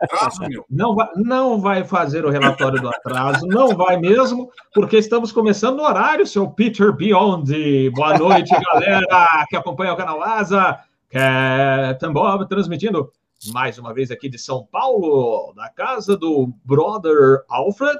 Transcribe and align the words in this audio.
atraso, 0.00 0.40
meu. 0.48 0.64
Não 0.70 0.94
vai, 0.94 1.08
não 1.16 1.60
vai 1.60 1.84
fazer 1.84 2.24
o 2.24 2.30
relatório 2.30 2.80
do 2.80 2.88
atraso, 2.88 3.46
não 3.46 3.76
vai 3.76 3.96
mesmo, 3.96 4.50
porque 4.74 4.96
estamos 4.96 5.32
começando 5.32 5.76
no 5.76 5.82
horário, 5.82 6.26
seu 6.26 6.48
Peter 6.48 6.92
Beyond. 6.92 7.90
Boa 7.90 8.18
noite, 8.18 8.54
galera 8.72 9.46
que 9.48 9.56
acompanha 9.56 9.92
o 9.92 9.96
canal 9.96 10.22
Asa. 10.22 10.80
Captain 11.08 12.12
Bob 12.12 12.48
transmitindo 12.48 13.10
mais 13.52 13.78
uma 13.78 13.92
vez 13.92 14.10
aqui 14.10 14.28
de 14.28 14.38
São 14.38 14.66
Paulo, 14.70 15.52
da 15.54 15.68
casa 15.68 16.16
do 16.16 16.52
brother 16.64 17.44
Alfred. 17.48 17.98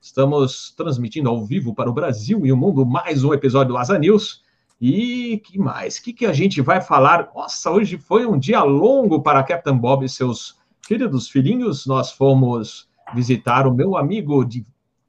Estamos 0.00 0.72
transmitindo 0.76 1.30
ao 1.30 1.44
vivo 1.44 1.74
para 1.74 1.88
o 1.88 1.92
Brasil 1.92 2.44
e 2.44 2.52
o 2.52 2.56
mundo 2.56 2.84
mais 2.84 3.24
um 3.24 3.32
episódio 3.32 3.72
do 3.72 3.78
Asa 3.78 3.98
News. 3.98 4.42
E 4.80 5.40
que 5.44 5.58
mais? 5.58 5.96
O 5.96 6.02
que, 6.02 6.12
que 6.12 6.26
a 6.26 6.32
gente 6.32 6.60
vai 6.60 6.80
falar? 6.80 7.30
Nossa, 7.34 7.70
hoje 7.70 7.96
foi 7.96 8.26
um 8.26 8.38
dia 8.38 8.62
longo 8.62 9.22
para 9.22 9.42
Captain 9.42 9.76
Bob 9.76 10.04
e 10.04 10.08
seus 10.08 10.58
queridos 10.84 11.28
filhinhos. 11.28 11.86
Nós 11.86 12.12
fomos 12.12 12.88
visitar 13.14 13.66
o 13.66 13.74
meu 13.74 13.96
amigo 13.96 14.44
de 14.44 14.64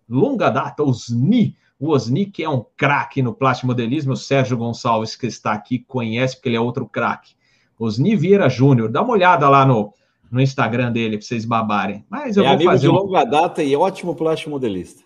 longa 0.09 0.49
data, 0.49 0.84
Osni. 0.84 1.55
O 1.79 1.89
Osni, 1.89 2.25
que 2.25 2.43
é 2.43 2.49
um 2.49 2.65
craque 2.77 3.21
no 3.21 3.34
plástico 3.34 3.67
modelismo, 3.67 4.13
o 4.13 4.17
Sérgio 4.17 4.57
Gonçalves, 4.57 5.15
que 5.15 5.27
está 5.27 5.51
aqui, 5.51 5.79
conhece, 5.79 6.35
porque 6.35 6.49
ele 6.49 6.55
é 6.55 6.61
outro 6.61 6.88
craque. 6.88 7.34
Osni 7.77 8.15
Vieira 8.15 8.49
Júnior. 8.49 8.89
Dá 8.89 9.01
uma 9.01 9.13
olhada 9.13 9.49
lá 9.49 9.65
no, 9.65 9.93
no 10.31 10.41
Instagram 10.41 10.91
dele 10.91 11.17
para 11.17 11.27
vocês 11.27 11.45
babarem. 11.45 12.05
Mas 12.09 12.37
eu 12.37 12.43
é 12.43 12.48
vou 12.48 12.55
amigo 12.55 12.71
fazer 12.71 12.87
de 12.87 12.89
um... 12.89 12.95
longa 12.95 13.23
data 13.26 13.62
e 13.62 13.76
ótimo 13.76 14.15
plástico 14.15 14.51
modelista. 14.51 15.03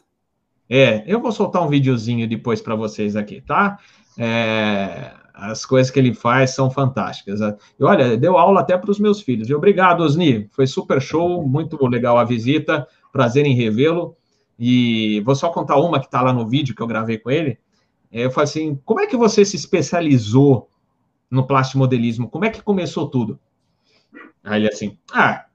É, 0.69 1.03
eu 1.07 1.19
vou 1.19 1.31
soltar 1.31 1.63
um 1.63 1.67
videozinho 1.67 2.27
depois 2.27 2.61
para 2.61 2.75
vocês 2.75 3.15
aqui, 3.15 3.41
tá? 3.41 3.79
É, 4.17 5.13
as 5.41 5.65
coisas 5.65 5.89
que 5.89 5.97
ele 5.97 6.13
faz 6.13 6.51
são 6.51 6.69
fantásticas. 6.69 7.39
E 7.79 7.83
olha, 7.83 8.17
deu 8.17 8.37
aula 8.37 8.59
até 8.59 8.77
para 8.77 8.91
os 8.91 8.99
meus 8.99 9.21
filhos. 9.21 9.49
E 9.49 9.53
obrigado, 9.53 10.01
Osni. 10.01 10.49
Foi 10.51 10.67
super 10.67 11.01
show, 11.01 11.47
muito 11.47 11.83
legal 11.87 12.17
a 12.17 12.23
visita. 12.23 12.87
Prazer 13.11 13.45
em 13.45 13.55
revê-lo. 13.55 14.15
E 14.57 15.21
vou 15.21 15.35
só 15.35 15.49
contar 15.49 15.77
uma 15.77 15.99
que 15.99 16.07
está 16.07 16.21
lá 16.21 16.33
no 16.33 16.47
vídeo 16.47 16.75
que 16.75 16.81
eu 16.81 16.87
gravei 16.87 17.17
com 17.17 17.31
ele. 17.31 17.57
É, 18.11 18.25
eu 18.25 18.31
falei 18.31 18.49
assim: 18.49 18.79
como 18.83 18.99
é 18.99 19.07
que 19.07 19.15
você 19.15 19.45
se 19.45 19.55
especializou 19.55 20.69
no 21.31 21.47
plastimodelismo? 21.47 22.29
Como 22.29 22.45
é 22.45 22.49
que 22.49 22.61
começou 22.61 23.07
tudo? 23.07 23.39
Aí 24.43 24.61
ele 24.61 24.67
assim: 24.67 24.97
ah, 25.13 25.45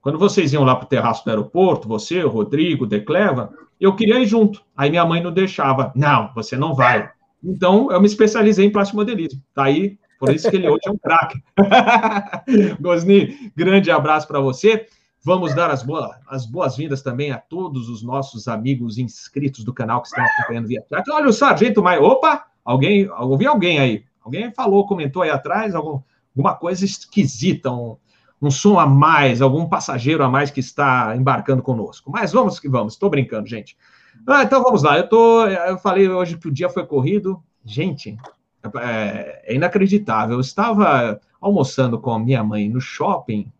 quando 0.00 0.18
vocês 0.18 0.52
iam 0.52 0.64
lá 0.64 0.74
para 0.74 0.86
o 0.86 0.88
terraço 0.88 1.24
do 1.24 1.28
aeroporto, 1.30 1.86
você, 1.86 2.24
o 2.24 2.28
Rodrigo, 2.28 2.84
o 2.84 2.88
Decleva, 2.88 3.52
eu 3.80 3.94
queria 3.94 4.18
ir 4.18 4.26
junto. 4.26 4.62
Aí 4.76 4.90
minha 4.90 5.04
mãe 5.04 5.22
não 5.22 5.30
deixava. 5.30 5.92
Não, 5.94 6.32
você 6.34 6.56
não 6.56 6.74
vai. 6.74 7.10
Então, 7.42 7.90
eu 7.90 8.00
me 8.00 8.06
especializei 8.06 8.66
em 8.66 8.70
plastimodelismo. 8.70 9.42
Tá 9.54 9.64
aí, 9.64 9.98
por 10.18 10.34
isso 10.34 10.50
que 10.50 10.56
ele 10.56 10.68
hoje 10.68 10.82
é 10.86 10.90
um 10.90 10.98
craque. 10.98 11.42
Gosni, 12.80 13.52
grande 13.56 13.90
abraço 13.90 14.28
para 14.28 14.40
você. 14.40 14.86
Vamos 15.22 15.54
dar 15.54 15.70
as, 15.70 15.82
boas, 15.82 16.10
as 16.28 16.46
boas-vindas 16.46 17.02
também 17.02 17.30
a 17.30 17.38
todos 17.38 17.88
os 17.88 18.02
nossos 18.02 18.48
amigos 18.48 18.98
inscritos 18.98 19.64
do 19.64 19.72
canal 19.72 20.00
que 20.00 20.08
estão 20.08 20.24
acompanhando 20.24 20.68
via 20.68 20.82
chat. 20.88 21.10
Olha 21.10 21.28
o 21.28 21.32
Sargento 21.32 21.82
Maia. 21.82 22.02
Opa! 22.02 22.46
Alguém, 22.64 23.10
ouvi 23.10 23.46
alguém 23.46 23.78
aí. 23.78 24.04
Alguém 24.22 24.52
falou, 24.52 24.86
comentou 24.86 25.22
aí 25.22 25.30
atrás, 25.30 25.74
algum, 25.74 26.00
alguma 26.34 26.54
coisa 26.54 26.84
esquisita, 26.84 27.70
um, 27.70 27.96
um 28.40 28.50
som 28.50 28.78
a 28.78 28.86
mais, 28.86 29.42
algum 29.42 29.66
passageiro 29.66 30.22
a 30.22 30.28
mais 30.28 30.50
que 30.50 30.60
está 30.60 31.16
embarcando 31.16 31.62
conosco. 31.62 32.10
Mas 32.10 32.32
vamos 32.32 32.60
que 32.60 32.68
vamos, 32.68 32.94
estou 32.94 33.10
brincando, 33.10 33.46
gente. 33.46 33.76
Ah, 34.26 34.42
então 34.42 34.62
vamos 34.62 34.82
lá. 34.82 34.98
Eu 34.98 35.08
tô, 35.08 35.46
eu 35.46 35.78
falei 35.78 36.08
hoje 36.08 36.36
que 36.36 36.48
o 36.48 36.52
dia 36.52 36.68
foi 36.68 36.86
corrido. 36.86 37.42
Gente, 37.64 38.16
é, 38.80 39.42
é 39.44 39.54
inacreditável. 39.54 40.36
Eu 40.36 40.40
estava 40.40 41.20
almoçando 41.40 41.98
com 41.98 42.12
a 42.12 42.18
minha 42.18 42.44
mãe 42.44 42.68
no 42.68 42.80
shopping 42.80 43.50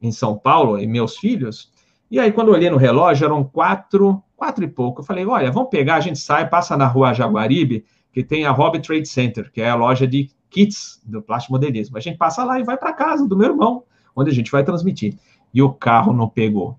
em 0.00 0.12
São 0.12 0.36
Paulo 0.36 0.78
e 0.78 0.86
meus 0.86 1.16
filhos. 1.16 1.72
E 2.10 2.20
aí, 2.20 2.30
quando 2.30 2.48
eu 2.48 2.54
olhei 2.54 2.70
no 2.70 2.76
relógio, 2.76 3.24
eram 3.24 3.42
quatro, 3.42 4.22
quatro 4.36 4.62
e 4.62 4.68
pouco. 4.68 5.00
Eu 5.00 5.04
falei, 5.04 5.26
olha, 5.26 5.50
vamos 5.50 5.70
pegar, 5.70 5.96
a 5.96 6.00
gente 6.00 6.18
sai, 6.18 6.48
passa 6.48 6.76
na 6.76 6.86
rua 6.86 7.14
Jaguaribe, 7.14 7.84
que 8.12 8.22
tem 8.22 8.44
a 8.44 8.52
Hobby 8.52 8.80
Trade 8.80 9.08
Center, 9.08 9.50
que 9.50 9.60
é 9.60 9.70
a 9.70 9.74
loja 9.74 10.06
de 10.06 10.30
kits 10.50 11.00
do 11.04 11.20
plástico 11.20 11.54
modelismo. 11.54 11.96
A 11.96 12.00
gente 12.00 12.18
passa 12.18 12.44
lá 12.44 12.60
e 12.60 12.62
vai 12.62 12.76
para 12.76 12.92
casa 12.92 13.26
do 13.26 13.36
meu 13.36 13.48
irmão, 13.48 13.82
onde 14.14 14.30
a 14.30 14.34
gente 14.34 14.52
vai 14.52 14.62
transmitir. 14.62 15.16
E 15.52 15.62
o 15.62 15.72
carro 15.72 16.12
não 16.12 16.28
pegou. 16.28 16.78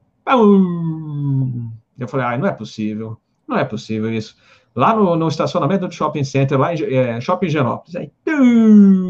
Eu 1.98 2.08
falei, 2.08 2.26
ah, 2.26 2.38
não 2.38 2.48
é 2.48 2.52
possível, 2.52 3.18
não 3.48 3.58
é 3.58 3.64
possível 3.64 4.12
isso. 4.14 4.36
Lá 4.76 4.94
no, 4.94 5.16
no 5.16 5.30
estacionamento 5.30 5.88
do 5.88 5.94
shopping 5.94 6.26
center, 6.26 6.60
lá 6.60 6.74
em 6.74 6.94
é, 6.94 7.22
Shopping 7.22 7.48
Genópolis, 7.48 7.96
aí, 7.96 8.12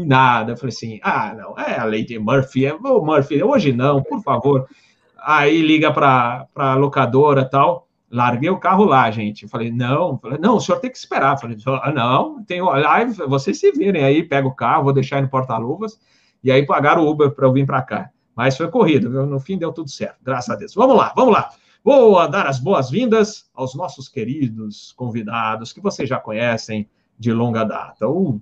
nada. 0.06 0.52
Eu 0.52 0.56
falei 0.56 0.72
assim, 0.72 1.00
ah, 1.02 1.34
não, 1.36 1.58
é 1.58 1.76
a 1.76 1.84
Lady 1.84 2.16
Murphy, 2.18 2.66
é, 2.66 2.74
ô 2.74 3.04
Murphy, 3.04 3.42
hoje 3.42 3.72
não, 3.72 4.00
por 4.00 4.22
favor. 4.22 4.68
Aí 5.18 5.60
liga 5.60 5.92
para 5.92 6.46
a 6.54 6.74
locadora 6.76 7.44
tal, 7.44 7.88
larguei 8.08 8.48
o 8.48 8.60
carro 8.60 8.84
lá, 8.84 9.10
gente. 9.10 9.42
Eu 9.42 9.48
falei, 9.48 9.72
não, 9.72 10.16
falei, 10.18 10.38
não, 10.38 10.54
o 10.54 10.60
senhor 10.60 10.78
tem 10.78 10.88
que 10.88 10.98
esperar. 10.98 11.34
Eu 11.34 11.38
falei, 11.38 11.56
ah, 11.82 11.92
não, 11.92 12.44
tem 12.44 12.62
live, 12.62 13.14
vocês 13.26 13.58
se 13.58 13.72
virem 13.72 14.04
aí, 14.04 14.22
pega 14.22 14.46
o 14.46 14.54
carro, 14.54 14.84
vou 14.84 14.92
deixar 14.92 15.20
no 15.20 15.28
porta-luvas, 15.28 15.98
e 16.44 16.52
aí 16.52 16.64
pagaram 16.64 17.02
o 17.04 17.10
Uber 17.10 17.32
para 17.32 17.44
eu 17.44 17.52
vir 17.52 17.66
para 17.66 17.82
cá. 17.82 18.10
Mas 18.36 18.56
foi 18.56 18.68
corrido, 18.68 19.08
no 19.26 19.40
fim 19.40 19.58
deu 19.58 19.72
tudo 19.72 19.90
certo, 19.90 20.18
graças 20.22 20.50
a 20.50 20.54
Deus. 20.54 20.74
Vamos 20.76 20.96
lá, 20.96 21.12
vamos 21.16 21.34
lá. 21.34 21.50
Vou 21.86 22.28
dar 22.28 22.48
as 22.48 22.58
boas-vindas 22.58 23.48
aos 23.54 23.72
nossos 23.76 24.08
queridos 24.08 24.92
convidados, 24.96 25.72
que 25.72 25.80
vocês 25.80 26.08
já 26.08 26.18
conhecem 26.18 26.90
de 27.16 27.32
longa 27.32 27.62
data. 27.62 28.08
O 28.08 28.40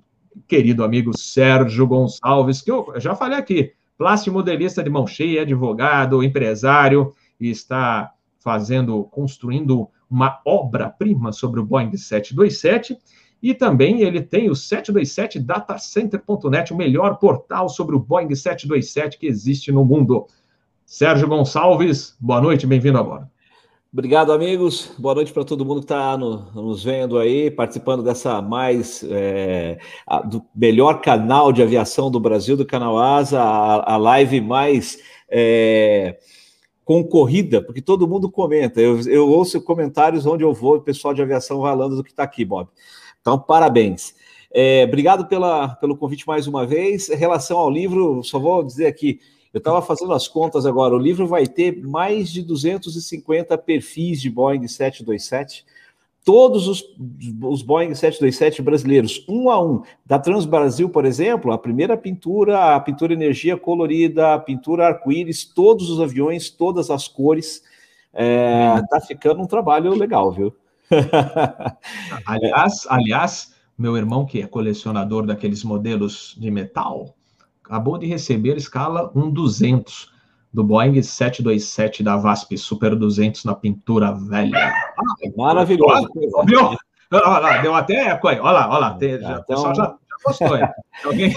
querido 0.49 0.83
amigo 0.83 1.15
Sérgio 1.15 1.87
Gonçalves, 1.87 2.63
que 2.63 2.71
eu 2.71 2.95
já 2.97 3.15
falei 3.15 3.37
aqui, 3.37 3.75
plastimodelista 3.99 4.83
de 4.83 4.89
mão 4.89 5.07
cheia, 5.07 5.43
advogado, 5.43 6.25
empresário, 6.25 7.13
e 7.39 7.51
está 7.51 8.15
fazendo, 8.41 9.05
construindo 9.11 9.91
uma 10.09 10.41
obra-prima 10.47 11.31
sobre 11.31 11.61
o 11.61 11.67
Boeing 11.67 11.95
727. 11.95 12.97
E 13.43 13.53
também 13.53 14.01
ele 14.01 14.23
tem 14.23 14.49
o 14.49 14.57
727 14.57 15.39
datacenter.net, 15.39 16.73
o 16.73 16.77
melhor 16.79 17.19
portal 17.19 17.69
sobre 17.69 17.95
o 17.95 18.01
Boeing 18.01 18.35
727 18.35 19.19
que 19.19 19.27
existe 19.27 19.71
no 19.71 19.85
mundo. 19.85 20.29
Sérgio 20.87 21.29
Gonçalves, 21.29 22.17
boa 22.19 22.41
noite, 22.41 22.67
bem-vindo 22.67 22.97
agora. 22.97 23.34
Obrigado, 23.95 24.33
amigos. 24.33 24.91
Boa 24.99 25.15
noite 25.15 25.33
para 25.33 25.45
todo 25.45 25.65
mundo 25.65 25.79
que 25.79 25.85
está 25.85 26.19
no, 26.19 26.51
nos 26.53 26.83
vendo 26.83 27.17
aí, 27.17 27.49
participando 27.49 28.03
dessa 28.03 28.43
mais 28.43 29.05
é, 29.05 29.79
a, 30.05 30.21
do 30.21 30.45
melhor 30.53 31.01
canal 31.01 31.53
de 31.53 31.63
aviação 31.63 32.11
do 32.11 32.19
Brasil, 32.19 32.57
do 32.57 32.67
canal 32.67 32.99
Asa, 32.99 33.41
a, 33.41 33.95
a 33.95 33.97
live 33.97 34.41
mais 34.41 34.99
é, 35.29 36.19
concorrida, 36.85 37.63
porque 37.63 37.81
todo 37.81 38.09
mundo 38.09 38.29
comenta. 38.29 38.81
Eu, 38.81 39.01
eu 39.03 39.29
ouço 39.29 39.63
comentários 39.63 40.27
onde 40.27 40.43
eu 40.43 40.53
vou, 40.53 40.79
o 40.79 40.83
pessoal 40.83 41.15
de 41.15 41.23
aviação 41.23 41.63
falando 41.63 41.95
do 41.95 42.03
que 42.03 42.11
está 42.11 42.25
aqui, 42.25 42.45
Bob. 42.45 42.69
Então, 43.21 43.39
parabéns. 43.39 44.13
É, 44.53 44.83
obrigado 44.89 45.29
pela, 45.29 45.69
pelo 45.77 45.97
convite 45.97 46.27
mais 46.27 46.49
uma 46.49 46.67
vez. 46.67 47.09
Em 47.11 47.17
relação 47.17 47.59
ao 47.59 47.71
livro, 47.71 48.25
só 48.25 48.41
vou 48.41 48.65
dizer 48.65 48.87
aqui, 48.87 49.21
eu 49.55 49.59
estava 49.59 49.81
fazendo 49.81 50.13
as 50.13 50.27
contas 50.27 50.67
agora. 50.67 50.97
O 50.97 50.99
livro 50.99 51.29
vai 51.29 51.47
ter 51.47 51.81
mais 51.81 52.29
de 52.29 52.43
250 52.43 53.57
perfis 53.57 54.21
de 54.21 54.29
Boeing 54.29 54.67
727. 54.67 55.65
Todos 56.25 56.67
os, 56.67 56.83
os 57.41 57.63
Boeing 57.63 57.95
727 57.95 58.61
brasileiros, 58.63 59.25
um 59.29 59.49
a 59.49 59.63
um. 59.63 59.83
Da 60.05 60.19
Transbrasil, 60.19 60.89
por 60.89 61.05
exemplo, 61.05 61.53
a 61.53 61.59
primeira 61.59 61.97
pintura, 61.97 62.75
a 62.75 62.81
pintura 62.81 63.13
energia 63.13 63.57
colorida, 63.57 64.35
a 64.35 64.39
pintura 64.41 64.89
arco-íris, 64.89 65.45
todos 65.45 65.89
os 65.89 66.01
aviões, 66.01 66.51
todas 66.51 66.91
as 66.91 67.07
cores. 67.07 67.63
É, 68.13 68.83
tá 68.91 69.01
ficando 69.01 69.41
um 69.41 69.47
trabalho 69.47 69.95
legal, 69.95 70.33
viu? 70.33 70.53
aliás, 72.27 72.87
aliás, 72.89 73.55
meu 73.79 73.97
irmão, 73.97 74.27
que 74.27 74.43
é 74.43 74.47
colecionador 74.49 75.25
daqueles 75.25 75.63
modelos 75.63 76.35
de 76.37 76.51
metal, 76.51 77.15
acabou 77.65 77.99
de 77.99 78.07
receber 78.07 78.57
escala 78.57 79.11
1,200 79.15 80.13
do 80.53 80.63
Boeing 80.63 81.03
727 81.03 82.03
da 82.03 82.17
VASP 82.17 82.57
Super 82.57 82.95
200 82.95 83.45
na 83.45 83.55
pintura 83.55 84.13
velha. 84.13 84.73
Ah, 84.97 85.03
Maravilhoso. 85.37 86.09
Viu? 86.47 86.77
Olha 87.11 87.39
lá, 87.39 87.59
deu 87.59 87.75
até 87.75 88.09
eco 88.09 88.29
aí. 88.29 88.39
Olha 88.39 88.53
lá, 88.53 88.69
olha 88.71 88.79
lá. 88.79 88.95
Tem, 88.95 89.21
já, 89.21 89.31
então... 89.31 89.41
O 89.41 89.45
pessoal 89.45 89.75
já, 89.75 89.85
já 89.85 90.17
gostou. 90.25 90.59
Alguém... 91.05 91.35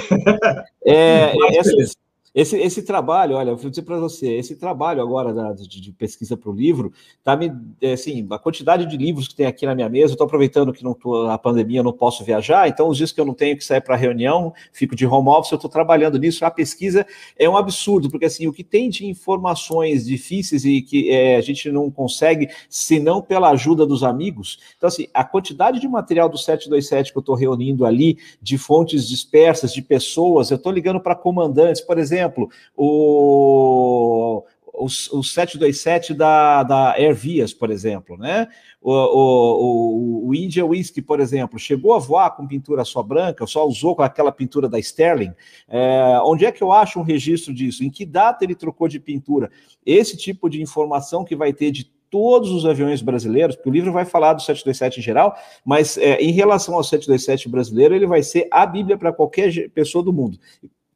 É, 0.86 1.34
Mas, 1.36 1.96
esse, 2.36 2.58
esse 2.58 2.84
trabalho, 2.84 3.36
olha, 3.36 3.50
eu 3.50 3.58
vou 3.58 3.70
dizer 3.70 3.82
para 3.82 3.98
você, 3.98 4.34
esse 4.34 4.56
trabalho 4.56 5.02
agora 5.02 5.34
da, 5.34 5.54
de, 5.54 5.82
de, 5.82 5.92
pesquisa 5.92 6.38
para 6.38 6.50
o 6.50 6.54
livro, 6.54 6.94
tá 7.24 7.36
me, 7.36 7.52
é, 7.82 7.94
assim, 7.94 8.28
a 8.30 8.38
quantidade 8.38 8.86
de 8.86 8.98
livros 8.98 9.28
que 9.28 9.36
tem 9.36 9.46
aqui 9.46 9.66
na 9.66 9.74
minha 9.74 9.90
mesa, 9.90 10.14
estou 10.14 10.26
aproveitando 10.26 10.72
que 10.72 10.84
não 10.84 10.94
tô, 10.94 11.28
a 11.28 11.38
pandemia, 11.38 11.80
eu 11.80 11.84
não 11.84 11.94
posso 11.94 12.24
viajar, 12.24 12.68
então 12.68 12.90
os 12.90 12.98
dias 12.98 13.12
que 13.12 13.20
eu 13.20 13.26
não 13.26 13.34
tenho 13.34 13.58
que 13.58 13.66
sair 13.66 13.82
para 13.82 13.96
reunião, 13.96 14.54
fico 14.72 14.96
de 14.96 15.06
home 15.06 15.30
office, 15.30 15.52
eu 15.52 15.56
estou 15.56 15.70
trabalhando 15.70 16.20
nisso, 16.20 16.46
a 16.46 16.52
pesquisa 16.52 17.08
é 17.40 17.50
um 17.50 17.58
absurdo, 17.58 18.10
porque 18.10 18.26
assim, 18.26 18.46
o 18.46 18.54
que 18.54 18.64
tem 18.64 18.90
de 18.90 19.06
informações 19.08 20.06
difíceis 20.06 20.64
e 20.64 20.82
que 20.82 21.10
é, 21.10 21.38
a 21.38 21.42
gente 21.42 21.72
não 21.72 21.90
consegue, 21.90 22.50
senão 22.70 23.22
pela 23.22 23.50
ajuda 23.50 23.86
dos 23.86 24.04
amigos, 24.04 24.60
então 24.78 24.88
assim, 24.88 25.08
a 25.14 25.24
quantidade 25.24 25.80
de 25.80 25.88
material 25.88 26.30
do 26.30 26.38
727 26.38 27.12
que 27.12 27.18
eu 27.18 27.22
estou 27.22 27.36
reunindo 27.36 27.86
ali, 27.86 28.18
de 28.42 28.58
fontes 28.58 29.08
dispersas, 29.08 29.74
de 29.74 29.82
pessoas, 29.82 30.52
eu 30.52 30.58
estou 30.58 30.72
ligando 30.72 31.00
para 31.00 31.16
comandantes, 31.16 31.82
por 31.82 31.98
exemplo, 31.98 32.17
exemplo, 32.18 32.50
o, 32.76 34.44
o, 34.74 34.86
o 34.86 35.24
727 35.24 36.14
da, 36.14 36.64
da 36.64 36.92
Airvias, 36.94 37.54
por 37.54 37.70
exemplo, 37.70 38.18
né? 38.18 38.48
O, 38.82 38.92
o, 38.92 40.28
o, 40.28 40.36
India 40.36 40.66
Whisky, 40.66 41.02
por 41.02 41.20
exemplo, 41.20 41.60
chegou 41.60 41.94
a 41.94 42.00
voar 42.00 42.32
com 42.32 42.48
pintura 42.48 42.86
só 42.86 43.04
branca, 43.04 43.46
só 43.46 43.68
usou 43.68 43.96
com 43.96 44.02
aquela 44.02 44.32
pintura 44.32 44.70
da 44.70 44.80
Sterling. 44.80 45.34
É, 45.68 46.20
onde 46.24 46.46
é 46.46 46.52
que 46.52 46.64
eu 46.64 46.72
acho 46.72 47.00
um 47.00 47.04
registro 47.04 47.54
disso? 47.54 47.84
Em 47.84 47.90
que 47.90 48.06
data 48.06 48.44
ele 48.44 48.56
trocou 48.56 48.88
de 48.88 49.00
pintura? 49.00 49.52
Esse 49.86 50.16
tipo 50.16 50.50
de 50.50 50.62
informação 50.62 51.24
que 51.24 51.36
vai 51.36 51.54
ter 51.54 51.72
de 51.72 51.92
todos 52.10 52.52
os 52.52 52.66
aviões 52.66 53.02
brasileiros, 53.02 53.56
porque 53.56 53.70
o 53.70 53.74
livro 53.74 53.92
vai 53.92 54.06
falar 54.06 54.34
do 54.34 54.42
727 54.42 55.00
em 55.00 55.04
geral, 55.04 55.36
mas 55.66 55.98
é, 55.98 56.16
em 56.22 56.32
relação 56.32 56.76
ao 56.76 56.84
727 56.84 57.50
brasileiro, 57.50 57.94
ele 57.94 58.08
vai 58.08 58.24
ser 58.24 58.48
a 58.50 58.66
Bíblia 58.66 58.98
para 58.98 59.12
qualquer 59.12 59.70
pessoa 59.72 60.04
do 60.04 60.14
mundo. 60.14 60.40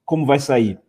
Como 0.05 0.25
vai 0.25 0.39
sair? 0.39 0.79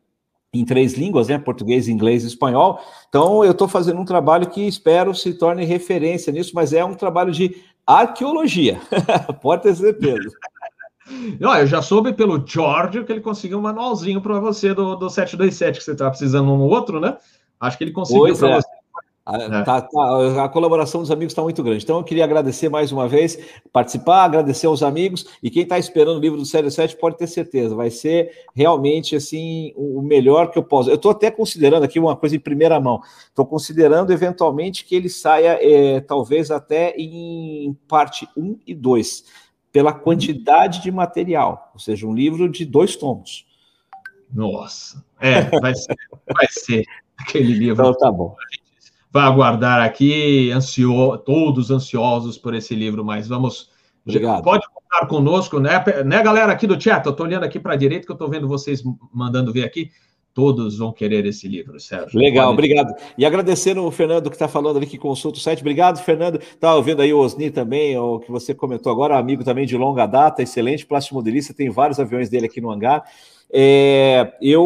Em 0.54 0.64
três 0.64 0.94
línguas, 0.94 1.28
né? 1.28 1.38
Português, 1.38 1.88
inglês 1.88 2.24
e 2.24 2.26
espanhol. 2.26 2.78
Então, 3.08 3.42
eu 3.42 3.52
estou 3.52 3.66
fazendo 3.66 4.00
um 4.00 4.04
trabalho 4.04 4.50
que 4.50 4.60
espero 4.60 5.14
se 5.14 5.32
torne 5.34 5.64
referência 5.64 6.32
nisso, 6.32 6.52
mas 6.54 6.72
é 6.72 6.84
um 6.84 6.94
trabalho 6.94 7.32
de 7.32 7.56
arqueologia. 7.86 8.80
Pode 9.40 9.62
ter 9.62 9.74
certeza. 9.74 10.28
Não, 11.40 11.56
eu 11.56 11.66
já 11.66 11.82
soube 11.82 12.12
pelo 12.12 12.46
George 12.46 13.04
que 13.04 13.12
ele 13.12 13.20
conseguiu 13.20 13.58
um 13.58 13.62
manualzinho 13.62 14.20
para 14.20 14.38
você 14.38 14.72
do, 14.74 14.94
do 14.94 15.10
727, 15.10 15.78
que 15.78 15.84
você 15.84 15.92
estava 15.92 16.10
precisando 16.10 16.50
um 16.52 16.60
outro, 16.60 17.00
né? 17.00 17.16
Acho 17.58 17.78
que 17.78 17.84
ele 17.84 17.92
conseguiu 17.92 18.36
para 18.36 18.56
é. 18.56 18.60
você 18.60 18.68
a, 19.24 19.36
é. 19.36 19.62
tá, 19.62 19.80
tá, 19.80 20.44
a, 20.44 20.48
colaboração 20.48 21.00
dos 21.00 21.10
amigos 21.10 21.32
está 21.32 21.42
muito 21.42 21.62
grande. 21.62 21.84
Então, 21.84 21.98
eu 21.98 22.04
queria 22.04 22.24
agradecer 22.24 22.68
mais 22.68 22.90
uma 22.90 23.06
vez, 23.06 23.38
participar, 23.72 24.24
agradecer 24.24 24.66
aos 24.66 24.82
amigos. 24.82 25.26
E 25.42 25.48
quem 25.48 25.62
está 25.62 25.78
esperando 25.78 26.16
o 26.16 26.20
livro 26.20 26.38
do 26.38 26.44
Série 26.44 26.70
7 26.70 26.96
pode 26.96 27.16
ter 27.16 27.28
certeza, 27.28 27.74
vai 27.74 27.90
ser 27.90 28.32
realmente 28.54 29.14
assim 29.14 29.72
o 29.76 30.02
melhor 30.02 30.50
que 30.50 30.58
eu 30.58 30.64
posso. 30.64 30.90
Eu 30.90 30.96
estou 30.96 31.12
até 31.12 31.30
considerando 31.30 31.84
aqui 31.84 32.00
uma 32.00 32.16
coisa 32.16 32.34
em 32.34 32.40
primeira 32.40 32.80
mão. 32.80 33.00
Estou 33.28 33.46
considerando 33.46 34.12
eventualmente 34.12 34.84
que 34.84 34.96
ele 34.96 35.08
saia, 35.08 35.58
é, 35.60 36.00
talvez 36.00 36.50
até 36.50 36.94
em 36.96 37.76
parte 37.86 38.28
1 38.36 38.58
e 38.66 38.74
2, 38.74 39.24
pela 39.70 39.92
quantidade 39.92 40.82
de 40.82 40.90
material, 40.90 41.70
ou 41.72 41.78
seja, 41.78 42.06
um 42.06 42.14
livro 42.14 42.48
de 42.48 42.64
dois 42.64 42.96
tomos. 42.96 43.46
Nossa, 44.34 45.04
é, 45.20 45.42
vai 45.60 45.74
ser, 45.74 45.96
vai 46.26 46.46
ser 46.50 46.84
aquele 47.16 47.52
livro. 47.52 47.82
Então, 47.82 47.94
tá 47.94 48.10
bom 48.10 48.34
vai 49.12 49.24
aguardar 49.24 49.80
aqui, 49.82 50.50
ansio, 50.50 51.18
todos 51.18 51.70
ansiosos 51.70 52.38
por 52.38 52.54
esse 52.54 52.74
livro, 52.74 53.04
mas 53.04 53.28
vamos. 53.28 53.70
Obrigado. 54.06 54.42
Pode 54.42 54.66
contar 54.68 55.06
conosco, 55.06 55.60
né, 55.60 55.84
né, 56.04 56.22
galera 56.22 56.50
aqui 56.50 56.66
do 56.66 56.80
chat? 56.80 57.04
Eu 57.04 57.12
estou 57.12 57.26
olhando 57.26 57.44
aqui 57.44 57.60
para 57.60 57.74
a 57.74 57.76
direita 57.76 58.06
que 58.06 58.10
eu 58.10 58.14
estou 58.14 58.28
vendo 58.28 58.48
vocês 58.48 58.82
mandando 59.12 59.52
ver 59.52 59.64
aqui. 59.64 59.90
Todos 60.34 60.78
vão 60.78 60.92
querer 60.92 61.26
esse 61.26 61.46
livro, 61.46 61.78
Sérgio. 61.78 62.18
Legal, 62.18 62.46
Pode... 62.46 62.54
obrigado. 62.54 62.94
E 63.18 63.26
agradecendo 63.26 63.84
o 63.84 63.90
Fernando 63.90 64.30
que 64.30 64.36
está 64.36 64.48
falando 64.48 64.78
ali 64.78 64.86
que 64.86 64.96
consulta 64.96 65.38
o 65.38 65.40
site. 65.40 65.60
Obrigado, 65.60 66.02
Fernando. 66.02 66.36
Está 66.36 66.74
ouvindo 66.74 67.02
aí 67.02 67.12
o 67.12 67.18
Osni 67.18 67.50
também, 67.50 67.98
o 67.98 68.18
que 68.18 68.30
você 68.30 68.54
comentou 68.54 68.90
agora, 68.90 69.18
amigo 69.18 69.44
também 69.44 69.66
de 69.66 69.76
longa 69.76 70.06
data, 70.06 70.42
excelente 70.42 70.86
plástico 70.86 71.16
modelista, 71.16 71.52
tem 71.52 71.68
vários 71.68 72.00
aviões 72.00 72.30
dele 72.30 72.46
aqui 72.46 72.60
no 72.60 72.70
hangar. 72.70 73.04
É, 73.54 74.32
eu 74.40 74.64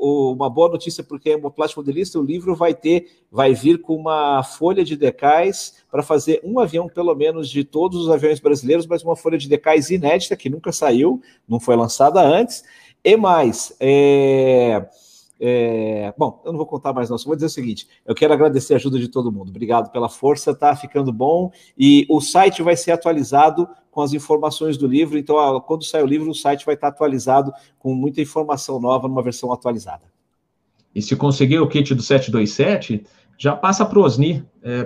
uma 0.00 0.48
boa 0.48 0.70
notícia 0.70 1.04
porque 1.04 1.30
é 1.30 1.38
plástico 1.38 1.82
modelista, 1.82 2.18
o 2.18 2.24
livro 2.24 2.56
vai 2.56 2.72
ter, 2.72 3.08
vai 3.30 3.52
vir 3.52 3.82
com 3.82 3.94
uma 3.94 4.42
folha 4.42 4.82
de 4.82 4.96
decais 4.96 5.84
para 5.90 6.02
fazer 6.02 6.40
um 6.42 6.58
avião 6.58 6.88
pelo 6.88 7.14
menos 7.14 7.50
de 7.50 7.62
todos 7.62 8.00
os 8.00 8.10
aviões 8.10 8.40
brasileiros, 8.40 8.86
mas 8.86 9.02
uma 9.02 9.14
folha 9.14 9.36
de 9.36 9.46
decais 9.46 9.90
inédita 9.90 10.34
que 10.34 10.48
nunca 10.48 10.72
saiu, 10.72 11.20
não 11.46 11.60
foi 11.60 11.76
lançada 11.76 12.22
antes. 12.22 12.64
E 13.04 13.16
mais, 13.16 13.74
é, 13.80 14.86
é, 15.42 16.12
bom, 16.18 16.42
eu 16.44 16.52
não 16.52 16.58
vou 16.58 16.66
contar 16.66 16.92
mais, 16.92 17.08
não. 17.08 17.16
Só 17.16 17.26
vou 17.26 17.34
dizer 17.34 17.46
o 17.46 17.50
seguinte: 17.50 17.88
eu 18.04 18.14
quero 18.14 18.34
agradecer 18.34 18.74
a 18.74 18.76
ajuda 18.76 18.98
de 18.98 19.08
todo 19.08 19.32
mundo. 19.32 19.48
Obrigado 19.48 19.90
pela 19.90 20.08
força, 20.08 20.54
tá 20.54 20.76
ficando 20.76 21.10
bom. 21.10 21.50
E 21.78 22.06
o 22.10 22.20
site 22.20 22.62
vai 22.62 22.76
ser 22.76 22.92
atualizado 22.92 23.66
com 23.90 24.02
as 24.02 24.12
informações 24.12 24.76
do 24.76 24.86
livro. 24.86 25.16
Então, 25.16 25.60
quando 25.62 25.84
sair 25.84 26.02
o 26.02 26.06
livro, 26.06 26.30
o 26.30 26.34
site 26.34 26.66
vai 26.66 26.74
estar 26.74 26.88
atualizado 26.88 27.52
com 27.78 27.94
muita 27.94 28.20
informação 28.20 28.78
nova, 28.78 29.08
numa 29.08 29.22
versão 29.22 29.50
atualizada. 29.50 30.04
E 30.94 31.00
se 31.00 31.16
conseguir 31.16 31.60
o 31.60 31.68
kit 31.68 31.94
do 31.94 32.02
727, 32.02 33.06
já 33.38 33.56
passa 33.56 33.86
para 33.86 33.98
o 33.98 34.02
Osni, 34.02 34.44
é, 34.62 34.84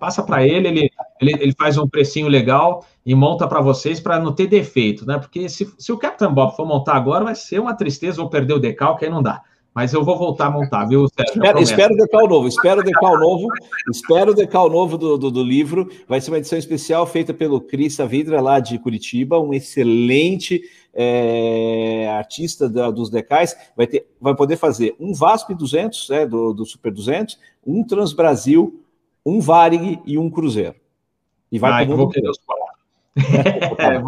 passa 0.00 0.22
para 0.22 0.46
ele, 0.46 0.68
ele, 0.68 0.90
ele, 1.22 1.42
ele, 1.42 1.54
faz 1.56 1.78
um 1.78 1.88
precinho 1.88 2.28
legal 2.28 2.84
e 3.04 3.14
monta 3.14 3.46
para 3.46 3.60
vocês 3.60 4.00
para 4.00 4.18
não 4.18 4.32
ter 4.32 4.46
defeito, 4.46 5.06
né? 5.06 5.18
Porque 5.18 5.48
se, 5.48 5.72
se 5.78 5.92
o 5.92 5.98
Captain 5.98 6.32
Bob 6.32 6.54
for 6.56 6.66
montar 6.66 6.94
agora, 6.94 7.24
vai 7.24 7.34
ser 7.34 7.60
uma 7.60 7.74
tristeza 7.74 8.20
ou 8.20 8.28
perder 8.28 8.54
o 8.54 8.58
decalque, 8.58 9.04
aí 9.04 9.10
não 9.10 9.22
dá. 9.22 9.42
Mas 9.74 9.94
eu 9.94 10.04
vou 10.04 10.18
voltar 10.18 10.46
a 10.46 10.50
montar, 10.50 10.84
viu, 10.84 11.08
Sérgio? 11.08 11.34
Espero, 11.34 11.58
espero 11.58 11.94
o 11.94 11.96
decal 11.96 12.28
novo, 12.28 12.46
espero 12.46 12.80
o 12.82 12.84
decal 12.84 13.18
novo, 13.18 13.48
espero 13.90 14.32
o 14.32 14.34
decal 14.34 14.68
novo 14.68 14.98
do, 14.98 15.16
do, 15.16 15.30
do, 15.30 15.42
livro. 15.42 15.88
Vai 16.06 16.20
ser 16.20 16.30
uma 16.30 16.36
edição 16.36 16.58
especial 16.58 17.06
feita 17.06 17.32
pelo 17.32 17.58
Cris 17.58 17.94
Savidra, 17.94 18.40
lá 18.42 18.60
de 18.60 18.78
Curitiba, 18.78 19.40
um 19.40 19.54
excelente 19.54 20.62
é, 20.92 22.06
artista 22.18 22.68
da, 22.68 22.90
dos 22.90 23.08
decais. 23.08 23.56
Vai, 23.74 23.86
ter, 23.86 24.06
vai 24.20 24.34
poder 24.34 24.56
fazer 24.56 24.94
um 25.00 25.14
VASP 25.14 25.54
200, 25.54 26.10
é, 26.10 26.26
do, 26.26 26.52
do 26.52 26.66
Super 26.66 26.92
200, 26.92 27.38
um 27.66 27.82
Transbrasil, 27.82 28.84
um 29.24 29.40
Varig 29.40 30.00
e 30.04 30.18
um 30.18 30.28
Cruzeiro. 30.28 30.81
E 31.52 31.58
vai 31.58 31.70
Ai, 31.70 31.86
vou 31.86 32.08
querer 32.08 32.30
os 32.30 32.38
é, 33.78 34.02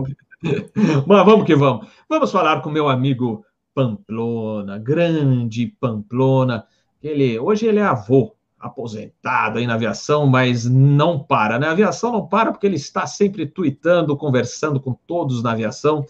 Mas 1.07 1.27
vamos 1.27 1.45
que 1.45 1.55
vamos. 1.55 1.87
Vamos 2.09 2.33
falar 2.33 2.63
com 2.63 2.71
meu 2.71 2.89
amigo 2.89 3.45
Pamplona, 3.75 4.79
grande 4.79 5.67
Pamplona. 5.79 6.67
Ele, 7.03 7.39
hoje 7.39 7.67
ele 7.67 7.81
é 7.81 7.83
avô, 7.83 8.35
aposentado 8.59 9.59
aí 9.59 9.67
na 9.67 9.75
aviação, 9.75 10.27
mas 10.27 10.65
não 10.65 11.19
para, 11.19 11.59
né? 11.59 11.67
A 11.67 11.73
aviação 11.73 12.11
não 12.11 12.27
para 12.27 12.51
porque 12.51 12.67
ele 12.67 12.77
está 12.77 13.07
sempre 13.07 13.45
tweetando, 13.45 14.17
conversando 14.17 14.81
com 14.81 14.95
todos 15.07 15.43
na 15.43 15.53
aviação. 15.53 16.07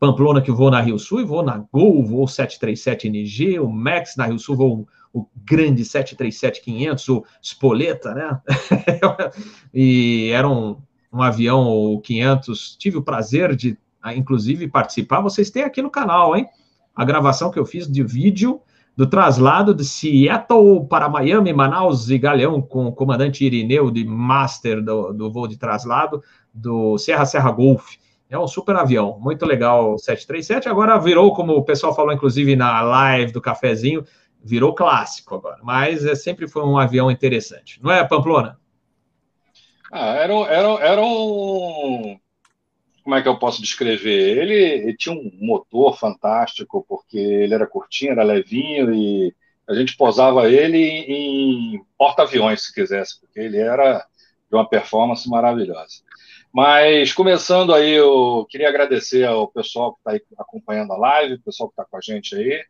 Pamplona 0.00 0.40
que 0.40 0.50
voa 0.50 0.70
na 0.70 0.80
Rio 0.80 0.98
Sul 0.98 1.20
e 1.20 1.24
voa 1.24 1.42
na 1.42 1.58
Gol, 1.70 2.02
voou 2.02 2.24
737NG, 2.24 3.60
o 3.62 3.68
Max 3.68 4.16
na 4.16 4.26
Rio 4.26 4.38
Sul 4.38 4.56
voou 4.56 4.88
o 5.12 5.26
grande 5.44 5.82
737-500, 5.82 7.08
o 7.08 7.24
Spoleta, 7.42 8.14
né? 8.14 8.40
e 9.72 10.30
era 10.32 10.48
um, 10.48 10.76
um 11.12 11.22
avião, 11.22 11.68
o 11.68 12.00
500, 12.00 12.76
tive 12.76 12.96
o 12.96 13.02
prazer 13.02 13.54
de, 13.54 13.76
inclusive, 14.16 14.68
participar. 14.68 15.20
Vocês 15.20 15.50
têm 15.50 15.64
aqui 15.64 15.82
no 15.82 15.90
canal, 15.90 16.36
hein? 16.36 16.48
a 16.94 17.04
gravação 17.04 17.50
que 17.50 17.58
eu 17.58 17.66
fiz 17.66 17.90
de 17.90 18.02
vídeo 18.02 18.60
do 18.94 19.06
traslado 19.06 19.74
de 19.74 19.84
Seattle 19.84 20.86
para 20.86 21.08
Miami, 21.08 21.52
Manaus 21.52 22.10
e 22.10 22.18
Galeão 22.18 22.60
com 22.60 22.86
o 22.86 22.92
comandante 22.92 23.44
Irineu 23.44 23.90
de 23.90 24.04
Master 24.04 24.82
do, 24.82 25.12
do 25.12 25.30
voo 25.30 25.48
de 25.48 25.56
traslado 25.56 26.22
do 26.52 26.98
Serra 26.98 27.24
Serra 27.24 27.50
Golf. 27.50 27.96
É 28.28 28.38
um 28.38 28.46
super 28.46 28.76
avião, 28.76 29.18
muito 29.20 29.44
legal 29.44 29.98
737. 29.98 30.68
Agora 30.68 30.98
virou, 30.98 31.34
como 31.34 31.52
o 31.52 31.64
pessoal 31.64 31.94
falou, 31.94 32.12
inclusive 32.12 32.54
na 32.56 32.80
live 32.80 33.32
do 33.32 33.40
cafezinho, 33.40 34.04
virou 34.44 34.74
clássico 34.74 35.34
agora. 35.34 35.58
Mas 35.62 36.04
é, 36.04 36.14
sempre 36.14 36.48
foi 36.48 36.64
um 36.64 36.78
avião 36.78 37.10
interessante. 37.10 37.80
Não 37.82 37.90
é, 37.90 38.06
Pamplona? 38.06 38.58
Ah, 39.90 40.14
era, 40.14 40.32
era, 40.32 40.68
era 40.84 41.02
um, 41.02 42.18
como 43.02 43.16
é 43.16 43.22
que 43.22 43.28
eu 43.28 43.38
posso 43.38 43.60
descrever? 43.60 44.38
Ele, 44.38 44.54
ele, 44.54 44.96
tinha 44.96 45.14
um 45.14 45.30
motor 45.40 45.98
fantástico, 45.98 46.84
porque 46.88 47.18
ele 47.18 47.54
era 47.54 47.66
curtinho, 47.66 48.12
era 48.12 48.22
levinho, 48.22 48.94
e 48.94 49.34
a 49.68 49.74
gente 49.74 49.96
posava 49.96 50.50
ele 50.50 50.78
em 50.78 51.84
porta-aviões, 51.98 52.62
se 52.62 52.72
quisesse, 52.74 53.20
porque 53.20 53.40
ele 53.40 53.58
era 53.58 54.06
de 54.48 54.56
uma 54.56 54.68
performance 54.68 55.28
maravilhosa. 55.28 56.02
Mas, 56.52 57.12
começando 57.12 57.74
aí, 57.74 57.92
eu 57.92 58.46
queria 58.48 58.68
agradecer 58.68 59.26
ao 59.26 59.48
pessoal 59.48 59.94
que 59.94 60.10
está 60.10 60.42
acompanhando 60.42 60.92
a 60.92 60.98
live, 60.98 61.34
o 61.34 61.42
pessoal 61.42 61.68
que 61.68 61.72
está 61.72 61.84
com 61.84 61.96
a 61.96 62.00
gente 62.00 62.36
aí, 62.36 62.62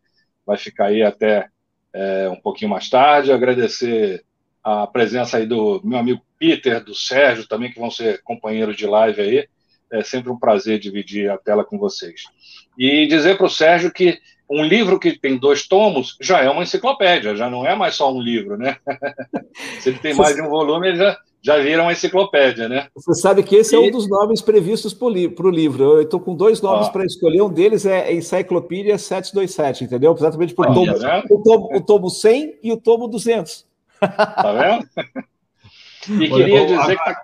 vai 0.47 0.57
ficar 0.57 0.87
aí 0.87 1.03
até 1.03 1.49
é, 1.95 2.29
um 2.29 2.37
pouquinho 2.37 2.71
mais 2.71 2.89
tarde, 2.89 3.33
agradecer 3.33 4.25
a 4.63 4.87
presença 4.87 5.39
aí 5.39 5.47
do 5.47 5.81
meu 5.85 5.99
amigo 5.99 6.23
Peter, 6.39 6.83
do 6.83 6.95
Sérgio 6.95 7.47
também, 7.47 7.71
que 7.71 7.81
vão 7.81 7.91
ser 7.91 8.23
companheiros 8.23 8.77
de 8.77 8.87
live 8.87 9.21
aí, 9.21 9.49
é 9.91 10.03
sempre 10.03 10.31
um 10.31 10.39
prazer 10.39 10.79
dividir 10.79 11.31
a 11.31 11.37
tela 11.37 11.65
com 11.65 11.79
vocês. 11.79 12.23
E 12.79 13.07
dizer 13.07 13.37
para 13.37 13.47
o 13.47 13.51
Sérgio 13.51 13.93
que 13.93 14.19
um 14.49 14.65
livro 14.65 14.99
que 14.99 15.19
tem 15.19 15.39
dois 15.39 15.67
tomos 15.67 16.17
já 16.21 16.41
é 16.41 16.49
uma 16.49 16.63
enciclopédia, 16.63 17.37
já 17.37 17.49
não 17.49 17.67
é 17.67 17.75
mais 17.75 17.95
só 17.95 18.13
um 18.13 18.21
livro, 18.21 18.57
né? 18.57 18.77
Se 19.81 19.91
ele 19.91 19.99
tem 19.99 20.15
mais 20.15 20.35
de 20.35 20.43
um 20.43 20.49
volume, 20.49 20.89
ele 20.89 20.99
já, 20.99 21.19
já 21.43 21.59
vira 21.59 21.83
uma 21.83 21.93
enciclopédia, 21.93 22.69
né? 22.69 22.87
Você 22.95 23.15
sabe 23.15 23.43
que 23.43 23.57
esse 23.57 23.75
e... 23.75 23.77
é 23.77 23.81
um 23.81 23.91
dos 23.91 24.09
nomes 24.09 24.41
previstos 24.41 24.95
para 24.95 25.07
o 25.07 25.51
livro. 25.51 25.85
Eu 25.85 26.03
estou 26.03 26.21
com 26.21 26.37
dois 26.37 26.61
nomes 26.63 26.89
para 26.89 27.05
escolher, 27.05 27.43
um 27.43 27.53
deles 27.53 27.85
é 27.85 28.13
Enciclopédia 28.13 28.97
727, 28.97 29.85
entendeu? 29.85 30.15
Exatamente 30.17 30.55
por 30.55 30.67
tomo, 30.67 30.99
tá 30.99 31.25
o, 31.29 31.43
tomo, 31.43 31.77
o 31.77 31.81
tomo 31.81 32.09
100 32.09 32.59
e 32.63 32.73
o 32.73 32.77
tomo 32.77 33.09
200. 33.09 33.67
Tá 34.01 34.53
vendo? 34.53 34.89
E 36.11 36.29
queria 36.29 36.67
dizer 36.67 36.99
que 36.99 37.05
tá 37.05 37.23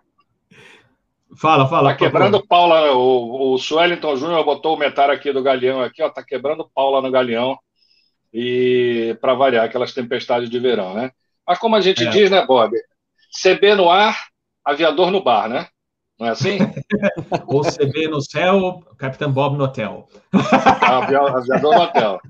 Fala, 1.37 1.69
fala. 1.69 1.91
Tá 1.91 1.97
quebrando 1.97 2.45
pau 2.47 2.69
lá. 2.69 2.93
O, 2.97 3.55
o 3.55 3.59
Suellington 3.59 4.17
Júnior 4.17 4.45
botou 4.45 4.75
o 4.75 4.79
metário 4.79 5.15
aqui 5.15 5.33
do 5.33 5.43
Galeão 5.43 5.81
aqui, 5.81 6.03
ó. 6.03 6.09
Tá 6.09 6.23
quebrando 6.23 6.69
pau 6.73 6.91
lá 6.91 7.03
no 7.03 7.11
Galeão. 7.11 7.59
e 8.33 9.17
para 9.21 9.35
variar 9.35 9.65
aquelas 9.65 9.93
tempestades 9.93 10.49
de 10.49 10.59
verão, 10.59 10.95
né? 10.95 11.11
Mas 11.47 11.59
como 11.59 11.77
a 11.77 11.81
gente 11.81 12.05
é. 12.05 12.11
diz, 12.11 12.31
né, 12.31 12.45
Bob? 12.47 12.77
CB 13.31 13.75
no 13.75 13.91
ar, 13.91 14.17
aviador 14.65 15.11
no 15.11 15.23
bar, 15.23 15.49
né? 15.49 15.69
Não 16.19 16.27
é 16.27 16.31
assim? 16.31 16.59
Ou 17.47 17.63
CB 17.63 18.09
no 18.09 18.21
céu, 18.21 18.83
Capitão 18.97 19.33
Bob 19.33 19.57
no 19.57 19.65
hotel. 19.65 20.09
Aviador 20.83 21.75
no 21.75 21.83
hotel. 21.83 22.21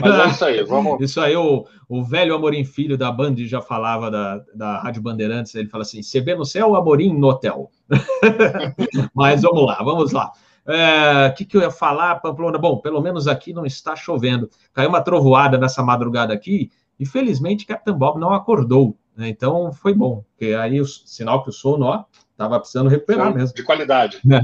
Mas 0.00 0.18
é 0.18 0.28
isso 0.28 0.44
aí, 0.44 0.62
vamos. 0.62 1.00
Isso 1.00 1.20
aí, 1.20 1.36
o, 1.36 1.66
o 1.88 2.02
velho 2.02 2.34
Amorim 2.34 2.64
Filho 2.64 2.96
da 2.96 3.10
Band 3.10 3.34
já 3.38 3.60
falava 3.60 4.10
da, 4.10 4.42
da 4.54 4.80
Rádio 4.80 5.02
Bandeirantes, 5.02 5.54
ele 5.54 5.68
fala 5.68 5.82
assim: 5.82 6.00
CB 6.00 6.36
no 6.36 6.44
céu, 6.44 6.74
Amorim 6.76 7.12
no 7.12 7.28
hotel. 7.28 7.70
Mas 9.14 9.42
vamos 9.42 9.66
lá, 9.66 9.82
vamos 9.82 10.12
lá. 10.12 10.32
O 10.66 10.72
é, 10.72 11.30
que, 11.32 11.44
que 11.44 11.56
eu 11.56 11.62
ia 11.62 11.70
falar, 11.70 12.20
Pamplona? 12.20 12.58
Bom, 12.58 12.78
pelo 12.78 13.00
menos 13.00 13.26
aqui 13.26 13.52
não 13.52 13.66
está 13.66 13.96
chovendo. 13.96 14.48
Caiu 14.72 14.88
uma 14.88 15.02
trovoada 15.02 15.58
nessa 15.58 15.82
madrugada 15.82 16.32
aqui, 16.32 16.70
e 16.98 17.04
felizmente 17.04 17.66
Capitão 17.66 17.96
Bob 17.96 18.20
não 18.20 18.32
acordou. 18.32 18.96
Né? 19.16 19.28
Então 19.28 19.72
foi 19.72 19.94
bom, 19.94 20.24
porque 20.30 20.54
aí 20.54 20.80
o 20.80 20.86
sinal 20.86 21.42
que 21.42 21.50
o 21.50 21.52
sono, 21.52 21.86
ó, 21.86 22.04
estava 22.30 22.58
precisando 22.58 22.88
recuperar 22.88 23.34
mesmo. 23.34 23.54
De 23.54 23.62
qualidade. 23.62 24.20
Né? 24.24 24.40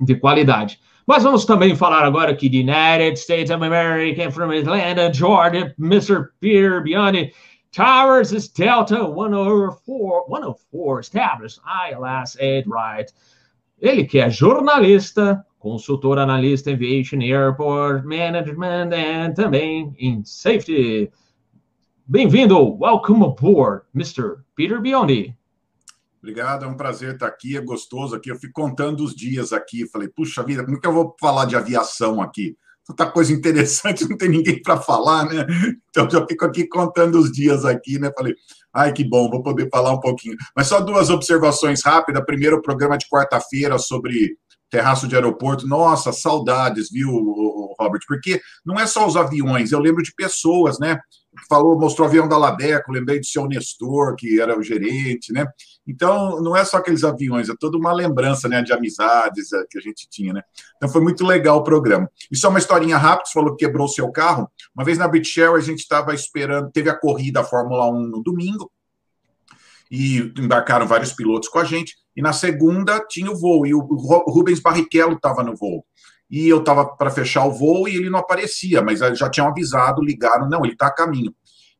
De 0.00 0.14
qualidade. 0.14 0.80
Mas 1.06 1.22
vamos 1.22 1.44
também 1.44 1.76
falar 1.76 2.02
agora 2.02 2.32
aqui 2.32 2.48
de 2.48 2.60
United 2.60 3.18
States 3.18 3.50
of 3.50 3.62
America, 3.62 4.30
from 4.30 4.50
Atlanta, 4.50 5.12
Georgia, 5.12 5.74
Mr. 5.78 6.30
Peter 6.40 6.82
Biondi. 6.82 7.32
Towers 7.72 8.32
is 8.32 8.48
Delta 8.48 9.04
104, 9.04 10.26
104 10.28 11.00
established 11.00 11.60
ILS 11.66 12.36
8 12.40 12.66
right. 12.68 13.12
Ele 13.80 14.04
que 14.04 14.20
é 14.20 14.30
jornalista, 14.30 15.44
consultor 15.58 16.18
analista 16.18 16.70
Aviation 16.70 17.20
Airport 17.20 18.04
Management 18.04 18.90
e 18.92 19.34
também 19.34 19.94
em 19.98 20.24
Safety. 20.24 21.10
Bem-vindo, 22.06 22.76
welcome 22.78 23.24
aboard, 23.24 23.80
Mr. 23.94 24.34
Peter 24.54 24.78
Biondi. 24.78 25.34
Obrigado, 26.18 26.66
é 26.66 26.68
um 26.68 26.76
prazer 26.76 27.14
estar 27.14 27.26
aqui, 27.26 27.56
é 27.56 27.62
gostoso 27.62 28.14
aqui. 28.14 28.30
Eu 28.30 28.36
fico 28.36 28.52
contando 28.52 29.02
os 29.02 29.14
dias 29.14 29.54
aqui. 29.54 29.88
Falei, 29.88 30.08
puxa 30.08 30.42
vida, 30.42 30.62
como 30.62 30.76
é 30.76 30.80
que 30.80 30.86
eu 30.86 30.92
vou 30.92 31.16
falar 31.18 31.46
de 31.46 31.56
aviação 31.56 32.20
aqui? 32.20 32.58
Tanta 32.86 33.10
coisa 33.10 33.32
interessante, 33.32 34.04
não 34.06 34.18
tem 34.18 34.28
ninguém 34.28 34.60
para 34.60 34.76
falar, 34.76 35.24
né? 35.24 35.46
Então 35.88 36.08
já 36.10 36.26
fico 36.26 36.44
aqui 36.44 36.68
contando 36.68 37.18
os 37.18 37.32
dias 37.32 37.64
aqui, 37.64 37.98
né? 37.98 38.12
Falei, 38.14 38.34
ai 38.70 38.92
que 38.92 39.02
bom, 39.02 39.30
vou 39.30 39.42
poder 39.42 39.70
falar 39.70 39.92
um 39.92 40.00
pouquinho. 40.00 40.36
Mas 40.54 40.66
só 40.66 40.80
duas 40.80 41.08
observações 41.08 41.82
rápidas. 41.82 42.22
Primeiro, 42.26 42.58
o 42.58 42.62
programa 42.62 42.98
de 42.98 43.08
quarta-feira 43.08 43.78
sobre 43.78 44.36
terraço 44.68 45.08
de 45.08 45.14
aeroporto. 45.14 45.66
Nossa, 45.66 46.12
saudades, 46.12 46.90
viu, 46.90 47.10
Robert? 47.80 48.02
Porque 48.06 48.42
não 48.62 48.78
é 48.78 48.86
só 48.86 49.06
os 49.06 49.16
aviões, 49.16 49.72
eu 49.72 49.78
lembro 49.78 50.02
de 50.02 50.12
pessoas, 50.14 50.78
né? 50.78 51.00
Falou, 51.48 51.78
mostrou 51.78 52.06
o 52.06 52.08
avião 52.08 52.28
da 52.28 52.38
Ladeco, 52.38 52.92
lembrei 52.92 53.18
do 53.18 53.26
seu 53.26 53.46
Nestor, 53.46 54.14
que 54.16 54.40
era 54.40 54.58
o 54.58 54.62
gerente, 54.62 55.32
né? 55.32 55.46
Então, 55.86 56.40
não 56.40 56.56
é 56.56 56.64
só 56.64 56.78
aqueles 56.78 57.04
aviões, 57.04 57.48
é 57.48 57.54
toda 57.58 57.76
uma 57.76 57.92
lembrança, 57.92 58.48
né, 58.48 58.62
de 58.62 58.72
amizades 58.72 59.52
eh, 59.52 59.64
que 59.70 59.78
a 59.78 59.80
gente 59.80 60.08
tinha, 60.08 60.32
né? 60.32 60.42
Então, 60.76 60.88
foi 60.88 61.02
muito 61.02 61.26
legal 61.26 61.58
o 61.58 61.64
programa. 61.64 62.10
E 62.30 62.36
só 62.36 62.48
uma 62.48 62.58
historinha 62.58 62.96
rápida, 62.96 63.26
você 63.26 63.32
falou 63.34 63.54
que 63.54 63.64
quebrou 63.64 63.86
o 63.86 63.90
seu 63.90 64.10
carro. 64.10 64.50
Uma 64.74 64.84
vez 64.84 64.96
na 64.96 65.08
British 65.08 65.36
Airways, 65.36 65.64
a 65.64 65.70
gente 65.70 65.80
estava 65.80 66.14
esperando, 66.14 66.70
teve 66.70 66.88
a 66.88 66.98
corrida 66.98 67.44
Fórmula 67.44 67.90
1 67.90 68.00
no 68.06 68.22
domingo, 68.22 68.70
e 69.90 70.32
embarcaram 70.38 70.86
vários 70.86 71.12
pilotos 71.12 71.48
com 71.48 71.58
a 71.58 71.64
gente. 71.64 71.94
E 72.16 72.22
na 72.22 72.32
segunda 72.32 73.04
tinha 73.08 73.30
o 73.30 73.36
voo, 73.36 73.66
e 73.66 73.74
o 73.74 73.80
Rubens 73.80 74.60
Barrichello 74.60 75.14
estava 75.14 75.42
no 75.42 75.54
voo. 75.54 75.84
E 76.30 76.48
eu 76.48 76.58
estava 76.58 76.86
para 76.86 77.10
fechar 77.10 77.44
o 77.46 77.52
voo 77.52 77.88
e 77.88 77.96
ele 77.96 78.10
não 78.10 78.18
aparecia, 78.18 78.82
mas 78.82 78.98
já 78.98 79.28
tinham 79.28 79.48
avisado, 79.48 80.02
ligaram, 80.02 80.48
não, 80.48 80.64
ele 80.64 80.72
está 80.72 80.86
a 80.86 80.94
caminho. 80.94 81.34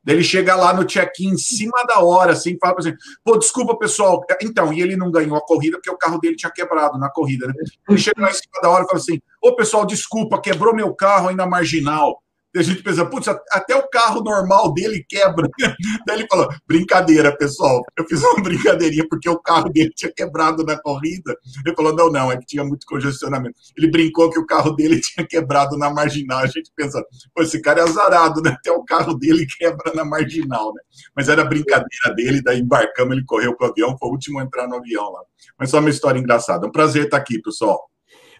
Daí 0.05 0.17
ele 0.17 0.23
chega 0.23 0.55
lá 0.55 0.71
no 0.71 0.85
check-in 0.85 1.29
em 1.29 1.37
cima 1.37 1.83
da 1.87 1.99
hora, 1.99 2.33
assim, 2.33 2.55
fala 2.61 2.75
assim: 2.77 2.93
pô, 3.23 3.37
desculpa, 3.37 3.75
pessoal. 3.75 4.23
Então, 4.39 4.71
e 4.71 4.79
ele 4.79 4.95
não 4.95 5.09
ganhou 5.09 5.35
a 5.35 5.41
corrida 5.41 5.77
porque 5.77 5.89
o 5.89 5.97
carro 5.97 6.19
dele 6.19 6.35
tinha 6.35 6.51
quebrado 6.51 6.99
na 6.99 7.09
corrida, 7.09 7.47
né? 7.47 7.53
Ele 7.89 7.97
chega 7.97 8.21
lá 8.21 8.29
em 8.29 8.33
cima 8.33 8.61
da 8.61 8.69
hora 8.69 8.83
e 8.83 8.87
fala 8.87 8.99
assim: 8.99 9.19
ô, 9.41 9.55
pessoal, 9.55 9.83
desculpa, 9.83 10.39
quebrou 10.39 10.75
meu 10.75 10.93
carro 10.93 11.29
aí 11.29 11.35
na 11.35 11.47
marginal. 11.47 12.21
E 12.55 12.59
a 12.59 12.61
gente 12.61 12.81
pensa, 12.81 13.05
putz, 13.05 13.27
até 13.27 13.75
o 13.75 13.85
carro 13.89 14.23
normal 14.23 14.73
dele 14.73 15.05
quebra. 15.09 15.49
Daí 16.07 16.19
ele 16.19 16.27
falou, 16.29 16.47
brincadeira, 16.65 17.35
pessoal. 17.35 17.83
Eu 17.97 18.07
fiz 18.07 18.23
uma 18.23 18.41
brincadeirinha 18.41 19.05
porque 19.09 19.27
o 19.27 19.37
carro 19.37 19.69
dele 19.69 19.91
tinha 19.93 20.09
quebrado 20.09 20.63
na 20.63 20.81
corrida. 20.81 21.35
Ele 21.65 21.75
falou, 21.75 21.93
não, 21.93 22.09
não, 22.09 22.31
é 22.31 22.37
que 22.37 22.45
tinha 22.45 22.63
muito 22.63 22.85
congestionamento. 22.85 23.59
Ele 23.77 23.91
brincou 23.91 24.29
que 24.29 24.39
o 24.39 24.45
carro 24.45 24.71
dele 24.71 25.01
tinha 25.03 25.27
quebrado 25.27 25.77
na 25.77 25.89
marginal. 25.89 26.39
A 26.39 26.47
gente 26.47 26.71
pensa, 26.73 27.03
pô, 27.33 27.43
esse 27.43 27.61
cara 27.61 27.81
é 27.81 27.83
azarado, 27.83 28.41
né? 28.41 28.51
Até 28.51 28.71
o 28.71 28.85
carro 28.85 29.15
dele 29.15 29.45
quebra 29.59 29.93
na 29.93 30.05
marginal, 30.05 30.73
né? 30.73 30.81
Mas 31.13 31.27
era 31.27 31.43
brincadeira 31.43 32.15
dele, 32.15 32.41
daí 32.41 32.61
embarcamos, 32.61 33.17
ele 33.17 33.25
correu 33.25 33.53
pro 33.57 33.67
avião, 33.67 33.97
foi 33.97 34.07
o 34.07 34.11
último 34.13 34.39
a 34.39 34.43
entrar 34.43 34.65
no 34.65 34.77
avião 34.77 35.11
lá. 35.11 35.19
Mas 35.59 35.71
só 35.71 35.79
uma 35.79 35.89
história 35.89 36.19
engraçada. 36.19 36.65
É 36.65 36.69
um 36.69 36.71
prazer 36.71 37.03
estar 37.03 37.17
aqui, 37.17 37.41
pessoal. 37.41 37.89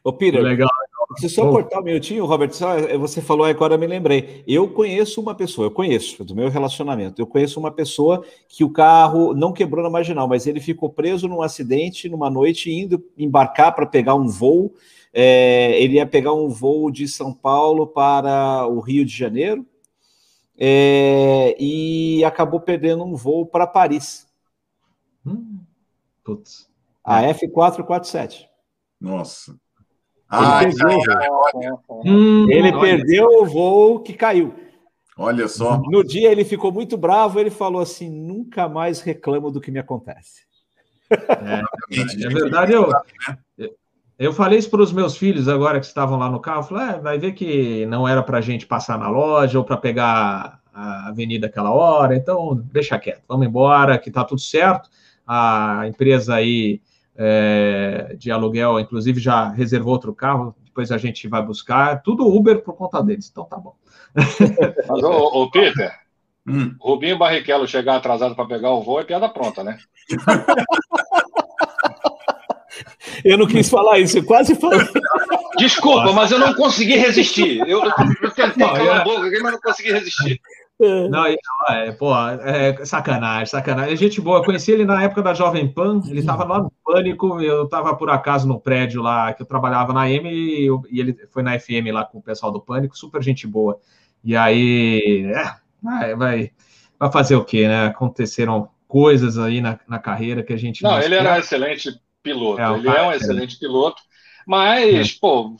Ô, 0.05 0.13
Peter, 0.13 0.41
legal. 0.41 0.69
Se 1.17 1.29
só 1.29 1.49
cortar 1.49 1.79
um 1.79 1.83
minutinho, 1.83 2.25
Robert, 2.25 2.51
você 2.99 3.21
falou 3.21 3.45
agora, 3.45 3.75
eu 3.75 3.79
me 3.79 3.85
lembrei. 3.85 4.43
Eu 4.47 4.67
conheço 4.67 5.21
uma 5.21 5.35
pessoa, 5.35 5.67
eu 5.67 5.71
conheço, 5.71 6.23
do 6.23 6.35
meu 6.35 6.49
relacionamento, 6.49 7.21
eu 7.21 7.27
conheço 7.27 7.59
uma 7.59 7.71
pessoa 7.71 8.25
que 8.47 8.63
o 8.63 8.71
carro 8.71 9.33
não 9.33 9.53
quebrou 9.53 9.83
na 9.83 9.89
marginal, 9.89 10.27
mas 10.27 10.47
ele 10.47 10.59
ficou 10.59 10.89
preso 10.89 11.27
num 11.27 11.41
acidente 11.41 12.09
numa 12.09 12.29
noite, 12.29 12.71
indo 12.71 13.03
embarcar 13.17 13.75
para 13.75 13.85
pegar 13.85 14.15
um 14.15 14.27
voo. 14.27 14.73
É, 15.13 15.79
ele 15.81 15.95
ia 15.95 16.05
pegar 16.05 16.33
um 16.33 16.49
voo 16.49 16.91
de 16.91 17.07
São 17.07 17.33
Paulo 17.33 17.87
para 17.87 18.67
o 18.67 18.79
Rio 18.79 19.05
de 19.05 19.15
Janeiro 19.15 19.65
é, 20.57 21.55
e 21.59 22.23
acabou 22.25 22.59
perdendo 22.59 23.03
um 23.03 23.15
voo 23.15 23.45
para 23.45 23.67
Paris. 23.67 24.27
Hum, 25.25 25.59
putz. 26.23 26.69
A 27.03 27.21
F447. 27.21 28.47
Nossa. 28.99 29.55
Ele, 30.31 30.75
perdeu, 30.75 30.99
hum, 32.03 32.49
ele 32.49 32.79
perdeu 32.79 33.27
o 33.27 33.45
voo 33.45 33.99
que 33.99 34.13
caiu. 34.13 34.53
Olha 35.17 35.47
só. 35.47 35.81
No 35.85 36.03
dia 36.03 36.31
ele 36.31 36.43
ficou 36.43 36.71
muito 36.71 36.97
bravo, 36.97 37.39
ele 37.39 37.49
falou 37.49 37.81
assim: 37.81 38.09
nunca 38.09 38.67
mais 38.67 39.01
reclamo 39.01 39.51
do 39.51 39.61
que 39.61 39.71
me 39.71 39.79
acontece. 39.79 40.43
É, 41.11 41.61
é 42.25 42.29
verdade, 42.29 42.73
eu, 42.73 42.89
eu 44.17 44.33
falei 44.33 44.57
isso 44.57 44.69
para 44.69 44.81
os 44.81 44.91
meus 44.91 45.15
filhos 45.15 45.47
agora 45.47 45.79
que 45.79 45.85
estavam 45.85 46.17
lá 46.17 46.29
no 46.29 46.39
carro. 46.39 46.63
Falei, 46.63 46.95
é, 46.95 46.99
vai 46.99 47.17
ver 47.17 47.33
que 47.33 47.85
não 47.85 48.07
era 48.07 48.23
para 48.23 48.39
a 48.39 48.41
gente 48.41 48.65
passar 48.65 48.97
na 48.97 49.09
loja 49.09 49.59
ou 49.59 49.63
para 49.63 49.77
pegar 49.77 50.59
a 50.73 51.07
avenida 51.09 51.47
aquela 51.47 51.71
hora, 51.71 52.15
então 52.15 52.55
deixa 52.73 52.99
quieto, 52.99 53.23
vamos 53.29 53.47
embora, 53.47 53.97
que 53.97 54.11
tá 54.11 54.23
tudo 54.25 54.41
certo. 54.41 54.89
A 55.25 55.87
empresa 55.87 56.35
aí 56.35 56.81
é, 57.17 58.15
de 58.17 58.31
aluguel, 58.31 58.79
inclusive 58.79 59.19
já 59.19 59.49
reservou 59.49 59.93
outro 59.93 60.13
carro, 60.13 60.55
depois 60.63 60.91
a 60.91 60.97
gente 60.97 61.27
vai 61.27 61.41
buscar, 61.41 62.01
tudo 62.01 62.27
Uber 62.27 62.61
por 62.61 62.75
conta 62.75 63.01
deles, 63.01 63.29
então 63.31 63.45
tá 63.45 63.57
bom. 63.57 63.75
Mas, 64.15 65.03
ô, 65.03 65.43
ô 65.43 65.51
Peter, 65.51 65.91
hum. 66.47 66.75
Rubinho 66.79 67.17
Barrichello 67.17 67.67
chegar 67.67 67.95
atrasado 67.95 68.35
para 68.35 68.45
pegar 68.45 68.71
o 68.71 68.83
voo 68.83 68.99
é 68.99 69.03
piada 69.03 69.29
pronta, 69.29 69.63
né? 69.63 69.77
Eu 73.23 73.37
não 73.37 73.47
quis 73.47 73.69
falar 73.69 73.99
isso, 73.99 74.17
eu 74.17 74.25
quase 74.25 74.55
falei. 74.55 74.85
Desculpa, 75.57 76.11
mas 76.11 76.31
eu 76.31 76.39
não 76.39 76.53
consegui 76.53 76.95
resistir. 76.95 77.59
Eu, 77.67 77.81
eu 78.21 78.31
tentei 78.31 78.67
calar 78.67 79.01
a 79.01 79.03
boca, 79.03 79.29
mas 79.41 79.53
não 79.53 79.61
consegui 79.61 79.93
resistir. 79.93 80.41
É. 80.79 81.07
Não, 81.07 81.25
é, 81.25 81.91
pô, 81.93 82.13
é 82.17 82.83
sacanagem, 82.85 83.45
sacanagem. 83.45 83.93
É 83.93 83.95
gente 83.95 84.19
boa, 84.19 84.39
eu 84.39 84.43
conheci 84.43 84.71
ele 84.71 84.83
na 84.83 85.03
época 85.03 85.21
da 85.21 85.33
Jovem 85.33 85.71
Pan, 85.71 86.01
ele 86.05 86.19
estava 86.19 86.43
lá 86.43 86.59
no 86.59 86.71
Pânico, 86.83 87.39
eu 87.39 87.63
estava 87.63 87.95
por 87.95 88.09
acaso 88.09 88.45
no 88.45 88.59
prédio 88.59 89.01
lá, 89.01 89.33
que 89.33 89.41
eu 89.41 89.45
trabalhava 89.45 89.93
na 89.93 90.09
M, 90.09 90.29
e, 90.29 90.65
eu, 90.65 90.81
e, 90.89 90.99
ele 90.99 91.17
foi 91.31 91.43
na 91.43 91.57
FM 91.57 91.93
lá 91.93 92.03
com 92.03 92.17
o 92.17 92.21
pessoal 92.21 92.51
do 92.51 92.59
Pânico, 92.59 92.97
super 92.97 93.23
gente 93.23 93.47
boa. 93.47 93.79
E 94.21 94.35
aí, 94.35 95.25
é, 95.33 95.55
vai, 95.81 96.15
vai, 96.15 96.51
vai 96.99 97.11
fazer 97.11 97.35
o 97.35 97.45
quê, 97.45 97.67
né? 97.67 97.85
Aconteceram 97.85 98.69
coisas 98.85 99.37
aí 99.37 99.61
na, 99.61 99.79
na 99.87 99.97
carreira 99.97 100.43
que 100.43 100.51
a 100.51 100.57
gente... 100.57 100.83
Não, 100.83 100.99
ele 100.99 101.15
era 101.15 101.35
um 101.35 101.37
excelente 101.37 101.89
piloto, 102.21 102.61
é, 102.61 102.77
ele 102.77 102.89
é 102.89 103.01
um 103.01 103.11
excelente 103.13 103.57
piloto, 103.57 104.01
mas, 104.45 105.09
é. 105.15 105.19
pô, 105.21 105.55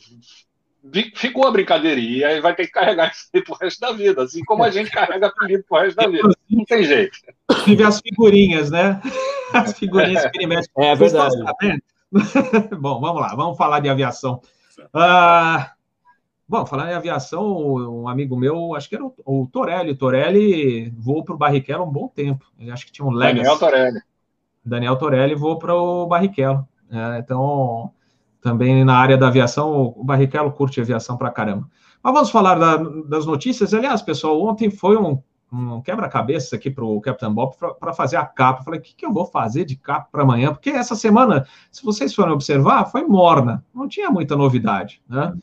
ficou 1.14 1.46
a 1.46 1.50
brincadeirinha 1.50 2.32
e 2.32 2.40
vai 2.40 2.54
ter 2.54 2.66
que 2.66 2.72
carregar 2.72 3.10
isso 3.12 3.28
aí 3.34 3.42
pro 3.42 3.56
resto 3.56 3.80
da 3.80 3.92
vida, 3.92 4.22
assim 4.22 4.44
como 4.44 4.62
a 4.62 4.70
gente 4.70 4.90
carrega 4.90 5.26
apelido 5.26 5.64
pro 5.68 5.80
resto 5.80 5.96
da 5.96 6.08
vida. 6.08 6.30
Não 6.50 6.64
tem 6.64 6.84
jeito. 6.84 7.18
Tive 7.64 7.82
as 7.82 8.00
figurinhas, 8.00 8.70
né? 8.70 9.00
As 9.52 9.78
figurinhas 9.78 10.26
que 10.30 10.38
ele 10.38 10.46
mexe. 10.46 10.68
É 10.76 10.94
verdade. 10.94 11.36
Bom, 12.78 13.00
vamos 13.00 13.20
lá, 13.20 13.34
vamos 13.34 13.56
falar 13.56 13.80
de 13.80 13.88
aviação. 13.88 14.40
Ah, 14.92 15.72
bom, 16.48 16.64
falando 16.64 16.90
em 16.90 16.94
aviação, 16.94 17.44
um 17.64 18.08
amigo 18.08 18.36
meu, 18.36 18.74
acho 18.74 18.88
que 18.88 18.94
era 18.94 19.04
o 19.04 19.48
Torelli. 19.50 19.90
O 19.90 19.96
Torelli 19.96 20.90
voou 20.90 21.24
para 21.24 21.34
o 21.34 21.38
Barrichello 21.38 21.84
um 21.84 21.90
bom 21.90 22.08
tempo. 22.08 22.46
Ele 22.58 22.70
acho 22.70 22.86
que 22.86 22.92
tinha 22.92 23.06
um 23.06 23.10
Legacy. 23.10 23.36
Daniel 23.36 23.58
Torelli. 23.58 24.00
Daniel 24.64 24.96
Torelli 24.96 25.34
voou 25.34 25.58
para 25.58 25.74
o 25.74 26.06
Barrichello. 26.06 26.66
É, 26.90 27.18
então, 27.18 27.92
também 28.46 28.84
na 28.84 28.96
área 28.96 29.18
da 29.18 29.26
aviação, 29.26 29.92
o 29.96 30.04
Barrichello 30.04 30.52
curte 30.52 30.80
aviação 30.80 31.16
para 31.16 31.32
caramba. 31.32 31.68
Mas 32.00 32.14
vamos 32.14 32.30
falar 32.30 32.54
da, 32.54 32.76
das 33.08 33.26
notícias. 33.26 33.74
Aliás, 33.74 34.02
pessoal, 34.02 34.40
ontem 34.40 34.70
foi 34.70 34.96
um, 34.96 35.20
um 35.52 35.80
quebra-cabeça 35.82 36.54
aqui 36.54 36.70
para 36.70 36.84
o 36.84 37.00
Captain 37.00 37.32
Bob 37.32 37.56
para 37.80 37.92
fazer 37.92 38.16
a 38.16 38.24
capa. 38.24 38.62
Falei, 38.62 38.78
o 38.78 38.82
que, 38.84 38.94
que 38.94 39.04
eu 39.04 39.12
vou 39.12 39.26
fazer 39.26 39.64
de 39.64 39.74
capa 39.74 40.06
para 40.12 40.22
amanhã? 40.22 40.52
Porque 40.52 40.70
essa 40.70 40.94
semana, 40.94 41.44
se 41.72 41.84
vocês 41.84 42.14
forem 42.14 42.32
observar, 42.32 42.84
foi 42.84 43.02
morna, 43.02 43.64
não 43.74 43.88
tinha 43.88 44.10
muita 44.10 44.36
novidade. 44.36 45.02
Né? 45.08 45.34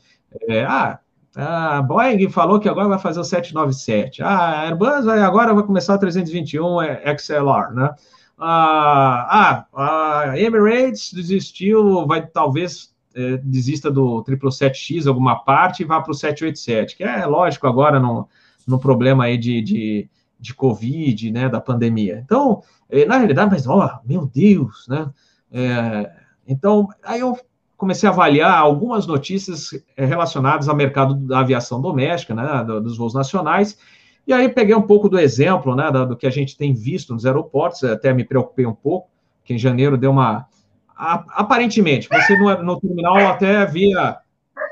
É, 0.48 0.64
ah, 0.64 1.00
a 1.36 1.82
Boeing 1.82 2.30
falou 2.30 2.58
que 2.58 2.70
agora 2.70 2.88
vai 2.88 3.00
fazer 3.00 3.20
o 3.20 3.26
797. 3.26 4.24
Ah, 4.24 4.62
a 4.62 4.62
Airbus 4.68 5.06
agora 5.10 5.54
vai 5.54 5.66
começar 5.66 5.96
o 5.96 6.00
321 6.00 6.78
XLR, 7.18 7.74
né? 7.74 7.94
Ah, 8.38 9.66
ah, 9.74 10.20
a 10.32 10.40
Emirates 10.40 11.12
desistiu, 11.14 12.08
vai 12.08 12.26
talvez 12.26 12.93
é, 13.16 13.38
desista 13.38 13.92
do 13.92 14.24
777X, 14.24 15.08
alguma 15.08 15.36
parte, 15.36 15.84
e 15.84 15.86
vá 15.86 16.02
para 16.02 16.12
o 16.12 16.16
787, 16.16 16.98
que 16.98 17.04
é 17.04 17.26
lógico 17.26 17.68
agora 17.68 18.00
no, 18.00 18.28
no 18.68 18.80
problema 18.80 19.26
aí 19.26 19.38
de, 19.38 19.62
de, 19.62 20.10
de 20.40 20.54
Covid, 20.54 21.32
né, 21.32 21.50
da 21.50 21.62
pandemia. 21.62 22.22
Então, 22.24 22.64
é, 22.90 23.06
na 23.06 23.18
realidade, 23.18 23.52
mas, 23.52 23.68
ó, 23.68 24.00
meu 24.06 24.26
Deus, 24.26 24.86
né? 24.88 25.10
É, 25.52 26.12
então, 26.48 26.88
aí 27.04 27.20
eu 27.20 27.38
comecei 27.78 28.08
a 28.08 28.12
avaliar 28.12 28.58
algumas 28.58 29.06
notícias 29.06 29.72
é, 29.96 30.06
relacionadas 30.06 30.68
ao 30.68 30.76
mercado 30.76 31.14
da 31.16 31.40
aviação 31.40 31.82
doméstica, 31.82 32.34
né, 32.34 32.64
dos 32.64 32.98
voos 32.98 33.14
nacionais, 33.14 33.78
e 34.26 34.32
aí 34.32 34.48
peguei 34.48 34.74
um 34.74 34.82
pouco 34.82 35.10
do 35.10 35.20
exemplo, 35.20 35.76
né, 35.76 35.92
do 35.92 36.16
que 36.16 36.26
a 36.26 36.30
gente 36.30 36.56
tem 36.56 36.74
visto 36.74 37.14
nos 37.14 37.26
aeroportos, 37.26 37.84
até 37.84 38.14
me 38.14 38.24
preocupei 38.24 38.66
um 38.66 38.74
pouco, 38.74 39.10
que 39.44 39.54
em 39.54 39.58
janeiro 39.58 39.98
deu 39.98 40.12
uma 40.12 40.48
aparentemente, 40.96 42.08
você 42.10 42.38
no, 42.38 42.64
no 42.64 42.80
terminal 42.80 43.18
até 43.18 43.66
via, 43.66 44.18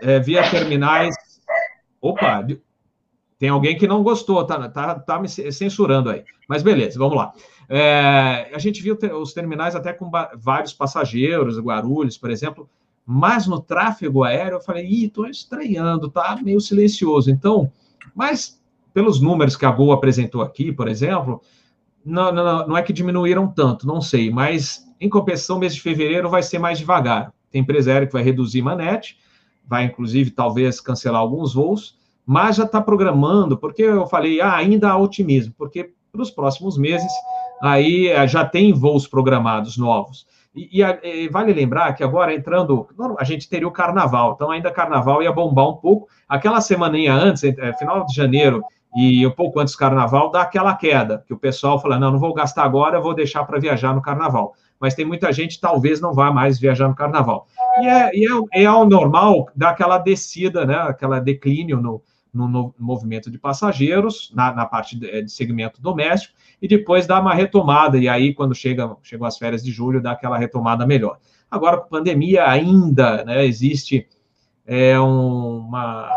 é, 0.02 0.20
via 0.20 0.50
terminais. 0.50 1.16
Opa, 2.00 2.46
tem 3.38 3.50
alguém 3.50 3.78
que 3.78 3.88
não 3.88 4.04
gostou, 4.04 4.46
tá, 4.46 4.70
tá, 4.70 4.96
tá 5.00 5.20
me 5.20 5.28
censurando 5.28 6.10
aí. 6.10 6.24
Mas 6.48 6.62
beleza, 6.62 7.00
vamos 7.00 7.18
lá. 7.18 7.34
É, 7.68 8.52
a 8.54 8.60
gente 8.60 8.82
viu 8.82 8.98
os 9.20 9.34
terminais 9.34 9.76
até 9.76 9.94
com 9.94 10.12
vários 10.36 10.74
passageiros, 10.74 11.58
Guarulhos, 11.58 12.18
por 12.18 12.30
exemplo, 12.30 12.70
mas 13.06 13.48
no 13.48 13.60
tráfego 13.60 14.24
aéreo 14.24 14.58
eu 14.58 14.62
falei, 14.62 14.86
ih, 14.86 15.12
estranhando, 15.30 16.10
tá 16.10 16.38
meio 16.44 16.60
silencioso. 16.60 17.32
Então, 17.32 17.72
mas 18.14 18.62
pelos 18.94 19.22
números 19.22 19.56
que 19.56 19.66
a 19.66 19.72
Gol 19.72 19.92
apresentou 19.92 20.42
aqui, 20.42 20.72
por 20.72 20.88
exemplo, 20.88 21.42
não, 22.06 22.32
não, 22.32 22.68
não 22.68 22.78
é 22.78 22.84
que 22.84 22.94
diminuíram 22.94 23.48
tanto, 23.48 23.88
não 23.88 24.02
sei, 24.02 24.30
mas 24.30 24.86
em 25.02 25.10
compensação, 25.10 25.58
mês 25.58 25.74
de 25.74 25.82
fevereiro 25.82 26.30
vai 26.30 26.44
ser 26.44 26.60
mais 26.60 26.78
devagar. 26.78 27.34
Tem 27.50 27.62
empresa 27.62 27.92
aérea 27.92 28.06
que 28.06 28.14
vai 28.14 28.22
reduzir 28.22 28.62
manete, 28.62 29.18
vai 29.68 29.86
inclusive 29.86 30.30
talvez 30.30 30.80
cancelar 30.80 31.20
alguns 31.20 31.56
voos, 31.56 31.98
mas 32.24 32.58
já 32.58 32.66
está 32.66 32.80
programando, 32.80 33.58
porque 33.58 33.82
eu 33.82 34.06
falei, 34.06 34.40
ah, 34.40 34.56
ainda 34.56 34.92
há 34.92 34.98
otimismo, 34.98 35.56
porque 35.58 35.92
para 36.12 36.22
os 36.22 36.30
próximos 36.30 36.78
meses 36.78 37.12
aí 37.62 38.10
eh, 38.10 38.28
já 38.28 38.46
tem 38.46 38.74
voos 38.74 39.08
programados 39.08 39.76
novos. 39.76 40.28
E, 40.54 40.82
e, 40.82 41.24
e, 41.24 41.30
vale 41.30 41.54
lembrar 41.54 41.94
que 41.94 42.04
agora 42.04 42.34
entrando, 42.34 42.88
a 43.18 43.24
gente 43.24 43.50
teria 43.50 43.68
o 43.68 43.72
carnaval, 43.72 44.34
então 44.36 44.52
ainda 44.52 44.70
carnaval 44.70 45.24
ia 45.24 45.32
bombar 45.32 45.70
um 45.70 45.78
pouco. 45.78 46.08
Aquela 46.28 46.62
semaninha 46.62 47.14
antes, 47.14 47.44
é, 47.44 47.74
final 47.74 48.06
de 48.06 48.14
janeiro 48.14 48.62
e 48.96 49.26
um 49.26 49.32
pouco 49.32 49.60
antes 49.60 49.74
do 49.74 49.78
carnaval, 49.78 50.30
dá 50.30 50.42
aquela 50.42 50.76
queda, 50.76 51.24
que 51.26 51.34
o 51.34 51.38
pessoal 51.38 51.80
fala: 51.80 51.98
não, 51.98 52.12
não 52.12 52.20
vou 52.20 52.34
gastar 52.34 52.64
agora, 52.64 53.00
vou 53.00 53.16
deixar 53.16 53.46
para 53.46 53.60
viajar 53.60 53.96
no 53.96 54.02
carnaval 54.02 54.54
mas 54.82 54.96
tem 54.96 55.06
muita 55.06 55.32
gente 55.32 55.62
talvez 55.62 56.02
não 56.02 56.12
vá 56.12 56.32
mais 56.32 56.60
viajar 56.60 56.88
no 56.88 56.96
carnaval. 56.96 57.48
E 57.80 57.88
é, 57.88 58.12
e 58.16 58.26
é, 58.26 58.64
é 58.64 58.66
ao 58.66 58.90
normal 58.90 59.48
daquela 59.56 60.00
descida, 60.00 60.66
né, 60.66 60.76
aquela 60.76 61.20
declínio 61.20 61.80
no, 61.80 62.02
no, 62.34 62.48
no 62.48 62.74
movimento 62.80 63.30
de 63.30 63.38
passageiros, 63.38 64.32
na, 64.36 64.52
na 64.52 64.66
parte 64.66 64.98
de, 64.98 65.22
de, 65.22 65.32
segmento 65.32 65.80
doméstico, 65.80 66.34
e 66.60 66.68
depois 66.68 67.06
dá 67.06 67.20
uma 67.20 67.34
retomada, 67.34 67.98
e 67.98 68.10
aí, 68.10 68.34
quando 68.34 68.56
chega, 68.56 68.96
chegam 69.04 69.28
as 69.28 69.38
férias 69.38 69.64
de 69.64 69.72
julho, 69.72 70.02
dá 70.02 70.14
aquela 70.14 70.38
retomada 70.38 70.86
melhor. 70.86 71.20
Agora, 71.50 71.78
com 71.78 71.88
pandemia 71.88 72.50
ainda, 72.50 73.24
né, 73.24 73.46
existe 73.46 74.08
é, 74.66 75.00
uma... 75.00 76.10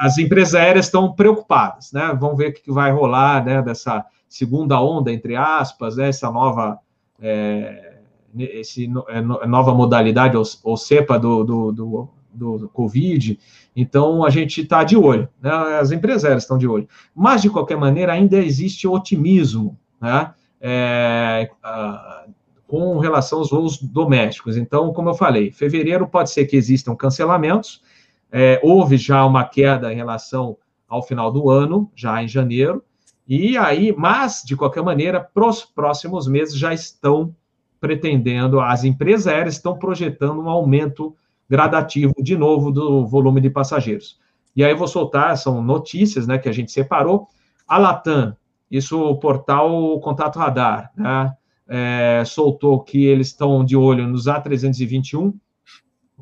As 0.00 0.16
empresas 0.18 0.54
aéreas 0.54 0.86
estão 0.86 1.12
preocupadas, 1.12 1.92
né? 1.92 2.16
Vamos 2.18 2.38
ver 2.38 2.48
o 2.48 2.52
que 2.54 2.72
vai 2.72 2.90
rolar, 2.90 3.44
né, 3.44 3.60
dessa 3.60 4.02
segunda 4.26 4.80
onda, 4.80 5.12
entre 5.12 5.36
aspas, 5.36 5.96
né, 5.96 6.08
essa 6.08 6.30
nova 6.30 6.78
é, 7.22 7.98
esse 8.36 8.90
é, 9.08 9.20
nova 9.20 9.72
modalidade, 9.72 10.36
ou, 10.36 10.42
ou 10.64 10.76
cepa 10.76 11.18
do, 11.18 11.44
do, 11.44 11.72
do, 11.72 12.08
do, 12.32 12.68
Covid. 12.70 13.38
Então, 13.74 14.24
a 14.24 14.30
gente 14.30 14.62
está 14.62 14.84
de 14.84 14.96
olho, 14.96 15.28
né? 15.40 15.50
as 15.78 15.92
empresárias 15.92 16.42
estão 16.42 16.58
de 16.58 16.66
olho. 16.66 16.88
Mas, 17.14 17.40
de 17.40 17.48
qualquer 17.48 17.76
maneira, 17.76 18.12
ainda 18.12 18.36
existe 18.36 18.86
otimismo 18.86 19.78
né? 20.02 20.34
É, 20.60 21.48
a, 21.62 22.26
com 22.66 22.98
relação 22.98 23.38
aos 23.38 23.50
voos 23.50 23.80
domésticos. 23.80 24.56
Então, 24.56 24.92
como 24.92 25.10
eu 25.10 25.14
falei, 25.14 25.52
fevereiro 25.52 26.08
pode 26.08 26.30
ser 26.30 26.46
que 26.46 26.56
existam 26.56 26.96
cancelamentos, 26.96 27.82
é, 28.30 28.58
houve 28.62 28.96
já 28.96 29.24
uma 29.24 29.44
queda 29.44 29.92
em 29.92 29.96
relação 29.96 30.56
ao 30.88 31.02
final 31.02 31.30
do 31.30 31.50
ano, 31.50 31.90
já 31.94 32.22
em 32.22 32.28
janeiro, 32.28 32.82
e 33.26 33.56
aí, 33.56 33.94
mas, 33.96 34.42
de 34.44 34.56
qualquer 34.56 34.82
maneira, 34.82 35.20
para 35.20 35.46
os 35.46 35.64
próximos 35.64 36.26
meses 36.26 36.56
já 36.56 36.74
estão 36.74 37.34
pretendendo, 37.80 38.60
as 38.60 38.84
empresas 38.84 39.26
aéreas 39.26 39.54
estão 39.54 39.76
projetando 39.76 40.40
um 40.40 40.48
aumento 40.48 41.14
gradativo 41.48 42.14
de 42.18 42.36
novo 42.36 42.70
do 42.70 43.06
volume 43.06 43.40
de 43.40 43.50
passageiros. 43.50 44.18
E 44.54 44.64
aí 44.64 44.70
eu 44.70 44.76
vou 44.76 44.88
soltar, 44.88 45.36
são 45.36 45.62
notícias 45.62 46.26
né, 46.26 46.38
que 46.38 46.48
a 46.48 46.52
gente 46.52 46.70
separou. 46.70 47.28
A 47.66 47.78
Latam, 47.78 48.36
isso 48.70 49.00
o 49.00 49.16
portal 49.16 49.98
Contato 50.00 50.38
Radar, 50.38 50.90
né, 50.96 51.34
é, 51.68 52.22
soltou 52.24 52.80
que 52.80 53.04
eles 53.04 53.28
estão 53.28 53.64
de 53.64 53.76
olho 53.76 54.06
nos 54.06 54.26
A321, 54.26 55.34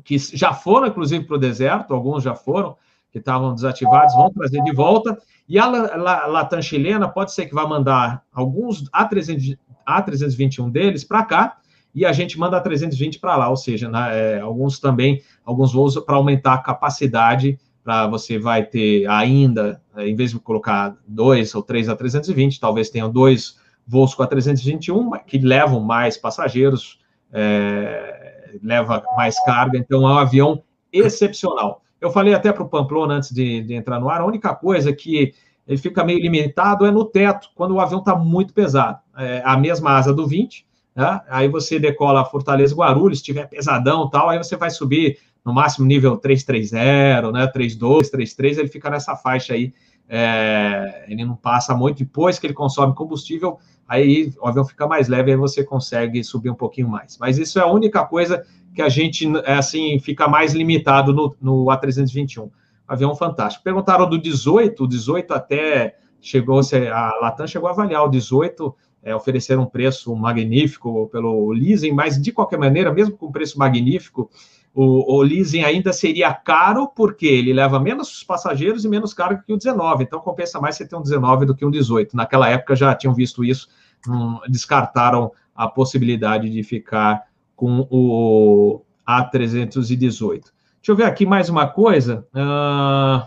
que 0.03 0.17
já 0.17 0.53
foram, 0.53 0.87
inclusive, 0.87 1.25
para 1.25 1.35
o 1.35 1.39
deserto, 1.39 1.93
alguns 1.93 2.23
já 2.23 2.33
foram, 2.33 2.75
que 3.11 3.19
estavam 3.19 3.53
desativados, 3.53 4.15
vão 4.15 4.31
trazer 4.31 4.63
de 4.63 4.71
volta. 4.71 5.17
E 5.47 5.59
a 5.59 5.67
Latam 5.67 6.61
chilena 6.61 7.07
pode 7.09 7.33
ser 7.33 7.45
que 7.45 7.53
vá 7.53 7.67
mandar 7.67 8.23
alguns 8.31 8.89
A300, 8.89 9.57
A321 9.87 10.71
deles 10.71 11.03
para 11.03 11.25
cá, 11.25 11.57
e 11.93 12.05
a 12.05 12.13
gente 12.13 12.39
manda 12.39 12.55
a 12.55 12.61
320 12.61 13.19
para 13.19 13.35
lá, 13.35 13.49
ou 13.49 13.57
seja, 13.57 13.89
né, 13.89 14.35
é, 14.37 14.39
alguns 14.39 14.79
também, 14.79 15.21
alguns 15.43 15.73
voos 15.73 15.99
para 15.99 16.15
aumentar 16.15 16.53
a 16.53 16.57
capacidade, 16.57 17.59
para 17.83 18.07
você 18.07 18.39
vai 18.39 18.63
ter 18.63 19.05
ainda, 19.07 19.81
é, 19.97 20.07
em 20.07 20.15
vez 20.15 20.31
de 20.31 20.39
colocar 20.39 20.95
dois 21.05 21.53
ou 21.53 21.61
três 21.61 21.89
a 21.89 21.95
320, 21.95 22.61
talvez 22.61 22.89
tenham 22.89 23.11
dois 23.11 23.59
voos 23.85 24.15
com 24.15 24.23
a 24.23 24.27
321, 24.27 25.11
que 25.27 25.37
levam 25.37 25.81
mais 25.81 26.15
passageiros, 26.15 26.99
é, 27.33 28.57
leva 28.63 29.03
mais 29.17 29.35
carga, 29.43 29.77
então 29.77 30.07
é 30.07 30.13
um 30.13 30.17
avião 30.17 30.63
excepcional. 30.93 31.80
Eu 32.01 32.09
falei 32.11 32.33
até 32.33 32.51
para 32.51 32.63
o 32.63 32.67
Pamplona 32.67 33.13
antes 33.13 33.31
de, 33.31 33.61
de, 33.61 33.75
entrar 33.75 33.99
no 33.99 34.09
ar, 34.09 34.21
a 34.21 34.25
única 34.25 34.55
coisa 34.55 34.91
que 34.91 35.33
ele 35.67 35.77
fica 35.77 36.03
meio 36.03 36.19
limitado 36.19 36.85
é 36.85 36.91
no 36.91 37.05
teto, 37.05 37.49
quando 37.53 37.75
o 37.75 37.79
avião 37.79 37.99
está 37.99 38.15
muito 38.15 38.53
pesado. 38.53 38.99
É 39.15 39.43
a 39.45 39.55
mesma 39.55 39.91
asa 39.91 40.11
do 40.11 40.25
20, 40.25 40.65
né? 40.95 41.21
aí 41.29 41.47
você 41.47 41.79
decola 41.79 42.25
Fortaleza 42.25 42.75
Guarulhos, 42.75 43.19
se 43.19 43.25
tiver 43.25 43.47
pesadão 43.47 44.09
tal, 44.09 44.29
aí 44.29 44.39
você 44.39 44.57
vai 44.57 44.71
subir 44.71 45.19
no 45.45 45.53
máximo 45.53 45.85
nível 45.85 46.17
330, 46.17 47.31
né, 47.31 47.47
32, 47.47 48.09
33, 48.09 48.57
ele 48.57 48.67
fica 48.67 48.89
nessa 48.89 49.15
faixa 49.15 49.53
aí, 49.53 49.73
é, 50.07 51.05
ele 51.07 51.23
não 51.23 51.35
passa 51.35 51.75
muito, 51.75 51.99
depois 51.99 52.37
que 52.37 52.45
ele 52.45 52.53
consome 52.53 52.93
combustível, 52.93 53.57
aí 53.87 54.31
o 54.39 54.47
avião 54.47 54.65
fica 54.65 54.87
mais 54.87 55.07
leve, 55.07 55.31
aí 55.31 55.37
você 55.37 55.63
consegue 55.63 56.23
subir 56.23 56.49
um 56.49 56.55
pouquinho 56.55 56.89
mais. 56.89 57.17
Mas 57.17 57.37
isso 57.37 57.59
é 57.59 57.61
a 57.61 57.67
única 57.67 58.05
coisa 58.05 58.45
que 58.73 58.81
a 58.81 58.89
gente, 58.89 59.27
é, 59.45 59.53
assim, 59.53 59.99
fica 59.99 60.27
mais 60.27 60.53
limitado 60.53 61.13
no, 61.13 61.35
no 61.41 61.65
A321. 61.65 62.49
Avião 62.87 63.15
fantástico. 63.15 63.63
Perguntaram 63.63 64.09
do 64.09 64.17
18, 64.17 64.83
o 64.83 64.87
18 64.87 65.33
até 65.33 65.95
chegou, 66.19 66.59
a 66.59 67.19
Latam 67.21 67.47
chegou 67.47 67.67
a 67.67 67.71
avaliar 67.71 68.03
o 68.03 68.09
18, 68.09 68.75
é, 69.03 69.15
oferecer 69.15 69.57
um 69.57 69.65
preço 69.65 70.15
magnífico 70.15 71.07
pelo 71.07 71.51
leasing, 71.51 71.91
mas 71.91 72.21
de 72.21 72.31
qualquer 72.31 72.59
maneira, 72.59 72.93
mesmo 72.93 73.17
com 73.17 73.31
preço 73.31 73.57
magnífico, 73.57 74.29
o, 74.73 75.17
o, 75.17 75.21
leasing 75.21 75.63
ainda 75.63 75.91
seria 75.91 76.33
caro 76.33 76.87
porque 76.87 77.25
ele 77.25 77.51
leva 77.51 77.79
menos 77.79 78.23
passageiros 78.23 78.85
e 78.85 78.89
menos 78.89 79.13
carga 79.13 79.43
que 79.45 79.51
o 79.51 79.57
19, 79.57 80.03
então 80.03 80.19
compensa 80.21 80.61
mais 80.61 80.77
você 80.77 80.87
ter 80.87 80.95
um 80.95 81.01
19 81.01 81.45
do 81.45 81.55
que 81.55 81.65
um 81.65 81.71
18. 81.71 82.15
Naquela 82.15 82.47
época 82.47 82.75
já 82.75 82.95
tinham 82.95 83.13
visto 83.13 83.43
isso, 83.43 83.67
hum, 84.07 84.39
descartaram 84.47 85.31
a 85.53 85.67
possibilidade 85.67 86.49
de 86.49 86.63
ficar 86.63 87.23
com 87.61 87.87
o 87.91 88.81
A318. 89.07 90.17
Deixa 90.17 90.51
eu 90.87 90.95
ver 90.95 91.03
aqui 91.03 91.27
mais 91.27 91.47
uma 91.47 91.67
coisa. 91.67 92.25
Uh, 92.33 93.21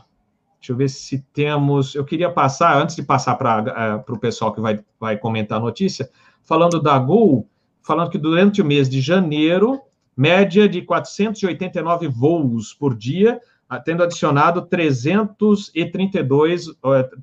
deixa 0.59 0.73
eu 0.73 0.77
ver 0.77 0.91
se 0.91 1.25
temos. 1.33 1.95
Eu 1.95 2.05
queria 2.05 2.29
passar, 2.29 2.77
antes 2.77 2.97
de 2.97 3.03
passar 3.05 3.37
para 3.37 4.03
uh, 4.09 4.13
o 4.13 4.19
pessoal 4.19 4.53
que 4.53 4.61
vai, 4.61 4.81
vai 4.99 5.17
comentar 5.17 5.59
a 5.59 5.61
notícia, 5.61 6.11
falando 6.43 6.83
da 6.83 6.99
Gol, 6.99 7.47
falando 7.81 8.11
que 8.11 8.19
durante 8.19 8.61
o 8.61 8.65
mês 8.65 8.89
de 8.89 9.01
janeiro 9.01 9.81
média 10.17 10.69
de 10.69 10.83
489 10.83 12.09
voos 12.09 12.75
por 12.75 12.97
dia, 12.97 13.41
tendo 13.85 14.03
adicionado 14.03 14.63
332, 14.63 16.73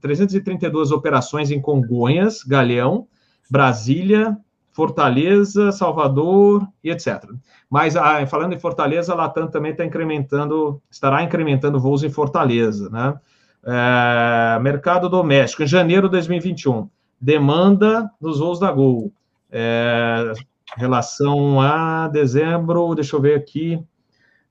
332 0.02 0.92
operações 0.92 1.52
em 1.52 1.62
Congonhas, 1.62 2.44
Galeão, 2.44 3.08
Brasília, 3.50 4.38
Fortaleza, 4.72 5.72
Salvador 5.72 6.68
e 6.84 6.90
etc. 6.90 7.26
Mas 7.70 7.96
ah, 7.96 8.26
falando 8.26 8.54
em 8.54 8.60
Fortaleza, 8.60 9.12
a 9.12 9.16
Latam 9.16 9.48
também 9.48 9.72
está 9.72 9.86
incrementando, 9.86 10.82
estará 10.90 11.24
incrementando 11.24 11.80
voos 11.80 12.04
em 12.04 12.10
Fortaleza, 12.10 12.90
né? 12.90 13.20
É, 13.64 14.60
mercado 14.60 15.08
doméstico, 15.08 15.62
em 15.62 15.68
janeiro 15.68 16.08
de 16.08 16.14
2021, 16.14 16.90
demanda 17.20 18.10
nos 18.20 18.40
voos 18.40 18.60
da 18.60 18.72
Gol. 18.72 19.12
É, 19.52 20.34
relação 20.76 21.60
a 21.60 22.08
dezembro, 22.08 22.96
deixa 22.96 23.16
eu 23.16 23.22
ver 23.22 23.36
aqui, 23.36 23.80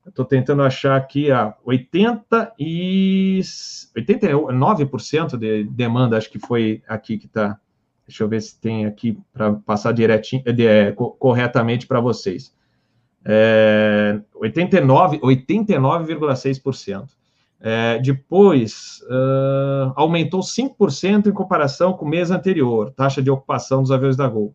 estou 0.07 0.25
tentando 0.25 0.63
achar 0.63 0.97
aqui, 0.97 1.31
a 1.31 1.55
80 1.65 2.53
e 2.59 3.41
89% 3.97 5.37
de 5.37 5.65
demanda, 5.65 6.17
acho 6.17 6.31
que 6.31 6.39
foi 6.39 6.83
aqui 6.87 7.19
que 7.19 7.27
está 7.27 7.59
Deixa 8.11 8.25
eu 8.25 8.29
ver 8.29 8.43
se 8.43 8.61
tem 8.61 8.87
aqui 8.87 9.17
para 9.33 9.53
passar 9.53 9.93
direitinho, 9.93 10.43
é, 10.45 10.91
corretamente 10.93 11.87
para 11.87 12.01
vocês. 12.01 12.53
É, 13.25 14.21
89, 14.35 15.21
89,6%. 15.21 17.09
É, 17.61 18.01
depois, 18.01 19.01
uh, 19.03 19.93
aumentou 19.95 20.41
5% 20.41 21.27
em 21.29 21.33
comparação 21.33 21.93
com 21.93 22.05
o 22.05 22.09
mês 22.09 22.33
anterior, 22.33 22.91
taxa 22.97 23.23
de 23.23 23.31
ocupação 23.31 23.83
dos 23.83 23.93
aviões 23.93 24.17
da 24.17 24.27
Gol. 24.27 24.53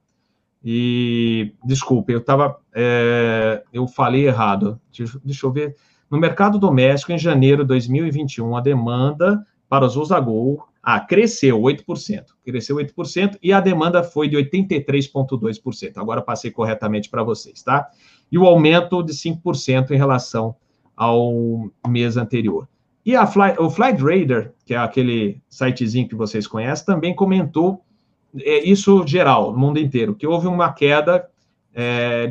E, 0.61 1.53
desculpe, 1.63 2.11
eu 2.11 2.19
estava, 2.19 2.57
é, 2.73 3.63
eu 3.71 3.87
falei 3.87 4.27
errado. 4.27 4.81
Deixa, 4.91 5.17
deixa, 5.23 5.45
eu 5.45 5.51
ver. 5.51 5.75
No 6.11 6.17
mercado 6.17 6.59
doméstico, 6.59 7.13
em 7.13 7.17
janeiro 7.17 7.61
de 7.61 7.69
2021, 7.69 8.57
a 8.57 8.59
demanda 8.59 9.45
para 9.69 9.85
os 9.85 9.95
voos 9.95 10.09
da 10.09 10.19
Gol 10.19 10.67
ah, 10.87 10.99
cresceu 10.99 11.59
8%. 11.59 12.25
Cresceu 12.45 12.75
8% 12.75 13.39
e 13.41 13.51
a 13.51 13.59
demanda 13.59 14.03
foi 14.03 14.29
de 14.29 14.37
83,2%. 14.37 15.93
Agora 15.97 16.21
passei 16.21 16.51
corretamente 16.51 17.09
para 17.09 17.23
vocês, 17.23 17.63
tá? 17.63 17.89
E 18.31 18.37
o 18.37 18.45
aumento 18.45 19.01
de 19.01 19.11
5% 19.11 19.89
em 19.89 19.97
relação 19.97 20.55
ao 20.95 21.71
mês 21.87 22.17
anterior. 22.17 22.69
E 23.03 23.15
a 23.15 23.25
Fly, 23.25 23.55
o 23.57 23.67
Flightradar, 23.71 24.51
que 24.63 24.75
é 24.75 24.77
aquele 24.77 25.41
sitezinho 25.49 26.07
que 26.07 26.13
vocês 26.13 26.45
conhecem, 26.45 26.85
também 26.85 27.15
comentou 27.15 27.83
é, 28.39 28.63
isso 28.63 29.05
geral, 29.07 29.51
no 29.53 29.57
mundo 29.57 29.79
inteiro, 29.79 30.13
que 30.13 30.27
houve 30.27 30.45
uma 30.45 30.71
queda, 30.71 31.27
é, 31.73 32.29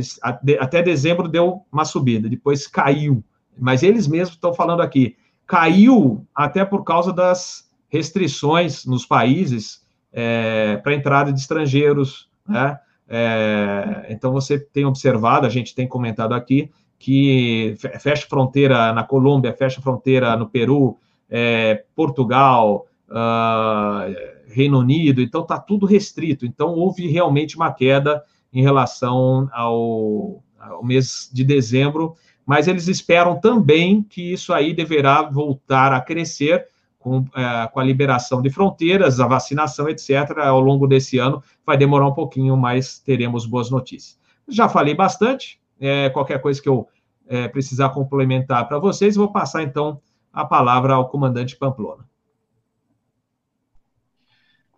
até 0.60 0.80
dezembro 0.80 1.28
deu 1.28 1.62
uma 1.72 1.84
subida, 1.84 2.28
depois 2.28 2.68
caiu. 2.68 3.22
Mas 3.58 3.82
eles 3.82 4.06
mesmos 4.06 4.36
estão 4.36 4.54
falando 4.54 4.80
aqui, 4.80 5.16
caiu 5.44 6.24
até 6.32 6.64
por 6.64 6.84
causa 6.84 7.12
das 7.12 7.68
restrições 7.88 8.84
nos 8.84 9.06
países 9.06 9.82
é, 10.12 10.76
para 10.82 10.94
entrada 10.94 11.32
de 11.32 11.40
estrangeiros, 11.40 12.28
né? 12.48 12.78
É, 13.06 14.06
então 14.08 14.32
você 14.32 14.58
tem 14.58 14.84
observado, 14.84 15.46
a 15.46 15.50
gente 15.50 15.74
tem 15.74 15.86
comentado 15.86 16.32
aqui, 16.32 16.70
que 16.98 17.74
fecha 18.00 18.26
fronteira 18.26 18.92
na 18.92 19.02
Colômbia, 19.02 19.52
fecha 19.52 19.80
fronteira 19.80 20.36
no 20.36 20.48
Peru, 20.48 20.96
é, 21.28 21.84
Portugal, 21.94 22.86
uh, 23.10 24.14
Reino 24.46 24.78
Unido, 24.78 25.20
então 25.20 25.42
está 25.42 25.58
tudo 25.58 25.86
restrito. 25.86 26.46
Então 26.46 26.70
houve 26.70 27.06
realmente 27.08 27.56
uma 27.56 27.72
queda 27.72 28.22
em 28.52 28.62
relação 28.62 29.48
ao, 29.52 30.42
ao 30.58 30.84
mês 30.84 31.28
de 31.32 31.44
dezembro, 31.44 32.14
mas 32.46 32.68
eles 32.68 32.88
esperam 32.88 33.40
também 33.40 34.02
que 34.02 34.32
isso 34.32 34.52
aí 34.52 34.72
deverá 34.72 35.22
voltar 35.22 35.92
a 35.92 36.00
crescer 36.00 36.66
com, 37.04 37.22
é, 37.36 37.68
com 37.68 37.80
a 37.80 37.84
liberação 37.84 38.40
de 38.40 38.48
fronteiras, 38.48 39.20
a 39.20 39.26
vacinação, 39.26 39.90
etc., 39.90 40.38
ao 40.38 40.58
longo 40.58 40.86
desse 40.86 41.18
ano, 41.18 41.42
vai 41.64 41.76
demorar 41.76 42.08
um 42.08 42.14
pouquinho, 42.14 42.56
mas 42.56 42.98
teremos 42.98 43.44
boas 43.44 43.70
notícias. 43.70 44.18
Já 44.48 44.70
falei 44.70 44.94
bastante, 44.94 45.60
é, 45.78 46.08
qualquer 46.08 46.40
coisa 46.40 46.62
que 46.62 46.68
eu 46.68 46.88
é, 47.28 47.46
precisar 47.46 47.90
complementar 47.90 48.66
para 48.66 48.78
vocês, 48.78 49.16
vou 49.16 49.30
passar 49.30 49.62
então 49.62 50.00
a 50.32 50.46
palavra 50.46 50.94
ao 50.94 51.06
comandante 51.10 51.56
Pamplona. 51.56 52.08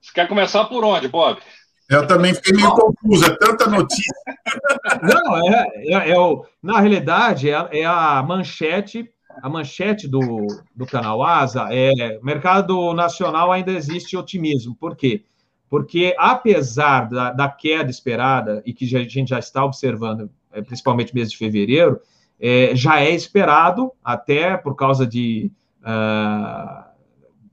Você 0.01 0.12
quer 0.12 0.27
começar 0.27 0.65
por 0.65 0.83
onde, 0.83 1.07
Bob? 1.07 1.41
Eu 1.89 2.09
também 2.09 2.35
fiquei 2.35 2.57
meio 2.57 2.73
confuso, 2.73 3.25
é 3.25 3.37
tanta 3.37 3.69
notícia. 3.69 4.15
Não, 5.01 5.49
é, 5.49 5.67
é, 5.77 6.11
é 6.11 6.19
o, 6.19 6.45
na 6.61 6.81
realidade, 6.81 7.49
é, 7.49 7.69
é 7.71 7.85
a 7.85 8.21
manchete 8.21 9.09
a 9.42 9.49
manchete 9.49 10.09
do, 10.09 10.46
do 10.75 10.87
canal 10.87 11.22
Asa 11.22 11.68
é: 11.70 12.18
mercado 12.22 12.92
nacional 12.94 13.53
ainda 13.53 13.72
existe 13.72 14.16
otimismo. 14.16 14.75
Por 14.75 14.96
quê? 14.96 15.25
Porque, 15.68 16.14
apesar 16.18 17.09
da, 17.09 17.33
da 17.33 17.49
queda 17.49 17.90
esperada, 17.90 18.62
e 18.64 18.72
que 18.72 18.85
a 18.96 19.03
gente 19.03 19.31
já 19.31 19.38
está 19.38 19.64
observando, 19.64 20.31
é, 20.53 20.62
principalmente 20.62 21.14
mês 21.14 21.31
de 21.31 21.37
fevereiro, 21.37 22.01
é, 22.40 22.75
já 22.75 23.01
é 23.01 23.11
esperado, 23.11 23.90
até 24.05 24.57
por 24.57 24.77
causa 24.77 25.07
de, 25.07 25.51
uh, 25.83 26.85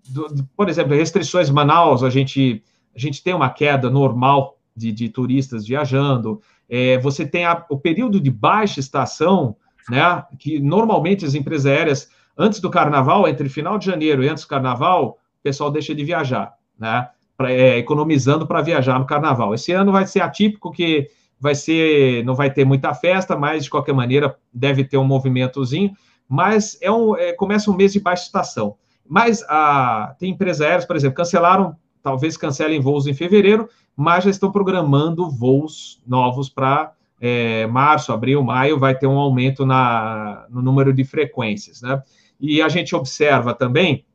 do, 0.10 0.34
de, 0.34 0.44
por 0.56 0.70
exemplo, 0.70 0.94
restrições 0.94 1.50
em 1.50 1.54
Manaus, 1.54 2.04
a 2.04 2.10
gente, 2.10 2.64
a 2.96 3.00
gente 3.00 3.24
tem 3.24 3.34
uma 3.34 3.50
queda 3.50 3.90
normal 3.90 4.58
de, 4.76 4.92
de 4.92 5.10
turistas 5.10 5.66
viajando, 5.66 6.42
é, 6.70 6.98
você 7.00 7.26
tem 7.26 7.46
a, 7.46 7.66
o 7.70 7.78
período 7.78 8.20
de 8.20 8.30
baixa 8.30 8.80
estação, 8.80 9.56
né? 9.90 10.24
Que 10.40 10.60
normalmente 10.60 11.26
as 11.26 11.36
empresas 11.36 11.66
aéreas, 11.66 12.10
antes 12.38 12.60
do 12.60 12.70
carnaval, 12.70 13.28
entre 13.28 13.50
final 13.50 13.78
de 13.78 13.86
janeiro 13.86 14.24
e 14.24 14.30
antes 14.30 14.44
do 14.44 14.50
carnaval, 14.50 15.18
o 15.40 15.44
pessoal 15.44 15.72
deixa 15.72 15.94
de 15.94 16.04
viajar, 16.04 16.54
né? 16.78 17.10
Pra, 17.36 17.52
é, 17.52 17.78
economizando 17.78 18.46
para 18.46 18.62
viajar 18.62 19.00
no 19.00 19.06
carnaval. 19.06 19.54
Esse 19.54 19.72
ano 19.72 19.92
vai 19.92 20.06
ser 20.06 20.22
atípico 20.22 20.72
que 20.72 21.10
vai 21.40 21.56
ser, 21.56 22.24
não 22.24 22.36
vai 22.36 22.50
ter 22.52 22.64
muita 22.64 22.94
festa, 22.94 23.36
mas 23.36 23.66
de 23.66 23.70
qualquer 23.70 23.94
maneira 23.94 24.38
deve 24.54 24.84
ter 24.84 24.98
um 24.98 25.04
movimentozinho. 25.04 25.92
Mas 26.28 26.78
é 26.82 26.92
um, 26.92 27.18
é, 27.18 27.34
começa 27.34 27.70
um 27.70 27.76
mês 27.76 27.92
de 27.92 28.00
baixa 28.00 28.24
estação. 28.24 28.76
Mas 29.08 29.44
a, 29.50 30.16
tem 30.18 30.32
empresas 30.32 30.62
aéreas, 30.62 30.86
por 30.86 30.96
exemplo, 30.96 31.18
cancelaram, 31.18 31.76
talvez 32.02 32.38
cancelem 32.38 32.80
voos 32.80 33.08
em 33.08 33.14
fevereiro, 33.14 33.68
mas 33.96 34.24
já 34.24 34.30
estão 34.30 34.52
programando 34.52 35.30
voos 35.30 36.02
novos 36.08 36.50
para 36.50 36.94
é, 37.26 37.66
março, 37.68 38.12
abril, 38.12 38.44
maio, 38.44 38.78
vai 38.78 38.94
ter 38.94 39.08
um 39.08 39.18
aumento 39.18 39.66
na, 39.66 40.46
no 40.50 40.62
número 40.62 40.92
de 40.92 41.06
frequências, 41.06 41.82
né? 41.82 42.04
E 42.38 42.62
a 42.62 42.68
gente 42.68 42.94
observa 42.94 43.54
também, 43.54 44.06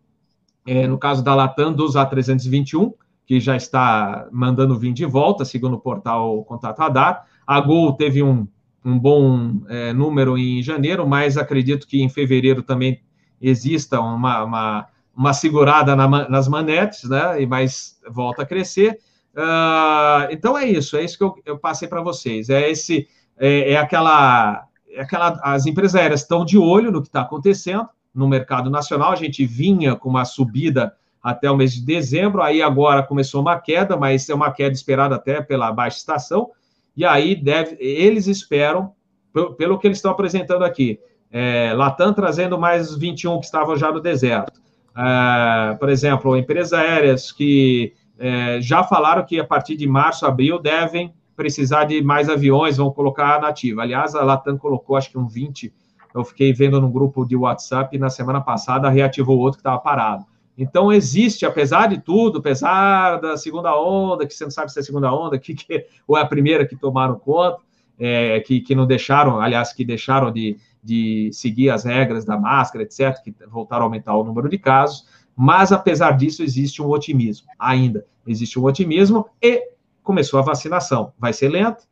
é, 0.67 0.87
no 0.87 0.99
caso 0.99 1.25
da 1.25 1.35
Latam, 1.35 1.73
dos 1.73 1.95
A321, 1.95 2.93
que 3.25 3.41
já 3.41 3.57
está 3.57 4.29
mandando 4.31 4.79
vir 4.79 4.93
de 4.93 5.07
volta, 5.07 5.43
segundo 5.47 5.77
o 5.77 5.81
portal 5.81 6.45
Contato 6.45 6.79
Radar. 6.81 7.25
A 7.47 7.59
Gol 7.63 7.95
teve 7.95 8.23
um, 8.23 8.47
um 8.85 8.99
bom 8.99 9.63
é, 9.71 9.95
número 9.95 10.37
em 10.37 10.63
janeiro, 10.63 11.09
mas 11.09 11.39
acredito 11.39 11.87
que 11.87 12.03
em 12.03 12.11
fevereiro 12.11 12.63
também 12.63 13.01
exista 13.41 14.01
uma, 14.01 14.45
uma, 14.45 14.87
uma 15.17 15.33
segurada 15.33 15.97
na, 15.97 16.29
nas 16.29 16.47
manetes, 16.47 17.09
né? 17.09 17.41
E 17.41 17.47
mais 17.47 17.99
volta 18.07 18.43
a 18.43 18.47
crescer. 18.47 18.99
Uh, 19.39 20.27
então 20.33 20.59
é 20.59 20.67
isso, 20.67 20.97
é 20.97 21.05
isso 21.05 21.17
que 21.17 21.23
eu, 21.23 21.37
eu 21.47 21.59
passei 21.59 21.87
para 21.87 22.03
vocês. 22.03 22.51
É 22.51 22.69
esse, 22.69 23.07
é, 23.39 23.73
é, 23.73 23.77
aquela, 23.77 24.67
é 24.91 25.01
aquela, 25.01 25.39
as 25.45 25.65
empresas 25.65 25.95
aéreas 25.95 26.23
estão 26.23 26.45
de 26.45 26.59
olho 26.59 26.91
no 26.91 27.01
que 27.01 27.07
está 27.07 27.21
acontecendo 27.21 27.89
no 28.13 28.27
mercado 28.27 28.69
nacional. 28.69 29.13
A 29.13 29.17
gente 29.17 29.47
vinha 29.47 29.95
com 29.95 30.09
uma 30.09 30.25
subida 30.25 30.93
até 31.23 31.49
o 31.49 31.57
mês 31.57 31.73
de 31.73 31.87
dezembro, 31.87 32.43
aí 32.43 32.61
agora 32.61 33.03
começou 33.03 33.41
uma 33.41 33.61
queda, 33.61 33.97
mas 33.97 34.29
é 34.29 34.35
uma 34.35 34.51
queda 34.51 34.75
esperada 34.75 35.15
até 35.15 35.41
pela 35.41 35.71
baixa 35.71 35.99
estação. 35.99 36.51
E 36.97 37.05
aí 37.05 37.37
deve, 37.37 37.77
eles 37.79 38.27
esperam, 38.27 38.93
pelo, 39.33 39.55
pelo 39.55 39.79
que 39.79 39.87
eles 39.87 39.99
estão 39.99 40.11
apresentando 40.11 40.65
aqui, 40.65 40.99
é, 41.31 41.73
Latam 41.75 42.13
trazendo 42.13 42.59
mais 42.59 42.97
21 42.97 43.39
que 43.39 43.47
estavam 43.47 43.77
já 43.77 43.93
no 43.93 44.01
deserto. 44.01 44.61
É, 44.97 45.75
por 45.75 45.89
exemplo, 45.89 46.37
empresas 46.37 46.73
aéreas 46.73 47.31
que 47.31 47.93
é, 48.19 48.61
já 48.61 48.83
falaram 48.83 49.25
que 49.25 49.39
a 49.39 49.45
partir 49.45 49.77
de 49.77 49.87
março, 49.87 50.27
abril, 50.27 50.59
devem 50.59 51.15
precisar 51.37 51.85
de 51.85 52.03
mais 52.03 52.29
aviões, 52.29 52.77
vão 52.77 52.91
colocar 52.91 53.41
na 53.41 53.49
ativa. 53.49 53.83
Aliás, 53.83 54.15
a 54.15 54.25
Latam 54.25 54.59
colocou, 54.59 54.97
acho 54.97 55.11
que 55.11 55.19
um 55.19 55.29
20, 55.29 55.73
eu 56.13 56.25
fiquei 56.25 56.53
vendo 56.53 56.81
no 56.81 56.91
grupo 56.91 57.25
de 57.25 57.37
WhatsApp, 57.37 57.97
na 57.97 58.11
semana 58.11 58.41
passada 58.41 58.91
reativou 58.91 59.39
outro 59.39 59.59
que 59.59 59.61
estava 59.61 59.79
parado. 59.79 60.25
Então, 60.57 60.93
existe, 60.93 61.47
apesar 61.47 61.87
de 61.87 62.01
tudo, 62.01 62.39
apesar 62.39 63.21
da 63.21 63.37
segunda 63.37 63.81
onda, 63.81 64.27
que 64.27 64.35
você 64.35 64.43
não 64.43 64.51
sabe 64.51 64.73
se 64.73 64.81
é 64.81 64.83
a 64.83 64.85
segunda 64.85 65.13
onda, 65.13 65.39
que, 65.39 65.55
que, 65.55 65.87
ou 66.07 66.19
é 66.19 66.23
a 66.23 66.27
primeira 66.27 66.67
que 66.67 66.75
tomaram 66.75 67.17
conta, 67.17 67.59
é, 67.97 68.41
que, 68.41 68.61
que 68.61 68.75
não 68.75 68.85
deixaram, 68.87 69.41
aliás, 69.41 69.73
que 69.73 69.85
deixaram 69.85 70.33
de, 70.33 70.57
de 70.83 71.31
seguir 71.33 71.71
as 71.71 71.85
regras 71.85 72.25
da 72.25 72.37
máscara, 72.37 72.83
etc., 72.83 73.23
que 73.23 73.33
voltaram 73.47 73.83
a 73.83 73.87
aumentar 73.87 74.17
o 74.17 74.25
número 74.25 74.49
de 74.49 74.59
casos, 74.59 75.07
mas, 75.41 75.71
apesar 75.71 76.17
disso, 76.17 76.43
existe 76.43 76.83
um 76.83 76.89
otimismo. 76.89 77.47
Ainda 77.57 78.05
existe 78.27 78.59
um 78.59 78.65
otimismo 78.65 79.25
e 79.41 79.63
começou 80.03 80.41
a 80.41 80.43
vacinação. 80.43 81.13
Vai 81.17 81.33
ser 81.33 81.49
lento. 81.49 81.85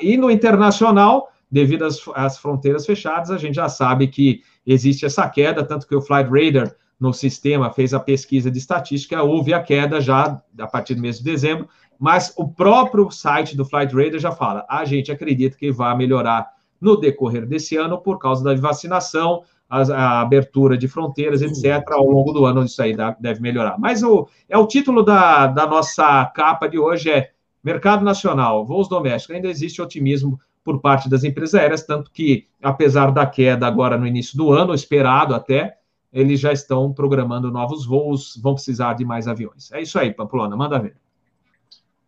E 0.00 0.16
no 0.16 0.30
internacional, 0.30 1.28
devido 1.50 1.84
às, 1.84 2.00
às, 2.14 2.38
fronteiras 2.38 2.86
fechadas, 2.86 3.30
a 3.30 3.36
gente 3.36 3.56
já 3.56 3.68
sabe 3.68 4.08
que 4.08 4.40
existe 4.66 5.04
essa 5.04 5.28
queda, 5.28 5.62
tanto 5.62 5.86
que 5.86 5.94
o 5.94 6.00
Flight 6.00 6.30
Radar 6.30 6.74
no 6.98 7.12
sistema 7.12 7.70
fez 7.70 7.92
a 7.92 8.00
pesquisa 8.00 8.50
de 8.50 8.56
estatística, 8.56 9.22
houve 9.22 9.52
a 9.52 9.62
queda 9.62 10.00
já 10.00 10.40
a 10.58 10.66
partir 10.66 10.94
do 10.94 11.02
mês 11.02 11.18
de 11.18 11.24
dezembro, 11.24 11.68
mas 11.98 12.32
o 12.34 12.48
próprio 12.48 13.10
site 13.10 13.54
do 13.54 13.66
Flight 13.66 13.94
Radar 13.94 14.18
já 14.18 14.32
fala, 14.32 14.64
a 14.70 14.86
gente 14.86 15.12
acredita 15.12 15.58
que 15.58 15.70
vai 15.70 15.94
melhorar 15.94 16.50
no 16.80 16.96
decorrer 16.96 17.46
desse 17.46 17.76
ano 17.76 17.98
por 17.98 18.18
causa 18.18 18.42
da 18.42 18.54
vacinação, 18.54 19.42
a, 19.68 19.82
a 19.82 20.20
abertura 20.20 20.76
de 20.76 20.88
fronteiras, 20.88 21.42
etc. 21.42 21.82
Ao 21.90 22.04
longo 22.04 22.32
do 22.32 22.44
ano 22.46 22.64
isso 22.64 22.80
aí 22.80 22.96
deve 23.20 23.40
melhorar. 23.40 23.78
Mas 23.78 24.02
o, 24.02 24.28
é 24.48 24.56
o 24.56 24.66
título 24.66 25.02
da, 25.02 25.46
da 25.46 25.66
nossa 25.66 26.24
capa 26.26 26.68
de 26.68 26.78
hoje 26.78 27.10
é 27.10 27.30
Mercado 27.62 28.04
Nacional, 28.04 28.64
voos 28.64 28.88
domésticos. 28.88 29.36
Ainda 29.36 29.48
existe 29.48 29.82
otimismo 29.82 30.38
por 30.64 30.80
parte 30.80 31.08
das 31.08 31.22
empresas 31.22 31.54
aéreas, 31.54 31.84
tanto 31.84 32.10
que, 32.10 32.48
apesar 32.62 33.12
da 33.12 33.24
queda 33.24 33.66
agora 33.66 33.96
no 33.96 34.06
início 34.06 34.36
do 34.36 34.52
ano, 34.52 34.74
esperado 34.74 35.34
até, 35.34 35.78
eles 36.12 36.40
já 36.40 36.52
estão 36.52 36.92
programando 36.92 37.50
novos 37.50 37.86
voos, 37.86 38.36
vão 38.42 38.54
precisar 38.54 38.94
de 38.94 39.04
mais 39.04 39.28
aviões. 39.28 39.70
É 39.72 39.80
isso 39.80 39.98
aí, 39.98 40.12
Pamplona, 40.12 40.56
manda 40.56 40.78
ver. 40.78 40.96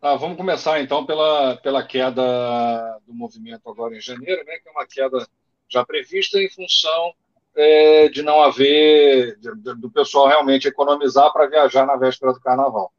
Ah, 0.01 0.15
vamos 0.15 0.37
começar 0.37 0.81
então 0.81 1.05
pela, 1.05 1.57
pela 1.57 1.83
queda 1.83 2.99
do 3.05 3.13
movimento 3.13 3.69
agora 3.69 3.95
em 3.95 4.01
janeiro, 4.01 4.43
né, 4.45 4.57
que 4.57 4.67
é 4.67 4.71
uma 4.71 4.85
queda 4.85 5.27
já 5.67 5.85
prevista 5.85 6.41
em 6.41 6.49
função 6.49 7.13
é, 7.55 8.09
de 8.09 8.21
não 8.21 8.41
haver, 8.41 9.37
de, 9.39 9.75
do 9.75 9.91
pessoal 9.91 10.27
realmente 10.27 10.67
economizar 10.67 11.31
para 11.33 11.47
viajar 11.47 11.85
na 11.85 11.95
véspera 11.95 12.33
do 12.33 12.41
carnaval. 12.41 12.91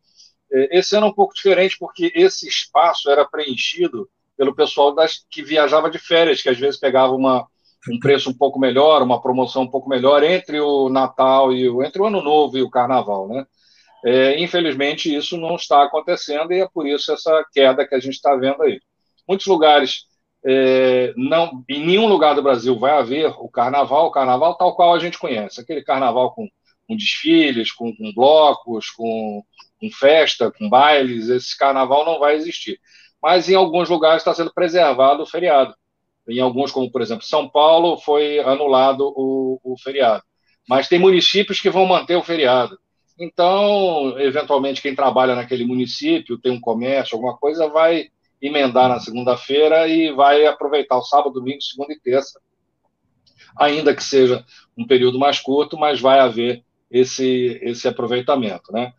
É, 0.53 0.79
esse 0.79 0.97
ano 0.97 1.07
é 1.07 1.11
um 1.11 1.15
pouco 1.15 1.35
diferente, 1.35 1.77
porque 1.79 2.13
esse 2.15 2.49
espaço 2.49 3.11
era 3.11 3.25
preenchido 3.25 4.09
pelo 4.37 4.55
pessoal 4.55 4.95
das, 4.95 5.25
que 5.31 5.43
viajava 5.43 5.91
de 5.91 5.99
férias, 5.99 6.43
que 6.43 6.49
às 6.49 6.59
vezes 6.59 6.81
pegava 6.81 7.13
uma, 7.13 7.47
um 7.89 7.99
preço 7.99 8.31
um 8.31 8.37
pouco 8.37 8.59
melhor, 8.59 9.03
uma 9.03 9.21
promoção 9.21 9.63
um 9.63 9.71
pouco 9.71 9.89
melhor 9.89 10.23
entre 10.23 10.61
o 10.61 10.89
Natal 10.89 11.53
e 11.53 11.69
o, 11.69 11.83
entre 11.83 12.01
o 12.01 12.07
Ano 12.07 12.23
Novo 12.23 12.59
e 12.59 12.63
o 12.63 12.71
Carnaval, 12.71 13.29
né? 13.29 13.47
É, 14.05 14.41
infelizmente, 14.43 15.15
isso 15.15 15.37
não 15.37 15.57
está 15.57 15.83
acontecendo 15.85 16.53
e 16.53 16.61
é 16.61 16.69
por 16.69 16.87
isso 16.87 17.13
essa 17.13 17.45
queda 17.53 17.87
que 17.87 17.95
a 17.95 18.01
gente 18.01 18.15
está 18.15 18.35
vendo 18.35 18.63
aí. 18.63 18.81
Muitos 19.29 19.47
lugares, 19.47 20.07
é, 20.45 21.13
não, 21.17 21.65
em 21.69 21.85
nenhum 21.85 22.07
lugar 22.07 22.35
do 22.35 22.43
Brasil 22.43 22.79
vai 22.79 22.93
haver 22.93 23.27
o 23.39 23.49
carnaval, 23.49 24.07
o 24.07 24.11
carnaval 24.11 24.55
tal 24.57 24.75
qual 24.75 24.95
a 24.95 24.99
gente 24.99 25.19
conhece, 25.19 25.61
aquele 25.61 25.83
carnaval 25.83 26.33
com, 26.35 26.49
com 26.89 26.97
desfiles, 26.97 27.73
com, 27.73 27.95
com 27.95 28.13
blocos, 28.15 28.91
com, 28.91 29.43
com, 29.79 29.91
festa, 29.91 30.51
com 30.51 30.69
bailes, 30.69 31.29
esse 31.29 31.57
carnaval 31.57 32.05
não 32.05 32.19
vai 32.19 32.37
existir. 32.37 32.81
Mas 33.23 33.51
em 33.51 33.55
alguns 33.55 33.89
lugares 33.91 34.23
está 34.23 34.33
sendo 34.33 34.53
preservado 34.53 35.23
o 35.23 35.27
feriado. 35.27 35.75
Em 36.29 36.41
alguns, 36.41 36.73
como 36.73 36.91
por 36.91 37.03
exemplo 37.03 37.25
São 37.25 37.49
Paulo, 37.49 37.99
foi 37.99 38.39
anulado 38.39 39.13
o, 39.15 39.61
o 39.63 39.77
feriado. 39.79 40.23
Mas 40.69 40.89
tem 40.89 40.99
municípios 40.99 41.61
que 41.61 41.69
vão 41.69 41.85
manter 41.87 42.17
o 42.17 42.23
feriado. 42.23 42.79
Então, 43.19 44.19
eventualmente, 44.19 44.81
quem 44.81 44.95
trabalha 44.95 45.35
naquele 45.35 45.67
município, 45.67 46.39
tem 46.39 46.53
um 46.53 46.61
comércio, 46.61 47.15
alguma 47.17 47.37
coisa, 47.37 47.69
vai 47.69 48.09
emendar 48.41 48.89
na 48.89 49.01
segunda-feira 49.01 49.87
e 49.89 50.13
vai 50.13 50.47
aproveitar 50.47 50.97
o 50.97 51.03
sábado, 51.03 51.35
domingo, 51.35 51.63
segunda 51.63 51.93
e 51.93 52.01
terça, 52.01 52.41
ainda 53.57 53.95
que 53.95 54.03
seja 54.03 54.45
um 54.77 54.87
período 54.87 55.19
mais 55.19 55.39
curto, 55.39 55.79
mas 55.79 56.01
vai 56.01 56.21
haver 56.21 56.65
esse, 56.91 57.59
esse 57.63 57.87
aproveitamento. 57.87 58.73
Né? 58.73 58.93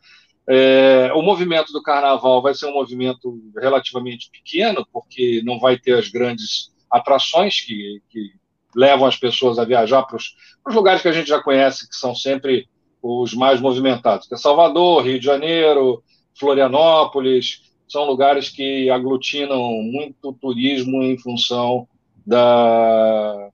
É, 0.48 1.12
o 1.14 1.22
movimento 1.22 1.74
do 1.74 1.82
carnaval 1.82 2.42
vai 2.42 2.54
ser 2.54 2.68
um 2.68 2.74
movimento 2.74 3.42
relativamente 3.58 4.30
pequeno, 4.30 4.86
porque 4.92 5.42
não 5.44 5.60
vai 5.60 5.78
ter 5.78 5.98
as 5.98 6.10
grandes 6.10 6.72
atrações 6.90 7.62
que, 7.62 8.02
que 8.10 8.32
levam 8.76 9.08
as 9.08 9.18
pessoas 9.18 9.58
a 9.58 9.66
viajar 9.66 10.04
para 10.04 10.18
os 10.18 10.76
lugares 10.76 11.02
que 11.02 11.08
a 11.08 11.14
gente 11.14 11.28
já 11.28 11.42
conhece, 11.42 11.88
que 11.88 11.96
são 11.96 12.14
sempre 12.14 12.68
os 13.02 13.34
mais 13.34 13.60
movimentados, 13.60 14.28
que 14.28 14.36
é 14.36 14.38
Salvador, 14.38 15.04
Rio 15.04 15.20
de 15.20 15.26
Janeiro, 15.26 16.04
Florianópolis, 16.38 17.71
são 17.92 18.06
lugares 18.06 18.50
que 18.50 18.90
aglutinam 18.90 19.60
muito 19.84 20.32
turismo 20.34 21.04
em 21.04 21.18
função 21.18 21.88
da, 22.26 23.50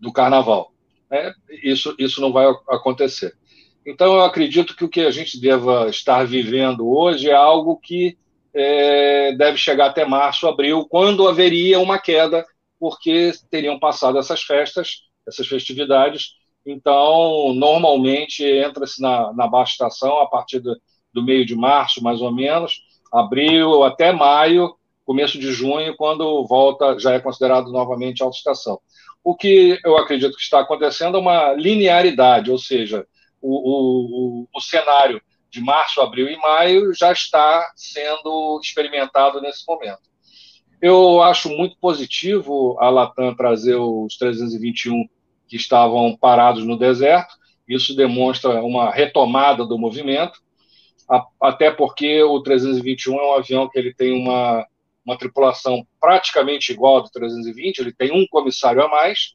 do 0.00 0.10
carnaval. 0.10 0.72
É, 1.10 1.32
isso, 1.62 1.94
isso 1.98 2.20
não 2.20 2.32
vai 2.32 2.46
acontecer. 2.68 3.34
Então, 3.86 4.14
eu 4.14 4.22
acredito 4.22 4.74
que 4.74 4.84
o 4.84 4.88
que 4.88 5.02
a 5.02 5.10
gente 5.10 5.38
deva 5.38 5.88
estar 5.90 6.26
vivendo 6.26 6.88
hoje 6.88 7.28
é 7.28 7.34
algo 7.34 7.76
que 7.76 8.16
é, 8.54 9.32
deve 9.36 9.58
chegar 9.58 9.86
até 9.86 10.06
março, 10.06 10.48
abril, 10.48 10.86
quando 10.88 11.28
haveria 11.28 11.78
uma 11.78 11.98
queda, 11.98 12.46
porque 12.80 13.32
teriam 13.50 13.78
passado 13.78 14.16
essas 14.16 14.42
festas, 14.42 15.02
essas 15.28 15.46
festividades, 15.46 16.36
então, 16.64 17.52
normalmente, 17.52 18.42
entra-se 18.42 19.02
na, 19.02 19.30
na 19.34 19.46
baixa 19.46 19.72
estação 19.72 20.20
a 20.20 20.26
partir 20.26 20.60
do, 20.60 20.74
do 21.12 21.22
meio 21.22 21.44
de 21.44 21.54
março, 21.54 22.02
mais 22.02 22.22
ou 22.22 22.32
menos, 22.32 22.80
abril 23.14 23.84
até 23.84 24.12
maio, 24.12 24.74
começo 25.04 25.38
de 25.38 25.52
junho, 25.52 25.96
quando 25.96 26.44
volta, 26.46 26.98
já 26.98 27.12
é 27.12 27.20
considerado 27.20 27.70
novamente 27.70 28.22
alta 28.22 28.36
estação. 28.36 28.80
O 29.22 29.36
que 29.36 29.78
eu 29.84 29.96
acredito 29.96 30.36
que 30.36 30.42
está 30.42 30.60
acontecendo 30.60 31.16
é 31.16 31.20
uma 31.20 31.52
linearidade, 31.52 32.50
ou 32.50 32.58
seja, 32.58 33.06
o, 33.40 34.42
o, 34.42 34.48
o 34.54 34.60
cenário 34.60 35.20
de 35.50 35.60
março, 35.60 36.00
abril 36.00 36.28
e 36.28 36.36
maio 36.36 36.92
já 36.92 37.12
está 37.12 37.70
sendo 37.76 38.58
experimentado 38.60 39.40
nesse 39.40 39.64
momento. 39.66 40.02
Eu 40.82 41.22
acho 41.22 41.48
muito 41.48 41.78
positivo 41.78 42.76
a 42.80 42.90
Latam 42.90 43.34
trazer 43.34 43.76
os 43.76 44.16
321 44.18 45.08
que 45.46 45.56
estavam 45.56 46.16
parados 46.16 46.64
no 46.64 46.76
deserto. 46.76 47.34
Isso 47.66 47.94
demonstra 47.94 48.62
uma 48.62 48.90
retomada 48.90 49.64
do 49.64 49.78
movimento, 49.78 50.42
até 51.40 51.70
porque 51.70 52.22
o 52.22 52.40
321 52.42 53.18
é 53.18 53.22
um 53.22 53.34
avião 53.34 53.68
que 53.68 53.78
ele 53.78 53.94
tem 53.94 54.12
uma, 54.12 54.66
uma 55.04 55.18
tripulação 55.18 55.86
praticamente 56.00 56.72
igual 56.72 56.96
ao 56.96 57.02
do 57.02 57.10
320, 57.10 57.78
ele 57.78 57.92
tem 57.92 58.12
um 58.12 58.26
comissário 58.26 58.82
a 58.82 58.88
mais, 58.88 59.34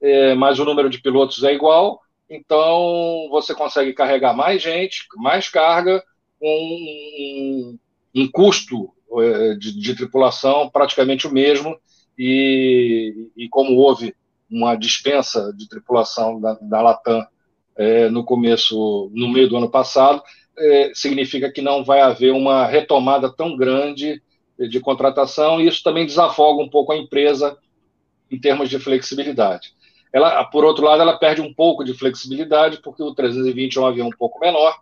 é, 0.00 0.34
mas 0.34 0.58
o 0.58 0.64
número 0.64 0.88
de 0.88 1.00
pilotos 1.00 1.42
é 1.42 1.52
igual, 1.52 2.00
então 2.30 3.28
você 3.30 3.54
consegue 3.54 3.92
carregar 3.92 4.34
mais 4.34 4.62
gente, 4.62 5.06
mais 5.16 5.48
carga, 5.48 6.02
com 6.38 6.46
um, 6.46 7.78
um 8.14 8.30
custo 8.30 8.92
é, 9.20 9.54
de, 9.54 9.78
de, 9.78 9.96
tripulação 9.96 10.70
praticamente 10.70 11.26
o 11.26 11.32
mesmo, 11.32 11.76
e, 12.16 13.30
e 13.36 13.48
como 13.48 13.76
houve 13.76 14.14
uma 14.50 14.76
dispensa 14.76 15.52
de 15.52 15.68
tripulação 15.68 16.40
da, 16.40 16.54
da 16.60 16.80
Latam 16.80 17.26
é, 17.76 18.08
no 18.08 18.24
começo, 18.24 19.10
no 19.14 19.28
meio 19.28 19.48
do 19.48 19.56
ano 19.56 19.70
passado, 19.70 20.22
é, 20.58 20.92
significa 20.94 21.50
que 21.50 21.62
não 21.62 21.84
vai 21.84 22.00
haver 22.00 22.32
uma 22.32 22.66
retomada 22.66 23.30
tão 23.30 23.56
grande 23.56 24.22
de 24.58 24.80
contratação, 24.80 25.60
e 25.60 25.68
isso 25.68 25.82
também 25.82 26.04
desafoga 26.04 26.62
um 26.62 26.68
pouco 26.68 26.92
a 26.92 26.96
empresa 26.96 27.56
em 28.30 28.38
termos 28.38 28.68
de 28.68 28.78
flexibilidade. 28.78 29.72
Ela, 30.12 30.44
por 30.44 30.64
outro 30.64 30.84
lado, 30.84 31.02
ela 31.02 31.16
perde 31.16 31.40
um 31.40 31.52
pouco 31.52 31.84
de 31.84 31.94
flexibilidade, 31.94 32.80
porque 32.82 33.02
o 33.02 33.14
320 33.14 33.76
é 33.76 33.80
um 33.80 33.86
avião 33.86 34.08
um 34.08 34.16
pouco 34.18 34.40
menor, 34.40 34.76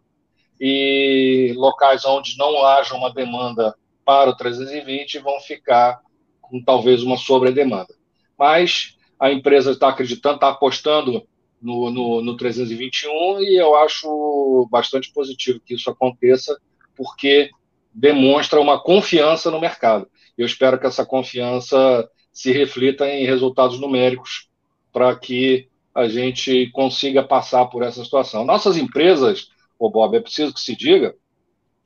e 0.61 1.53
locais 1.57 2.05
onde 2.05 2.39
não 2.39 2.65
haja 2.65 2.95
uma 2.95 3.13
demanda 3.13 3.75
para 4.05 4.31
o 4.31 4.37
320 4.37 5.19
vão 5.19 5.39
ficar 5.41 6.01
com 6.41 6.63
talvez 6.63 7.03
uma 7.03 7.17
sobredemanda. 7.17 7.95
Mas 8.39 8.97
a 9.19 9.31
empresa 9.31 9.73
está 9.73 9.89
acreditando, 9.89 10.37
está 10.37 10.49
apostando 10.49 11.27
no, 11.67 11.91
no, 11.91 12.23
no 12.23 12.37
321 12.37 13.41
e 13.41 13.57
eu 13.57 13.75
acho 13.75 14.69
bastante 14.71 15.13
positivo 15.13 15.61
que 15.61 15.75
isso 15.75 15.91
aconteça, 15.91 16.57
porque 16.95 17.51
demonstra 17.93 18.61
uma 18.61 18.81
confiança 18.81 19.51
no 19.51 19.61
mercado. 19.61 20.09
Eu 20.39 20.47
espero 20.47 20.79
que 20.79 20.87
essa 20.87 21.05
confiança 21.05 22.09
se 22.33 22.53
reflita 22.53 23.09
em 23.09 23.27
resultados 23.27 23.81
numéricos 23.81 24.49
para 24.93 25.15
que 25.17 25.69
a 25.93 26.07
gente 26.07 26.71
consiga 26.71 27.25
passar 27.25 27.67
por 27.67 27.83
essa 27.83 28.05
situação. 28.05 28.45
Nossas 28.45 28.77
empresas, 28.77 29.49
o 29.79 29.91
Bob, 29.91 30.17
é 30.17 30.21
preciso 30.21 30.55
que 30.55 30.61
se 30.61 30.77
diga, 30.77 31.17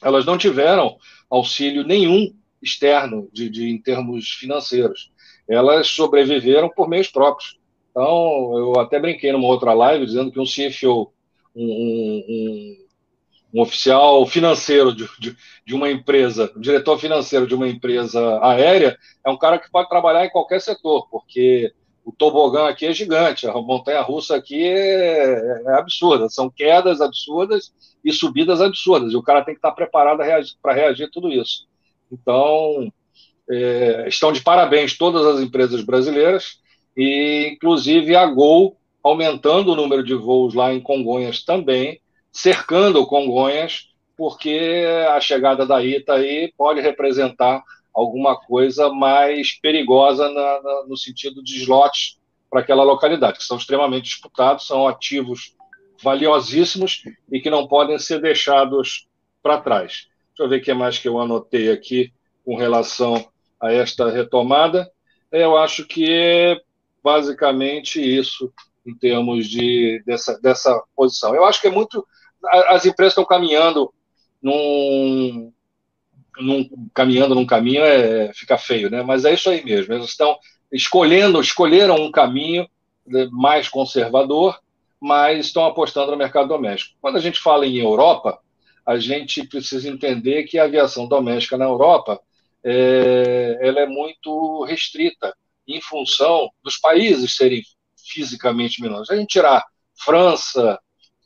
elas 0.03 0.27
não 0.27 0.37
tiveram 0.37 0.99
auxílio 1.31 1.85
nenhum 1.85 2.35
externo 2.61 3.31
de, 3.33 3.49
de 3.49 3.71
em 3.71 3.81
termos 3.81 4.31
financeiros 4.33 5.11
elas 5.51 5.89
sobreviveram 5.89 6.69
por 6.69 6.89
meios 6.89 7.09
próprios. 7.09 7.59
Então, 8.01 8.57
eu 8.57 8.81
até 8.81 8.99
brinquei 8.99 9.31
numa 9.31 9.47
outra 9.47 9.75
live 9.75 10.07
dizendo 10.07 10.33
que 10.33 10.41
um 10.41 10.45
CFO, 10.45 11.13
um, 11.55 11.63
um, 11.63 12.87
um 13.53 13.61
oficial 13.61 14.25
financeiro 14.25 14.95
de, 14.95 15.07
de, 15.19 15.37
de, 15.67 15.75
uma 15.75 15.91
empresa, 15.91 16.51
um 16.57 16.61
diretor 16.63 16.99
financeiro 16.99 17.47
de 17.47 17.55
uma 17.55 17.69
empresa 17.69 18.43
aérea, 18.43 18.97
é 19.23 19.29
um 19.29 19.37
cara 19.37 19.59
que 19.59 19.71
pode 19.71 19.91
trabalhar 19.91 20.25
em 20.25 20.31
qualquer 20.31 20.63
setor, 20.63 21.11
porque 21.11 21.75
o 22.03 22.11
tobogã 22.11 22.71
aqui 22.71 22.87
é 22.87 22.95
gigante, 22.95 23.47
a 23.47 23.53
montanha 23.53 24.01
russa 24.01 24.35
aqui 24.35 24.65
é, 24.65 25.63
é 25.67 25.75
absurda, 25.75 26.31
são 26.31 26.49
quedas 26.49 27.03
absurdas 27.03 27.71
e 28.03 28.15
subidas 28.15 28.63
absurdas, 28.63 29.13
e 29.13 29.17
o 29.17 29.23
cara 29.23 29.45
tem 29.45 29.53
que 29.53 29.59
estar 29.59 29.73
preparado 29.73 30.23
para 30.63 30.73
reagir 30.73 31.05
a 31.05 31.11
tudo 31.11 31.31
isso. 31.31 31.69
Então, 32.11 32.91
é, 33.51 34.09
estão 34.09 34.33
de 34.33 34.41
parabéns 34.41 34.97
todas 34.97 35.27
as 35.27 35.43
empresas 35.43 35.83
brasileiras 35.83 36.60
e 36.97 37.51
inclusive 37.53 38.15
a 38.17 38.27
Gol 38.27 38.77
aumentando 39.03 39.73
o 39.73 39.77
número 39.77 40.05
de 40.05 40.15
voos 40.15 40.55
lá 40.55 40.73
em 40.73 40.81
Congonhas 40.81 41.43
também, 41.43 42.01
cercando 42.33 43.07
Congonhas, 43.07 43.89
porque 44.17 44.85
a 45.09 45.21
chegada 45.21 45.65
da 45.65 45.83
ITA 45.83 46.15
aí 46.15 46.53
pode 46.57 46.81
representar 46.81 47.63
alguma 47.95 48.37
coisa 48.37 48.91
mais 48.91 49.59
perigosa 49.61 50.29
na, 50.29 50.63
na, 50.63 50.85
no 50.87 50.97
sentido 50.97 51.43
de 51.43 51.57
slots 51.63 52.19
para 52.51 52.61
aquela 52.61 52.85
localidade, 52.85 53.39
que 53.39 53.45
são 53.45 53.57
extremamente 53.57 54.05
disputados, 54.05 54.67
são 54.67 54.87
ativos 54.87 55.55
valiosíssimos 56.03 57.03
e 57.31 57.41
que 57.41 57.51
não 57.51 57.67
podem 57.67 57.99
ser 57.99 58.21
deixados 58.21 59.07
para 59.43 59.61
trás. 59.61 60.09
Deixa 60.29 60.43
eu 60.43 60.49
ver 60.49 60.57
o 60.57 60.63
que 60.63 60.75
mais 60.75 60.99
que 60.99 61.09
eu 61.09 61.19
anotei 61.21 61.71
aqui 61.71 62.13
com 62.45 62.57
relação 62.57 63.25
a 63.61 63.73
esta 63.73 64.11
retomada. 64.11 64.91
Eu 65.31 65.57
acho 65.57 65.87
que 65.87 66.61
basicamente 67.03 68.01
isso 68.01 68.53
em 68.87 68.97
termos 68.97 69.49
de, 69.49 70.03
dessa, 70.07 70.39
dessa 70.41 70.83
posição. 70.97 71.35
Eu 71.35 71.45
acho 71.45 71.61
que 71.61 71.67
é 71.67 71.71
muito. 71.71 72.07
As 72.69 72.87
empresas 72.87 73.13
estão 73.13 73.25
caminhando 73.25 73.93
num, 74.43 75.53
num 76.39 76.89
caminhando 76.95 77.35
num 77.35 77.47
caminho 77.47 77.83
é 77.85 78.33
fica 78.33 78.57
feio, 78.57 78.91
né? 78.91 79.03
Mas 79.03 79.25
é 79.25 79.35
isso 79.35 79.51
aí 79.51 79.65
mesmo. 79.65 79.93
Eles 79.93 80.09
estão 80.09 80.39
escolhendo, 80.73 81.41
escolheram 81.41 81.97
um 81.97 82.11
caminho 82.11 82.69
mais 83.31 83.69
conservador, 83.69 84.59
mas 85.01 85.47
estão 85.47 85.65
apostando 85.65 86.13
no 86.13 86.17
mercado 86.17 86.49
doméstico. 86.49 86.97
Quando 87.01 87.17
a 87.17 87.21
gente 87.21 87.41
fala 87.41 87.67
em 87.67 87.79
Europa, 87.79 88.39
a 88.87 88.99
gente 88.99 89.47
precisa 89.47 89.89
entender 89.89 90.45
que 90.45 90.59
a 90.59 90.65
aviação 90.65 91.07
doméstica 91.07 91.57
na 91.57 91.65
Europa 91.65 92.21
é, 92.65 93.59
ela 93.61 93.81
é 93.81 93.87
muito 93.87 94.65
restrita 94.65 95.35
em 95.75 95.81
função 95.81 96.49
dos 96.63 96.77
países 96.79 97.37
serem 97.37 97.63
fisicamente 98.13 98.83
menores. 98.83 99.07
Se 99.07 99.15
a 99.15 99.17
gente 99.17 99.29
tirar 99.29 99.65
França 99.95 100.79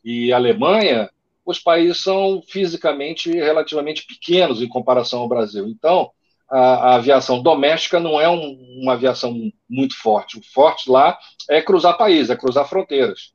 e 0.05 0.33
Alemanha, 0.33 1.11
os 1.45 1.59
países 1.59 2.03
são 2.03 2.43
fisicamente 2.47 3.31
relativamente 3.31 4.07
pequenos 4.07 4.63
em 4.63 4.69
comparação 4.69 5.21
ao 5.21 5.29
Brasil. 5.29 5.69
Então, 5.69 6.11
a, 6.51 6.59
a 6.59 6.95
aviação 6.97 7.43
doméstica 7.43 8.01
não 8.01 8.21
é 8.21 8.29
um, 8.29 8.81
uma 8.83 8.95
aviação 8.95 9.35
muito 9.69 9.97
forte. 9.99 10.39
O 10.39 10.43
forte 10.43 10.91
lá 10.91 11.19
é 11.51 11.61
cruzar 11.61 11.97
países, 11.97 12.31
é 12.31 12.37
cruzar 12.37 12.69
fronteiras. 12.69 13.33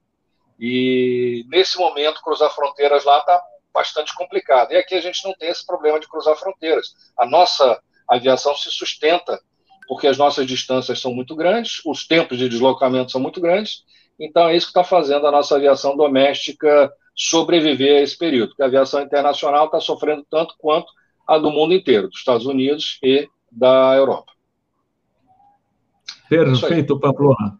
E 0.59 1.45
nesse 1.49 1.77
momento, 1.77 2.21
cruzar 2.21 2.53
fronteiras 2.53 3.05
lá 3.05 3.19
está 3.19 3.41
bastante 3.73 4.13
complicado. 4.15 4.71
E 4.71 4.77
aqui 4.77 4.95
a 4.95 5.01
gente 5.01 5.23
não 5.23 5.33
tem 5.33 5.49
esse 5.49 5.65
problema 5.65 5.99
de 5.99 6.07
cruzar 6.07 6.35
fronteiras. 6.35 6.93
A 7.17 7.25
nossa 7.25 7.79
aviação 8.07 8.55
se 8.55 8.69
sustenta 8.71 9.39
porque 9.89 10.05
as 10.05 10.19
nossas 10.19 10.45
distâncias 10.45 11.01
são 11.01 11.11
muito 11.11 11.35
grandes, 11.35 11.81
os 11.83 12.05
tempos 12.05 12.37
de 12.37 12.47
deslocamento 12.47 13.11
são 13.11 13.19
muito 13.19 13.41
grandes. 13.41 13.83
Então 14.19 14.47
é 14.47 14.55
isso 14.55 14.67
que 14.67 14.69
está 14.69 14.83
fazendo 14.83 15.25
a 15.25 15.31
nossa 15.31 15.55
aviação 15.55 15.97
doméstica 15.97 16.93
sobreviver 17.15 17.97
a 17.97 18.01
esse 18.01 18.15
período. 18.15 18.49
Porque 18.49 18.61
a 18.61 18.67
aviação 18.67 19.01
internacional 19.01 19.65
está 19.65 19.79
sofrendo 19.79 20.23
tanto 20.29 20.53
quanto 20.59 20.93
a 21.27 21.39
do 21.39 21.49
mundo 21.49 21.73
inteiro, 21.73 22.07
dos 22.07 22.19
Estados 22.19 22.45
Unidos 22.45 22.99
e 23.01 23.27
da 23.51 23.95
Europa. 23.95 24.31
Perfeito, 26.29 26.99
Pamplona. 26.99 27.59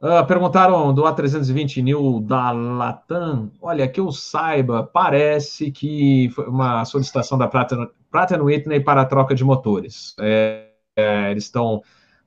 Uh, 0.00 0.24
perguntaram 0.24 0.94
do 0.94 1.02
A320 1.02 1.82
New 1.82 2.20
da 2.20 2.52
Latam. 2.52 3.50
Olha, 3.60 3.88
que 3.88 3.98
eu 3.98 4.12
saiba, 4.12 4.84
parece 4.84 5.72
que 5.72 6.30
foi 6.32 6.46
uma 6.46 6.84
solicitação 6.84 7.36
da 7.36 7.48
Pratt, 7.48 7.72
Pratt 8.08 8.30
Whitney 8.32 8.78
para 8.78 9.00
a 9.00 9.06
troca 9.06 9.34
de 9.34 9.42
motores. 9.42 10.14
É, 10.20 10.65
é, 10.96 11.30
eles 11.30 11.44
estão 11.44 11.82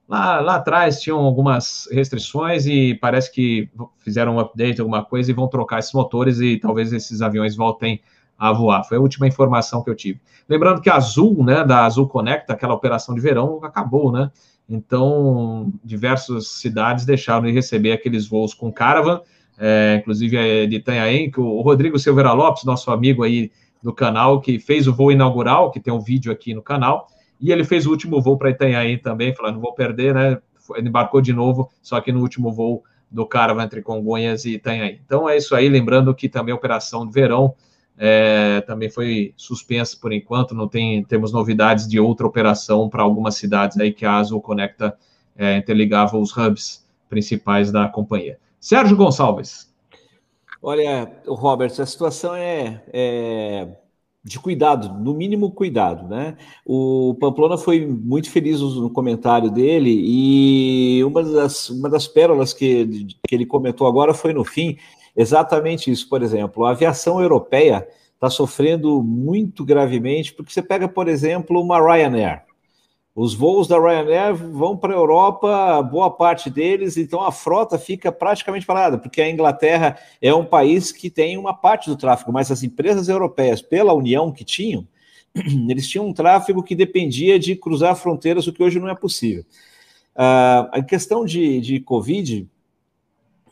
lá, 0.08 0.40
lá 0.40 0.56
atrás 0.56 1.02
tinham 1.02 1.20
algumas 1.20 1.88
restrições 1.92 2.66
e 2.68 2.94
parece 2.96 3.32
que 3.32 3.70
fizeram 3.98 4.36
um 4.36 4.40
update, 4.40 4.80
alguma 4.80 5.04
coisa, 5.04 5.32
e 5.32 5.34
vão 5.34 5.48
trocar 5.48 5.80
esses 5.80 5.92
motores 5.92 6.40
e 6.40 6.58
talvez 6.58 6.94
esses 6.94 7.22
aviões 7.22 7.56
voltem 7.56 8.00
a 8.38 8.54
voar. 8.54 8.84
Foi 8.84 8.98
a 8.98 9.02
última 9.02 9.28
informação 9.28 9.84
que 9.84 9.90
eu 9.90 9.96
tive. 9.96 10.22
Lembrando 10.48 10.82
que 10.82 10.90
a 10.90 10.96
Azul, 10.96 11.44
né, 11.44 11.64
da 11.66 11.86
Azul 11.86 12.08
Connect, 12.08 12.52
aquela 12.52 12.74
operação 12.74 13.14
de 13.14 13.20
verão, 13.20 13.60
acabou, 13.64 14.12
né? 14.12 14.32
Então, 14.70 15.74
diversas 15.84 16.48
cidades 16.48 17.04
deixaram 17.04 17.48
de 17.48 17.52
receber 17.52 17.92
aqueles 17.92 18.28
voos 18.28 18.54
com 18.54 18.72
Caravan, 18.72 19.20
é, 19.58 19.98
inclusive 20.00 20.38
a 20.38 20.68
de 20.68 20.76
Itanhaém, 20.76 21.30
que 21.30 21.40
o 21.40 21.60
Rodrigo 21.62 21.98
Silveira 22.00 22.32
Lopes, 22.32 22.64
nosso 22.64 22.92
amigo 22.92 23.24
aí 23.24 23.52
do 23.82 23.92
canal, 23.92 24.40
que 24.40 24.60
fez 24.60 24.88
o 24.88 24.94
voo 24.94 25.12
inaugural, 25.12 25.72
que 25.72 25.80
tem 25.80 25.92
um 25.92 26.00
vídeo 26.00 26.32
aqui 26.32 26.54
no 26.54 26.62
canal, 26.62 27.08
e 27.40 27.52
ele 27.52 27.64
fez 27.64 27.86
o 27.86 27.92
último 27.92 28.22
voo 28.22 28.38
para 28.38 28.50
Itanhaém 28.50 28.98
também, 28.98 29.34
falando, 29.34 29.56
não 29.56 29.62
vou 29.62 29.74
perder, 29.74 30.14
né? 30.14 30.38
Ele 30.76 30.90
embarcou 30.90 31.22
de 31.22 31.34
novo, 31.34 31.70
só 31.82 32.00
que 32.00 32.12
no 32.12 32.20
último 32.20 32.52
voo 32.52 32.84
do 33.10 33.26
Caravan 33.26 33.64
entre 33.64 33.82
Congonhas 33.82 34.46
e 34.46 34.56
Itanhaém. 34.56 35.00
Então 35.04 35.28
é 35.28 35.38
isso 35.38 35.56
aí, 35.56 35.68
lembrando 35.68 36.14
que 36.14 36.30
também 36.30 36.52
a 36.52 36.56
operação 36.56 37.06
de 37.06 37.12
verão 37.12 37.56
é, 37.98 38.62
também 38.62 38.90
foi 38.90 39.34
suspensa 39.36 39.98
por 40.00 40.14
enquanto, 40.14 40.56
não 40.56 40.68
tem, 40.68 41.04
temos 41.04 41.34
novidades 41.34 41.88
de 41.88 42.00
outra 42.00 42.28
operação 42.28 42.88
para 42.88 43.04
algumas 43.04 43.36
cidades 43.36 43.78
aí 43.78 43.92
que 43.92 44.06
a 44.06 44.16
Azul 44.16 44.42
Conecta 44.42 44.96
é, 45.36 45.58
interligava 45.58 46.18
os 46.18 46.36
hubs 46.36 46.86
principais 47.10 47.72
da 47.72 47.88
companhia. 47.90 48.38
Sérgio 48.60 48.96
Gonçalves. 48.96 49.70
Olha, 50.62 51.12
Robert, 51.26 51.72
a 51.80 51.86
situação 51.86 52.36
é, 52.36 52.82
é 52.92 53.68
de 54.30 54.40
cuidado, 54.40 54.94
no 55.04 55.16
mínimo 55.16 55.50
cuidado, 55.50 56.08
né? 56.08 56.38
O 56.64 57.18
Pamplona 57.20 57.58
foi 57.58 57.84
muito 57.84 58.30
feliz 58.30 58.62
no 58.62 58.88
comentário 58.88 59.50
dele 59.50 59.90
e 59.90 61.04
uma 61.04 61.24
das, 61.24 61.68
uma 61.72 61.90
das 61.90 62.08
pérolas 62.08 62.54
que, 62.54 63.08
que 63.28 63.34
ele 63.34 63.44
comentou 63.44 63.88
agora 63.88 64.14
foi 64.14 64.32
no 64.32 64.46
fim, 64.46 64.78
exatamente 65.18 65.90
isso. 65.90 66.08
Por 66.08 66.22
exemplo, 66.22 66.64
a 66.64 66.70
aviação 66.70 67.20
europeia 67.20 67.88
está 68.14 68.30
sofrendo 68.30 69.02
muito 69.02 69.66
gravemente, 69.66 70.32
porque 70.32 70.54
você 70.54 70.62
pega, 70.62 70.88
por 70.88 71.08
exemplo, 71.08 71.60
uma 71.60 71.80
Ryanair. 71.80 72.44
Os 73.22 73.34
voos 73.34 73.68
da 73.68 73.78
Ryanair 73.78 74.34
vão 74.34 74.78
para 74.78 74.94
a 74.94 74.96
Europa, 74.96 75.82
boa 75.82 76.10
parte 76.10 76.50
deles, 76.50 76.96
então 76.96 77.22
a 77.22 77.34
frota 77.34 77.78
fica 77.78 78.14
praticamente 78.14 78.66
parada, 78.66 78.98
porque 78.98 79.22
a 79.22 79.30
Inglaterra 79.30 79.98
é 80.22 80.34
um 80.34 80.46
país 80.46 80.94
que 80.94 81.10
tem 81.10 81.38
uma 81.38 81.54
parte 81.54 81.90
do 81.90 81.98
tráfego, 81.98 82.32
mas 82.32 82.50
as 82.50 82.64
empresas 82.64 83.10
europeias, 83.10 83.62
pela 83.62 83.94
União 83.94 84.32
que 84.32 84.46
tinham, 84.46 84.88
eles 85.68 85.86
tinham 85.90 86.08
um 86.08 86.14
tráfego 86.14 86.64
que 86.64 86.74
dependia 86.74 87.38
de 87.38 87.58
cruzar 87.58 87.94
fronteiras, 87.98 88.48
o 88.48 88.54
que 88.54 88.64
hoje 88.64 88.80
não 88.80 88.88
é 88.88 88.96
possível. 88.96 89.44
Uh, 90.16 90.72
a 90.72 90.82
questão 90.82 91.26
de, 91.26 91.60
de 91.60 91.82
Covid, 91.82 92.48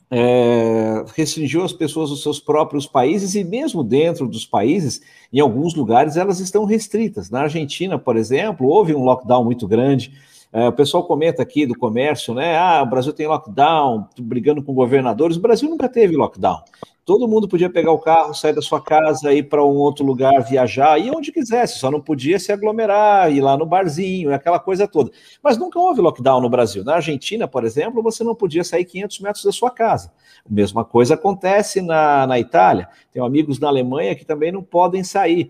é, 0.10 1.04
restringiu 1.16 1.64
as 1.64 1.74
pessoas 1.74 2.10
dos 2.10 2.24
seus 2.24 2.40
próprios 2.40 2.86
países 2.86 3.36
e 3.36 3.44
mesmo 3.44 3.84
dentro 3.84 4.28
dos 4.28 4.46
países, 4.46 5.02
em 5.32 5.40
alguns 5.40 5.76
lugares 5.76 6.16
elas 6.16 6.40
estão 6.40 6.66
restritas. 6.66 7.30
Na 7.30 7.42
Argentina, 7.42 8.00
por 8.00 8.16
exemplo, 8.16 8.68
houve 8.68 8.96
um 8.96 9.04
lockdown 9.04 9.44
muito 9.44 9.68
grande. 9.68 10.14
É, 10.52 10.68
o 10.68 10.72
pessoal 10.72 11.04
comenta 11.04 11.42
aqui 11.42 11.66
do 11.66 11.78
comércio, 11.78 12.34
né? 12.34 12.58
Ah, 12.58 12.82
o 12.82 12.90
Brasil 12.90 13.12
tem 13.14 13.28
lockdown, 13.28 14.08
brigando 14.20 14.64
com 14.64 14.74
governadores. 14.74 15.38
O 15.38 15.42
Brasil 15.42 15.70
nunca 15.70 15.90
teve 15.90 16.16
lockdown. 16.16 16.62
Todo 17.08 17.26
mundo 17.26 17.48
podia 17.48 17.70
pegar 17.70 17.94
o 17.94 18.00
carro, 18.00 18.34
sair 18.34 18.52
da 18.52 18.62
sua 18.62 18.82
casa, 18.82 19.34
ir 19.34 19.44
para 19.44 19.64
um 19.64 19.78
outro 19.78 20.06
lugar, 20.06 20.42
viajar, 20.42 21.00
ir 21.00 21.10
onde 21.10 21.32
quisesse, 21.32 21.80
só 21.80 21.90
não 21.90 22.02
podia 22.02 22.38
se 22.38 22.52
aglomerar, 22.52 23.32
ir 23.32 23.40
lá 23.40 23.56
no 23.56 23.66
barzinho, 23.66 24.34
aquela 24.34 24.60
coisa 24.60 24.86
toda. 24.90 25.10
Mas 25.42 25.58
nunca 25.58 25.80
houve 25.80 26.02
lockdown 26.02 26.42
no 26.42 26.50
Brasil. 26.50 26.84
Na 26.84 26.96
Argentina, 26.96 27.48
por 27.48 27.64
exemplo, 27.64 28.04
você 28.04 28.26
não 28.26 28.36
podia 28.36 28.62
sair 28.62 28.84
500 28.84 29.20
metros 29.22 29.46
da 29.46 29.54
sua 29.54 29.72
casa. 29.72 30.12
A 30.46 30.54
mesma 30.54 30.84
coisa 30.84 31.14
acontece 31.14 31.82
na, 31.82 32.28
na 32.28 32.40
Itália. 32.40 32.90
Tenho 33.10 33.24
amigos 33.24 33.58
na 33.58 33.70
Alemanha 33.70 34.14
que 34.14 34.26
também 34.26 34.52
não 34.52 34.62
podem 34.62 35.02
sair. 35.02 35.50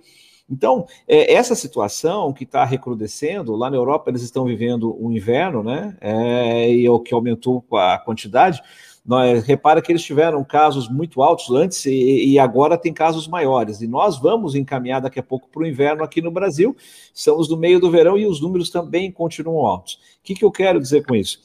Então, 0.50 0.86
é, 1.08 1.34
essa 1.34 1.56
situação 1.56 2.32
que 2.32 2.46
está 2.46 2.64
recrudescendo, 2.64 3.56
lá 3.56 3.70
na 3.70 3.76
Europa 3.76 4.10
eles 4.10 4.22
estão 4.22 4.46
vivendo 4.46 4.96
um 5.00 5.12
inverno, 5.12 5.62
né? 5.62 5.98
É, 6.00 6.72
e 6.72 6.88
o 6.88 7.00
que 7.00 7.14
aumentou 7.14 7.64
a 7.74 7.98
quantidade. 7.98 8.62
Nós, 9.06 9.44
repara 9.46 9.82
que 9.82 9.90
eles 9.90 10.04
tiveram 10.04 10.44
casos 10.44 10.90
muito 10.90 11.22
altos 11.22 11.50
antes 11.52 11.86
e, 11.86 12.34
e, 12.34 12.40
agora 12.40 12.78
tem 12.78 12.94
casos 12.94 13.26
maiores. 13.26 13.82
E 13.82 13.88
nós 13.88 14.18
vamos 14.18 14.54
encaminhar 14.54 15.00
daqui 15.00 15.18
a 15.18 15.24
pouco 15.24 15.48
para 15.50 15.64
o 15.64 15.66
inverno 15.66 16.04
aqui 16.04 16.22
no 16.22 16.30
Brasil. 16.30 16.76
Estamos 17.14 17.50
no 17.50 17.56
meio 17.56 17.80
do 17.80 17.90
verão 17.90 18.18
e 18.18 18.26
os 18.26 18.42
números 18.42 18.70
também 18.70 19.10
continuam 19.10 19.66
altos. 19.66 19.94
O 19.94 20.00
que, 20.24 20.36
que 20.36 20.44
eu 20.44 20.52
quero 20.52 20.80
dizer 20.80 21.06
com 21.06 21.16
isso? 21.16 21.40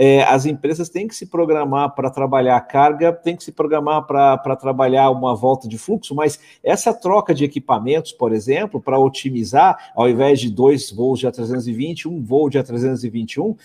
É, 0.00 0.22
as 0.22 0.46
empresas 0.46 0.88
têm 0.88 1.08
que 1.08 1.16
se 1.16 1.26
programar 1.26 1.92
para 1.92 2.08
trabalhar 2.08 2.56
a 2.56 2.60
carga, 2.60 3.12
têm 3.12 3.34
que 3.34 3.42
se 3.42 3.50
programar 3.50 4.06
para 4.06 4.54
trabalhar 4.54 5.10
uma 5.10 5.34
volta 5.34 5.66
de 5.66 5.76
fluxo, 5.76 6.14
mas 6.14 6.38
essa 6.62 6.94
troca 6.94 7.34
de 7.34 7.44
equipamentos, 7.44 8.12
por 8.12 8.32
exemplo, 8.32 8.80
para 8.80 8.96
otimizar, 8.96 9.90
ao 9.96 10.08
invés 10.08 10.38
de 10.38 10.50
dois 10.50 10.92
voos 10.92 11.18
de 11.18 11.26
A320, 11.26 12.06
um 12.06 12.22
voo 12.22 12.48
de 12.48 12.60
A321, 12.60 13.56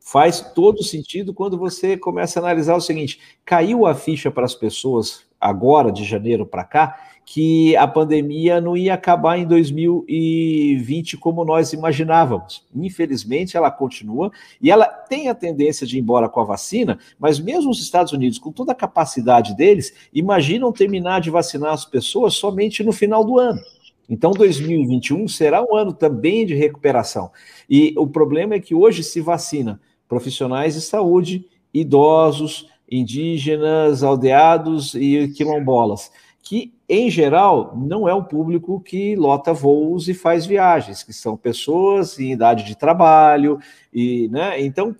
faz 0.00 0.40
todo 0.40 0.82
sentido 0.82 1.34
quando 1.34 1.58
você 1.58 1.94
começa 1.94 2.40
a 2.40 2.42
analisar 2.42 2.74
o 2.74 2.80
seguinte: 2.80 3.20
caiu 3.44 3.84
a 3.84 3.94
ficha 3.94 4.30
para 4.30 4.46
as 4.46 4.54
pessoas 4.54 5.26
agora 5.38 5.92
de 5.92 6.04
janeiro 6.04 6.46
para 6.46 6.64
cá, 6.64 6.98
que 7.24 7.76
a 7.76 7.86
pandemia 7.86 8.60
não 8.60 8.76
ia 8.76 8.94
acabar 8.94 9.38
em 9.38 9.46
2020 9.46 11.16
como 11.16 11.44
nós 11.44 11.72
imaginávamos. 11.72 12.64
Infelizmente, 12.74 13.56
ela 13.56 13.70
continua 13.70 14.30
e 14.60 14.70
ela 14.70 14.86
tem 14.86 15.28
a 15.28 15.34
tendência 15.34 15.86
de 15.86 15.96
ir 15.96 16.00
embora 16.00 16.28
com 16.28 16.40
a 16.40 16.44
vacina, 16.44 16.98
mas 17.18 17.38
mesmo 17.38 17.70
os 17.70 17.80
Estados 17.80 18.12
Unidos, 18.12 18.38
com 18.38 18.50
toda 18.50 18.72
a 18.72 18.76
capacidade 18.76 19.56
deles, 19.56 19.94
imaginam 20.12 20.72
terminar 20.72 21.20
de 21.20 21.30
vacinar 21.30 21.72
as 21.72 21.84
pessoas 21.84 22.34
somente 22.34 22.82
no 22.82 22.92
final 22.92 23.24
do 23.24 23.38
ano. 23.38 23.60
Então, 24.08 24.32
2021 24.32 25.28
será 25.28 25.62
um 25.62 25.74
ano 25.74 25.92
também 25.92 26.44
de 26.44 26.54
recuperação. 26.54 27.30
E 27.70 27.94
o 27.96 28.06
problema 28.06 28.54
é 28.54 28.60
que 28.60 28.74
hoje 28.74 29.02
se 29.02 29.20
vacina 29.20 29.80
profissionais 30.08 30.74
de 30.74 30.82
saúde, 30.82 31.46
idosos, 31.72 32.66
indígenas, 32.90 34.02
aldeados 34.02 34.94
e 34.94 35.28
quilombolas 35.28 36.10
que, 36.42 36.74
em 36.88 37.08
geral, 37.08 37.72
não 37.76 38.08
é 38.08 38.14
um 38.14 38.24
público 38.24 38.80
que 38.80 39.14
lota 39.14 39.52
voos 39.52 40.08
e 40.08 40.14
faz 40.14 40.44
viagens, 40.44 41.04
que 41.04 41.12
são 41.12 41.36
pessoas 41.36 42.18
em 42.18 42.32
idade 42.32 42.64
de 42.64 42.76
trabalho, 42.76 43.60
e, 43.94 44.28
né? 44.28 44.60
Então, 44.60 44.96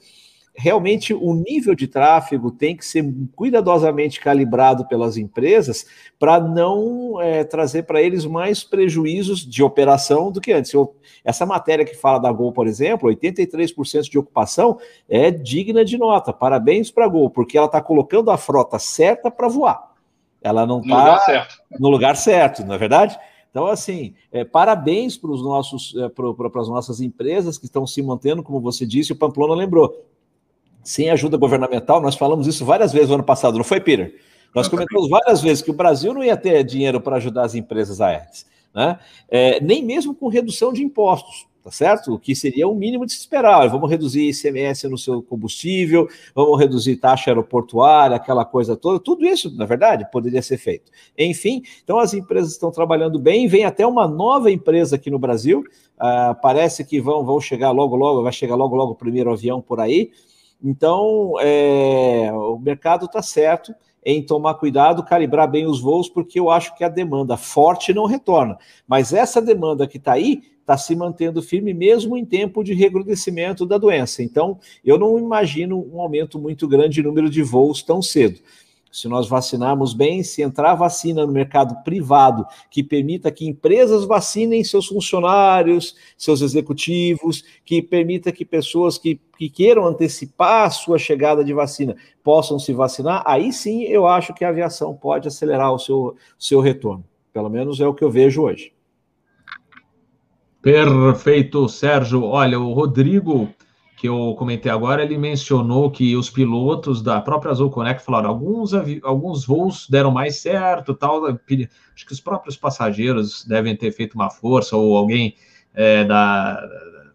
realmente 0.54 1.14
o 1.14 1.34
nível 1.34 1.74
de 1.74 1.88
tráfego 1.88 2.50
tem 2.50 2.76
que 2.76 2.84
ser 2.84 3.04
cuidadosamente 3.34 4.20
calibrado 4.20 4.86
pelas 4.86 5.16
empresas 5.16 5.86
para 6.18 6.38
não 6.38 7.20
é, 7.20 7.42
trazer 7.42 7.84
para 7.84 8.02
eles 8.02 8.24
mais 8.24 8.62
prejuízos 8.62 9.46
de 9.46 9.62
operação 9.62 10.30
do 10.30 10.40
que 10.40 10.52
antes. 10.52 10.72
Eu, 10.72 10.94
essa 11.24 11.46
matéria 11.46 11.84
que 11.84 11.96
fala 11.96 12.18
da 12.18 12.30
Gol, 12.30 12.52
por 12.52 12.66
exemplo, 12.66 13.10
83% 13.10 14.10
de 14.10 14.18
ocupação 14.18 14.78
é 15.08 15.30
digna 15.30 15.84
de 15.84 15.98
nota. 15.98 16.32
Parabéns 16.32 16.90
para 16.90 17.06
a 17.06 17.08
Gol, 17.08 17.30
porque 17.30 17.56
ela 17.56 17.66
está 17.66 17.80
colocando 17.80 18.30
a 18.30 18.36
frota 18.36 18.78
certa 18.78 19.30
para 19.30 19.48
voar. 19.48 19.91
Ela 20.42 20.66
não 20.66 20.80
está 20.80 21.20
no, 21.70 21.80
no 21.80 21.88
lugar 21.88 22.16
certo, 22.16 22.64
não 22.64 22.74
é 22.74 22.78
verdade? 22.78 23.18
Então, 23.50 23.66
assim, 23.66 24.14
é, 24.32 24.44
parabéns 24.44 25.16
para 25.16 25.30
os 25.30 25.42
nossos, 25.42 25.94
é, 25.96 26.08
para 26.08 26.60
as 26.60 26.68
nossas 26.68 27.00
empresas 27.00 27.58
que 27.58 27.66
estão 27.66 27.86
se 27.86 28.02
mantendo, 28.02 28.42
como 28.42 28.60
você 28.60 28.86
disse, 28.86 29.12
o 29.12 29.16
Pamplona 29.16 29.54
lembrou. 29.54 30.06
Sem 30.82 31.10
ajuda 31.10 31.36
governamental, 31.36 32.00
nós 32.00 32.16
falamos 32.16 32.46
isso 32.46 32.64
várias 32.64 32.92
vezes 32.92 33.08
no 33.08 33.16
ano 33.16 33.24
passado, 33.24 33.56
não 33.56 33.64
foi, 33.64 33.80
Peter? 33.80 34.18
Nós 34.54 34.68
comentamos 34.68 35.08
várias 35.08 35.40
vezes 35.40 35.62
que 35.62 35.70
o 35.70 35.74
Brasil 35.74 36.12
não 36.12 36.24
ia 36.24 36.36
ter 36.36 36.64
dinheiro 36.64 37.00
para 37.00 37.16
ajudar 37.16 37.44
as 37.44 37.54
empresas 37.54 38.00
aéreas, 38.00 38.46
né? 38.74 38.98
É, 39.28 39.60
nem 39.60 39.84
mesmo 39.84 40.14
com 40.14 40.28
redução 40.28 40.72
de 40.72 40.82
impostos 40.82 41.46
tá 41.62 41.70
certo? 41.70 42.14
O 42.14 42.18
que 42.18 42.34
seria 42.34 42.66
o 42.66 42.74
mínimo 42.74 43.06
de 43.06 43.12
se 43.12 43.20
esperar. 43.20 43.68
Vamos 43.68 43.88
reduzir 43.88 44.28
ICMS 44.28 44.88
no 44.88 44.98
seu 44.98 45.22
combustível, 45.22 46.08
vamos 46.34 46.58
reduzir 46.58 46.96
taxa 46.96 47.30
aeroportuária, 47.30 48.16
aquela 48.16 48.44
coisa 48.44 48.76
toda. 48.76 48.98
Tudo 48.98 49.24
isso, 49.24 49.54
na 49.56 49.64
verdade, 49.64 50.06
poderia 50.10 50.42
ser 50.42 50.58
feito. 50.58 50.90
Enfim, 51.16 51.62
então 51.82 51.98
as 51.98 52.14
empresas 52.14 52.52
estão 52.52 52.70
trabalhando 52.70 53.18
bem. 53.18 53.46
Vem 53.46 53.64
até 53.64 53.86
uma 53.86 54.08
nova 54.08 54.50
empresa 54.50 54.96
aqui 54.96 55.10
no 55.10 55.18
Brasil. 55.18 55.60
Uh, 55.60 56.34
parece 56.42 56.84
que 56.84 57.00
vão, 57.00 57.24
vão 57.24 57.40
chegar 57.40 57.70
logo, 57.70 57.94
logo, 57.94 58.22
vai 58.22 58.32
chegar 58.32 58.56
logo, 58.56 58.74
logo 58.74 58.92
o 58.92 58.96
primeiro 58.96 59.32
avião 59.32 59.60
por 59.60 59.78
aí. 59.78 60.10
Então, 60.62 61.34
é, 61.40 62.30
o 62.32 62.56
mercado 62.58 63.06
está 63.06 63.20
certo 63.20 63.74
em 64.04 64.22
tomar 64.22 64.54
cuidado, 64.54 65.04
calibrar 65.04 65.50
bem 65.50 65.66
os 65.66 65.80
voos, 65.80 66.08
porque 66.08 66.38
eu 66.38 66.50
acho 66.50 66.74
que 66.76 66.84
a 66.84 66.88
demanda 66.88 67.36
forte 67.36 67.94
não 67.94 68.06
retorna. 68.06 68.58
Mas 68.86 69.12
essa 69.12 69.40
demanda 69.40 69.86
que 69.86 69.96
está 69.96 70.12
aí 70.12 70.42
está 70.60 70.76
se 70.76 70.94
mantendo 70.94 71.42
firme 71.42 71.74
mesmo 71.74 72.16
em 72.16 72.24
tempo 72.24 72.64
de 72.64 72.72
recrudescimento 72.72 73.66
da 73.66 73.78
doença. 73.78 74.22
Então, 74.22 74.58
eu 74.84 74.98
não 74.98 75.18
imagino 75.18 75.86
um 75.92 76.00
aumento 76.00 76.38
muito 76.38 76.66
grande 76.66 76.94
de 76.94 77.02
número 77.02 77.28
de 77.28 77.42
voos 77.42 77.82
tão 77.82 78.00
cedo. 78.00 78.40
Se 78.92 79.08
nós 79.08 79.26
vacinarmos 79.26 79.94
bem, 79.94 80.22
se 80.22 80.42
entrar 80.42 80.74
vacina 80.74 81.24
no 81.24 81.32
mercado 81.32 81.82
privado 81.82 82.46
que 82.70 82.84
permita 82.84 83.32
que 83.32 83.48
empresas 83.48 84.04
vacinem 84.04 84.62
seus 84.62 84.86
funcionários, 84.86 85.96
seus 86.14 86.42
executivos, 86.42 87.42
que 87.64 87.80
permita 87.80 88.30
que 88.30 88.44
pessoas 88.44 88.98
que, 88.98 89.18
que 89.38 89.48
queiram 89.48 89.86
antecipar 89.86 90.66
a 90.66 90.70
sua 90.70 90.98
chegada 90.98 91.42
de 91.42 91.54
vacina 91.54 91.96
possam 92.22 92.58
se 92.58 92.74
vacinar, 92.74 93.22
aí 93.24 93.50
sim 93.50 93.84
eu 93.84 94.06
acho 94.06 94.34
que 94.34 94.44
a 94.44 94.50
aviação 94.50 94.94
pode 94.94 95.26
acelerar 95.26 95.72
o 95.72 95.78
seu, 95.78 96.14
seu 96.38 96.60
retorno. 96.60 97.02
Pelo 97.32 97.48
menos 97.48 97.80
é 97.80 97.86
o 97.86 97.94
que 97.94 98.04
eu 98.04 98.10
vejo 98.10 98.42
hoje. 98.42 98.74
Perfeito, 100.60 101.66
Sérgio. 101.66 102.24
Olha, 102.24 102.60
o 102.60 102.74
Rodrigo, 102.74 103.48
que 104.02 104.08
eu 104.08 104.34
comentei 104.36 104.68
agora, 104.68 105.04
ele 105.04 105.16
mencionou 105.16 105.88
que 105.88 106.16
os 106.16 106.28
pilotos 106.28 107.00
da 107.00 107.20
própria 107.20 107.52
Azul 107.52 107.70
Connect 107.70 108.04
falaram 108.04 108.30
alguns, 108.30 108.72
alguns 109.04 109.46
voos 109.46 109.88
deram 109.88 110.10
mais 110.10 110.38
certo, 110.38 110.92
tal. 110.92 111.24
Acho 111.24 111.38
que 112.04 112.12
os 112.12 112.18
próprios 112.18 112.56
passageiros 112.56 113.44
devem 113.44 113.76
ter 113.76 113.92
feito 113.92 114.14
uma 114.14 114.28
força, 114.28 114.76
ou 114.76 114.96
alguém 114.96 115.36
é, 115.72 116.02
da, 116.04 116.60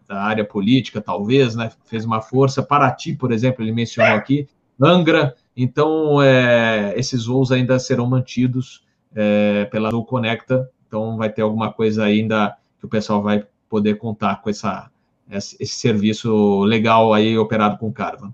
da 0.08 0.18
área 0.18 0.46
política, 0.46 0.98
talvez, 0.98 1.54
né? 1.54 1.70
Fez 1.84 2.06
uma 2.06 2.22
força. 2.22 2.62
Paraty, 2.62 3.14
por 3.14 3.32
exemplo, 3.32 3.62
ele 3.62 3.72
mencionou 3.72 4.14
aqui, 4.16 4.48
Angra. 4.80 5.34
Então, 5.54 6.22
é, 6.22 6.94
esses 6.96 7.26
voos 7.26 7.52
ainda 7.52 7.78
serão 7.78 8.06
mantidos 8.06 8.82
é, 9.14 9.66
pela 9.66 9.88
Azul 9.88 10.06
Conecta. 10.06 10.70
Então, 10.86 11.18
vai 11.18 11.28
ter 11.28 11.42
alguma 11.42 11.70
coisa 11.70 12.04
ainda 12.04 12.56
que 12.78 12.86
o 12.86 12.88
pessoal 12.88 13.22
vai 13.22 13.44
poder 13.68 13.98
contar 13.98 14.40
com 14.40 14.48
essa, 14.48 14.90
esse 15.30 15.74
serviço 15.74 16.62
legal 16.64 17.12
aí 17.12 17.36
operado 17.36 17.78
com 17.78 17.92
Carvan. 17.92 18.32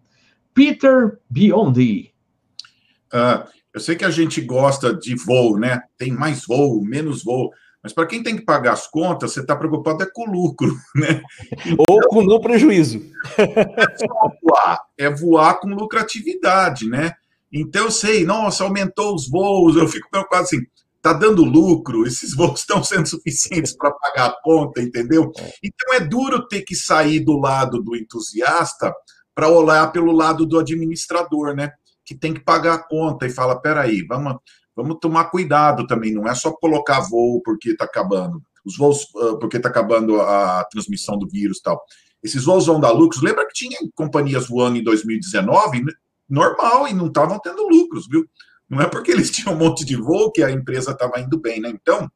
Peter 0.53 1.18
Biondi. 1.28 2.12
Uh, 3.12 3.47
eu 3.72 3.80
sei 3.80 3.97
que 3.97 4.05
a 4.05 4.11
gente 4.11 4.40
gosta 4.40 4.95
de 4.95 5.16
voo, 5.16 5.59
né? 5.59 5.82
Tem 5.99 6.12
mais 6.12 6.47
voo, 6.47 6.84
menos 6.84 7.24
voo. 7.24 7.51
Mas 7.82 7.92
para 7.92 8.07
quem 8.07 8.22
tem 8.22 8.36
que 8.36 8.45
pagar 8.45 8.72
as 8.72 8.86
contas, 8.86 9.32
você 9.32 9.40
está 9.40 9.55
preocupado 9.55 10.03
é 10.03 10.07
com 10.07 10.28
o 10.28 10.32
lucro, 10.32 10.74
né? 10.97 11.22
Ou 11.86 12.01
com 12.09 12.24
o 12.24 12.40
prejuízo. 12.40 13.03
É 13.36 13.97
só 13.99 14.30
voar, 14.42 14.80
é 14.97 15.11
voar 15.11 15.61
com 15.61 15.68
lucratividade, 15.68 16.88
né? 16.88 17.12
Então 17.53 17.84
eu 17.84 17.90
sei, 17.90 18.24
nossa, 18.24 18.64
aumentou 18.64 19.14
os 19.14 19.28
voos, 19.28 19.76
eu 19.76 19.86
fico 19.86 20.09
preocupado 20.11 20.45
assim, 20.45 20.61
está 21.05 21.13
dando 21.13 21.45
lucro, 21.45 22.07
esses 22.07 22.33
voos 22.35 22.61
estão 22.61 22.83
sendo 22.83 23.07
suficientes 23.07 23.77
para 23.77 23.93
pagar 23.93 24.27
a 24.27 24.37
conta, 24.43 24.81
entendeu? 24.81 25.31
É. 25.39 25.53
Então 25.63 25.95
é 25.95 26.01
duro 26.01 26.49
ter 26.49 26.63
que 26.63 26.75
sair 26.75 27.21
do 27.21 27.39
lado 27.39 27.83
do 27.83 27.95
entusiasta 27.95 28.93
para 29.35 29.49
olhar 29.49 29.93
pelo 29.93 30.13
lado 30.13 30.47
do 30.47 30.59
administrador, 30.59 31.55
né? 31.55 31.71
Que 32.07 32.15
tem 32.15 32.33
que 32.33 32.41
pagar 32.41 32.75
a 32.75 32.83
conta 32.83 33.27
e 33.27 33.31
fala: 33.31 33.61
peraí, 33.61 34.03
vamos, 34.07 34.37
vamos 34.75 34.97
tomar 35.01 35.27
cuidado 35.27 35.87
também, 35.87 36.15
não 36.15 36.27
é 36.27 36.35
só 36.35 36.51
colocar 36.53 37.01
voo 37.01 37.43
porque 37.43 37.71
está 37.71 37.85
acabando, 37.85 38.43
os 38.65 38.77
voos 38.77 39.05
uh, 39.15 39.39
porque 39.39 39.59
está 39.59 39.69
acabando 39.69 40.21
a 40.21 40.65
transmissão 40.71 41.19
do 41.19 41.29
vírus 41.29 41.61
tal. 41.61 41.83
Esses 42.23 42.45
voos 42.45 42.65
vão 42.65 42.81
dar 42.81 42.91
lucros. 42.91 43.23
Lembra 43.23 43.47
que 43.47 43.53
tinha 43.53 43.79
companhias 43.95 44.49
voando 44.49 44.79
em 44.79 44.83
2019 44.83 45.85
normal 46.27 46.89
e 46.89 46.95
não 46.95 47.09
estavam 47.09 47.39
tendo 47.39 47.69
lucros, 47.69 48.07
viu? 48.09 48.25
Não 48.75 48.83
é 48.83 48.89
porque 48.89 49.12
eles 49.12 49.31
tinham 49.33 49.55
um 49.55 49.59
monte 49.59 49.85
de 49.85 49.97
voo 49.97 50.33
que 50.33 50.43
a 50.43 50.51
empresa 50.51 50.91
estava 50.91 51.20
indo 51.20 51.41
bem, 51.41 51.61
né? 51.61 51.70
Então, 51.70 52.11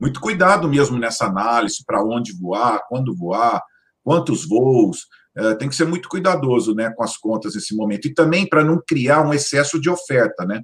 muito 0.00 0.20
cuidado 0.20 0.68
mesmo 0.68 0.98
nessa 0.98 1.26
análise 1.26 1.84
para 1.84 2.02
onde 2.02 2.32
voar, 2.32 2.80
quando 2.88 3.14
voar, 3.14 3.62
quantos 4.02 4.46
voos. 4.46 5.06
É, 5.36 5.54
tem 5.54 5.68
que 5.68 5.76
ser 5.76 5.84
muito 5.84 6.08
cuidadoso 6.08 6.74
né, 6.74 6.90
com 6.90 7.04
as 7.04 7.16
contas 7.16 7.54
nesse 7.54 7.74
momento. 7.74 8.06
E 8.06 8.14
também 8.14 8.48
para 8.48 8.64
não 8.64 8.80
criar 8.84 9.22
um 9.22 9.34
excesso 9.34 9.80
de 9.80 9.90
oferta, 9.90 10.44
né? 10.44 10.62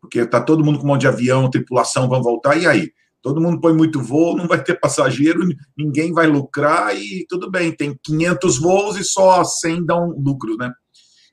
Porque 0.00 0.20
está 0.20 0.40
todo 0.40 0.64
mundo 0.64 0.78
com 0.78 0.84
um 0.84 0.88
monte 0.88 1.02
de 1.02 1.08
avião, 1.08 1.50
tripulação 1.50 2.08
vão 2.08 2.22
voltar, 2.22 2.56
e 2.56 2.66
aí? 2.66 2.90
Todo 3.22 3.40
mundo 3.40 3.60
põe 3.60 3.74
muito 3.74 4.00
voo, 4.00 4.34
não 4.34 4.48
vai 4.48 4.64
ter 4.64 4.78
passageiro, 4.80 5.40
ninguém 5.76 6.12
vai 6.12 6.26
lucrar 6.26 6.96
e 6.96 7.26
tudo 7.28 7.50
bem, 7.50 7.70
tem 7.70 7.98
500 8.02 8.58
voos 8.58 8.96
e 8.96 9.04
só 9.04 9.44
100 9.44 9.84
dão 9.84 10.08
lucros, 10.18 10.56
né? 10.56 10.72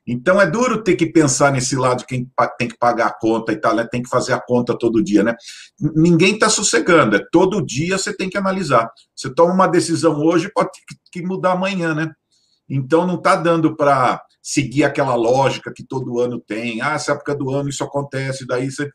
Então 0.08 0.40
é 0.40 0.50
duro 0.50 0.82
ter 0.82 0.96
que 0.96 1.04
pensar 1.04 1.52
nesse 1.52 1.76
lado 1.76 1.98
de 1.98 2.06
quem 2.06 2.30
tem 2.58 2.66
que 2.66 2.78
pagar 2.78 3.08
a 3.08 3.18
conta 3.18 3.52
e 3.52 3.56
tal, 3.56 3.76
né? 3.76 3.86
tem 3.90 4.02
que 4.02 4.08
fazer 4.08 4.32
a 4.32 4.40
conta 4.40 4.76
todo 4.76 5.04
dia, 5.04 5.22
né? 5.22 5.34
Ninguém 5.94 6.32
está 6.32 6.48
sossegando, 6.48 7.14
é 7.14 7.24
todo 7.30 7.64
dia 7.64 7.98
você 7.98 8.16
tem 8.16 8.30
que 8.30 8.38
analisar. 8.38 8.90
Você 9.14 9.32
toma 9.34 9.52
uma 9.52 9.66
decisão 9.66 10.18
hoje, 10.20 10.50
pode 10.54 10.70
ter 10.70 10.96
que 11.12 11.26
mudar 11.26 11.52
amanhã, 11.52 11.94
né? 11.94 12.10
Então 12.66 13.06
não 13.06 13.16
está 13.16 13.36
dando 13.36 13.76
para 13.76 14.20
seguir 14.42 14.84
aquela 14.84 15.14
lógica 15.14 15.72
que 15.74 15.84
todo 15.84 16.20
ano 16.20 16.40
tem. 16.40 16.80
Ah, 16.80 16.94
essa 16.94 17.12
época 17.12 17.34
do 17.34 17.50
ano 17.50 17.68
isso 17.68 17.84
acontece, 17.84 18.46
daí 18.46 18.70
você 18.70 18.88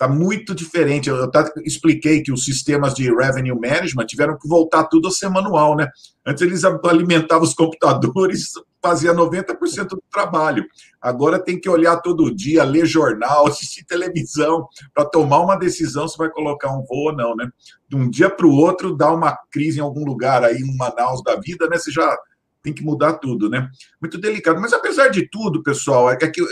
Está 0.00 0.06
muito 0.06 0.54
diferente. 0.54 1.08
Eu 1.08 1.24
até 1.24 1.44
expliquei 1.64 2.22
que 2.22 2.30
os 2.30 2.44
sistemas 2.44 2.94
de 2.94 3.12
revenue 3.12 3.58
management 3.58 4.06
tiveram 4.06 4.38
que 4.38 4.46
voltar 4.46 4.84
tudo 4.84 5.08
a 5.08 5.10
ser 5.10 5.28
manual, 5.28 5.74
né? 5.74 5.88
Antes 6.24 6.40
eles 6.40 6.62
alimentavam 6.64 7.42
os 7.42 7.52
computadores, 7.52 8.52
fazia 8.82 9.12
90% 9.12 9.88
do 9.88 10.02
trabalho. 10.10 10.64
Agora 11.00 11.38
tem 11.38 11.60
que 11.60 11.68
olhar 11.68 11.96
todo 11.98 12.34
dia, 12.34 12.64
ler 12.64 12.86
jornal, 12.86 13.46
assistir 13.48 13.84
televisão, 13.84 14.68
para 14.94 15.04
tomar 15.04 15.40
uma 15.40 15.56
decisão 15.56 16.06
se 16.08 16.16
vai 16.16 16.30
colocar 16.30 16.70
um 16.70 16.84
voo 16.84 17.06
ou 17.06 17.12
não, 17.12 17.34
né? 17.34 17.48
De 17.88 17.96
um 17.96 18.08
dia 18.08 18.30
para 18.30 18.46
o 18.46 18.52
outro, 18.52 18.96
dá 18.96 19.12
uma 19.12 19.36
crise 19.50 19.78
em 19.78 19.82
algum 19.82 20.04
lugar 20.04 20.44
aí, 20.44 20.56
em 20.56 20.76
Manaus 20.76 21.22
da 21.22 21.36
vida, 21.36 21.68
né? 21.68 21.78
Você 21.78 21.90
já 21.90 22.16
tem 22.62 22.72
que 22.72 22.82
mudar 22.82 23.14
tudo, 23.14 23.48
né? 23.48 23.68
Muito 24.00 24.18
delicado. 24.18 24.60
Mas 24.60 24.72
apesar 24.72 25.08
de 25.08 25.28
tudo, 25.28 25.62
pessoal, 25.62 26.10
é 26.10 26.16
que 26.16 26.42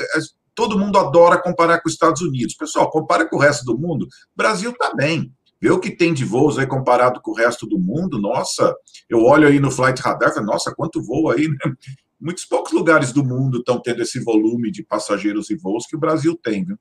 todo 0.55 0.79
mundo 0.79 0.99
adora 0.99 1.41
comparar 1.41 1.81
com 1.81 1.89
os 1.89 1.93
Estados 1.93 2.23
Unidos. 2.23 2.55
Pessoal, 2.55 2.91
compara 2.91 3.29
com 3.29 3.37
o 3.37 3.41
resto 3.41 3.65
do 3.65 3.79
mundo. 3.79 4.07
Brasil 4.35 4.71
está 4.71 4.95
bem. 4.95 5.33
Vê 5.61 5.71
o 5.71 5.81
que 5.81 5.91
tem 5.91 6.13
de 6.13 6.25
voos 6.25 6.59
aí 6.59 6.67
comparado 6.67 7.21
com 7.21 7.31
o 7.31 7.35
resto 7.35 7.67
do 7.67 7.79
mundo. 7.79 8.21
Nossa, 8.21 8.75
eu 9.09 9.23
olho 9.23 9.49
aí 9.49 9.59
no 9.59 9.71
Flight 9.71 10.01
Radar, 10.03 10.35
falo, 10.35 10.47
nossa, 10.47 10.75
quanto 10.75 11.03
voo 11.03 11.31
aí, 11.31 11.49
né? 11.49 11.73
Muitos 12.21 12.45
poucos 12.45 12.73
lugares 12.73 13.13
do 13.13 13.25
mundo 13.25 13.59
estão 13.59 13.81
tendo 13.81 14.03
esse 14.03 14.23
volume 14.23 14.71
de 14.71 14.83
passageiros 14.83 15.51
e 15.51 15.57
voos 15.57 15.87
que 15.87 15.97
o 15.97 15.99
Brasil 16.01 16.39
tem, 16.43 16.65
viu? 16.65 16.79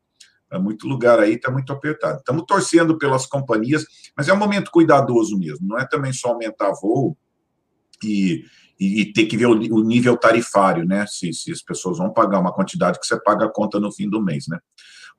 É 0.51 0.59
muito 0.59 0.87
lugar 0.87 1.19
aí, 1.19 1.33
está 1.33 1.51
muito 1.51 1.73
apertado. 1.73 2.19
Estamos 2.19 2.45
torcendo 2.47 2.97
pelas 2.97 3.25
companhias, 3.25 3.85
mas 4.15 4.27
é 4.27 4.33
um 4.33 4.37
momento 4.37 4.71
cuidadoso 4.71 5.37
mesmo. 5.37 5.67
Não 5.67 5.77
é 5.77 5.87
também 5.87 6.13
só 6.13 6.29
aumentar 6.29 6.71
voo 6.81 7.17
e, 8.03 8.45
e, 8.79 9.01
e 9.01 9.13
ter 9.13 9.25
que 9.25 9.35
ver 9.35 9.47
o, 9.47 9.51
o, 9.51 9.83
nível 9.83 10.15
tarifário, 10.15 10.85
né? 10.85 11.05
Se, 11.07 11.33
se 11.33 11.51
as 11.51 11.61
pessoas 11.61 11.97
vão 11.97 12.13
pagar 12.13 12.39
uma 12.39 12.53
quantidade 12.53 12.99
que 12.99 13.05
você 13.05 13.19
paga 13.21 13.45
a 13.45 13.51
conta 13.51 13.79
no 13.79 13.91
fim 13.91 14.09
do 14.09 14.21
mês, 14.21 14.45
né? 14.47 14.59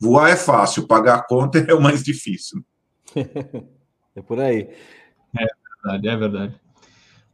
Voar 0.01 0.31
é 0.31 0.37
fácil, 0.37 0.87
pagar 0.87 1.17
a 1.17 1.27
conta 1.27 1.59
é 1.69 1.75
o 1.75 1.81
mais 1.81 2.03
difícil. 2.03 2.65
é 4.15 4.23
por 4.23 4.39
aí. 4.39 4.71
É 5.39 5.47
verdade, 5.83 6.09
é 6.09 6.17
verdade. 6.17 6.66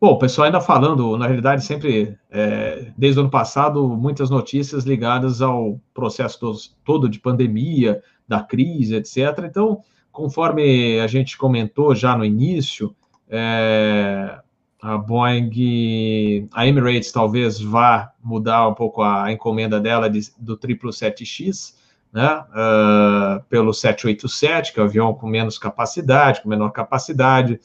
Bom, 0.02 0.14
o 0.14 0.18
pessoal 0.18 0.46
ainda 0.46 0.60
falando, 0.60 1.16
na 1.16 1.28
realidade, 1.28 1.64
sempre, 1.64 2.18
é, 2.28 2.90
desde 2.98 3.20
o 3.20 3.22
ano 3.22 3.30
passado, 3.30 3.86
muitas 3.90 4.30
notícias 4.30 4.82
ligadas 4.82 5.40
ao 5.40 5.80
processo 5.94 6.74
todo 6.84 7.08
de 7.08 7.20
pandemia, 7.20 8.02
da 8.26 8.42
crise, 8.42 8.96
etc. 8.96 9.44
Então, 9.44 9.80
conforme 10.10 10.98
a 10.98 11.06
gente 11.06 11.38
comentou 11.38 11.94
já 11.94 12.16
no 12.16 12.24
início, 12.24 12.92
é, 13.30 14.40
a 14.82 14.98
Boeing, 14.98 16.48
a 16.52 16.66
Emirates 16.66 17.12
talvez 17.12 17.60
vá 17.60 18.10
mudar 18.20 18.66
um 18.66 18.74
pouco 18.74 19.02
a 19.04 19.30
encomenda 19.30 19.78
dela 19.78 20.10
de, 20.10 20.32
do 20.36 20.58
777X, 20.58 21.76
né, 22.12 22.42
uh, 22.50 23.40
pelo 23.48 23.72
787, 23.72 24.72
que 24.72 24.80
é 24.80 24.82
o 24.82 24.86
avião 24.86 25.14
com 25.14 25.28
menos 25.28 25.60
capacidade, 25.60 26.42
com 26.42 26.48
menor 26.48 26.70
capacidade. 26.70 27.60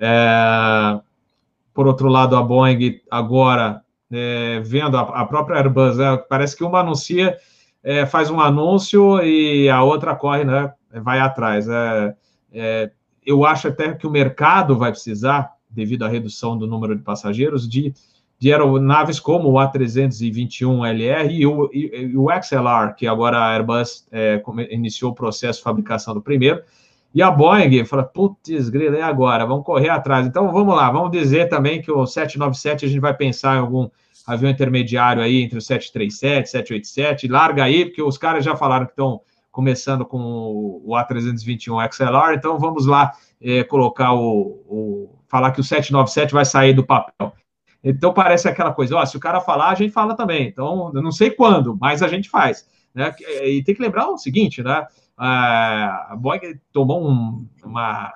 É, 0.00 0.98
por 1.74 1.86
outro 1.86 2.08
lado, 2.08 2.36
a 2.36 2.42
Boeing 2.42 3.00
agora, 3.10 3.82
é, 4.10 4.60
vendo 4.60 4.96
a, 4.96 5.00
a, 5.00 5.26
própria 5.26 5.56
Airbus, 5.56 5.98
é, 5.98 6.16
parece 6.16 6.56
que 6.56 6.64
uma 6.64 6.80
anuncia, 6.80 7.36
é, 7.82 8.06
faz 8.06 8.30
um 8.30 8.40
anúncio 8.40 9.22
e 9.22 9.68
a 9.68 9.82
outra 9.82 10.14
corre, 10.14 10.44
né, 10.44 10.72
vai 11.02 11.18
atrás. 11.18 11.68
É, 11.68 12.14
é, 12.52 12.90
eu 13.24 13.44
acho 13.46 13.68
até 13.68 13.94
que 13.94 14.06
o 14.06 14.10
mercado 14.10 14.76
vai 14.76 14.90
precisar, 14.90 15.52
devido 15.70 16.04
à 16.04 16.08
redução 16.08 16.58
do 16.58 16.66
número 16.66 16.94
de 16.94 17.02
passageiros, 17.02 17.66
de, 17.66 17.94
de 18.38 18.52
aeronaves 18.52 19.18
como 19.18 19.48
o 19.48 19.54
A321LR 19.54 21.30
e 21.30 21.46
o, 21.46 21.70
e, 21.72 22.10
e 22.12 22.16
o 22.16 22.26
XLR, 22.42 22.94
que 22.94 23.06
agora 23.06 23.38
a 23.38 23.54
Airbus 23.54 24.06
é, 24.12 24.42
iniciou 24.70 25.12
o 25.12 25.14
processo 25.14 25.60
de 25.60 25.64
fabricação 25.64 26.12
do 26.12 26.20
primeiro, 26.20 26.62
e 27.14 27.22
a 27.22 27.30
Boeing 27.30 27.84
fala, 27.84 28.04
putz, 28.04 28.68
grila, 28.68 28.96
é 28.96 29.02
agora? 29.02 29.44
Vamos 29.44 29.64
correr 29.64 29.90
atrás. 29.90 30.26
Então, 30.26 30.50
vamos 30.50 30.74
lá, 30.74 30.90
vamos 30.90 31.10
dizer 31.10 31.48
também 31.48 31.82
que 31.82 31.90
o 31.90 32.06
797 32.06 32.86
a 32.86 32.88
gente 32.88 33.00
vai 33.00 33.14
pensar 33.14 33.56
em 33.56 33.60
algum 33.60 33.88
avião 34.26 34.50
intermediário 34.50 35.22
aí 35.22 35.42
entre 35.42 35.58
o 35.58 35.60
737, 35.60 36.48
787, 36.48 37.28
larga 37.28 37.64
aí, 37.64 37.84
porque 37.84 38.02
os 38.02 38.16
caras 38.16 38.44
já 38.44 38.56
falaram 38.56 38.86
que 38.86 38.92
estão 38.92 39.20
começando 39.50 40.06
com 40.06 40.18
o 40.84 40.92
A321 40.92 41.92
XLR, 41.92 42.34
então 42.34 42.58
vamos 42.58 42.86
lá 42.86 43.12
é, 43.40 43.62
colocar 43.64 44.14
o, 44.14 44.62
o, 44.66 45.18
falar 45.28 45.50
que 45.50 45.60
o 45.60 45.64
797 45.64 46.32
vai 46.32 46.44
sair 46.44 46.72
do 46.72 46.84
papel. 46.84 47.32
Então 47.84 48.14
parece 48.14 48.48
aquela 48.48 48.72
coisa, 48.72 48.96
ó, 48.96 49.04
se 49.04 49.16
o 49.16 49.20
cara 49.20 49.40
falar, 49.40 49.70
a 49.70 49.74
gente 49.74 49.92
fala 49.92 50.16
também. 50.16 50.46
Então, 50.46 50.92
eu 50.94 51.02
não 51.02 51.12
sei 51.12 51.30
quando, 51.30 51.76
mas 51.78 52.02
a 52.02 52.08
gente 52.08 52.30
faz. 52.30 52.66
Né? 52.94 53.12
E 53.44 53.62
tem 53.62 53.74
que 53.74 53.82
lembrar 53.82 54.08
o 54.08 54.16
seguinte, 54.16 54.62
né? 54.62 54.86
A 55.16 56.16
Boeing 56.18 56.58
tomou 56.72 57.08
um, 57.08 57.46
uma. 57.64 58.12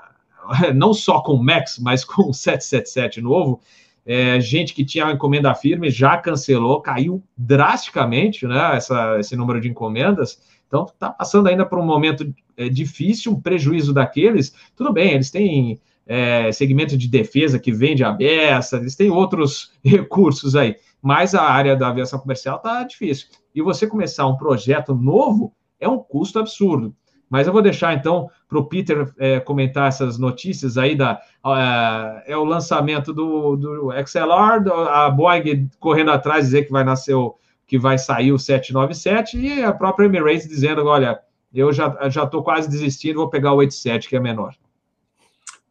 Não 0.75 0.95
só 0.95 1.21
com 1.21 1.35
o 1.35 1.43
Max, 1.43 1.79
mas 1.79 2.05
com 2.05 2.31
o 2.31 2.35
777 2.35 3.21
novo. 3.21 3.61
É, 4.09 4.41
gente 4.41 4.73
que 4.73 4.85
tinha 4.85 5.11
encomenda 5.11 5.53
firme 5.53 5.91
já 5.91 6.17
cancelou, 6.17 6.81
caiu 6.81 7.21
drasticamente 7.37 8.47
né, 8.47 8.77
essa, 8.77 9.19
esse 9.19 9.35
número 9.35 9.61
de 9.61 9.69
encomendas. 9.69 10.41
Então, 10.69 10.85
está 10.85 11.11
passando 11.11 11.49
ainda 11.49 11.67
por 11.67 11.79
um 11.79 11.85
momento 11.85 12.33
é, 12.57 12.69
difícil, 12.69 13.33
um 13.33 13.41
prejuízo 13.41 13.93
daqueles. 13.93 14.55
Tudo 14.77 14.93
bem, 14.93 15.15
eles 15.15 15.31
têm 15.31 15.81
é, 16.07 16.53
segmento 16.53 16.97
de 16.97 17.09
defesa 17.09 17.59
que 17.59 17.73
vende 17.73 18.05
a 18.05 18.13
beça, 18.13 18.77
eles 18.77 18.95
têm 18.95 19.11
outros 19.11 19.73
recursos 19.85 20.55
aí, 20.55 20.77
mas 21.03 21.35
a 21.35 21.43
área 21.43 21.77
da 21.77 21.89
aviação 21.89 22.19
comercial 22.19 22.57
está 22.57 22.85
difícil. 22.85 23.29
E 23.55 23.61
você 23.61 23.87
começar 23.87 24.27
um 24.27 24.37
projeto 24.37 24.95
novo, 24.95 25.53
é 25.81 25.89
um 25.89 25.99
custo 25.99 26.39
absurdo. 26.39 26.95
Mas 27.29 27.47
eu 27.47 27.53
vou 27.53 27.63
deixar 27.63 27.93
então 27.95 28.31
para 28.49 28.59
o 28.59 28.67
Peter 28.67 29.13
é, 29.19 29.41
comentar 29.41 29.89
essas 29.89 30.17
notícias 30.17 30.79
aí 30.79 30.95
da 30.95 31.21
é, 31.45 32.33
é 32.33 32.37
o 32.37 32.45
lançamento 32.45 33.13
do, 33.13 33.57
do 33.57 33.91
XLR, 34.07 34.63
a 34.91 35.11
Boeing 35.11 35.69
correndo 35.81 36.13
atrás 36.13 36.45
dizer 36.47 36.65
que 36.65 36.73
vai 36.73 36.85
nascer 36.85 37.15
o, 37.15 37.37
que 37.67 37.79
vai 37.79 37.99
sair 37.99 38.33
o 38.33 38.39
797 38.39 39.39
e 39.39 39.65
a 39.65 39.73
própria 39.73 40.07
Emirates 40.07 40.49
dizendo, 40.49 40.87
olha, 40.87 41.19
eu 41.53 41.73
já 41.73 42.09
já 42.09 42.25
estou 42.25 42.45
quase 42.45 42.69
desistindo, 42.69 43.17
vou 43.17 43.31
pegar 43.31 43.53
o 43.53 43.57
87 43.57 44.09
que 44.09 44.17
é 44.17 44.21
menor. 44.21 44.55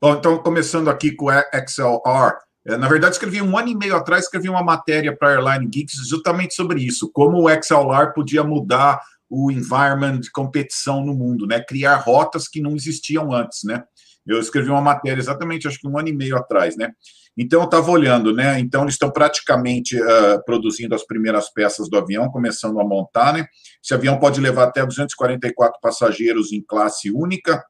Bom, 0.01 0.16
então 0.16 0.38
começando 0.39 0.89
aqui 0.89 1.12
com 1.12 1.28
o 1.28 1.32
XLR, 1.32 2.36
é, 2.66 2.76
na 2.78 2.88
verdade, 2.88 3.14
escrevi 3.14 3.41
um 3.41 3.58
ano 3.58 3.70
e 3.70 3.76
meio 3.76 3.95
atrás, 3.95 4.26
escrevi 4.26 4.49
uma 4.49 4.64
matéria 4.64 5.16
para 5.16 5.30
a 5.30 5.32
Airline 5.34 5.68
Geeks 5.68 6.08
justamente 6.10 6.53
sobre 6.53 6.82
isso, 6.82 7.10
como 7.12 7.43
o 7.43 7.49
XLR 7.49 8.14
podia 8.14 8.43
mudar 8.43 8.99
o 9.30 9.51
environment 9.51 10.19
de 10.19 10.32
competição 10.32 11.03
no 11.03 11.13
mundo, 11.13 11.47
né? 11.47 11.59
Criar 11.59 11.95
rotas 11.97 12.47
que 12.47 12.61
não 12.61 12.76
existiam 12.76 13.34
antes, 13.34 13.63
né? 13.63 13.84
Eu 14.26 14.39
escrevi 14.39 14.69
uma 14.69 14.82
matéria 14.82 15.19
exatamente, 15.19 15.67
acho 15.67 15.80
que 15.80 15.88
um 15.88 15.97
ano 15.97 16.09
e 16.09 16.13
meio 16.13 16.36
atrás, 16.36 16.76
né? 16.76 16.91
Então 17.38 17.59
eu 17.59 17.65
estava 17.65 17.91
olhando, 17.91 18.34
né? 18.34 18.59
Então 18.59 18.84
eles 18.84 18.95
estão 18.95 19.11
praticamente 19.11 19.99
uh, 20.01 20.43
produzindo 20.45 20.95
as 20.95 21.05
primeiras 21.05 21.51
peças 21.51 21.89
do 21.89 21.97
avião, 21.97 22.30
começando 22.30 22.80
a 22.80 22.84
montar, 22.84 23.34
né? 23.34 23.45
Esse 23.84 23.93
avião 23.93 24.17
pode 24.19 24.39
levar 24.39 24.63
até 24.63 24.86
244 24.86 25.80
passageiros 25.82 26.53
em 26.53 26.61
classe 26.61 27.11
única. 27.11 27.63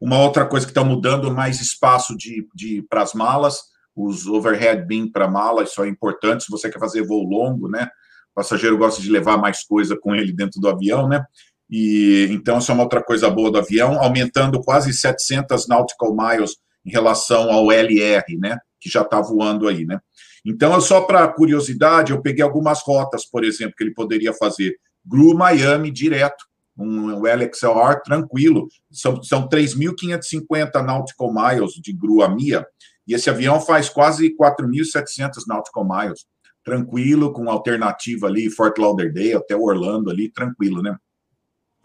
Uma 0.00 0.18
outra 0.18 0.46
coisa 0.46 0.66
que 0.66 0.72
está 0.72 0.84
mudando, 0.84 1.32
mais 1.32 1.60
espaço 1.60 2.16
de, 2.16 2.46
de 2.54 2.82
para 2.82 3.02
as 3.02 3.14
malas, 3.14 3.56
os 3.96 4.26
overhead 4.26 4.84
bin 4.84 5.10
para 5.10 5.26
mala, 5.26 5.62
isso 5.62 5.82
é 5.82 5.88
importante 5.88 6.44
se 6.44 6.50
você 6.50 6.68
quer 6.68 6.78
fazer 6.78 7.02
voo 7.02 7.22
longo, 7.22 7.68
né? 7.68 7.88
Passageiro 8.34 8.76
gosta 8.76 9.00
de 9.00 9.10
levar 9.10 9.36
mais 9.36 9.64
coisa 9.64 9.96
com 9.96 10.14
ele 10.14 10.32
dentro 10.32 10.60
do 10.60 10.68
avião, 10.68 11.08
né? 11.08 11.24
E 11.70 12.28
então 12.30 12.58
isso 12.58 12.70
é 12.70 12.74
uma 12.74 12.82
outra 12.82 13.02
coisa 13.02 13.30
boa 13.30 13.50
do 13.50 13.58
avião, 13.58 14.00
aumentando 14.02 14.60
quase 14.60 14.92
700 14.92 15.66
nautical 15.68 16.14
miles 16.14 16.56
em 16.84 16.90
relação 16.90 17.50
ao 17.50 17.70
LR, 17.72 18.24
né? 18.38 18.58
Que 18.80 18.90
já 18.90 19.02
está 19.02 19.20
voando 19.20 19.68
aí, 19.68 19.84
né? 19.86 19.98
Então, 20.44 20.78
só 20.80 21.00
para 21.00 21.26
curiosidade, 21.28 22.12
eu 22.12 22.20
peguei 22.20 22.44
algumas 22.44 22.82
rotas, 22.82 23.24
por 23.24 23.44
exemplo, 23.44 23.74
que 23.76 23.82
ele 23.82 23.94
poderia 23.94 24.32
fazer. 24.34 24.76
GRU 25.06 25.34
Miami 25.34 25.90
direto, 25.90 26.44
um, 26.76 27.14
um 27.14 27.26
LXLR 27.26 28.02
tranquilo. 28.04 28.68
São, 28.90 29.22
são 29.22 29.48
3.550 29.48 30.82
nautical 30.84 31.32
miles 31.32 31.72
de 31.82 31.92
GRU 31.94 32.22
a 32.22 32.28
MIA, 32.28 32.66
e 33.06 33.14
esse 33.14 33.30
avião 33.30 33.60
faz 33.60 33.88
quase 33.88 34.34
4.700 34.36 35.44
nautical 35.46 35.86
miles 35.86 36.26
tranquilo, 36.64 37.32
com 37.32 37.50
alternativa 37.50 38.26
ali, 38.26 38.50
Fort 38.50 38.78
Lauderdale 38.78 39.34
até 39.34 39.54
Orlando 39.54 40.10
ali, 40.10 40.30
tranquilo, 40.30 40.82
né? 40.82 40.96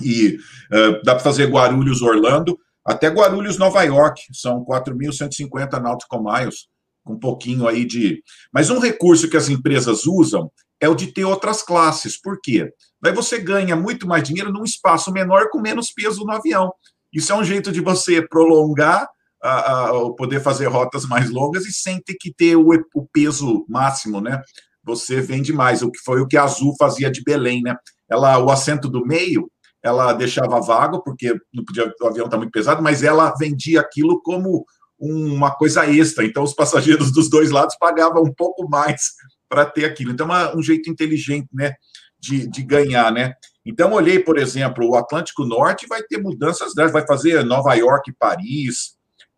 E 0.01 0.37
uh, 0.71 1.03
dá 1.03 1.15
para 1.15 1.23
fazer 1.23 1.47
Guarulhos, 1.47 2.01
Orlando, 2.01 2.57
até 2.85 3.09
Guarulhos, 3.09 3.57
Nova 3.57 3.83
York, 3.83 4.21
são 4.31 4.63
4.150 4.63 5.79
nautical 5.81 6.23
miles, 6.23 6.67
com 7.03 7.13
um 7.13 7.19
pouquinho 7.19 7.67
aí 7.67 7.85
de... 7.85 8.23
Mas 8.53 8.69
um 8.69 8.79
recurso 8.79 9.29
que 9.29 9.37
as 9.37 9.49
empresas 9.49 10.05
usam 10.05 10.49
é 10.79 10.87
o 10.87 10.95
de 10.95 11.07
ter 11.07 11.25
outras 11.25 11.61
classes, 11.61 12.19
por 12.19 12.39
quê? 12.41 12.71
Daí 13.01 13.13
você 13.13 13.37
ganha 13.37 13.75
muito 13.75 14.07
mais 14.07 14.23
dinheiro 14.23 14.51
num 14.51 14.63
espaço 14.63 15.11
menor 15.11 15.49
com 15.49 15.59
menos 15.59 15.91
peso 15.91 16.23
no 16.23 16.31
avião. 16.31 16.71
Isso 17.13 17.31
é 17.31 17.35
um 17.35 17.43
jeito 17.43 17.71
de 17.71 17.81
você 17.81 18.25
prolongar 18.25 19.07
a, 19.41 19.85
a, 19.85 20.13
poder 20.15 20.41
fazer 20.41 20.67
rotas 20.67 21.05
mais 21.05 21.29
longas 21.29 21.65
e 21.65 21.73
sem 21.73 22.01
ter 22.01 22.15
que 22.19 22.33
ter 22.33 22.55
o, 22.55 22.69
o 22.93 23.07
peso 23.11 23.65
máximo, 23.67 24.21
né? 24.21 24.41
Você 24.89 25.21
vende 25.21 25.53
mais, 25.53 25.81
o 25.81 25.91
que 25.91 25.99
foi 25.99 26.21
o 26.21 26.27
que 26.27 26.35
a 26.35 26.43
Azul 26.43 26.75
fazia 26.77 27.11
de 27.11 27.23
Belém, 27.23 27.61
né? 27.61 27.75
Ela, 28.09 28.39
o 28.39 28.49
assento 28.49 28.89
do 28.89 29.05
meio, 29.05 29.49
ela 29.83 30.11
deixava 30.13 30.59
vago, 30.59 31.01
porque 31.03 31.33
não 31.53 31.63
podia, 31.63 31.91
o 32.01 32.07
avião 32.07 32.25
está 32.25 32.37
muito 32.37 32.51
pesado, 32.51 32.81
mas 32.81 33.03
ela 33.03 33.33
vendia 33.37 33.79
aquilo 33.79 34.21
como 34.21 34.65
uma 34.99 35.51
coisa 35.51 35.85
extra. 35.85 36.25
Então, 36.25 36.43
os 36.43 36.53
passageiros 36.53 37.11
dos 37.11 37.29
dois 37.29 37.51
lados 37.51 37.75
pagavam 37.79 38.23
um 38.23 38.33
pouco 38.33 38.67
mais 38.67 39.13
para 39.47 39.65
ter 39.65 39.85
aquilo. 39.85 40.11
Então, 40.11 40.35
é 40.35 40.55
um 40.55 40.61
jeito 40.61 40.89
inteligente, 40.89 41.47
né, 41.53 41.73
de, 42.19 42.47
de 42.47 42.63
ganhar, 42.63 43.11
né? 43.11 43.33
Então, 43.65 43.93
olhei, 43.93 44.19
por 44.19 44.37
exemplo, 44.37 44.89
o 44.89 44.95
Atlântico 44.95 45.45
Norte 45.45 45.85
vai 45.87 46.01
ter 46.03 46.17
mudanças, 46.17 46.73
vai 46.75 47.05
fazer 47.05 47.45
Nova 47.45 47.73
York, 47.75 48.11
Paris, 48.17 48.95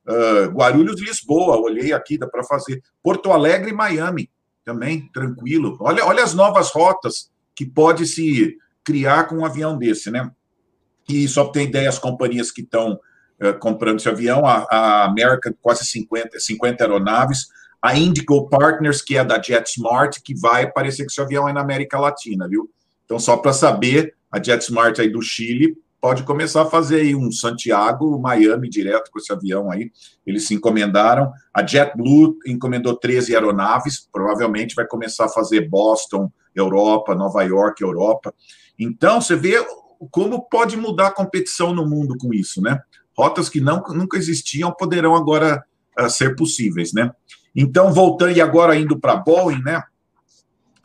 uh, 0.08 0.50
Guarulhos, 0.52 1.02
Lisboa. 1.02 1.58
Olhei 1.58 1.92
aqui, 1.92 2.18
dá 2.18 2.28
para 2.28 2.44
fazer 2.44 2.82
Porto 3.04 3.32
Alegre 3.32 3.72
e 3.72 3.74
Miami 3.74 4.30
também, 4.72 5.10
tranquilo. 5.14 5.78
Olha, 5.82 6.06
olha 6.06 6.24
as 6.24 6.34
novas 6.34 6.72
rotas 6.72 7.30
que 7.54 7.66
pode 7.66 8.08
se 8.08 8.58
criar 8.84 9.26
com 9.26 9.36
um 9.36 9.46
avião 9.46 9.78
desse, 9.78 10.10
né? 10.10 10.32
E 11.08 11.28
só 11.28 11.50
tem 11.50 11.68
ideia 11.68 11.90
as 11.90 12.00
companhias 12.00 12.52
que 12.52 12.62
estão 12.62 12.94
uh, 12.94 13.60
comprando 13.60 14.00
esse 14.00 14.08
avião, 14.08 14.46
a, 14.46 14.66
a 14.72 15.06
América 15.06 15.54
quase 15.62 15.86
50, 15.86 16.40
50 16.40 16.84
aeronaves, 16.84 17.48
a 17.82 17.98
Indigo 17.98 18.48
Partners, 18.48 19.02
que 19.02 19.18
é 19.18 19.24
da 19.24 19.42
JetSmart, 19.42 20.22
que 20.24 20.34
vai 20.40 20.72
parecer 20.72 21.06
que 21.06 21.12
esse 21.12 21.22
avião 21.22 21.50
é 21.50 21.54
na 21.54 21.62
América 21.62 22.00
Latina, 22.00 22.48
viu? 22.48 22.70
Então, 23.04 23.20
só 23.20 23.36
para 23.36 23.52
saber, 23.52 24.16
a 24.32 24.42
JetSmart 24.42 25.00
aí 25.00 25.10
do 25.10 25.22
Chile 25.22 25.76
pode 26.02 26.24
começar 26.24 26.64
a 26.64 26.66
fazer 26.66 27.02
aí 27.02 27.16
um 27.16 27.32
Santiago, 27.32 28.20
Miami 28.20 28.68
direto 28.68 29.12
com 29.12 29.20
esse 29.20 29.32
avião 29.32 29.72
aí. 29.72 29.92
Eles 30.26 30.48
se 30.48 30.56
encomendaram. 30.56 31.32
A 31.54 31.64
JetBlue 31.66 32.40
encomendou 32.48 32.98
13 32.98 33.36
aeronaves, 33.36 34.10
provavelmente 34.12 34.74
vai 34.74 34.88
começar 34.88 35.26
a 35.26 35.30
fazer 35.30 35.70
Boston, 35.70 36.32
Europa, 36.56 37.14
Nova 37.14 37.44
York, 37.44 37.84
Europa. 37.84 38.34
Então, 38.80 39.22
você 39.22 39.36
vê 39.36 39.64
como 40.10 40.50
pode 40.50 40.76
mudar 40.76 41.08
a 41.08 41.14
competição 41.14 41.74
no 41.74 41.88
mundo 41.88 42.18
com 42.18 42.34
isso, 42.34 42.60
né? 42.60 42.80
Rotas 43.16 43.48
que 43.48 43.62
não, 43.62 43.84
nunca 43.90 44.18
existiam 44.18 44.74
poderão 44.74 45.16
agora 45.16 45.64
uh, 46.00 46.10
ser 46.10 46.36
possíveis, 46.36 46.92
né? 46.92 47.12
Então, 47.56 47.94
voltando 47.94 48.36
e 48.36 48.42
agora 48.42 48.76
indo 48.76 49.00
para 49.00 49.14
a 49.14 49.18
Boeing, 49.18 49.62
né? 49.62 49.84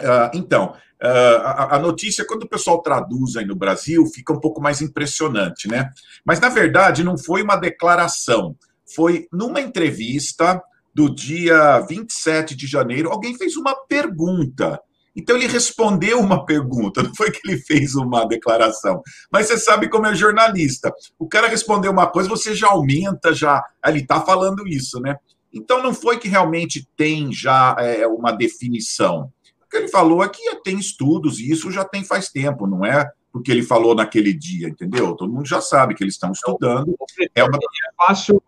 Uh, 0.01 0.31
então, 0.35 0.75
Uh, 1.03 1.45
a, 1.45 1.77
a, 1.77 1.79
notícia, 1.79 2.25
quando 2.25 2.45
o 2.45 2.49
pessoal 2.49 2.81
traduz 2.81 3.37
aí 3.37 3.45
no 3.45 3.55
Brasil, 3.55 4.07
fica 4.07 4.33
um 4.33 4.41
pouco 4.41 4.63
mais 4.63 4.81
impressionante, 4.81 5.69
né? 5.69 5.91
Mas, 6.25 6.41
na 6.41 6.49
verdade, 6.49 7.05
não 7.05 7.19
foi 7.19 7.43
uma 7.43 7.57
declaração. 7.57 8.57
Foi 8.95 9.29
numa 9.31 9.61
entrevista 9.61 10.61
do 10.95 11.15
dia 11.15 11.81
27 11.81 12.57
de 12.57 12.67
janeiro, 12.67 13.11
alguém 13.11 13.37
fez 13.37 13.57
uma 13.57 13.75
pergunta. 13.87 14.81
Então, 15.15 15.37
ele 15.37 15.47
respondeu 15.47 16.19
uma 16.19 16.47
pergunta, 16.47 17.03
não 17.03 17.15
foi 17.15 17.31
que 17.31 17.41
ele 17.47 17.59
fez 17.59 17.95
uma 17.95 18.25
declaração. 18.25 19.03
Mas 19.31 19.47
você 19.47 19.59
sabe 19.59 19.91
como 19.91 20.07
é 20.07 20.15
jornalista. 20.15 20.91
O 21.19 21.29
cara 21.29 21.49
respondeu 21.49 21.93
uma 21.93 22.07
coisa, 22.07 22.29
você 22.29 22.55
já 22.55 22.69
aumenta, 22.69 23.35
já. 23.35 23.63
Ele 23.87 24.01
está 24.01 24.23
falando 24.23 24.67
isso, 24.67 24.99
né? 24.99 25.17
Então, 25.53 25.83
não 25.83 25.93
foi 25.93 26.19
que 26.19 26.29
realmente 26.29 26.89
tem 26.97 27.31
já 27.33 27.77
é, 27.79 28.07
uma 28.07 28.33
definição 28.33 29.31
ele 29.77 29.89
falou 29.89 30.23
é 30.23 30.29
que 30.29 30.57
tem 30.57 30.79
estudos, 30.79 31.39
e 31.39 31.51
isso 31.51 31.71
já 31.71 31.85
tem 31.85 32.05
faz 32.05 32.29
tempo, 32.29 32.67
não 32.67 32.85
é 32.85 33.11
porque 33.37 33.53
ele 33.53 33.63
falou 33.63 33.95
naquele 33.95 34.33
dia, 34.33 34.67
entendeu? 34.67 35.15
Todo 35.15 35.31
mundo 35.31 35.47
já 35.47 35.61
sabe 35.61 35.95
que 35.95 36.03
eles 36.03 36.15
estão 36.15 36.33
estudando. 36.33 36.97
É, 37.35 37.45
uma... 37.45 37.59
é 37.59 38.07
fácil, 38.07 38.43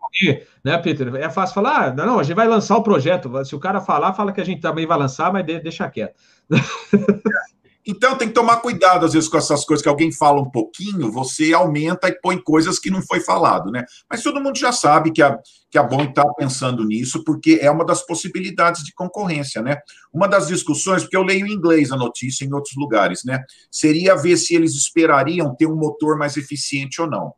né, 0.65 0.79
Peter? 0.79 1.13
É 1.13 1.29
fácil 1.29 1.53
falar, 1.53 1.89
ah, 1.89 1.93
não, 1.93 2.17
a 2.17 2.23
gente 2.23 2.35
vai 2.35 2.47
lançar 2.47 2.75
o 2.75 2.81
projeto. 2.81 3.45
Se 3.45 3.55
o 3.55 3.59
cara 3.59 3.79
falar, 3.79 4.15
fala 4.15 4.31
que 4.31 4.41
a 4.41 4.43
gente 4.43 4.61
também 4.61 4.87
vai 4.87 4.97
lançar, 4.97 5.31
mas 5.31 5.45
deixa 5.45 5.87
quieto. 5.91 6.15
Então 7.89 8.15
tem 8.15 8.27
que 8.27 8.35
tomar 8.35 8.57
cuidado, 8.57 9.03
às 9.03 9.13
vezes, 9.13 9.27
com 9.27 9.35
essas 9.35 9.65
coisas 9.65 9.81
que 9.81 9.89
alguém 9.89 10.11
fala 10.11 10.39
um 10.39 10.51
pouquinho, 10.51 11.11
você 11.11 11.55
aumenta 11.55 12.07
e 12.07 12.13
põe 12.21 12.37
coisas 12.37 12.77
que 12.77 12.91
não 12.91 13.01
foi 13.01 13.19
falado, 13.19 13.71
né? 13.71 13.83
Mas 14.07 14.21
todo 14.21 14.39
mundo 14.39 14.59
já 14.59 14.71
sabe 14.71 15.11
que 15.11 15.23
a, 15.23 15.35
que 15.71 15.75
a 15.75 15.81
Boeing 15.81 16.09
está 16.09 16.23
pensando 16.35 16.85
nisso, 16.85 17.23
porque 17.23 17.57
é 17.59 17.71
uma 17.71 17.83
das 17.83 18.05
possibilidades 18.05 18.83
de 18.83 18.93
concorrência, 18.93 19.63
né? 19.63 19.79
Uma 20.13 20.27
das 20.27 20.47
discussões, 20.47 21.01
porque 21.01 21.17
eu 21.17 21.23
leio 21.23 21.47
em 21.47 21.51
inglês 21.51 21.91
a 21.91 21.97
notícia 21.97 22.45
em 22.45 22.53
outros 22.53 22.75
lugares, 22.77 23.23
né? 23.25 23.43
Seria 23.71 24.15
ver 24.15 24.37
se 24.37 24.53
eles 24.53 24.75
esperariam 24.75 25.55
ter 25.55 25.65
um 25.65 25.75
motor 25.75 26.15
mais 26.15 26.37
eficiente 26.37 27.01
ou 27.01 27.09
não. 27.09 27.33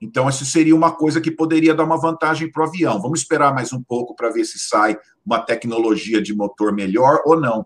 Então, 0.00 0.28
isso 0.28 0.44
seria 0.44 0.74
uma 0.74 0.90
coisa 0.90 1.20
que 1.20 1.30
poderia 1.30 1.72
dar 1.72 1.84
uma 1.84 2.00
vantagem 2.00 2.50
para 2.50 2.64
o 2.64 2.66
avião. 2.66 3.00
Vamos 3.00 3.20
esperar 3.20 3.54
mais 3.54 3.72
um 3.72 3.80
pouco 3.80 4.16
para 4.16 4.30
ver 4.30 4.44
se 4.44 4.58
sai 4.58 4.98
uma 5.24 5.38
tecnologia 5.38 6.20
de 6.20 6.34
motor 6.34 6.74
melhor 6.74 7.20
ou 7.24 7.40
não. 7.40 7.64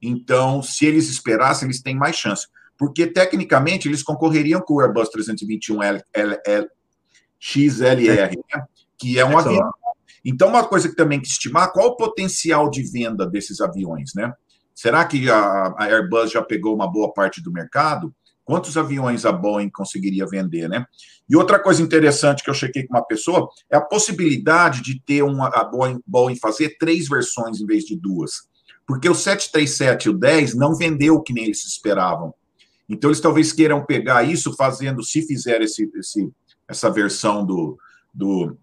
Então, 0.00 0.62
se 0.62 0.86
eles 0.86 1.08
esperassem, 1.08 1.66
eles 1.66 1.82
têm 1.82 1.96
mais 1.96 2.16
chance. 2.16 2.46
Porque, 2.76 3.06
tecnicamente, 3.06 3.88
eles 3.88 4.02
concorreriam 4.02 4.60
com 4.60 4.74
o 4.74 4.80
Airbus 4.80 5.08
321 5.08 5.82
L, 5.82 6.02
L, 6.14 6.38
L, 6.46 6.68
XLR, 7.38 8.36
né? 8.54 8.64
que 8.96 9.18
é 9.18 9.24
um 9.24 9.36
avião. 9.36 9.70
Então, 10.24 10.48
uma 10.48 10.64
coisa 10.64 10.88
que 10.88 10.94
também 10.94 11.20
que 11.20 11.26
estimar, 11.26 11.72
qual 11.72 11.88
o 11.88 11.96
potencial 11.96 12.70
de 12.70 12.82
venda 12.82 13.26
desses 13.26 13.60
aviões, 13.60 14.12
né? 14.14 14.32
Será 14.74 15.04
que 15.04 15.28
a, 15.28 15.74
a 15.76 15.84
Airbus 15.86 16.30
já 16.30 16.42
pegou 16.42 16.74
uma 16.74 16.90
boa 16.90 17.12
parte 17.12 17.42
do 17.42 17.52
mercado? 17.52 18.14
Quantos 18.44 18.76
aviões 18.76 19.26
a 19.26 19.32
Boeing 19.32 19.70
conseguiria 19.70 20.24
vender, 20.26 20.68
né? 20.68 20.86
E 21.28 21.36
outra 21.36 21.58
coisa 21.58 21.82
interessante 21.82 22.44
que 22.44 22.50
eu 22.50 22.54
chequei 22.54 22.86
com 22.86 22.94
uma 22.94 23.04
pessoa 23.04 23.48
é 23.70 23.76
a 23.76 23.80
possibilidade 23.80 24.82
de 24.82 25.00
ter 25.00 25.22
uma, 25.22 25.48
a 25.48 25.64
Boeing, 25.64 26.00
Boeing 26.06 26.36
fazer 26.36 26.76
três 26.78 27.08
versões 27.08 27.60
em 27.60 27.66
vez 27.66 27.84
de 27.84 27.96
duas 27.96 28.48
porque 28.88 29.06
o 29.06 29.14
737 29.14 30.06
e 30.06 30.08
o 30.08 30.14
10 30.14 30.54
não 30.54 30.74
vendeu 30.74 31.20
que 31.20 31.34
nem 31.34 31.44
eles 31.44 31.62
esperavam. 31.66 32.34
Então, 32.88 33.10
eles 33.10 33.20
talvez 33.20 33.52
queiram 33.52 33.84
pegar 33.84 34.22
isso 34.22 34.56
fazendo, 34.56 35.04
se 35.04 35.20
fizer 35.20 35.60
esse, 35.60 35.90
esse, 35.94 36.32
essa 36.66 36.90
versão 36.90 37.44
do, 37.44 37.78
do 38.14 38.56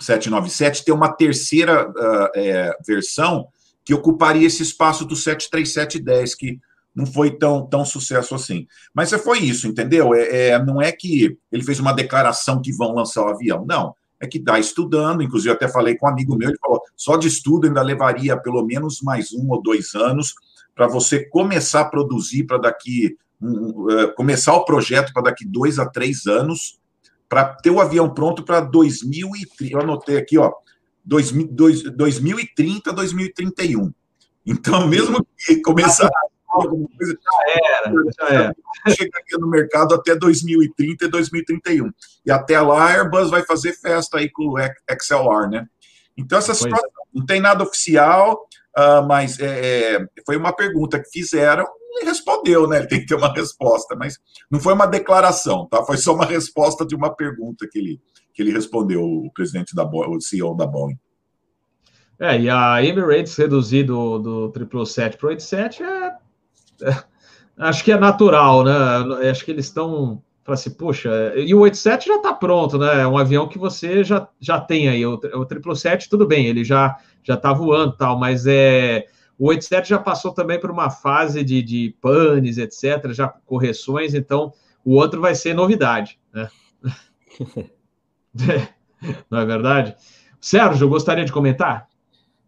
797, 0.00 0.86
ter 0.86 0.92
uma 0.92 1.12
terceira 1.12 1.86
uh, 1.86 2.30
é, 2.34 2.74
versão 2.86 3.46
que 3.84 3.92
ocuparia 3.92 4.46
esse 4.46 4.62
espaço 4.62 5.04
do 5.04 5.14
737-10, 5.14 6.34
que 6.34 6.58
não 6.94 7.04
foi 7.04 7.36
tão, 7.36 7.66
tão 7.66 7.84
sucesso 7.84 8.34
assim. 8.34 8.66
Mas 8.94 9.10
foi 9.10 9.40
isso, 9.40 9.68
entendeu? 9.68 10.14
É, 10.14 10.48
é, 10.48 10.64
não 10.64 10.80
é 10.80 10.90
que 10.90 11.36
ele 11.50 11.62
fez 11.62 11.78
uma 11.78 11.92
declaração 11.92 12.62
que 12.62 12.72
vão 12.72 12.94
lançar 12.94 13.22
o 13.22 13.28
avião, 13.28 13.66
não 13.66 13.94
é 14.22 14.26
que 14.28 14.38
está 14.38 14.56
estudando, 14.58 15.20
inclusive 15.20 15.52
até 15.52 15.66
falei 15.68 15.96
com 15.96 16.06
um 16.06 16.08
amigo 16.08 16.36
meu, 16.36 16.48
ele 16.48 16.58
falou, 16.58 16.80
só 16.96 17.16
de 17.16 17.26
estudo 17.26 17.66
ainda 17.66 17.82
levaria 17.82 18.36
pelo 18.36 18.64
menos 18.64 19.02
mais 19.02 19.32
um 19.32 19.50
ou 19.50 19.60
dois 19.60 19.96
anos 19.96 20.32
para 20.76 20.86
você 20.86 21.28
começar 21.28 21.80
a 21.80 21.84
produzir 21.84 22.44
para 22.44 22.58
daqui, 22.58 23.16
um, 23.40 23.88
uh, 23.90 24.14
começar 24.14 24.54
o 24.54 24.64
projeto 24.64 25.12
para 25.12 25.24
daqui 25.24 25.44
dois 25.44 25.80
a 25.80 25.86
três 25.86 26.26
anos, 26.26 26.78
para 27.28 27.46
ter 27.46 27.70
o 27.70 27.80
avião 27.80 28.08
pronto 28.08 28.44
para 28.44 28.60
2030, 28.60 29.74
eu 29.74 29.80
anotei 29.80 30.16
aqui, 30.16 30.38
ó, 30.38 30.52
2030, 31.04 32.92
2031. 32.92 33.92
Então, 34.46 34.86
mesmo 34.86 35.26
que 35.36 35.60
começar 35.62 36.08
alguma 36.52 36.88
coisa. 36.96 37.12
Já 37.12 37.76
era, 37.76 37.92
já 38.18 38.28
era. 38.28 38.56
Chegaria 38.88 39.38
no 39.38 39.48
mercado 39.48 39.94
até 39.94 40.14
2030 40.14 41.04
e 41.04 41.08
2031. 41.08 41.90
E 42.24 42.30
até 42.30 42.60
lá 42.60 42.84
a 42.84 42.90
Airbus 42.92 43.30
vai 43.30 43.42
fazer 43.42 43.72
festa 43.72 44.18
aí 44.18 44.30
com 44.30 44.48
o 44.48 44.58
XLR, 44.58 45.50
né? 45.50 45.66
Então, 46.16 46.38
essa 46.38 46.54
situação 46.54 46.90
não 47.12 47.24
tem 47.24 47.40
nada 47.40 47.64
oficial, 47.64 48.46
uh, 48.76 49.06
mas 49.06 49.38
é, 49.38 49.96
é, 49.96 50.06
foi 50.26 50.36
uma 50.36 50.52
pergunta 50.52 50.98
que 50.98 51.10
fizeram 51.10 51.66
e 52.00 52.04
respondeu, 52.04 52.66
né? 52.66 52.78
Ele 52.78 52.86
tem 52.86 53.00
que 53.00 53.06
ter 53.06 53.14
uma 53.14 53.32
resposta, 53.32 53.94
mas 53.96 54.18
não 54.50 54.60
foi 54.60 54.72
uma 54.72 54.86
declaração, 54.86 55.66
tá? 55.68 55.82
Foi 55.84 55.96
só 55.96 56.14
uma 56.14 56.24
resposta 56.24 56.86
de 56.86 56.94
uma 56.94 57.14
pergunta 57.14 57.68
que 57.70 57.78
ele, 57.78 58.00
que 58.32 58.42
ele 58.42 58.52
respondeu, 58.52 59.02
o 59.02 59.30
presidente 59.32 59.74
da 59.74 59.84
Boeing, 59.84 60.16
o 60.16 60.20
CEO 60.20 60.56
da 60.56 60.66
Boeing. 60.66 60.98
É, 62.18 62.38
e 62.38 62.48
a 62.48 62.82
Emirates 62.82 63.36
reduzir 63.36 63.84
do, 63.84 64.18
do 64.18 64.52
777 64.52 65.16
para 65.16 65.26
o 65.26 65.30
87 65.30 65.82
é 65.82 66.21
acho 67.58 67.84
que 67.84 67.92
é 67.92 67.98
natural, 67.98 68.64
né? 68.64 69.30
Acho 69.30 69.44
que 69.44 69.50
eles 69.50 69.66
estão 69.66 70.22
Fala 70.44 70.54
assim, 70.54 70.70
poxa, 70.70 71.32
e 71.36 71.54
o 71.54 71.60
87 71.60 72.08
já 72.08 72.16
está 72.16 72.34
pronto, 72.34 72.76
né? 72.76 73.02
É 73.02 73.06
um 73.06 73.16
avião 73.16 73.46
que 73.46 73.58
você 73.58 74.02
já, 74.02 74.26
já 74.40 74.60
tem 74.60 74.88
aí. 74.88 75.06
O, 75.06 75.14
o 75.14 75.18
777, 75.18 76.08
tudo 76.08 76.26
bem, 76.26 76.46
ele 76.46 76.64
já 76.64 76.96
já 77.22 77.34
está 77.34 77.52
voando 77.52 77.96
tal, 77.96 78.18
mas 78.18 78.44
é 78.48 79.06
o 79.38 79.46
87 79.46 79.90
já 79.90 79.98
passou 79.98 80.32
também 80.32 80.58
por 80.58 80.70
uma 80.70 80.90
fase 80.90 81.44
de, 81.44 81.62
de 81.62 81.96
panes, 82.00 82.58
etc., 82.58 83.12
já 83.12 83.28
correções, 83.46 84.14
então 84.14 84.52
o 84.84 84.94
outro 84.94 85.20
vai 85.20 85.36
ser 85.36 85.54
novidade, 85.54 86.18
né? 86.32 86.48
Não 89.30 89.38
é 89.38 89.46
verdade? 89.46 89.96
Sérgio, 90.40 90.88
gostaria 90.88 91.24
de 91.24 91.32
comentar? 91.32 91.88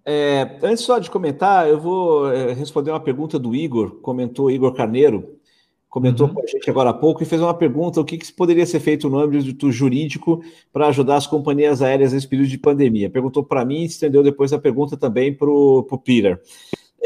É, 0.06 0.58
antes 0.62 0.84
só 0.84 0.98
de 0.98 1.10
comentar, 1.10 1.68
eu 1.68 1.80
vou 1.80 2.30
é, 2.30 2.52
responder 2.52 2.90
uma 2.90 3.00
pergunta 3.00 3.38
do 3.38 3.54
Igor, 3.54 4.00
comentou 4.02 4.50
Igor 4.50 4.74
Carneiro, 4.74 5.38
comentou 5.88 6.26
uhum. 6.26 6.34
com 6.34 6.42
a 6.42 6.46
gente 6.46 6.68
agora 6.68 6.90
há 6.90 6.94
pouco 6.94 7.22
e 7.22 7.26
fez 7.26 7.40
uma 7.40 7.54
pergunta: 7.54 8.00
o 8.00 8.04
que, 8.04 8.18
que 8.18 8.32
poderia 8.32 8.66
ser 8.66 8.80
feito 8.80 9.08
no 9.08 9.18
âmbito 9.18 9.72
jurídico 9.72 10.42
para 10.72 10.88
ajudar 10.88 11.16
as 11.16 11.26
companhias 11.26 11.80
aéreas 11.80 12.12
nesse 12.12 12.28
período 12.28 12.48
de 12.48 12.58
pandemia? 12.58 13.08
Perguntou 13.08 13.42
para 13.42 13.64
mim 13.64 13.82
e 13.82 13.86
estendeu 13.86 14.22
depois 14.22 14.52
a 14.52 14.58
pergunta 14.58 14.96
também 14.96 15.32
para 15.32 15.48
o 15.48 16.02
Peter. 16.04 16.38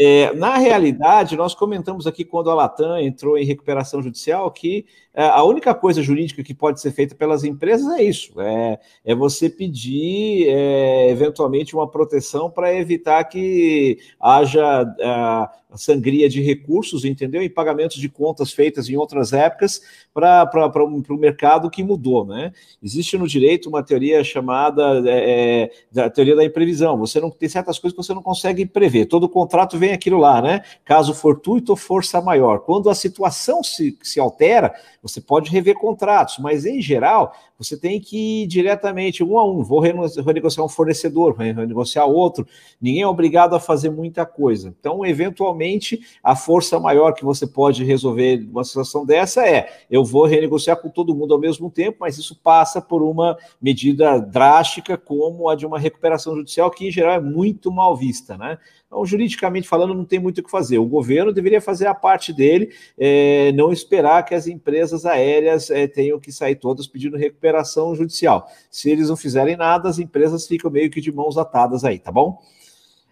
É, 0.01 0.33
na 0.35 0.57
realidade, 0.57 1.37
nós 1.37 1.57
comentamos 1.57 2.07
aqui 2.07 2.25
quando 2.25 2.51
a 2.51 2.55
Latam 2.55 2.99
entrou 2.99 3.37
em 3.37 3.45
recuperação 3.45 4.01
judicial 4.01 4.49
que 4.53 4.87
a 5.25 5.43
única 5.43 5.75
coisa 5.75 6.01
jurídica 6.01 6.43
que 6.45 6.55
pode 6.55 6.81
ser 6.81 6.93
feita 6.93 7.15
pelas 7.15 7.43
empresas 7.45 7.87
é 7.99 8.03
isso: 8.03 8.41
é, 8.41 8.79
é 9.05 9.15
você 9.15 9.51
pedir 9.51 10.49
é, 10.49 11.11
eventualmente 11.11 11.75
uma 11.75 11.91
proteção 11.91 12.51
para 12.51 12.75
evitar 12.75 13.25
que 13.25 13.99
haja 14.21 14.83
a, 15.03 15.51
a 15.71 15.77
sangria 15.77 16.29
de 16.29 16.41
recursos, 16.41 17.05
entendeu? 17.05 17.43
E 17.43 17.49
pagamentos 17.49 17.99
de 17.99 18.09
contas 18.09 18.53
feitas 18.53 18.89
em 18.89 18.97
outras 18.97 19.33
épocas 19.33 19.83
para 20.15 20.49
o 20.85 21.19
mercado 21.19 21.71
que 21.71 21.85
mudou, 21.85 22.25
né? 22.25 22.53
Existe 22.83 23.19
no 23.19 23.29
direito 23.29 23.69
uma 23.69 23.83
teoria 23.83 24.25
chamada 24.25 25.03
é, 25.07 25.65
é, 25.65 25.71
da 25.93 26.09
teoria 26.09 26.35
da 26.35 26.45
imprevisão. 26.45 26.97
Você 26.99 27.21
não 27.21 27.31
tem 27.31 27.49
certas 27.49 27.79
coisas 27.79 27.97
que 27.97 28.03
você 28.03 28.15
não 28.15 28.23
consegue 28.23 28.65
prever. 28.65 29.07
Todo 29.07 29.29
contrato 29.29 29.79
vem 29.79 29.93
aquilo 29.93 30.19
lá, 30.19 30.41
né? 30.41 30.63
Caso 30.85 31.13
fortuito 31.13 31.73
ou 31.73 31.77
força 31.77 32.21
maior. 32.21 32.61
Quando 32.61 32.89
a 32.89 32.95
situação 32.95 33.63
se, 33.63 33.99
se 34.03 34.19
altera, 34.19 34.75
você 35.09 35.21
pode 35.21 35.51
rever 35.51 35.75
contratos, 35.75 36.39
mas 36.39 36.67
em 36.67 36.81
geral, 36.81 37.35
você 37.59 37.77
tem 37.77 38.01
que 38.01 38.43
ir 38.43 38.47
diretamente, 38.47 39.25
um 39.25 39.37
a 39.37 39.45
um. 39.45 39.65
Vou 39.65 39.81
renegociar 39.81 40.65
um 40.65 40.69
fornecedor, 40.69 41.37
renegociar 41.37 42.07
outro. 42.07 42.47
Ninguém 42.81 43.03
é 43.03 43.07
obrigado 43.07 43.57
a 43.57 43.61
fazer 43.61 43.91
muita 43.91 44.25
coisa. 44.25 44.73
Então, 44.79 45.05
eventualmente, 45.05 46.01
a 46.23 46.37
força 46.37 46.79
maior 46.79 47.13
que 47.13 47.25
você 47.25 47.49
pode 47.49 47.83
resolver 47.83 48.47
uma 48.49 48.63
situação 48.63 49.05
dessa 49.05 49.45
é: 49.45 49.85
eu 49.91 50.05
vou 50.05 50.25
renegociar 50.25 50.81
com 50.81 50.89
todo 50.89 51.15
mundo 51.15 51.35
ao 51.35 51.41
mesmo 51.41 51.69
tempo, 51.69 51.99
mas 52.01 52.17
isso 52.17 52.39
passa 52.41 52.81
por 52.81 53.03
uma 53.03 53.37
medida 53.61 54.21
drástica, 54.21 54.97
como 54.97 55.49
a 55.49 55.57
de 55.57 55.67
uma 55.67 55.81
recuperação 55.81 56.37
judicial, 56.37 56.71
que 56.71 56.87
em 56.87 56.93
geral 56.93 57.15
é 57.15 57.21
muito 57.21 57.73
mal 57.73 57.97
vista, 57.97 58.39
né? 58.39 58.59
Então, 58.87 59.05
juridicamente 59.05 59.69
falando, 59.69 59.95
não 59.95 60.05
tem 60.05 60.19
muito 60.19 60.39
o 60.39 60.43
que 60.43 60.51
fazer. 60.51 60.79
O 60.79 60.87
governo 60.87 61.31
deveria 61.31 61.61
fazer 61.61 61.87
a 61.87 61.95
parte 61.95 62.33
dele, 62.33 62.71
é, 62.97 63.53
não 63.53 63.71
esperar 63.71 64.25
que 64.25 64.35
as 64.35 64.47
empresas 64.47 65.05
aéreas 65.05 65.71
é, 65.71 65.87
tenham 65.87 66.19
que 66.19 66.33
sair 66.33 66.55
todas 66.55 66.87
pedindo 66.87 67.17
recuperação 67.17 67.48
judicial. 67.95 68.49
Se 68.71 68.91
eles 68.91 69.09
não 69.09 69.17
fizerem 69.17 69.57
nada, 69.57 69.89
as 69.89 69.99
empresas 69.99 70.47
ficam 70.47 70.71
meio 70.71 70.91
que 70.91 71.01
de 71.01 71.13
mãos 71.13 71.37
atadas 71.37 71.85
aí, 71.85 71.99
tá 71.99 72.13
bom? 72.13 72.41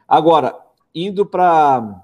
Agora, 0.07 0.55
indo 0.95 1.24
para 1.26 2.03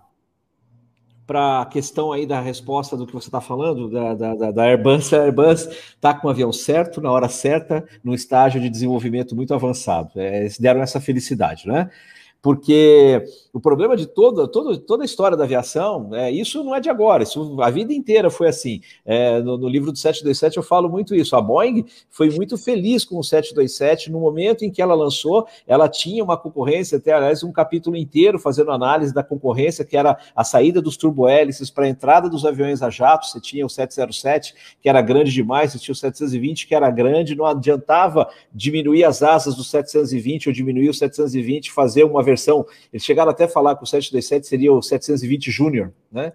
para 1.24 1.62
a 1.62 1.66
questão 1.66 2.12
aí 2.12 2.26
da 2.26 2.40
resposta 2.40 2.96
do 2.96 3.06
que 3.06 3.12
você 3.12 3.28
está 3.28 3.40
falando, 3.40 3.88
da, 3.88 4.34
da, 4.34 4.50
da, 4.50 4.64
Airbus, 4.64 5.14
a 5.14 5.22
Airbus 5.22 5.66
está 5.66 6.12
com 6.12 6.26
o 6.26 6.30
avião 6.30 6.52
certo, 6.52 7.00
na 7.00 7.10
hora 7.10 7.28
certa, 7.28 7.86
num 8.04 8.12
estágio 8.12 8.60
de 8.60 8.68
desenvolvimento 8.68 9.34
muito 9.34 9.54
avançado. 9.54 10.10
É, 10.16 10.40
eles 10.40 10.58
deram 10.58 10.82
essa 10.82 11.00
felicidade, 11.00 11.66
né? 11.66 11.88
porque 12.42 13.24
o 13.52 13.60
problema 13.60 13.94
de 13.94 14.06
toda, 14.06 14.48
toda, 14.48 14.78
toda 14.78 15.02
a 15.02 15.04
história 15.04 15.36
da 15.36 15.44
aviação, 15.44 16.14
é, 16.14 16.30
isso 16.30 16.64
não 16.64 16.74
é 16.74 16.80
de 16.80 16.88
agora, 16.88 17.22
isso 17.22 17.60
a 17.60 17.68
vida 17.68 17.92
inteira 17.92 18.30
foi 18.30 18.48
assim. 18.48 18.80
É, 19.04 19.40
no, 19.40 19.58
no, 19.58 19.68
livro 19.68 19.92
do 19.92 19.98
727 19.98 20.56
eu 20.56 20.62
falo 20.62 20.88
muito 20.88 21.14
isso. 21.14 21.36
A 21.36 21.40
Boeing 21.40 21.84
foi 22.08 22.30
muito 22.30 22.56
feliz 22.56 23.04
com 23.04 23.18
o 23.18 23.22
727 23.22 24.10
no 24.10 24.20
momento 24.20 24.64
em 24.64 24.70
que 24.70 24.80
ela 24.80 24.94
lançou, 24.94 25.46
ela 25.66 25.86
tinha 25.86 26.24
uma 26.24 26.36
concorrência, 26.36 26.96
até 26.96 27.12
aliás, 27.12 27.44
um 27.44 27.52
capítulo 27.52 27.94
inteiro 27.94 28.38
fazendo 28.38 28.70
análise 28.70 29.12
da 29.12 29.22
concorrência, 29.22 29.84
que 29.84 29.98
era 29.98 30.16
a 30.34 30.44
saída 30.44 30.80
dos 30.80 30.96
turbohélices 30.96 31.68
para 31.68 31.84
a 31.84 31.88
entrada 31.88 32.30
dos 32.30 32.46
aviões 32.46 32.82
a 32.82 32.88
jato. 32.88 33.26
Você 33.26 33.38
tinha 33.38 33.66
o 33.66 33.68
707, 33.68 34.54
que 34.80 34.88
era 34.88 35.02
grande 35.02 35.30
demais, 35.30 35.72
você 35.72 35.78
tinha 35.78 35.92
o 35.92 35.96
720, 35.96 36.66
que 36.66 36.74
era 36.74 36.90
grande, 36.90 37.34
não 37.34 37.44
adiantava 37.44 38.30
diminuir 38.52 39.04
as 39.04 39.22
asas 39.22 39.54
do 39.54 39.62
720 39.62 40.48
ou 40.48 40.54
diminuir 40.54 40.88
o 40.88 40.94
720, 40.94 41.70
fazer 41.70 42.04
uma 42.04 42.22
versão, 42.22 42.64
eles 42.90 43.04
chegaram 43.04 43.30
até 43.30 43.41
a 43.44 43.48
falar 43.48 43.76
que 43.76 43.82
o 43.82 43.86
727 43.86 44.46
seria 44.46 44.72
o 44.72 44.82
720 44.82 45.50
Júnior, 45.50 45.92
né? 46.10 46.32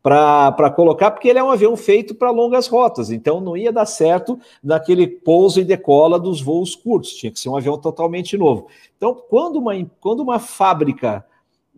Para 0.00 0.70
colocar, 0.70 1.10
porque 1.10 1.28
ele 1.28 1.38
é 1.38 1.44
um 1.44 1.50
avião 1.50 1.76
feito 1.76 2.14
para 2.14 2.30
longas 2.30 2.66
rotas, 2.66 3.10
então 3.10 3.40
não 3.40 3.56
ia 3.56 3.72
dar 3.72 3.84
certo 3.84 4.38
naquele 4.62 5.06
pouso 5.06 5.60
e 5.60 5.64
decola 5.64 6.18
dos 6.18 6.40
voos 6.40 6.74
curtos, 6.74 7.14
tinha 7.14 7.32
que 7.32 7.38
ser 7.38 7.48
um 7.48 7.56
avião 7.56 7.76
totalmente 7.76 8.36
novo. 8.38 8.68
Então, 8.96 9.14
quando 9.14 9.56
uma, 9.56 9.72
quando 10.00 10.20
uma 10.20 10.38
fábrica 10.38 11.26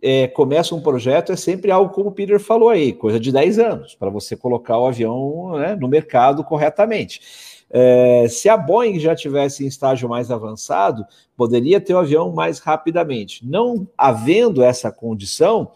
é, 0.02 0.28
começa 0.28 0.74
um 0.74 0.80
projeto, 0.80 1.32
é 1.32 1.36
sempre 1.36 1.70
algo 1.70 1.92
como 1.92 2.10
o 2.10 2.12
Peter 2.12 2.40
falou 2.40 2.68
aí, 2.68 2.92
coisa 2.92 3.20
de 3.20 3.30
10 3.32 3.58
anos, 3.58 3.94
para 3.94 4.10
você 4.10 4.36
colocar 4.36 4.78
o 4.78 4.86
avião 4.86 5.58
né, 5.58 5.74
no 5.74 5.88
mercado 5.88 6.42
corretamente. 6.44 7.20
É, 7.72 8.26
se 8.28 8.48
a 8.48 8.56
Boeing 8.56 8.98
já 8.98 9.14
tivesse 9.14 9.64
em 9.64 9.68
estágio 9.68 10.08
mais 10.08 10.30
avançado, 10.30 11.06
poderia 11.36 11.80
ter 11.80 11.94
o 11.94 11.98
avião 11.98 12.32
mais 12.32 12.58
rapidamente. 12.58 13.46
Não 13.46 13.86
havendo 13.96 14.62
essa 14.62 14.90
condição, 14.90 15.70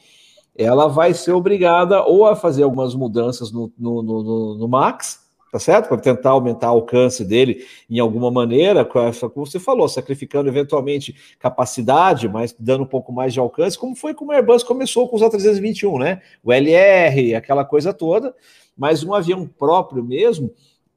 ela 0.57 0.89
vai 0.89 1.15
ser 1.15 1.33
obrigada 1.33 2.03
ou 2.03 2.27
a 2.27 2.35
fazer 2.35 2.65
algumas 2.65 2.95
mudanças 2.95 3.53
no, 3.53 3.73
no, 3.79 4.03
no, 4.03 4.55
no 4.57 4.69
Max, 4.69 5.25
tá 5.53 5.59
certo? 5.61 5.89
Para 5.89 5.99
tentar 5.99 6.31
aumentar 6.31 6.73
o 6.73 6.77
alcance 6.77 7.25
dele 7.25 7.65
em 7.89 8.01
alguma 8.01 8.29
maneira, 8.29 8.85
como 8.85 9.47
você 9.47 9.61
falou, 9.61 9.89
sacrificando 9.89 10.49
eventualmente 10.49 11.15
capacidade, 11.39 12.29
mas 12.29 12.53
dando 12.59 12.83
um 12.83 12.89
pouco 12.89 13.13
mais 13.13 13.33
de 13.33 13.39
alcance, 13.39 13.79
como 13.79 13.95
foi 13.95 14.15
como 14.15 14.33
o 14.33 14.35
Airbus 14.35 14.65
começou 14.65 15.09
com 15.09 15.15
os 15.15 15.23
A321, 15.23 15.99
né? 16.01 16.23
O 16.43 16.53
LR, 16.53 17.37
aquela 17.37 17.65
coisa 17.65 17.95
toda, 17.95 18.35
mas 18.77 19.05
um 19.05 19.15
avião 19.15 19.47
próprio 19.47 20.03
mesmo 20.03 20.53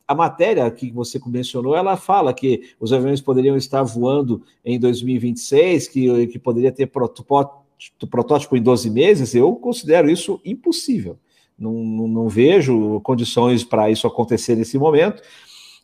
a 0.07 0.15
matéria 0.15 0.69
que 0.71 0.89
você 0.91 1.19
mencionou, 1.25 1.75
ela 1.75 1.97
fala 1.97 2.33
que 2.33 2.69
os 2.79 2.93
aviões 2.93 3.19
poderiam 3.19 3.57
estar 3.57 3.83
voando 3.83 4.41
em 4.63 4.79
2026, 4.79 5.87
que, 5.89 6.27
que 6.27 6.39
poderia 6.39 6.71
ter 6.71 6.87
protótipo 6.87 8.55
em 8.55 8.61
12 8.61 8.89
meses. 8.89 9.35
Eu 9.35 9.53
considero 9.55 10.09
isso 10.09 10.39
impossível. 10.45 11.17
Não, 11.59 11.73
não, 11.73 12.07
não 12.07 12.29
vejo 12.29 13.01
condições 13.01 13.63
para 13.63 13.89
isso 13.89 14.07
acontecer 14.07 14.55
nesse 14.55 14.77
momento. 14.77 15.21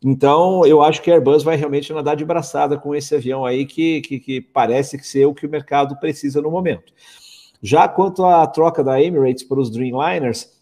Então, 0.05 0.65
eu 0.65 0.81
acho 0.81 1.01
que 1.01 1.09
a 1.09 1.15
Airbus 1.15 1.43
vai 1.43 1.55
realmente 1.55 1.91
nadar 1.91 2.15
de 2.15 2.25
braçada 2.25 2.77
com 2.77 2.93
esse 2.93 3.15
avião 3.15 3.45
aí, 3.45 3.65
que, 3.65 4.01
que, 4.01 4.19
que 4.19 4.41
parece 4.41 4.97
ser 4.99 5.25
o 5.25 5.33
que 5.33 5.45
o 5.45 5.49
mercado 5.49 5.97
precisa 5.97 6.41
no 6.41 6.51
momento. 6.51 6.93
Já 7.61 7.87
quanto 7.87 8.25
à 8.25 8.45
troca 8.45 8.83
da 8.83 9.01
Emirates 9.01 9.43
para 9.43 9.59
os 9.59 9.69
Dreamliners, 9.69 10.52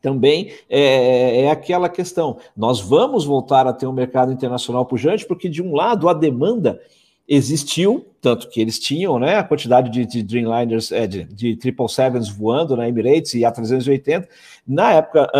também 0.00 0.52
é, 0.68 1.42
é, 1.42 1.50
aquela 1.50 1.88
questão. 1.88 2.38
Nós 2.56 2.80
vamos 2.80 3.24
voltar 3.24 3.66
a 3.66 3.72
ter 3.72 3.86
um 3.86 3.92
mercado 3.92 4.32
internacional 4.32 4.84
pujante, 4.84 5.26
porque, 5.26 5.48
de 5.48 5.62
um 5.62 5.74
lado, 5.74 6.08
a 6.08 6.14
demanda 6.14 6.80
existiu, 7.26 8.06
tanto 8.20 8.48
que 8.48 8.60
eles 8.60 8.78
tinham 8.78 9.18
né, 9.18 9.36
a 9.36 9.44
quantidade 9.44 9.90
de, 9.90 10.04
de 10.04 10.22
Dreamliners, 10.22 10.92
é, 10.92 11.06
de, 11.06 11.24
de 11.24 11.56
777s 11.56 12.30
voando 12.30 12.76
na 12.76 12.88
Emirates 12.88 13.34
e 13.34 13.40
A380. 13.40 14.28
Na 14.66 14.92
época 14.92 15.30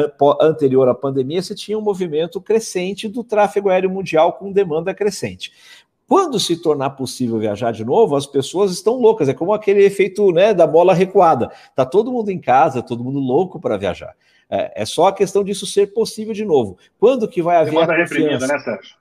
anterior 0.41 0.89
à 0.89 0.95
pandemia, 0.95 1.43
você 1.43 1.55
tinha 1.55 1.79
um 1.79 1.83
movimento 1.83 2.41
crescente 2.41 3.09
do 3.09 3.23
tráfego 3.23 3.69
aéreo 3.69 3.91
mundial 3.91 4.33
com 4.35 4.51
demanda 4.51 4.95
crescente. 4.95 5.53
Quando 6.07 6.39
se 6.39 6.57
tornar 6.57 6.91
possível 6.91 7.39
viajar 7.39 7.73
de 7.73 7.85
novo, 7.85 8.15
as 8.15 8.27
pessoas 8.27 8.71
estão 8.71 9.01
loucas. 9.01 9.29
É 9.29 9.35
como 9.35 9.55
aquele 9.55 9.83
efeito 9.85 10.31
né, 10.33 10.53
da 10.53 10.67
bola 10.67 10.93
recuada. 10.93 11.51
Tá 11.75 11.87
todo 11.87 12.13
mundo 12.13 12.31
em 12.31 12.39
casa, 12.39 12.83
todo 12.83 13.03
mundo 13.03 13.19
louco 13.19 13.59
para 13.59 13.79
viajar. 13.79 14.15
É, 14.55 14.83
é, 14.83 14.87
só 14.87 15.09
a 15.09 15.13
questão 15.13 15.43
disso 15.43 15.67
ser 15.67 15.89
possível 15.93 16.33
de 16.33 16.45
novo. 16.45 16.79
Quando 17.01 17.27
que 17.27 17.43
vai 17.43 17.57
haver 17.57 17.73
demanda 17.73 17.93
a 17.93 17.97
reprimida, 17.97 18.47
né, 18.47 18.59
Sérgio? 18.61 18.97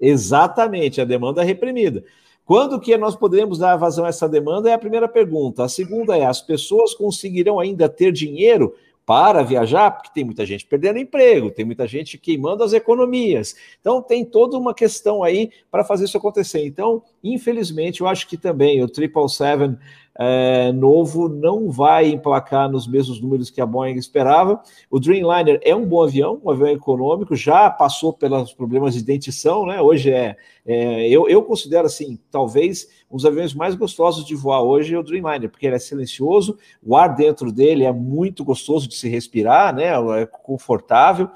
Exatamente, 0.00 1.02
a 1.02 1.04
demanda 1.04 1.42
reprimida. 1.42 2.02
Quando 2.46 2.80
que 2.80 2.96
nós 2.96 3.14
podemos 3.14 3.58
dar 3.58 3.76
vazão 3.76 4.06
a 4.06 4.08
essa 4.08 4.26
demanda 4.26 4.70
é 4.70 4.72
a 4.72 4.78
primeira 4.78 5.06
pergunta. 5.06 5.62
A 5.62 5.68
segunda 5.68 6.16
é: 6.16 6.24
as 6.24 6.40
pessoas 6.40 6.94
conseguirão 6.94 7.60
ainda 7.60 7.90
ter 7.90 8.10
dinheiro 8.10 8.74
para 9.04 9.42
viajar? 9.42 9.90
Porque 9.90 10.10
tem 10.14 10.24
muita 10.24 10.46
gente 10.46 10.64
perdendo 10.64 10.98
emprego, 10.98 11.50
tem 11.50 11.64
muita 11.64 11.86
gente 11.86 12.16
queimando 12.16 12.64
as 12.64 12.72
economias. 12.72 13.54
Então, 13.80 14.00
tem 14.00 14.24
toda 14.24 14.56
uma 14.56 14.72
questão 14.72 15.22
aí 15.22 15.50
para 15.70 15.84
fazer 15.84 16.06
isso 16.06 16.16
acontecer. 16.16 16.64
Então, 16.64 17.02
infelizmente, 17.22 18.00
eu 18.00 18.08
acho 18.08 18.26
que 18.26 18.38
também 18.38 18.82
o 18.82 18.88
777 18.88 19.78
é, 20.22 20.70
novo 20.70 21.30
não 21.30 21.70
vai 21.70 22.10
emplacar 22.10 22.68
nos 22.68 22.86
mesmos 22.86 23.22
números 23.22 23.48
que 23.48 23.58
a 23.58 23.64
Boeing 23.64 23.94
esperava. 23.94 24.62
O 24.90 25.00
Dreamliner 25.00 25.58
é 25.64 25.74
um 25.74 25.86
bom 25.86 26.02
avião, 26.02 26.38
um 26.44 26.50
avião 26.50 26.68
econômico, 26.68 27.34
já 27.34 27.70
passou 27.70 28.12
pelos 28.12 28.52
problemas 28.52 28.92
de 28.92 29.02
dentição, 29.02 29.64
né? 29.64 29.80
Hoje 29.80 30.12
é, 30.12 30.36
é 30.66 31.08
eu, 31.08 31.26
eu 31.26 31.42
considero 31.42 31.86
assim, 31.86 32.18
talvez 32.30 32.86
um 33.10 33.16
dos 33.16 33.24
aviões 33.24 33.54
mais 33.54 33.74
gostosos 33.74 34.26
de 34.26 34.34
voar 34.34 34.60
hoje 34.60 34.94
é 34.94 34.98
o 34.98 35.02
Dreamliner, 35.02 35.48
porque 35.48 35.66
ele 35.66 35.76
é 35.76 35.78
silencioso, 35.78 36.58
o 36.82 36.94
ar 36.94 37.14
dentro 37.14 37.50
dele 37.50 37.84
é 37.84 37.92
muito 37.92 38.44
gostoso 38.44 38.86
de 38.86 38.96
se 38.96 39.08
respirar, 39.08 39.74
né? 39.74 39.86
É 40.20 40.26
confortável. 40.26 41.30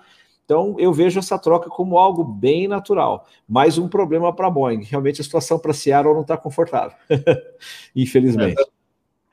Então, 0.45 0.77
eu 0.79 0.93
vejo 0.93 1.19
essa 1.19 1.39
troca 1.39 1.71
como 1.71 1.97
algo 1.97 2.23
bem 2.23 2.69
natural. 2.69 3.27
Mais 3.49 3.79
um 3.79 3.89
problema 3.89 4.31
para 4.31 4.47
a 4.47 4.51
Boeing. 4.51 4.83
Realmente, 4.83 5.23
a 5.23 5.25
situação 5.25 5.59
para 5.59 5.71
a 5.71 5.75
Seattle 5.75 6.13
não 6.13 6.21
está 6.21 6.37
confortável. 6.37 6.99
Infelizmente. 7.97 8.63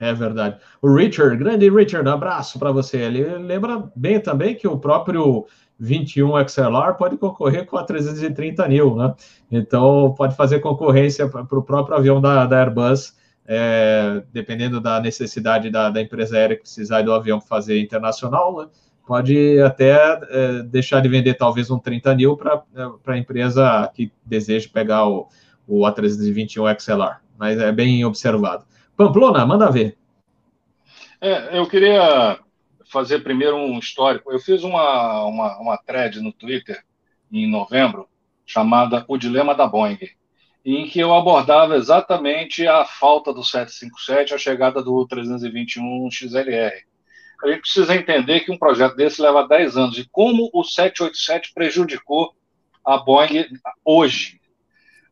É 0.02 0.12
verdade. 0.16 0.58
O 0.82 0.91
Richard, 0.91 1.38
grande 1.38 1.70
Richard, 1.70 2.10
abraço 2.10 2.58
para 2.58 2.72
você. 2.72 2.97
Ele 2.97 3.24
lembra 3.38 3.88
bem 3.95 4.20
também 4.20 4.56
que 4.56 4.68
o 4.68 4.80
próprio 4.80 5.45
21 5.80 6.47
XLR 6.47 6.97
pode 6.97 7.18
concorrer 7.18 7.68
com 7.68 7.78
a 7.78 7.84
330 7.84 8.68
Nil, 8.68 8.95
né? 8.95 9.14
Então 9.52 10.12
pode 10.18 10.36
fazer 10.36 10.60
concorrência 10.60 11.30
para 11.30 11.43
o 11.43 11.62
próprio 11.62 11.95
avião 11.95 12.20
da, 12.20 12.47
da 12.47 12.60
Airbus, 12.60 13.16
é, 13.45 14.24
dependendo 14.34 14.82
da 14.82 14.99
necessidade 14.99 15.70
da, 15.70 15.91
da, 15.91 16.02
empresa 16.02 16.36
aérea 16.36 16.56
que 16.56 16.64
precisar 16.64 17.04
do 17.04 17.14
avião 17.14 17.39
fazer 17.39 17.80
internacional, 17.80 18.58
né? 18.58 18.70
Pode 19.06 19.62
até 19.62 20.20
é, 20.32 20.64
deixar 20.64 20.99
de 21.02 21.10
vender 21.10 21.36
talvez 21.36 21.70
um 21.70 21.78
30 21.78 22.16
Nil 22.16 22.36
para 22.36 22.64
a 23.06 23.18
empresa 23.20 23.88
que 23.93 24.12
deseja 24.26 24.68
pegar 24.74 25.08
o, 25.08 25.28
o 25.68 25.82
A321 25.82 26.80
XLR, 26.80 27.18
mas 27.38 27.60
é 27.60 27.72
bem 27.72 28.04
observado. 28.04 28.66
Pamplona, 29.02 29.45
manda 29.45 29.72
ver. 29.72 29.97
É, 31.20 31.58
eu 31.58 31.68
queria 31.68 32.39
fazer 32.91 33.20
primeiro 33.20 33.56
um 33.56 33.80
histórico. 33.80 34.32
Eu 34.32 34.39
fiz 34.39 34.64
uma, 34.64 35.26
uma, 35.26 35.58
uma 35.60 35.78
thread 35.78 36.20
no 36.20 36.32
Twitter 36.32 36.84
em 37.32 37.49
novembro 37.49 38.08
chamada 38.45 39.06
O 39.08 39.18
Dilema 39.18 39.56
da 39.56 39.66
Boeing. 39.66 39.97
em 40.64 40.88
que 40.88 40.99
eu 40.99 41.14
abordava 41.14 41.76
exatamente 41.76 42.68
a 42.68 42.86
falta 42.86 43.34
do 43.34 43.43
757, 43.43 44.36
a 44.36 44.38
chegada 44.38 44.84
do 44.84 45.08
321 45.08 46.12
XLR. 46.12 46.84
A 47.43 47.47
gente 47.47 47.62
precisa 47.62 47.95
entender 47.95 48.41
que 48.41 48.52
um 48.52 48.58
projeto 48.58 48.95
desse 48.95 49.20
leva 49.22 49.47
10 49.47 49.78
anos 49.78 49.97
e 49.97 50.08
como 50.12 50.49
o 50.54 50.64
787 50.64 51.54
prejudicou 51.56 52.36
a 52.86 52.97
Boeing 52.97 53.47
hoje. 53.84 54.41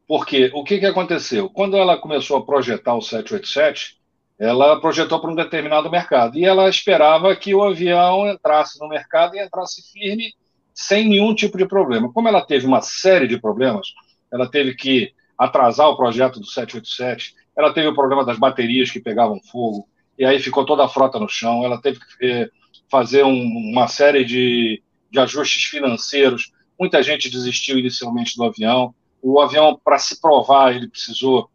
Porque 0.10 0.50
o 0.56 0.64
que, 0.64 0.80
que 0.80 0.88
aconteceu? 0.88 1.48
Quando 1.52 1.78
ela 1.78 1.96
começou 1.96 2.38
a 2.38 2.44
projetar 2.44 2.96
o 2.96 3.02
787, 3.02 3.96
ela 4.40 4.82
projetou 4.82 5.22
para 5.22 5.30
um 5.30 5.36
determinado 5.36 5.88
mercado 5.88 6.36
e 6.36 6.44
ela 6.44 6.68
esperava 6.68 7.36
que 7.36 7.54
o 7.54 7.62
avião 7.62 8.28
entrasse 8.28 8.80
no 8.80 8.90
mercado 8.90 9.36
e 9.36 9.40
entrasse 9.40 9.84
firme 9.94 10.34
sem 10.74 11.08
nenhum 11.08 11.36
tipo 11.36 11.60
de 11.60 11.68
problema. 11.68 12.12
Como 12.12 12.28
ela 12.28 12.42
teve 12.42 12.66
uma 12.66 12.82
série 12.82 13.28
de 13.28 13.40
problemas, 13.40 13.90
ela 14.34 14.50
teve 14.50 14.74
que 14.74 15.14
atrasar 15.38 15.88
o 15.90 15.96
projeto 15.96 16.40
do 16.40 16.48
787, 16.48 17.36
ela 17.56 17.72
teve 17.72 17.90
o 17.90 17.94
problema 17.94 18.26
das 18.26 18.40
baterias 18.40 18.90
que 18.90 19.00
pegavam 19.00 19.40
fogo, 19.40 19.88
e 20.18 20.26
aí 20.26 20.40
ficou 20.40 20.66
toda 20.66 20.84
a 20.86 20.90
frota 20.90 21.20
no 21.20 21.30
chão, 21.30 21.64
ela 21.64 21.80
teve 21.80 22.00
que 22.00 22.26
eh, 22.26 22.50
fazer 22.90 23.24
um, 23.24 23.46
uma 23.72 23.88
série 23.88 24.26
de, 24.26 24.82
de 25.12 25.20
ajustes 25.20 25.66
financeiros, 25.66 26.52
muita 26.80 27.04
gente 27.04 27.30
desistiu 27.30 27.78
inicialmente 27.78 28.36
do 28.36 28.44
avião, 28.44 28.96
o 29.22 29.40
avião, 29.40 29.80
para 29.84 29.98
se 29.98 30.20
provar, 30.20 30.76
ele 30.76 30.88
precisou 30.88 31.50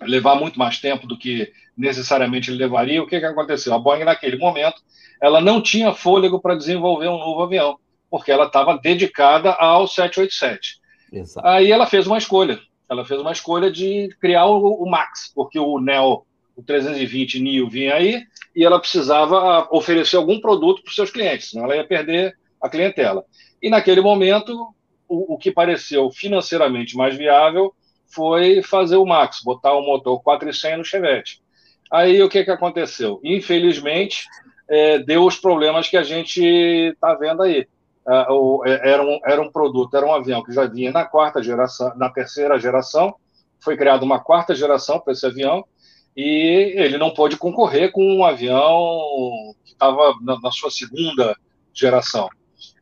levar 0.00 0.34
muito 0.34 0.58
mais 0.58 0.78
tempo 0.78 1.06
do 1.06 1.18
que 1.18 1.50
necessariamente 1.76 2.50
ele 2.50 2.58
levaria. 2.58 3.02
O 3.02 3.06
que, 3.06 3.18
que 3.18 3.26
aconteceu? 3.26 3.74
A 3.74 3.78
Boeing, 3.78 4.04
naquele 4.04 4.36
momento, 4.36 4.82
ela 5.20 5.40
não 5.40 5.60
tinha 5.60 5.92
fôlego 5.92 6.40
para 6.40 6.54
desenvolver 6.54 7.08
um 7.08 7.18
novo 7.18 7.42
avião, 7.42 7.78
porque 8.10 8.30
ela 8.30 8.46
estava 8.46 8.78
dedicada 8.78 9.52
ao 9.52 9.86
787. 9.86 10.80
Exato. 11.12 11.46
Aí 11.46 11.70
ela 11.70 11.86
fez 11.86 12.06
uma 12.06 12.18
escolha. 12.18 12.58
Ela 12.88 13.04
fez 13.04 13.20
uma 13.20 13.32
escolha 13.32 13.70
de 13.70 14.08
criar 14.20 14.46
o, 14.46 14.82
o 14.82 14.88
Max, 14.88 15.32
porque 15.34 15.58
o 15.58 15.80
Neo, 15.80 16.24
o 16.54 16.62
320 16.62 17.40
Neo 17.40 17.68
vinha 17.68 17.94
aí 17.94 18.22
e 18.54 18.64
ela 18.64 18.78
precisava 18.78 19.68
oferecer 19.70 20.16
algum 20.16 20.40
produto 20.40 20.82
para 20.82 20.90
os 20.90 20.94
seus 20.94 21.10
clientes, 21.10 21.50
senão 21.50 21.64
ela 21.64 21.76
ia 21.76 21.86
perder 21.86 22.36
a 22.62 22.68
clientela. 22.68 23.24
E 23.60 23.68
naquele 23.68 24.00
momento, 24.00 24.74
o, 25.08 25.34
o 25.34 25.38
que 25.38 25.50
pareceu 25.50 26.10
financeiramente 26.10 26.96
mais 26.96 27.16
viável 27.16 27.74
foi 28.06 28.62
fazer 28.62 28.96
o 28.96 29.06
Max, 29.06 29.40
botar 29.44 29.74
o 29.74 29.82
motor 29.82 30.22
400 30.22 30.78
no 30.78 30.84
Chevette. 30.84 31.40
Aí 31.90 32.22
o 32.22 32.28
que, 32.28 32.44
que 32.44 32.50
aconteceu? 32.50 33.20
Infelizmente, 33.22 34.24
é, 34.68 34.98
deu 34.98 35.24
os 35.24 35.36
problemas 35.36 35.88
que 35.88 35.96
a 35.96 36.02
gente 36.02 36.42
está 36.42 37.14
vendo 37.14 37.42
aí. 37.42 37.66
O, 38.28 38.62
é, 38.64 38.92
era, 38.92 39.02
um, 39.02 39.18
era 39.24 39.42
um 39.42 39.50
produto, 39.50 39.96
era 39.96 40.06
um 40.06 40.14
avião 40.14 40.42
que 40.42 40.52
já 40.52 40.64
vinha 40.66 40.92
na 40.92 41.04
quarta 41.04 41.42
geração, 41.42 41.92
na 41.96 42.08
terceira 42.08 42.58
geração, 42.58 43.16
foi 43.58 43.76
criada 43.76 44.04
uma 44.04 44.20
quarta 44.20 44.54
geração 44.54 45.00
para 45.00 45.12
esse 45.12 45.26
avião, 45.26 45.64
e 46.16 46.72
ele 46.76 46.98
não 46.98 47.12
pôde 47.12 47.36
concorrer 47.36 47.90
com 47.90 48.02
um 48.02 48.24
avião 48.24 49.54
que 49.64 49.72
estava 49.72 50.14
na, 50.22 50.40
na, 50.40 50.50
sua 50.52 50.70
segunda 50.70 51.36
geração. 51.74 52.28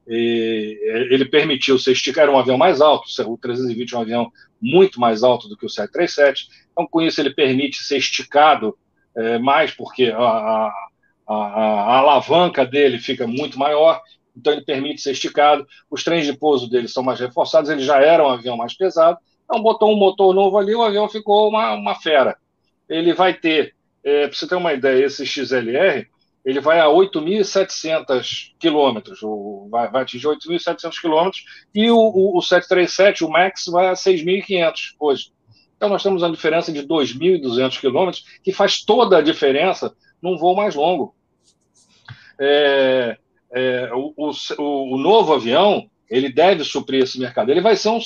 E 0.07 0.79
ele 1.11 1.25
permitiu 1.25 1.77
esticado, 1.77 2.29
era 2.29 2.37
um 2.37 2.39
avião 2.39 2.59
mais 2.59 2.81
alto, 2.81 3.07
o 3.27 3.39
320 3.39 3.95
é 3.95 3.99
um 3.99 4.01
avião 4.03 4.33
muito 4.61 5.01
mais 5.01 5.23
alto 5.23 5.49
do 5.49 5.57
que 5.57 5.65
o 5.65 5.69
737, 5.69 6.49
então 6.73 6.87
com 6.87 7.01
isso 7.01 7.21
ele 7.21 7.31
permite 7.31 7.83
ser 7.83 7.97
esticado 7.97 8.77
é, 9.17 9.39
mais, 9.39 9.71
porque 9.71 10.07
a, 10.07 10.19
a, 10.19 10.73
a, 11.27 11.35
a, 11.35 11.99
alavanca 11.99 12.67
dele 12.67 12.99
fica 12.99 13.27
muito 13.27 13.59
maior, 13.59 14.01
então 14.37 14.53
ele 14.53 14.65
permite 14.65 15.01
ser 15.01 15.13
esticado. 15.13 15.67
Os 15.91 16.03
trens 16.03 16.27
de 16.27 16.33
pouso 16.33 16.69
dele 16.69 16.89
são 16.89 17.03
mais 17.03 17.21
reforçados, 17.21 17.71
ele 17.71 17.83
já 17.83 18.01
era 18.01 18.25
um 18.27 18.31
avião 18.31 18.57
mais 18.57 18.75
pesado, 18.75 19.19
então 19.45 19.63
botou 19.63 19.93
um 19.93 19.97
motor 19.97 20.35
novo 20.35 20.59
ali, 20.59 20.75
o 20.75 20.83
avião 20.83 21.09
ficou 21.09 21.49
uma, 21.49 21.73
uma 21.73 21.95
fera. 21.95 22.37
Ele 22.89 23.15
vai 23.15 23.33
ter, 23.33 23.75
é, 24.03 24.27
para 24.27 24.37
você 24.37 24.47
ter 24.47 24.57
uma 24.57 24.73
ideia, 24.73 25.07
esse 25.07 25.25
XLR, 25.25 26.07
ele 26.45 26.61
vai 26.61 26.78
a 26.78 26.86
8.700 26.86 28.53
quilômetros, 28.59 29.20
vai, 29.70 29.90
vai 29.90 30.03
atingir 30.03 30.26
8.700 30.26 31.01
quilômetros, 31.01 31.45
e 31.74 31.90
o, 31.90 31.97
o, 31.97 32.38
o 32.38 32.42
737, 32.42 33.24
o 33.24 33.30
MAX, 33.30 33.66
vai 33.66 33.88
a 33.88 33.95
6.500 33.95 34.95
hoje. 35.01 35.32
Então, 35.76 35.88
nós 35.88 36.03
temos 36.03 36.22
uma 36.22 36.30
diferença 36.30 36.70
de 36.70 36.82
2.200 36.86 37.80
quilômetros, 37.80 38.24
que 38.42 38.53
faz 38.53 38.84
toda 38.84 39.18
a 39.18 39.22
diferença 39.22 39.95
num 40.22 40.36
voo 40.36 40.55
mais 40.55 40.74
longo. 40.74 41.14
É, 42.38 43.16
é, 43.53 43.90
o, 43.92 44.12
o, 44.16 44.95
o, 44.95 44.99
novo 44.99 45.34
avião, 45.34 45.88
ele 46.09 46.30
deve 46.30 46.64
suprir 46.64 47.03
esse 47.03 47.18
mercado. 47.18 47.51
Ele 47.51 47.61
vai 47.61 47.76
ser 47.76 47.88
um, 47.88 47.99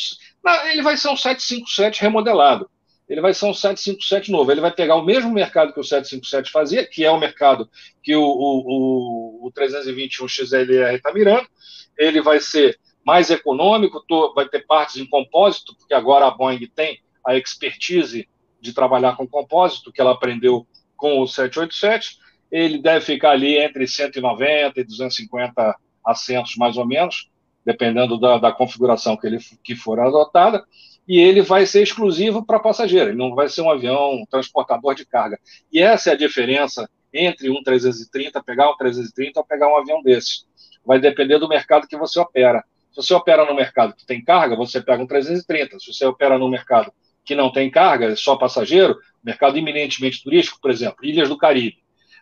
ele 0.70 0.82
vai 0.82 0.96
ser 0.96 1.08
um 1.08 1.16
757 1.16 2.02
remodelado. 2.02 2.70
Ele 3.08 3.20
vai 3.20 3.32
ser 3.32 3.46
um 3.46 3.54
757 3.54 4.30
novo. 4.30 4.50
Ele 4.50 4.60
vai 4.60 4.70
pegar 4.70 4.96
o 4.96 5.04
mesmo 5.04 5.32
mercado 5.32 5.72
que 5.72 5.80
o 5.80 5.84
757 5.84 6.50
fazia, 6.50 6.86
que 6.86 7.04
é 7.04 7.10
o 7.10 7.18
mercado 7.18 7.68
que 8.02 8.14
o, 8.14 8.22
o, 8.22 9.46
o 9.46 9.50
321 9.52 10.28
XLR 10.28 10.96
está 10.96 11.12
mirando. 11.12 11.48
Ele 11.96 12.20
vai 12.20 12.38
ser 12.38 12.78
mais 13.04 13.30
econômico, 13.30 14.04
vai 14.34 14.46
ter 14.46 14.66
partes 14.66 14.96
em 14.96 15.06
compósito, 15.06 15.74
porque 15.76 15.94
agora 15.94 16.26
a 16.26 16.30
Boeing 16.30 16.68
tem 16.74 17.00
a 17.26 17.36
expertise 17.36 18.28
de 18.60 18.72
trabalhar 18.72 19.16
com 19.16 19.26
compósito 19.26 19.90
que 19.90 20.00
ela 20.00 20.12
aprendeu 20.12 20.66
com 20.96 21.20
o 21.20 21.26
787. 21.26 22.18
Ele 22.50 22.78
deve 22.78 23.04
ficar 23.04 23.30
ali 23.30 23.56
entre 23.56 23.86
190 23.86 24.80
e 24.80 24.84
250 24.84 25.76
assentos, 26.04 26.56
mais 26.56 26.76
ou 26.76 26.86
menos, 26.86 27.30
dependendo 27.64 28.18
da, 28.18 28.38
da 28.38 28.52
configuração 28.52 29.16
que, 29.16 29.26
ele, 29.26 29.38
que 29.62 29.74
for 29.74 29.98
adotada. 30.00 30.64
E 31.08 31.18
ele 31.18 31.40
vai 31.40 31.64
ser 31.64 31.82
exclusivo 31.82 32.44
para 32.44 32.60
passageiro, 32.60 33.10
ele 33.10 33.16
não 33.16 33.34
vai 33.34 33.48
ser 33.48 33.62
um 33.62 33.70
avião 33.70 34.24
transportador 34.30 34.94
de 34.94 35.06
carga. 35.06 35.40
E 35.72 35.80
essa 35.80 36.10
é 36.10 36.12
a 36.12 36.16
diferença 36.16 36.88
entre 37.12 37.48
um 37.48 37.62
330, 37.62 38.42
pegar 38.42 38.70
um 38.70 38.76
330 38.76 39.40
ou 39.40 39.46
pegar 39.46 39.68
um 39.68 39.76
avião 39.78 40.02
desse. 40.02 40.44
Vai 40.84 41.00
depender 41.00 41.38
do 41.38 41.48
mercado 41.48 41.88
que 41.88 41.96
você 41.96 42.20
opera. 42.20 42.62
Se 42.92 42.96
você 42.96 43.14
opera 43.14 43.46
no 43.46 43.54
mercado 43.54 43.94
que 43.94 44.04
tem 44.04 44.22
carga, 44.22 44.54
você 44.54 44.82
pega 44.82 45.02
um 45.02 45.06
330. 45.06 45.78
Se 45.78 45.92
você 45.92 46.04
opera 46.04 46.38
no 46.38 46.48
mercado 46.48 46.92
que 47.24 47.34
não 47.34 47.50
tem 47.50 47.70
carga, 47.70 48.06
é 48.06 48.16
só 48.16 48.36
passageiro, 48.36 48.96
mercado 49.22 49.56
eminentemente 49.56 50.22
turístico, 50.22 50.60
por 50.60 50.70
exemplo, 50.70 51.04
Ilhas 51.04 51.28
do 51.28 51.38
Caribe. 51.38 51.78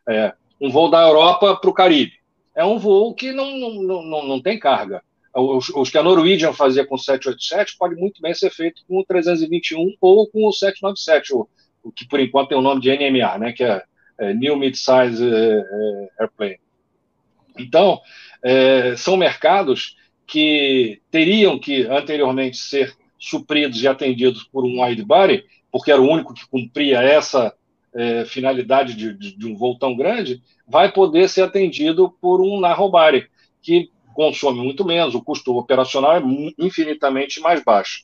É, 0.09 0.33
um 0.61 0.71
voo 0.71 0.91
da 0.91 1.03
Europa 1.03 1.57
para 1.57 1.71
o 1.71 1.75
Caribe. 1.75 2.15
É 2.55 2.65
um 2.65 2.79
voo 2.79 3.15
que 3.15 3.33
não, 3.33 3.57
não, 3.57 4.03
não, 4.03 4.27
não 4.27 4.41
tem 4.41 4.59
carga. 4.59 5.03
Os, 5.37 5.69
os, 5.69 5.91
que 5.91 5.99
a 5.99 6.03
Norwegian 6.03 6.55
fazia 6.55 6.87
com 6.87 6.95
o 6.95 6.99
787 6.99 7.77
pode 7.77 7.95
muito 7.95 8.23
bem 8.23 8.33
ser 8.33 8.51
feito 8.51 8.83
com 8.89 8.99
o 8.99 9.05
321 9.05 9.95
ou 10.01 10.27
com 10.27 10.47
o 10.47 10.53
797, 10.53 11.35
o, 11.35 11.47
o 11.83 11.93
que 11.93 12.09
por 12.09 12.19
enquanto 12.19 12.49
tem 12.49 12.59
o 12.59 12.63
nome 12.63 12.81
de 12.81 12.91
NMA, 12.91 13.37
né, 13.39 13.53
que 13.53 13.63
é, 13.63 13.83
é 14.19 14.33
New 14.33 14.57
Mid-Size 14.57 15.23
é, 15.23 15.59
é, 15.59 16.09
Airplane. 16.21 16.59
Então, 17.59 18.01
é, 18.43 18.97
são 18.97 19.15
mercados 19.17 19.97
que 20.27 21.03
teriam 21.11 21.59
que 21.59 21.83
anteriormente 21.83 22.57
ser 22.57 22.97
supridos 23.19 23.83
e 23.83 23.89
atendidos 23.89 24.45
por 24.45 24.65
um 24.65 24.83
wide 24.83 25.05
body, 25.05 25.45
porque 25.71 25.93
era 25.93 26.01
o 26.01 26.11
único 26.11 26.33
que 26.33 26.49
cumpria 26.49 27.03
essa 27.03 27.55
é, 27.95 28.25
finalidade 28.25 28.95
de, 28.95 29.13
de, 29.13 29.37
de, 29.37 29.47
um 29.47 29.55
voo 29.55 29.79
tão 29.79 29.95
grande, 29.95 30.43
vai 30.67 30.91
poder 30.91 31.29
ser 31.29 31.43
atendido 31.43 32.11
por 32.21 32.41
um 32.41 32.59
narrow 32.59 32.91
body, 32.91 33.27
que 33.63 33.91
consome 34.17 34.61
muito 34.61 34.83
menos, 34.83 35.15
o 35.15 35.23
custo 35.23 35.55
operacional 35.59 36.17
é 36.17 36.23
infinitamente 36.59 37.39
mais 37.39 37.63
baixo. 37.63 38.01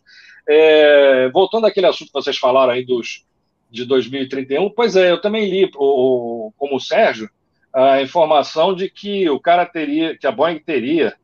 É, 0.46 1.30
voltando 1.30 1.66
àquele 1.66 1.86
assunto 1.86 2.08
que 2.08 2.12
vocês 2.12 2.36
falaram 2.36 2.72
aí 2.72 2.84
dos, 2.84 3.24
de 3.70 3.86
2031, 3.86 4.68
pois 4.70 4.94
é, 4.94 5.10
eu 5.10 5.20
também 5.22 5.48
li, 5.48 5.70
o, 5.74 6.52
como 6.58 6.76
o 6.76 6.80
Sérgio, 6.80 7.30
a 7.74 8.02
informação 8.02 8.74
de 8.74 8.90
que 8.90 9.28
o 9.30 9.40
cara 9.40 9.64
teria, 9.64 10.16
que 10.18 10.26
a 10.26 10.30
Boeing 10.30 10.58
teria 10.58 11.14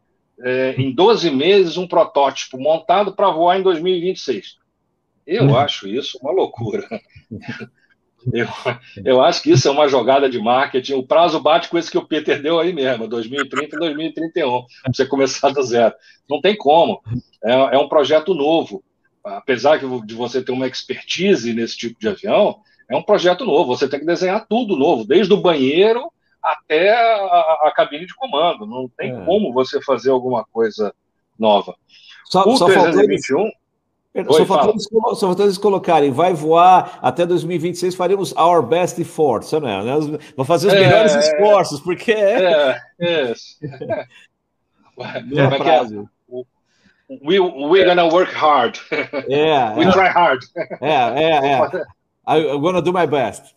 é, 0.40 0.74
em 0.78 0.90
12 0.90 1.30
meses 1.30 1.76
um 1.76 1.86
protótipo 1.86 2.56
montado 2.58 3.14
para 3.14 3.28
voar 3.28 3.58
em 3.58 3.62
2026. 3.62 4.56
Eu 5.26 5.44
uhum. 5.44 5.56
acho 5.58 5.86
isso 5.86 6.18
uma 6.22 6.32
loucura. 6.32 6.88
Eu, 8.32 8.46
eu 9.04 9.22
acho 9.22 9.42
que 9.42 9.50
isso 9.50 9.68
é 9.68 9.70
uma 9.70 9.88
jogada 9.88 10.28
de 10.28 10.38
marketing. 10.38 10.94
O 10.94 11.06
prazo 11.06 11.40
bate 11.40 11.68
com 11.68 11.78
esse 11.78 11.90
que 11.90 11.98
o 11.98 12.06
Peter 12.06 12.42
deu 12.42 12.58
aí 12.58 12.72
mesmo, 12.72 13.08
2030 13.08 13.76
e 13.76 13.78
2031, 13.78 14.66
para 14.82 14.92
você 14.92 15.06
começar 15.06 15.50
do 15.50 15.62
zero. 15.62 15.94
Não 16.28 16.40
tem 16.40 16.56
como. 16.56 17.00
É, 17.44 17.52
é 17.52 17.78
um 17.78 17.88
projeto 17.88 18.34
novo. 18.34 18.82
Apesar 19.24 19.78
de 19.78 20.14
você 20.14 20.42
ter 20.42 20.52
uma 20.52 20.66
expertise 20.66 21.52
nesse 21.52 21.76
tipo 21.76 21.98
de 22.00 22.08
avião, 22.08 22.60
é 22.90 22.96
um 22.96 23.02
projeto 23.02 23.44
novo. 23.44 23.76
Você 23.76 23.88
tem 23.88 24.00
que 24.00 24.06
desenhar 24.06 24.46
tudo 24.48 24.76
novo, 24.76 25.04
desde 25.04 25.32
o 25.32 25.40
banheiro 25.40 26.10
até 26.42 26.90
a, 26.90 27.58
a 27.64 27.72
cabine 27.74 28.06
de 28.06 28.14
comando. 28.14 28.66
Não 28.66 28.88
tem 28.96 29.14
é. 29.14 29.24
como 29.24 29.52
você 29.52 29.82
fazer 29.82 30.10
alguma 30.10 30.44
coisa 30.44 30.94
nova. 31.38 31.74
Só, 32.24 32.48
o 32.48 32.56
só 32.56 32.66
321. 32.66 33.36
Faltou... 33.36 33.52
Oi, 34.26 34.38
só, 34.38 34.44
faltou 34.46 34.70
eles, 34.70 34.84
só 34.84 35.26
faltou 35.26 35.46
eles 35.46 35.58
colocarem, 35.58 36.10
vai 36.10 36.34
voar 36.34 36.98
até 37.02 37.24
2026, 37.24 37.94
faremos 37.94 38.32
our 38.36 38.62
best 38.62 39.00
efforts, 39.00 39.52
né? 39.52 39.82
Vamos 40.36 40.46
fazer 40.46 40.68
os 40.68 40.74
é, 40.74 40.80
melhores 40.80 41.14
esforços, 41.14 41.80
porque 41.80 42.12
é. 42.12 42.80
É, 42.98 43.00
é. 43.00 43.32
é, 44.98 45.18
é, 45.36 45.84
é 45.84 46.18
We, 47.08 47.40
we're 47.40 47.86
gonna 47.86 48.04
work 48.04 48.34
hard. 48.34 48.78
É, 48.90 48.98
We 49.76 49.84
é, 49.84 49.92
try 49.92 50.08
hard. 50.08 50.42
é, 50.80 50.92
é, 50.92 51.52
é. 51.52 51.84
I- 52.28 52.54
I'm 52.54 52.60
gonna 52.60 52.82
do 52.82 52.92
my 52.92 53.06
best. 53.06 53.54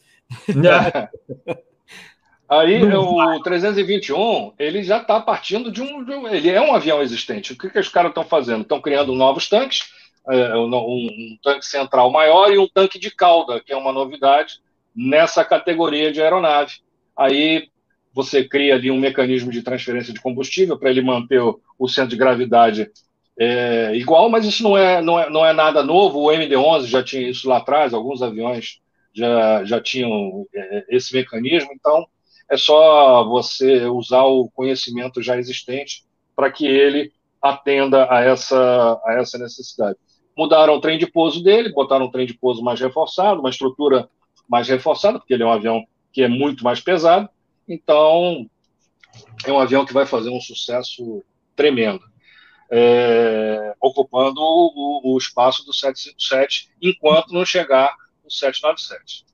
Aí 2.48 2.84
o 2.84 3.42
321, 3.44 4.54
ele 4.60 4.84
já 4.84 4.98
está 4.98 5.20
partindo 5.22 5.72
de 5.72 5.82
um, 5.82 6.04
de 6.04 6.12
um- 6.12 6.28
Ele 6.28 6.50
é 6.50 6.62
um 6.62 6.74
avião 6.74 7.02
existente. 7.02 7.54
O 7.54 7.58
que, 7.58 7.70
que 7.70 7.80
os 7.80 7.88
caras 7.88 8.10
estão 8.12 8.26
fazendo? 8.26 8.62
Estão 8.62 8.82
criando 8.82 9.14
novos 9.14 9.48
tanques, 9.48 9.84
é, 9.84 10.01
um, 10.28 10.76
um 10.76 11.38
tanque 11.42 11.66
central 11.66 12.12
maior 12.12 12.52
e 12.52 12.58
um 12.58 12.68
tanque 12.68 13.00
de 13.00 13.12
cauda, 13.12 13.60
que 13.60 13.74
é 13.74 13.78
uma 13.78 13.92
novidade 13.92 14.60
nessa 14.96 15.44
categoria 15.44 16.12
de 16.12 16.22
aeronave. 16.22 16.76
Aí 17.18 17.70
você 18.14 18.44
cria 18.44 18.76
ali 18.76 18.92
um 18.92 19.00
mecanismo 19.00 19.52
de 19.52 19.62
transferência 19.62 20.14
de 20.14 20.22
combustível 20.22 20.78
para 20.78 20.90
ele 20.90 21.02
manter 21.02 21.42
o, 21.42 21.60
o 21.80 21.88
centro 21.88 22.12
de 22.12 22.18
gravidade 22.18 22.92
é, 23.40 23.96
igual, 23.96 24.30
mas 24.30 24.46
isso 24.46 24.64
não 24.64 24.78
é, 24.78 25.02
não, 25.02 25.20
é, 25.20 25.30
não 25.30 25.46
é 25.46 25.54
nada 25.54 25.84
novo. 25.84 26.20
O 26.20 26.32
MD-11 26.32 26.86
já 26.86 27.04
tinha 27.04 27.30
isso 27.30 27.48
lá 27.48 27.58
atrás, 27.58 27.94
alguns 27.94 28.22
aviões 28.22 28.80
já, 29.14 29.64
já 29.64 29.82
tinham 29.82 30.46
é, 30.54 30.86
esse 30.90 31.14
mecanismo, 31.14 31.72
então 31.74 32.06
é 32.50 32.58
só 32.58 33.24
você 33.24 33.86
usar 33.86 34.24
o 34.24 34.50
conhecimento 34.50 35.22
já 35.22 35.38
existente 35.38 36.04
para 36.36 36.52
que 36.52 36.66
ele 36.66 37.12
atenda 37.42 38.08
a 38.14 38.22
essa, 38.22 39.00
a 39.06 39.14
essa 39.14 39.38
necessidade. 39.38 39.98
Mudaram 40.38 40.76
o 40.76 40.82
trem 40.82 40.98
de 40.98 41.08
pouso 41.08 41.44
dele, 41.44 41.72
botaram 41.72 42.06
um 42.06 42.12
trem 42.12 42.26
de 42.26 42.34
pouso 42.34 42.64
mais 42.64 42.80
reforçado, 42.80 43.40
uma 43.40 43.50
estrutura 43.50 44.10
mais 44.48 44.68
reforçada, 44.68 45.20
porque 45.20 45.34
ele 45.34 45.44
é 45.44 45.46
um 45.46 45.52
avião 45.52 45.86
que 46.12 46.24
é 46.24 46.28
muito 46.28 46.64
mais 46.64 46.80
pesado, 46.80 47.30
então 47.68 48.46
é 49.46 49.52
um 49.52 49.60
avião 49.60 49.86
que 49.86 49.94
vai 49.94 50.06
fazer 50.06 50.30
um 50.30 50.42
sucesso 50.42 51.24
tremendo, 51.56 52.02
é, 52.70 53.74
ocupando 53.82 54.42
o, 54.42 55.14
o 55.14 55.18
espaço 55.18 55.66
do 55.66 55.74
757 55.74 56.70
enquanto 56.82 57.34
não 57.34 57.46
chegar 57.46 57.96
o 58.24 58.32
797. 58.32 59.26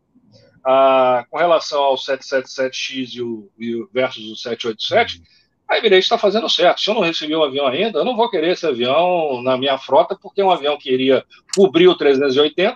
Ah, 0.70 1.26
com 1.30 1.38
relação 1.38 1.82
ao 1.82 1.96
777X 1.96 3.14
e 3.14 3.22
o, 3.22 3.50
e 3.58 3.88
versus 3.94 4.30
o 4.30 4.36
787, 4.36 5.22
a 5.70 5.78
Emirates 5.78 6.06
está 6.06 6.18
fazendo 6.18 6.50
certo. 6.50 6.80
Se 6.80 6.90
eu 6.90 6.94
não 6.94 7.02
recebi 7.02 7.36
o 7.36 7.44
avião 7.44 7.68
ainda, 7.68 8.00
eu 8.00 8.06
não 8.06 8.16
vou 8.16 8.30
querer 8.30 8.52
esse 8.52 8.66
avião 8.66 9.42
na 9.42 9.58
minha 9.58 9.78
frota, 9.78 10.18
porque 10.22 10.42
é 10.42 10.46
um 10.46 10.52
avião 10.52 10.78
que 10.78 10.92
iria 10.92 11.26
cobrir 11.56 11.88
o 11.88 11.96
380. 11.96 12.76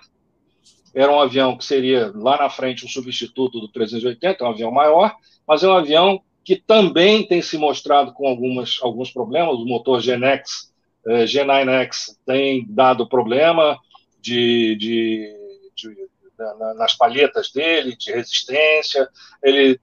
Era 0.94 1.12
um 1.12 1.22
avião 1.22 1.58
que 1.58 1.64
seria 1.64 2.12
lá 2.14 2.38
na 2.38 2.50
frente 2.50 2.86
um 2.86 2.89
substituto 2.89 3.62
do 3.62 3.70
380, 3.70 4.44
é 4.44 4.48
um 4.48 4.52
avião 4.52 4.72
maior, 4.72 5.16
mas 5.48 5.64
é 5.64 5.68
um 5.68 5.78
avião 5.78 6.22
que 6.44 6.58
também 6.58 7.26
tem 7.26 7.42
se 7.42 7.58
mostrado 7.58 8.14
com 8.14 8.28
algumas, 8.28 8.78
alguns 8.82 9.10
problemas. 9.10 9.56
O 9.56 9.66
motor 9.66 10.02
GNX, 10.02 10.74
eh, 11.08 11.24
G9X 11.24 12.18
tem 12.26 12.66
dado 12.68 13.08
problema 13.08 13.78
de, 14.20 14.76
de, 14.76 15.34
de 15.76 15.96
na, 16.38 16.74
nas 16.74 16.94
palhetas 16.94 17.52
dele, 17.52 17.96
de 17.96 18.12
resistência. 18.12 19.08
Ele, 19.42 19.80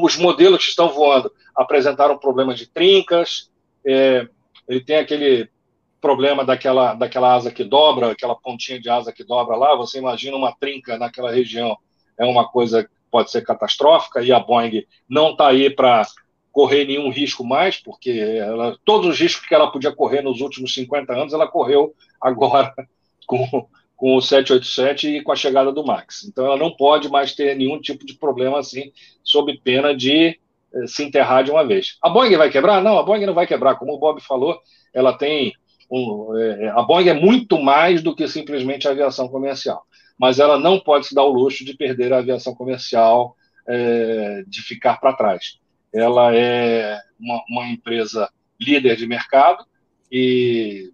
os 0.00 0.16
modelos 0.16 0.64
que 0.64 0.70
estão 0.70 0.88
voando 0.88 1.32
apresentaram 1.54 2.18
problema 2.18 2.54
de 2.54 2.66
trincas. 2.66 3.50
É, 3.84 4.26
ele 4.68 4.80
tem 4.80 4.96
aquele 4.96 5.50
problema 6.00 6.44
daquela, 6.44 6.94
daquela 6.94 7.34
asa 7.34 7.50
que 7.50 7.62
dobra, 7.62 8.10
aquela 8.10 8.34
pontinha 8.34 8.80
de 8.80 8.88
asa 8.88 9.12
que 9.12 9.24
dobra 9.24 9.56
lá. 9.56 9.74
Você 9.76 9.98
imagina 9.98 10.36
uma 10.36 10.54
trinca 10.54 10.98
naquela 10.98 11.30
região, 11.30 11.76
é 12.18 12.24
uma 12.24 12.48
coisa 12.48 12.84
que 12.84 12.90
pode 13.10 13.30
ser 13.30 13.42
catastrófica, 13.42 14.22
e 14.22 14.32
a 14.32 14.40
Boeing 14.40 14.84
não 15.08 15.30
está 15.30 15.48
aí 15.48 15.68
para 15.68 16.06
correr 16.50 16.84
nenhum 16.84 17.10
risco 17.10 17.44
mais, 17.44 17.78
porque 17.78 18.10
ela, 18.10 18.76
todos 18.84 19.08
os 19.08 19.18
riscos 19.18 19.46
que 19.46 19.54
ela 19.54 19.70
podia 19.70 19.92
correr 19.92 20.22
nos 20.22 20.40
últimos 20.40 20.74
50 20.74 21.12
anos, 21.12 21.32
ela 21.32 21.48
correu 21.48 21.94
agora 22.20 22.74
com, 23.26 23.66
com 24.02 24.16
o 24.16 24.20
787 24.20 25.18
e 25.18 25.22
com 25.22 25.30
a 25.30 25.36
chegada 25.36 25.70
do 25.70 25.86
Max. 25.86 26.24
Então 26.24 26.44
ela 26.44 26.56
não 26.56 26.72
pode 26.72 27.08
mais 27.08 27.36
ter 27.36 27.54
nenhum 27.54 27.80
tipo 27.80 28.04
de 28.04 28.14
problema 28.14 28.58
assim, 28.58 28.90
sob 29.22 29.56
pena 29.62 29.94
de 29.94 30.36
eh, 30.74 30.86
se 30.88 31.04
enterrar 31.04 31.44
de 31.44 31.52
uma 31.52 31.64
vez. 31.64 31.98
A 32.02 32.10
Boeing 32.10 32.36
vai 32.36 32.50
quebrar? 32.50 32.82
Não, 32.82 32.98
a 32.98 33.04
Boeing 33.04 33.26
não 33.26 33.32
vai 33.32 33.46
quebrar. 33.46 33.76
Como 33.76 33.94
o 33.94 33.98
Bob 34.00 34.20
falou, 34.20 34.58
ela 34.92 35.16
tem 35.16 35.52
um, 35.88 36.36
eh, 36.36 36.72
a 36.74 36.82
Boeing 36.82 37.10
é 37.10 37.14
muito 37.14 37.62
mais 37.62 38.02
do 38.02 38.12
que 38.12 38.26
simplesmente 38.26 38.88
a 38.88 38.90
aviação 38.90 39.28
comercial, 39.28 39.84
mas 40.18 40.40
ela 40.40 40.58
não 40.58 40.80
pode 40.80 41.06
se 41.06 41.14
dar 41.14 41.22
o 41.22 41.32
luxo 41.32 41.64
de 41.64 41.76
perder 41.76 42.12
a 42.12 42.18
aviação 42.18 42.56
comercial, 42.56 43.36
eh, 43.68 44.42
de 44.48 44.62
ficar 44.62 44.96
para 44.96 45.12
trás. 45.12 45.60
Ela 45.94 46.34
é 46.34 46.98
uma, 47.20 47.40
uma 47.48 47.68
empresa 47.68 48.28
líder 48.60 48.96
de 48.96 49.06
mercado 49.06 49.64
e 50.10 50.90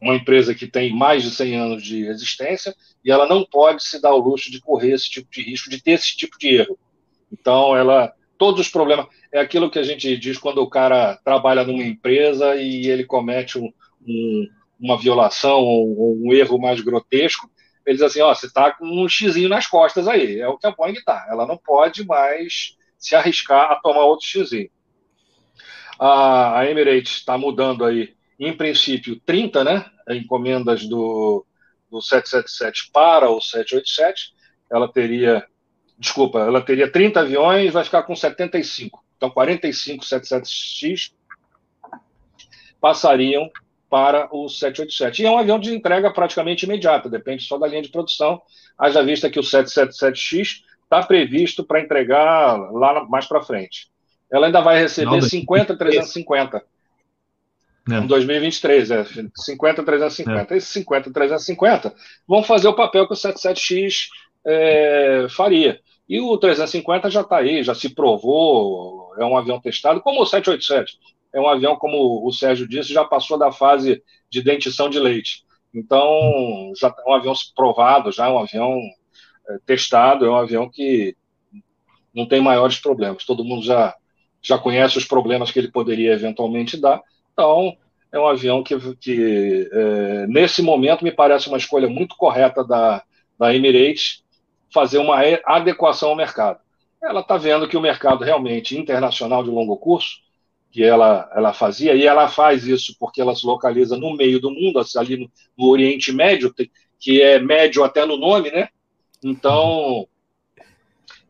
uma 0.00 0.14
empresa 0.14 0.54
que 0.54 0.66
tem 0.66 0.94
mais 0.94 1.22
de 1.22 1.30
100 1.30 1.56
anos 1.56 1.82
de 1.82 2.06
existência 2.06 2.74
e 3.04 3.10
ela 3.10 3.26
não 3.26 3.44
pode 3.44 3.82
se 3.82 4.00
dar 4.00 4.14
o 4.14 4.18
luxo 4.18 4.50
de 4.50 4.60
correr 4.60 4.92
esse 4.92 5.10
tipo 5.10 5.28
de 5.30 5.42
risco, 5.42 5.70
de 5.70 5.82
ter 5.82 5.92
esse 5.92 6.16
tipo 6.16 6.38
de 6.38 6.48
erro. 6.54 6.78
Então, 7.32 7.76
ela, 7.76 8.12
todos 8.36 8.60
os 8.60 8.68
problemas, 8.68 9.06
é 9.32 9.40
aquilo 9.40 9.70
que 9.70 9.78
a 9.78 9.82
gente 9.82 10.16
diz 10.16 10.38
quando 10.38 10.58
o 10.58 10.70
cara 10.70 11.18
trabalha 11.24 11.64
numa 11.64 11.82
empresa 11.82 12.56
e 12.56 12.86
ele 12.86 13.04
comete 13.04 13.58
um, 13.58 13.72
um, 14.06 14.48
uma 14.80 14.96
violação 14.96 15.60
ou 15.60 16.16
um 16.16 16.32
erro 16.32 16.58
mais 16.58 16.80
grotesco, 16.80 17.50
ele 17.84 17.96
diz 17.96 18.02
assim, 18.02 18.20
ó, 18.20 18.34
você 18.34 18.46
está 18.46 18.70
com 18.70 18.86
um 18.86 19.08
xizinho 19.08 19.48
nas 19.48 19.66
costas 19.66 20.06
aí, 20.06 20.38
é 20.40 20.46
o 20.46 20.58
que 20.58 20.66
a 20.66 20.70
Boeing 20.70 20.92
está, 20.92 21.26
ela 21.30 21.46
não 21.46 21.56
pode 21.56 22.04
mais 22.04 22.76
se 22.98 23.14
arriscar 23.14 23.72
a 23.72 23.76
tomar 23.76 24.04
outro 24.04 24.26
xizinho. 24.26 24.70
A 25.98 26.64
Emirates 26.68 27.14
está 27.14 27.36
mudando 27.36 27.84
aí 27.84 28.14
em 28.38 28.56
princípio, 28.56 29.20
30 29.26 29.64
né, 29.64 29.84
encomendas 30.10 30.86
do, 30.86 31.44
do 31.90 32.00
777 32.00 32.90
para 32.92 33.28
o 33.28 33.40
787. 33.40 34.32
Ela 34.70 34.86
teria, 34.86 35.44
desculpa, 35.98 36.40
ela 36.40 36.60
teria 36.60 36.90
30 36.90 37.20
aviões, 37.20 37.72
vai 37.72 37.84
ficar 37.84 38.02
com 38.04 38.14
75. 38.14 39.02
Então, 39.16 39.30
45 39.30 40.04
77X 40.04 41.12
passariam 42.80 43.50
para 43.90 44.28
o 44.32 44.48
787. 44.48 45.22
E 45.22 45.26
é 45.26 45.30
um 45.30 45.38
avião 45.38 45.58
de 45.58 45.74
entrega 45.74 46.12
praticamente 46.12 46.64
imediata, 46.64 47.08
depende 47.08 47.42
só 47.42 47.58
da 47.58 47.66
linha 47.66 47.82
de 47.82 47.88
produção. 47.88 48.40
Haja 48.78 49.02
vista 49.02 49.28
que 49.30 49.40
o 49.40 49.42
777X 49.42 50.62
está 50.84 51.02
previsto 51.02 51.64
para 51.64 51.80
entregar 51.80 52.56
lá 52.72 53.04
mais 53.04 53.26
para 53.26 53.42
frente. 53.42 53.88
Ela 54.30 54.46
ainda 54.46 54.60
vai 54.60 54.78
receber 54.78 55.10
Não, 55.10 55.22
50 55.22 55.76
350 55.76 56.62
é. 57.90 57.98
em 57.98 58.06
2023, 58.06 58.90
é 58.90 59.04
50 59.36 59.82
350. 59.82 60.54
É. 60.54 60.56
Esses 60.56 60.70
50 60.70 61.12
350 61.12 61.94
vão 62.26 62.42
fazer 62.42 62.68
o 62.68 62.74
papel 62.74 63.06
que 63.06 63.14
o 63.14 63.16
77X 63.16 64.08
é, 64.46 65.26
faria. 65.30 65.80
E 66.08 66.20
o 66.20 66.36
350 66.38 67.10
já 67.10 67.20
está 67.20 67.38
aí, 67.38 67.62
já 67.62 67.74
se 67.74 67.94
provou, 67.94 69.14
é 69.18 69.24
um 69.24 69.36
avião 69.36 69.60
testado, 69.60 70.00
como 70.00 70.22
o 70.22 70.26
787. 70.26 70.98
É 71.34 71.40
um 71.40 71.48
avião, 71.48 71.76
como 71.76 72.26
o 72.26 72.32
Sérgio 72.32 72.66
disse, 72.66 72.92
já 72.92 73.04
passou 73.04 73.38
da 73.38 73.52
fase 73.52 74.02
de 74.30 74.42
dentição 74.42 74.88
de 74.88 74.98
leite. 74.98 75.44
Então, 75.74 76.72
já 76.80 76.88
é 76.88 77.10
um 77.10 77.14
avião 77.14 77.34
provado, 77.54 78.10
já 78.10 78.26
é 78.26 78.30
um 78.30 78.38
avião 78.38 78.80
é, 79.48 79.58
testado, 79.66 80.24
é 80.24 80.30
um 80.30 80.36
avião 80.36 80.70
que 80.70 81.14
não 82.14 82.26
tem 82.26 82.40
maiores 82.40 82.78
problemas. 82.78 83.24
Todo 83.26 83.44
mundo 83.44 83.62
já, 83.64 83.94
já 84.40 84.58
conhece 84.58 84.96
os 84.96 85.04
problemas 85.04 85.50
que 85.50 85.58
ele 85.58 85.70
poderia 85.70 86.12
eventualmente 86.12 86.80
dar. 86.80 87.02
Então, 87.38 87.76
é 88.10 88.18
um 88.18 88.26
avião 88.26 88.64
que, 88.64 88.76
que 88.96 89.70
é, 89.70 90.26
nesse 90.26 90.60
momento, 90.60 91.04
me 91.04 91.12
parece 91.12 91.46
uma 91.46 91.56
escolha 91.56 91.88
muito 91.88 92.16
correta 92.16 92.64
da, 92.64 93.00
da 93.38 93.54
Emirates 93.54 94.24
fazer 94.74 94.98
uma 94.98 95.20
adequação 95.44 96.08
ao 96.08 96.16
mercado. 96.16 96.58
Ela 97.00 97.20
está 97.20 97.36
vendo 97.36 97.68
que 97.68 97.76
o 97.76 97.80
mercado 97.80 98.24
realmente 98.24 98.76
internacional 98.76 99.44
de 99.44 99.50
longo 99.50 99.76
curso, 99.76 100.16
que 100.72 100.82
ela, 100.82 101.30
ela 101.32 101.52
fazia, 101.52 101.94
e 101.94 102.04
ela 102.04 102.26
faz 102.26 102.66
isso 102.66 102.96
porque 102.98 103.20
ela 103.20 103.36
se 103.36 103.46
localiza 103.46 103.96
no 103.96 104.16
meio 104.16 104.40
do 104.40 104.50
mundo, 104.50 104.84
ali 104.96 105.16
no, 105.16 105.30
no 105.56 105.68
Oriente 105.68 106.10
Médio, 106.10 106.52
que 106.98 107.22
é 107.22 107.38
médio 107.38 107.84
até 107.84 108.04
no 108.04 108.16
nome, 108.16 108.50
né? 108.50 108.68
Então, 109.22 110.08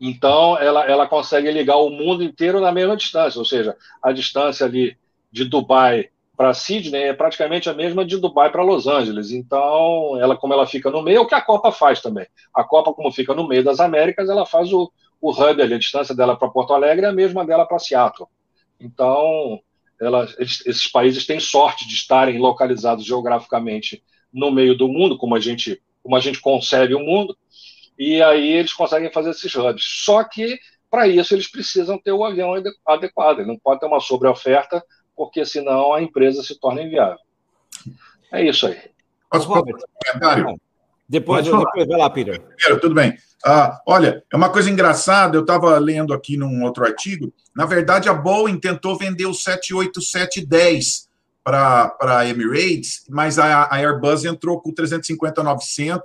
então 0.00 0.56
ela, 0.58 0.86
ela 0.86 1.06
consegue 1.06 1.50
ligar 1.50 1.76
o 1.76 1.90
mundo 1.90 2.24
inteiro 2.24 2.60
na 2.60 2.72
mesma 2.72 2.96
distância, 2.96 3.38
ou 3.38 3.44
seja, 3.44 3.76
a 4.02 4.10
distância 4.10 4.64
ali 4.64 4.96
de 5.30 5.44
Dubai 5.44 6.10
para 6.36 6.54
Sydney 6.54 7.02
é 7.02 7.12
praticamente 7.12 7.68
a 7.68 7.74
mesma 7.74 8.04
de 8.04 8.16
Dubai 8.16 8.50
para 8.50 8.62
Los 8.62 8.86
Angeles. 8.86 9.32
Então, 9.32 10.16
ela 10.20 10.36
como 10.36 10.52
ela 10.54 10.66
fica 10.66 10.88
no 10.88 11.02
meio, 11.02 11.16
é 11.16 11.20
o 11.20 11.26
que 11.26 11.34
a 11.34 11.40
Copa 11.40 11.72
faz 11.72 12.00
também. 12.00 12.26
A 12.54 12.62
Copa, 12.62 12.92
como 12.92 13.10
fica 13.10 13.34
no 13.34 13.48
meio 13.48 13.64
das 13.64 13.80
Américas, 13.80 14.28
ela 14.28 14.46
faz 14.46 14.72
o, 14.72 14.90
o 15.20 15.32
hub 15.32 15.60
ali, 15.60 15.74
a 15.74 15.78
distância 15.78 16.14
dela 16.14 16.36
para 16.36 16.48
Porto 16.48 16.72
Alegre 16.72 17.06
é 17.06 17.08
a 17.08 17.12
mesma 17.12 17.44
dela 17.44 17.66
para 17.66 17.80
Seattle. 17.80 18.28
Então, 18.78 19.60
ela, 20.00 20.28
esses 20.38 20.86
países 20.86 21.26
têm 21.26 21.40
sorte 21.40 21.88
de 21.88 21.94
estarem 21.94 22.38
localizados 22.38 23.04
geograficamente 23.04 24.02
no 24.32 24.52
meio 24.52 24.76
do 24.76 24.86
mundo, 24.86 25.18
como 25.18 25.34
a 25.34 25.40
gente, 25.40 25.82
como 26.04 26.14
a 26.14 26.20
gente 26.20 26.40
concebe 26.40 26.94
o 26.94 27.00
mundo, 27.00 27.36
e 27.98 28.22
aí 28.22 28.52
eles 28.52 28.72
conseguem 28.72 29.10
fazer 29.10 29.30
esses 29.30 29.52
hubs. 29.56 29.82
Só 30.04 30.22
que, 30.22 30.56
para 30.88 31.08
isso, 31.08 31.34
eles 31.34 31.50
precisam 31.50 31.98
ter 31.98 32.12
o 32.12 32.24
avião 32.24 32.54
adequado, 32.86 33.40
ele 33.40 33.48
não 33.48 33.58
pode 33.58 33.80
ter 33.80 33.86
uma 33.86 33.98
sobreoferta 33.98 34.80
porque 35.18 35.44
senão 35.44 35.92
a 35.92 36.00
empresa 36.00 36.44
se 36.44 36.54
torna 36.54 36.80
inviável. 36.80 37.18
É 38.32 38.48
isso 38.48 38.68
aí. 38.68 38.78
Posso 39.28 39.48
fazer 39.48 39.74
um 39.74 39.78
comentário? 40.06 40.60
Depois, 41.08 41.44
depois 41.44 41.86
vai 41.88 41.98
lá, 41.98 42.08
Peter. 42.08 42.40
Tudo 42.80 42.94
bem. 42.94 43.18
Ah, 43.44 43.80
olha, 43.86 44.22
é 44.32 44.36
uma 44.36 44.50
coisa 44.50 44.70
engraçada, 44.70 45.36
eu 45.36 45.40
estava 45.40 45.76
lendo 45.78 46.14
aqui 46.14 46.36
num 46.36 46.62
outro 46.62 46.84
artigo. 46.84 47.32
Na 47.54 47.66
verdade, 47.66 48.08
a 48.08 48.14
Boeing 48.14 48.60
tentou 48.60 48.96
vender 48.96 49.26
o 49.26 49.34
78710 49.34 51.08
para 51.42 51.96
a 52.00 52.26
Emirates, 52.26 53.04
mas 53.08 53.38
a, 53.38 53.64
a 53.64 53.76
Airbus 53.78 54.24
entrou 54.24 54.60
com 54.60 54.70
o 54.70 54.74
350-900, 54.74 56.00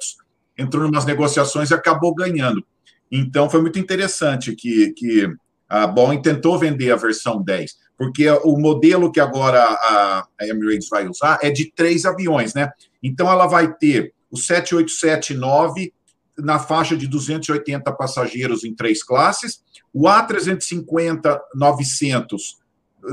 entrou 0.58 0.86
em 0.86 0.90
umas 0.90 1.06
negociações 1.06 1.70
e 1.70 1.74
acabou 1.74 2.16
ganhando. 2.16 2.66
Então, 3.12 3.50
foi 3.50 3.62
muito 3.62 3.78
interessante 3.78 4.56
que, 4.56 4.92
que 4.94 5.28
a 5.70 5.86
Boeing 5.86 6.22
tentou 6.22 6.58
vender 6.58 6.92
a 6.92 6.96
versão 6.96 7.42
10, 7.42 7.78
porque 7.98 8.30
o 8.30 8.56
modelo 8.58 9.12
que 9.12 9.20
agora 9.20 9.64
a, 9.64 10.28
Emirates 10.42 10.90
vai 10.90 11.08
usar 11.08 11.40
é 11.42 11.50
de 11.50 11.72
três 11.72 12.06
aviões, 12.06 12.54
né? 12.54 12.70
Então, 13.02 13.32
ela 13.32 13.48
vai 13.48 13.74
ter 13.74 14.14
o 14.32 14.38
787-9 14.38 15.92
na 16.38 16.60
faixa 16.60 16.96
de 16.98 17.08
280 17.08 17.92
passageiros 17.94 18.64
em 18.64 18.74
três 18.74 19.04
classes, 19.04 19.62
o 19.94 20.04
A350-900 20.04 22.38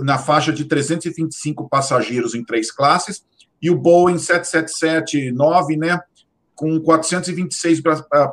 na 0.02 0.18
faixa 0.18 0.52
de 0.52 0.64
325 0.64 1.68
passageiros 1.68 2.32
em 2.34 2.44
três 2.44 2.70
classes, 2.70 3.24
e 3.60 3.68
o 3.70 3.76
Boeing 3.76 4.16
777-9, 4.16 5.76
né, 5.76 6.00
com 6.54 6.80
426 6.80 7.82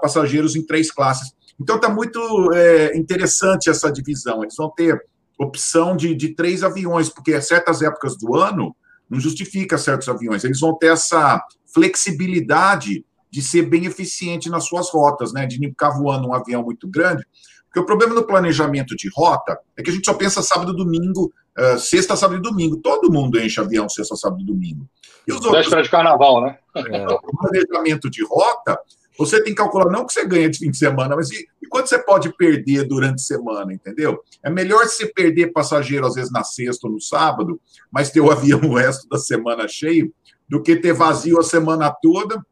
passageiros 0.01 0.55
em 0.55 0.65
três 0.65 0.89
classes. 0.91 1.35
Então 1.59 1.77
está 1.77 1.89
muito 1.89 2.19
é, 2.53 2.95
interessante 2.95 3.69
essa 3.69 3.91
divisão. 3.91 4.43
Eles 4.43 4.55
vão 4.55 4.69
ter 4.69 5.03
opção 5.37 5.95
de, 5.95 6.15
de 6.15 6.33
três 6.33 6.63
aviões, 6.63 7.09
porque 7.09 7.33
a 7.33 7.41
certas 7.41 7.81
épocas 7.81 8.17
do 8.17 8.35
ano 8.35 8.75
não 9.09 9.19
justifica 9.19 9.77
certos 9.77 10.09
aviões. 10.09 10.43
Eles 10.43 10.59
vão 10.59 10.77
ter 10.77 10.87
essa 10.87 11.41
flexibilidade 11.73 13.05
de 13.29 13.41
ser 13.41 13.63
bem 13.63 13.85
eficiente 13.85 14.49
nas 14.49 14.65
suas 14.65 14.89
rotas, 14.89 15.33
né? 15.33 15.45
De 15.45 15.59
não 15.59 15.69
ficar 15.69 15.91
voando 15.91 16.27
um 16.27 16.33
avião 16.33 16.63
muito 16.63 16.87
grande. 16.87 17.25
Porque 17.65 17.79
o 17.79 17.85
problema 17.85 18.15
no 18.15 18.25
planejamento 18.25 18.95
de 18.95 19.09
rota 19.13 19.59
é 19.75 19.83
que 19.83 19.89
a 19.89 19.93
gente 19.93 20.05
só 20.05 20.13
pensa 20.13 20.41
sábado, 20.41 20.73
domingo, 20.73 21.31
uh, 21.57 21.77
sexta, 21.77 22.15
sábado 22.15 22.39
e 22.39 22.41
domingo. 22.41 22.77
Todo 22.77 23.11
mundo 23.11 23.39
enche 23.39 23.59
avião 23.59 23.87
sexta, 23.87 24.15
sábado 24.15 24.41
e 24.41 24.45
domingo. 24.45 24.89
E 25.27 25.33
os 25.33 25.45
outros. 25.45 25.83
de 25.83 25.89
carnaval, 25.89 26.41
né? 26.41 26.57
É. 26.77 27.05
O 27.07 27.37
planejamento 27.37 28.07
de 28.07 28.23
rota, 28.23 28.79
você 29.17 29.43
tem 29.43 29.53
que 29.53 29.61
calcular 29.61 29.91
não 29.91 30.01
o 30.01 30.05
que 30.05 30.13
você 30.13 30.25
ganha 30.25 30.49
de 30.49 30.59
fim 30.59 30.69
de 30.69 30.77
semana, 30.77 31.15
mas 31.15 31.31
e, 31.31 31.47
e 31.61 31.67
quanto 31.67 31.89
você 31.89 31.97
pode 31.99 32.35
perder 32.35 32.85
durante 32.85 33.15
a 33.15 33.25
semana, 33.25 33.73
entendeu? 33.73 34.21
É 34.43 34.49
melhor 34.49 34.85
você 34.85 35.07
perder 35.07 35.51
passageiro, 35.51 36.05
às 36.05 36.15
vezes, 36.15 36.31
na 36.31 36.43
sexta 36.43 36.87
ou 36.87 36.93
no 36.93 37.01
sábado, 37.01 37.59
mas 37.91 38.11
ter 38.11 38.21
o 38.21 38.29
avião 38.31 38.59
o 38.61 38.75
resto 38.75 39.07
da 39.09 39.17
semana 39.17 39.67
cheio, 39.67 40.13
do 40.47 40.61
que 40.61 40.75
ter 40.75 40.93
vazio 40.93 41.39
a 41.39 41.43
semana 41.43 41.91
toda 42.01 42.45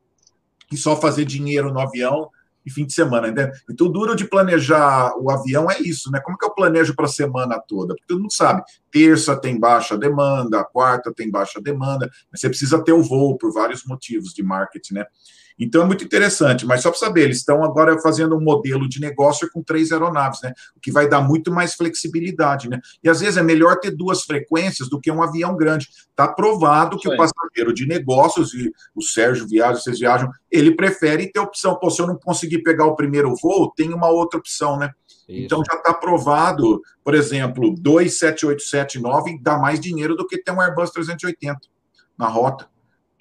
e 0.71 0.77
só 0.77 0.95
fazer 0.95 1.25
dinheiro 1.25 1.71
no 1.71 1.79
avião 1.79 2.29
e 2.65 2.71
fim 2.71 2.85
de 2.85 2.93
semana, 2.93 3.31
né? 3.31 3.51
Então, 3.69 3.91
duro 3.91 4.15
de 4.15 4.25
planejar 4.25 5.13
o 5.19 5.29
avião 5.29 5.69
é 5.69 5.79
isso, 5.79 6.09
né? 6.11 6.19
Como 6.19 6.37
que 6.37 6.45
eu 6.45 6.53
planejo 6.53 6.95
para 6.95 7.05
a 7.05 7.09
semana 7.09 7.61
toda? 7.65 7.93
Porque 7.93 8.07
todo 8.07 8.21
mundo 8.21 8.33
sabe, 8.33 8.63
terça 8.95 9.35
tem 9.35 9.59
baixa 9.59 9.97
demanda, 9.97 10.63
quarta 10.63 11.13
tem 11.13 11.29
baixa 11.29 11.59
demanda, 11.59 12.09
mas 12.31 12.39
você 12.39 12.47
precisa 12.47 12.81
ter 12.81 12.93
o 12.93 13.03
voo 13.03 13.37
por 13.37 13.51
vários 13.51 13.83
motivos 13.83 14.33
de 14.33 14.41
marketing, 14.41 14.93
né? 14.93 15.05
Então 15.59 15.81
é 15.81 15.85
muito 15.85 16.03
interessante, 16.03 16.65
mas 16.65 16.81
só 16.81 16.89
para 16.89 16.99
saber, 16.99 17.23
eles 17.23 17.37
estão 17.37 17.61
agora 17.61 17.99
fazendo 17.99 18.37
um 18.37 18.41
modelo 18.41 18.87
de 18.87 19.01
negócio 19.01 19.49
com 19.51 19.61
três 19.61 19.91
aeronaves, 19.91 20.41
né? 20.41 20.53
O 20.77 20.79
que 20.79 20.91
vai 20.91 21.09
dar 21.09 21.19
muito 21.19 21.51
mais 21.51 21.73
flexibilidade, 21.75 22.69
né? 22.69 22.79
E 23.03 23.09
às 23.09 23.19
vezes 23.19 23.35
é 23.35 23.43
melhor 23.43 23.79
ter 23.81 23.91
duas 23.91 24.23
frequências 24.23 24.87
do 24.87 24.99
que 24.99 25.11
um 25.11 25.21
avião 25.21 25.57
grande. 25.57 25.89
Está 26.09 26.29
provado 26.29 26.97
que 26.97 27.09
o 27.09 27.17
passageiro 27.17 27.73
de 27.73 27.85
negócios, 27.85 28.53
e 28.53 28.71
o 28.93 29.01
Sérgio 29.01 29.45
viaja, 29.45 29.79
vocês 29.79 29.99
viajam, 29.99 30.29
ele 30.49 30.73
prefere 30.73 31.29
ter 31.29 31.39
opção. 31.39 31.77
Pô, 31.77 31.89
se 31.89 32.01
eu 32.01 32.07
não 32.07 32.17
conseguir 32.17 32.59
pegar 32.59 32.85
o 32.85 32.95
primeiro 32.95 33.33
voo, 33.41 33.73
tem 33.75 33.93
uma 33.93 34.09
outra 34.09 34.39
opção, 34.39 34.77
né? 34.77 34.91
Isso. 35.27 35.45
Então 35.45 35.61
já 35.65 35.77
está 35.77 35.93
provado, 35.93 36.81
por 37.03 37.13
exemplo, 37.15 37.73
27879 37.79 39.39
dá 39.41 39.57
mais 39.57 39.79
dinheiro 39.79 40.15
do 40.15 40.27
que 40.27 40.37
ter 40.37 40.51
um 40.51 40.61
Airbus 40.61 40.91
380 40.91 41.59
na 42.17 42.27
rota. 42.27 42.67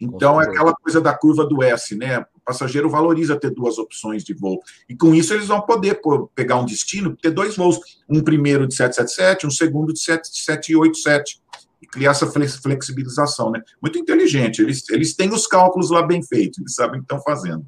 Então, 0.01 0.41
é 0.41 0.45
aquela 0.45 0.75
coisa 0.75 1.01
da 1.01 1.17
curva 1.17 1.47
do 1.47 1.63
S, 1.63 1.95
né? 1.95 2.19
O 2.35 2.41
passageiro 2.45 2.91
valoriza 2.91 3.39
ter 3.39 3.51
duas 3.51 3.79
opções 3.79 4.25
de 4.25 4.35
voo. 4.35 4.61
E 4.89 4.97
com 4.97 5.15
isso, 5.15 5.33
eles 5.33 5.47
vão 5.47 5.61
poder 5.61 6.01
pegar 6.35 6.57
um 6.57 6.65
destino, 6.65 7.17
ter 7.17 7.31
dois 7.31 7.57
voos. 7.57 7.79
Um 8.09 8.23
primeiro 8.23 8.67
de 8.67 8.75
777, 8.75 9.47
um 9.47 9.51
segundo 9.51 9.93
de 9.93 10.01
787. 10.01 11.41
E 11.81 11.87
criar 11.87 12.11
essa 12.11 12.27
flexibilização, 12.27 13.51
né? 13.51 13.63
Muito 13.81 13.99
inteligente. 13.99 14.61
Eles, 14.63 14.89
eles 14.91 15.15
têm 15.15 15.33
os 15.33 15.47
cálculos 15.47 15.91
lá 15.91 16.03
bem 16.03 16.23
feitos, 16.23 16.59
eles 16.59 16.75
sabem 16.75 16.99
o 16.99 17.03
que 17.03 17.05
estão 17.05 17.21
fazendo. 17.21 17.65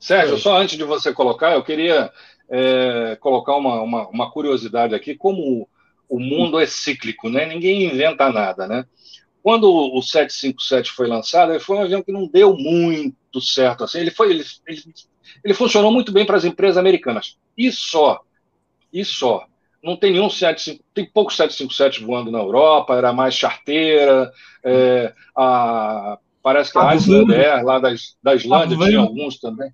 Sérgio, 0.00 0.38
só 0.38 0.56
antes 0.58 0.78
de 0.78 0.84
você 0.84 1.12
colocar, 1.12 1.52
eu 1.52 1.62
queria 1.62 2.10
é, 2.48 3.16
colocar 3.20 3.56
uma, 3.56 3.82
uma, 3.82 4.08
uma 4.08 4.30
curiosidade 4.30 4.94
aqui. 4.94 5.14
Como 5.14 5.68
o 6.08 6.18
mundo 6.18 6.58
é 6.58 6.66
cíclico, 6.66 7.28
né? 7.28 7.46
Ninguém 7.46 7.84
inventa 7.84 8.32
nada, 8.32 8.66
né? 8.66 8.86
Quando 9.42 9.70
o 9.70 10.02
757 10.02 10.92
foi 10.92 11.06
lançado, 11.06 11.52
ele 11.52 11.60
foi 11.60 11.76
um 11.76 11.82
avião 11.82 12.02
que 12.02 12.12
não 12.12 12.26
deu 12.26 12.56
muito 12.56 13.40
certo 13.40 13.84
assim. 13.84 14.00
Ele 14.00 14.10
foi, 14.10 14.30
ele, 14.30 14.44
ele, 14.66 14.82
ele 15.44 15.54
funcionou 15.54 15.92
muito 15.92 16.12
bem 16.12 16.26
para 16.26 16.36
as 16.36 16.44
empresas 16.44 16.76
americanas. 16.76 17.36
E 17.56 17.70
só, 17.70 18.20
e 18.92 19.04
só. 19.04 19.46
Não 19.82 19.96
tem 19.96 20.12
nenhum 20.12 20.28
75, 20.28 20.82
tem 20.92 21.06
poucos 21.06 21.36
757 21.36 22.04
voando 22.04 22.32
na 22.32 22.40
Europa, 22.40 22.96
era 22.96 23.12
mais 23.12 23.34
charteira. 23.34 24.32
É, 24.64 25.14
a, 25.36 26.18
parece 26.42 26.72
que 26.72 26.78
a 26.78 26.88
Iceland 26.88 27.32
lá 27.62 27.78
da, 27.78 27.90
da 28.22 28.34
Islândia 28.34 28.76
tinha 28.76 28.98
alguns 28.98 29.38
também. 29.38 29.70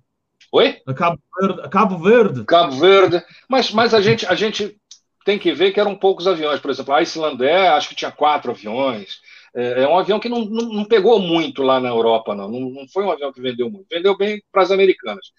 Oi? 0.51 0.81
Cabo 0.95 1.19
Verde. 1.39 1.69
Cabo 1.69 1.97
Verde. 1.97 2.45
Cabo 2.45 2.79
Verde. 2.79 3.23
Mas, 3.49 3.71
mas 3.71 3.93
a, 3.93 4.01
gente, 4.01 4.25
a 4.25 4.35
gente 4.35 4.77
tem 5.25 5.39
que 5.39 5.51
ver 5.51 5.71
que 5.71 5.79
eram 5.79 5.95
poucos 5.95 6.27
aviões. 6.27 6.59
Por 6.59 6.71
exemplo, 6.71 6.93
a 6.93 7.01
Icelandair, 7.01 7.71
acho 7.73 7.89
que 7.89 7.95
tinha 7.95 8.11
quatro 8.11 8.51
aviões. 8.51 9.19
É, 9.55 9.83
é 9.83 9.87
um 9.87 9.97
avião 9.97 10.19
que 10.19 10.29
não, 10.29 10.45
não, 10.45 10.69
não, 10.69 10.85
pegou 10.85 11.19
muito 11.19 11.63
lá 11.63 11.79
na 11.79 11.89
Europa, 11.89 12.35
não. 12.35 12.49
não. 12.49 12.59
não. 12.69 12.87
foi 12.87 13.03
um 13.03 13.11
avião 13.11 13.33
que 13.33 13.41
vendeu 13.41 13.69
muito. 13.69 13.87
Vendeu 13.89 14.15
bem 14.17 14.41
para 14.51 14.61
as 14.61 14.71
americanas. 14.71 15.31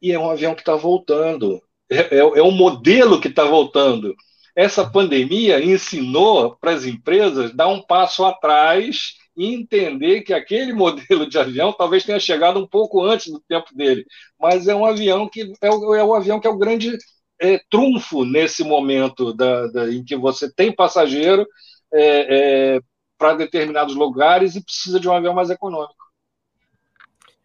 E 0.00 0.12
é 0.12 0.18
um 0.18 0.30
avião 0.30 0.54
que 0.54 0.62
está 0.62 0.74
voltando. 0.74 1.62
É, 1.90 2.16
é, 2.16 2.18
é 2.18 2.42
um 2.42 2.50
modelo 2.50 3.20
que 3.20 3.28
está 3.28 3.44
voltando. 3.44 4.14
Essa 4.54 4.88
pandemia 4.88 5.62
ensinou 5.62 6.56
para 6.56 6.72
as 6.72 6.84
empresas 6.84 7.54
dar 7.54 7.68
um 7.68 7.82
passo 7.82 8.24
atrás 8.24 9.14
e 9.36 9.54
entender 9.54 10.22
que 10.22 10.34
aquele 10.34 10.72
modelo 10.74 11.28
de 11.28 11.38
avião 11.38 11.72
talvez 11.72 12.04
tenha 12.04 12.20
chegado 12.20 12.58
um 12.60 12.66
pouco 12.66 13.02
antes 13.02 13.32
do 13.32 13.40
tempo 13.40 13.74
dele, 13.74 14.04
mas 14.38 14.68
é 14.68 14.74
um 14.74 14.84
avião 14.84 15.28
que 15.28 15.52
é 15.60 15.70
o, 15.70 15.94
é 15.94 16.04
o 16.04 16.14
avião 16.14 16.40
que 16.40 16.46
é 16.46 16.50
o 16.50 16.58
grande 16.58 16.96
é, 17.40 17.60
trunfo 17.70 18.24
nesse 18.24 18.62
momento 18.62 19.32
da, 19.32 19.66
da, 19.68 19.92
em 19.92 20.04
que 20.04 20.16
você 20.16 20.52
tem 20.52 20.72
passageiro 20.74 21.46
é, 21.92 22.76
é, 22.76 22.80
para 23.18 23.34
determinados 23.34 23.94
lugares 23.94 24.54
e 24.54 24.64
precisa 24.64 25.00
de 25.00 25.08
um 25.08 25.12
avião 25.12 25.34
mais 25.34 25.50
econômico. 25.50 25.94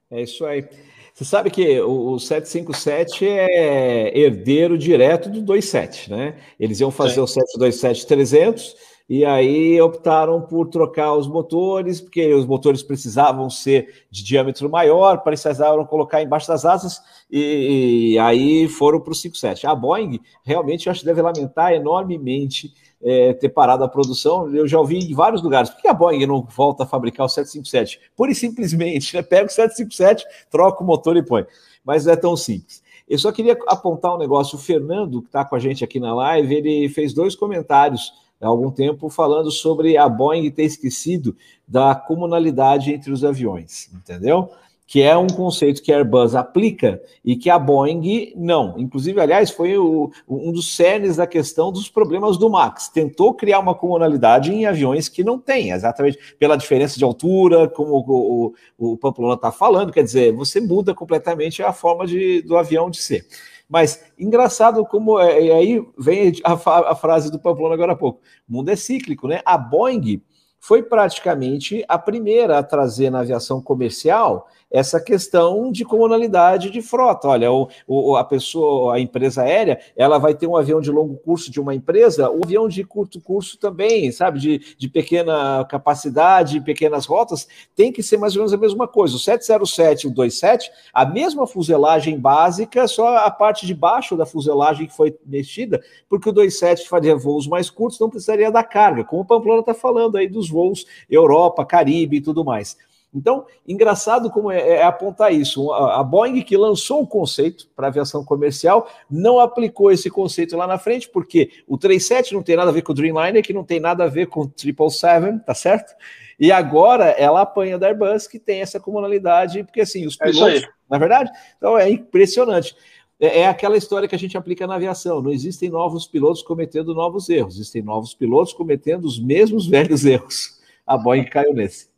É 0.09 0.21
isso 0.21 0.45
aí. 0.45 0.67
Você 1.13 1.25
sabe 1.25 1.49
que 1.49 1.81
o 1.81 2.19
757 2.19 3.27
é 3.27 4.15
herdeiro 4.15 4.77
direto 4.77 5.29
do 5.29 5.53
27, 5.53 6.11
né? 6.11 6.37
Eles 6.59 6.79
iam 6.79 6.91
fazer 6.91 7.15
Sim. 7.25 7.41
o 7.41 7.59
727-300 7.59 8.75
e 9.09 9.23
aí 9.23 9.79
optaram 9.81 10.41
por 10.41 10.67
trocar 10.67 11.13
os 11.15 11.27
motores, 11.27 12.01
porque 12.01 12.33
os 12.33 12.45
motores 12.45 12.83
precisavam 12.83 13.49
ser 13.49 14.05
de 14.11 14.21
diâmetro 14.21 14.69
maior, 14.69 15.23
precisavam 15.23 15.85
colocar 15.85 16.21
embaixo 16.21 16.47
das 16.47 16.65
asas, 16.65 17.01
e, 17.31 18.13
e 18.13 18.19
aí 18.19 18.67
foram 18.67 18.99
para 18.99 19.11
o 19.11 19.15
57. 19.15 19.65
A 19.65 19.73
Boeing 19.73 20.19
realmente 20.43 20.89
acho 20.89 20.99
que 20.99 21.05
deve 21.05 21.21
lamentar 21.21 21.71
enormemente 21.71 22.73
é, 23.01 23.31
ter 23.33 23.49
parado 23.49 23.83
a 23.83 23.87
produção. 23.87 24.53
Eu 24.53 24.67
já 24.67 24.77
ouvi 24.77 24.99
em 24.99 25.13
vários 25.13 25.41
lugares. 25.41 25.69
Por 25.69 25.81
que 25.81 25.87
a 25.87 25.93
Boeing 25.93 26.25
não 26.25 26.41
volta 26.41 26.83
a 26.83 26.85
fabricar 26.85 27.25
o 27.25 27.29
757? 27.29 28.11
Pura 28.13 28.31
e 28.31 28.35
simplesmente, 28.35 29.15
né? 29.15 29.21
pega 29.21 29.45
o 29.45 29.49
757, 29.49 30.25
troca 30.49 30.83
o 30.83 30.85
motor 30.85 31.15
e 31.15 31.23
põe. 31.23 31.45
Mas 31.83 32.05
não 32.05 32.11
é 32.11 32.15
tão 32.17 32.35
simples. 32.35 32.83
Eu 33.07 33.17
só 33.17 33.31
queria 33.31 33.57
apontar 33.67 34.13
um 34.13 34.17
negócio. 34.17 34.57
O 34.57 34.61
Fernando, 34.61 35.21
que 35.21 35.27
está 35.27 35.45
com 35.45 35.55
a 35.55 35.59
gente 35.59 35.81
aqui 35.81 35.97
na 35.97 36.13
live, 36.13 36.53
ele 36.53 36.89
fez 36.89 37.13
dois 37.13 37.35
comentários 37.35 38.11
há 38.41 38.47
algum 38.47 38.71
tempo 38.71 39.09
falando 39.09 39.51
sobre 39.51 39.97
a 39.97 40.07
Boeing 40.07 40.49
ter 40.51 40.63
esquecido 40.63 41.35
da 41.67 41.95
comunalidade 41.95 42.93
entre 42.93 43.11
os 43.11 43.23
aviões, 43.23 43.89
entendeu? 43.93 44.49
que 44.87 45.01
é 45.01 45.15
um 45.17 45.27
conceito 45.27 45.83
que 45.83 45.91
a 45.91 45.97
Airbus 45.97 46.33
aplica 46.33 47.01
e 47.23 47.35
que 47.35 47.49
a 47.49 47.59
Boeing 47.59 48.31
não. 48.37 48.75
Inclusive, 48.77 49.19
aliás, 49.19 49.51
foi 49.51 49.77
o, 49.77 50.09
um 50.25 50.53
dos 50.53 50.73
cernes 50.73 51.17
da 51.17 51.27
questão 51.27 51.73
dos 51.73 51.89
problemas 51.89 52.37
do 52.37 52.49
Max. 52.49 52.87
Tentou 52.87 53.33
criar 53.33 53.59
uma 53.59 53.75
comunalidade 53.75 54.51
em 54.51 54.65
aviões 54.65 55.09
que 55.09 55.25
não 55.25 55.37
tem, 55.37 55.71
exatamente 55.71 56.17
pela 56.39 56.55
diferença 56.55 56.97
de 56.97 57.03
altura, 57.03 57.67
como 57.67 57.95
o, 57.95 58.53
o, 58.77 58.93
o 58.93 58.97
Pamplona 58.97 59.33
está 59.33 59.51
falando, 59.51 59.91
quer 59.91 60.03
dizer, 60.03 60.33
você 60.33 60.61
muda 60.61 60.95
completamente 60.95 61.61
a 61.61 61.73
forma 61.73 62.07
de, 62.07 62.41
do 62.43 62.55
avião 62.55 62.89
de 62.89 62.97
ser. 62.97 63.25
Mas 63.67 64.05
engraçado 64.17 64.85
como 64.85 65.19
é, 65.19 65.41
e 65.41 65.51
aí 65.51 65.87
vem 65.97 66.33
a, 66.43 66.53
a 66.91 66.95
frase 66.95 67.31
do 67.31 67.39
Pamplona 67.39 67.73
agora 67.73 67.93
há 67.93 67.97
pouco. 67.97 68.21
O 68.47 68.53
mundo 68.53 68.69
é 68.69 68.75
cíclico, 68.75 69.27
né? 69.27 69.41
A 69.45 69.57
Boeing 69.57 70.21
foi 70.59 70.81
praticamente 70.83 71.83
a 71.87 71.97
primeira 71.97 72.57
a 72.57 72.63
trazer 72.63 73.09
na 73.09 73.19
aviação 73.19 73.61
comercial 73.61 74.47
essa 74.69 74.99
questão 74.99 75.71
de 75.71 75.85
comunalidade 75.85 76.69
de 76.69 76.81
frota. 76.81 77.27
Olha, 77.27 77.51
o, 77.51 77.69
o, 77.87 78.15
a 78.15 78.23
pessoa, 78.23 78.95
a 78.95 78.99
empresa 78.99 79.43
aérea, 79.43 79.79
ela 79.95 80.17
vai 80.17 80.33
ter 80.33 80.47
um 80.47 80.55
avião 80.55 80.81
de 80.81 80.91
longo 80.91 81.15
curso 81.17 81.51
de 81.51 81.59
uma 81.59 81.73
empresa, 81.73 82.29
o 82.29 82.43
avião 82.43 82.67
de 82.67 82.83
curto 82.83 83.19
curso 83.21 83.57
também, 83.57 84.11
sabe, 84.11 84.39
de, 84.39 84.75
de 84.77 84.89
pequena 84.89 85.65
capacidade, 85.65 86.61
pequenas 86.61 87.05
rotas, 87.05 87.47
tem 87.75 87.91
que 87.91 88.03
ser 88.03 88.17
mais 88.17 88.35
ou 88.35 88.39
menos 88.39 88.53
a 88.53 88.57
mesma 88.57 88.87
coisa. 88.87 89.15
O 89.15 89.19
707 89.19 90.03
e 90.03 90.07
o 90.09 90.13
27, 90.13 90.71
a 90.93 91.05
mesma 91.05 91.47
fuselagem 91.47 92.19
básica, 92.19 92.87
só 92.87 93.17
a 93.17 93.31
parte 93.31 93.65
de 93.65 93.73
baixo 93.73 94.15
da 94.15 94.25
fuselagem 94.25 94.87
que 94.87 94.95
foi 94.95 95.17
mexida, 95.25 95.81
porque 96.09 96.29
o 96.29 96.33
27 96.33 96.87
faria 96.87 97.15
voos 97.15 97.47
mais 97.47 97.69
curtos, 97.69 97.99
não 97.99 98.09
precisaria 98.09 98.51
da 98.51 98.63
carga, 98.63 99.03
como 99.03 99.21
o 99.21 99.25
Pamplona 99.25 99.61
está 99.61 99.73
falando 99.73 100.17
aí 100.17 100.27
dos 100.27 100.49
voos 100.49 100.85
Europa, 101.09 101.65
Caribe 101.65 102.17
e 102.17 102.21
tudo 102.21 102.43
mais. 102.43 102.77
Então, 103.17 103.45
engraçado 103.67 104.29
como 104.29 104.51
é, 104.51 104.59
é 104.59 104.83
apontar 104.83 105.33
isso. 105.33 105.71
A, 105.73 105.99
a, 105.99 106.03
Boeing, 106.03 106.41
que 106.41 106.55
lançou 106.55 107.01
o 107.01 107.07
conceito 107.07 107.67
para 107.75 107.87
aviação 107.87 108.23
comercial, 108.23 108.87
não 109.09 109.39
aplicou 109.39 109.91
esse 109.91 110.09
conceito 110.09 110.55
lá 110.55 110.67
na 110.67 110.77
frente, 110.77 111.09
porque 111.09 111.49
o 111.67 111.77
37 111.77 112.33
não 112.33 112.43
tem 112.43 112.55
nada 112.55 112.69
a 112.69 112.73
ver 112.73 112.83
com 112.83 112.91
o 112.91 112.95
Dreamliner, 112.95 113.43
que 113.43 113.53
não 113.53 113.63
tem 113.63 113.79
nada 113.79 114.03
a 114.03 114.07
ver 114.07 114.27
com 114.27 114.41
o 114.41 114.51
777, 114.55 115.45
tá 115.45 115.53
certo? 115.55 115.95
E 116.39 116.51
agora 116.51 117.05
ela 117.05 117.41
apanha 117.41 117.79
da 117.79 117.87
Airbus, 117.87 118.27
que 118.27 118.37
tem 118.37 118.61
essa 118.61 118.79
comunalidade, 118.79 119.63
porque 119.63 119.81
assim, 119.81 120.05
os 120.05 120.15
é 120.21 120.25
pilotos, 120.25 120.63
é 120.63 120.67
na 120.87 120.99
verdade, 120.99 121.31
então 121.57 121.75
é 121.77 121.89
impressionante. 121.89 122.75
É, 123.19 123.39
é 123.41 123.47
aquela 123.47 123.75
história 123.75 124.07
que 124.07 124.13
a 124.13 124.19
gente 124.19 124.37
aplica 124.37 124.67
na 124.67 124.75
aviação. 124.75 125.21
Não 125.21 125.31
existem 125.31 125.69
novos 125.69 126.05
pilotos 126.05 126.43
cometendo 126.43 126.93
novos 126.93 127.27
erros, 127.29 127.55
existem 127.55 127.81
novos 127.81 128.13
pilotos 128.13 128.53
cometendo 128.53 129.05
os 129.05 129.19
mesmos 129.19 129.65
velhos 129.67 130.05
erros. 130.05 130.59
A 130.85 130.95
Boeing 130.95 131.25
caiu 131.25 131.53
nesse. 131.53 131.89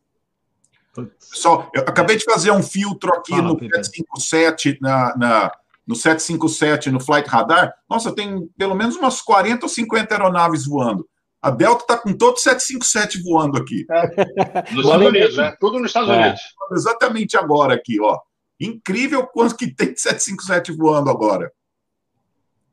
Pessoal, 1.32 1.70
eu 1.74 1.82
acabei 1.82 2.18
de 2.18 2.24
fazer 2.24 2.52
um 2.52 2.64
filtro 2.64 3.14
aqui 3.14 3.32
Fala, 3.32 3.44
no 3.44 3.60
757, 3.60 4.80
na, 4.82 5.16
na, 5.18 5.52
no 5.88 5.95
757, 5.95 6.90
no 6.90 6.99
Flight 6.99 7.30
Radar. 7.30 7.74
Nossa, 7.90 8.14
tem 8.14 8.48
pelo 8.57 8.76
menos 8.76 8.95
umas 8.95 9.22
40 9.22 9.66
ou 9.66 9.70
50 9.70 10.14
aeronaves 10.14 10.66
voando. 10.66 11.07
A 11.41 11.49
Delta 11.49 11.84
está 11.84 11.98
com 11.98 12.11
todo 12.14 12.38
757 12.38 13.24
voando 13.24 13.57
aqui. 13.57 13.86
É. 13.90 14.74
Nos 14.74 14.86
Estados 14.86 15.07
Unidos, 15.07 15.38
né? 15.38 15.56
Tudo 15.60 15.80
nos 15.80 15.88
Estados 15.88 16.10
é. 16.10 16.18
Unidos. 16.18 16.41
Exatamente 16.74 17.38
agora 17.38 17.76
aqui, 17.76 17.99
ó. 18.02 18.20
Incrível 18.60 19.26
quanto 19.26 19.56
que 19.56 19.74
tem 19.74 19.95
757 19.95 20.74
voando 20.74 21.10
agora. 21.10 21.52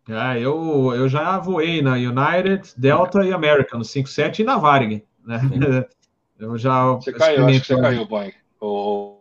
É, 0.09 0.39
eu, 0.41 0.93
eu 0.95 1.09
já 1.09 1.39
voei 1.39 1.83
na 1.83 1.95
United, 1.95 2.73
Delta 2.77 3.25
e 3.25 3.33
American, 3.33 3.79
no 3.79 3.85
57 3.85 4.43
e 4.43 4.45
na 4.45 4.57
Varig, 4.57 5.05
né? 5.25 5.41
Eu 6.39 6.59
já. 6.59 6.93
Você 6.93 7.13
caiu, 7.13 7.47
acho 7.47 7.61
que 7.61 7.67
você 7.67 7.81
caiu, 7.81 8.07
Boeing. 8.07 8.33
O... 8.61 9.19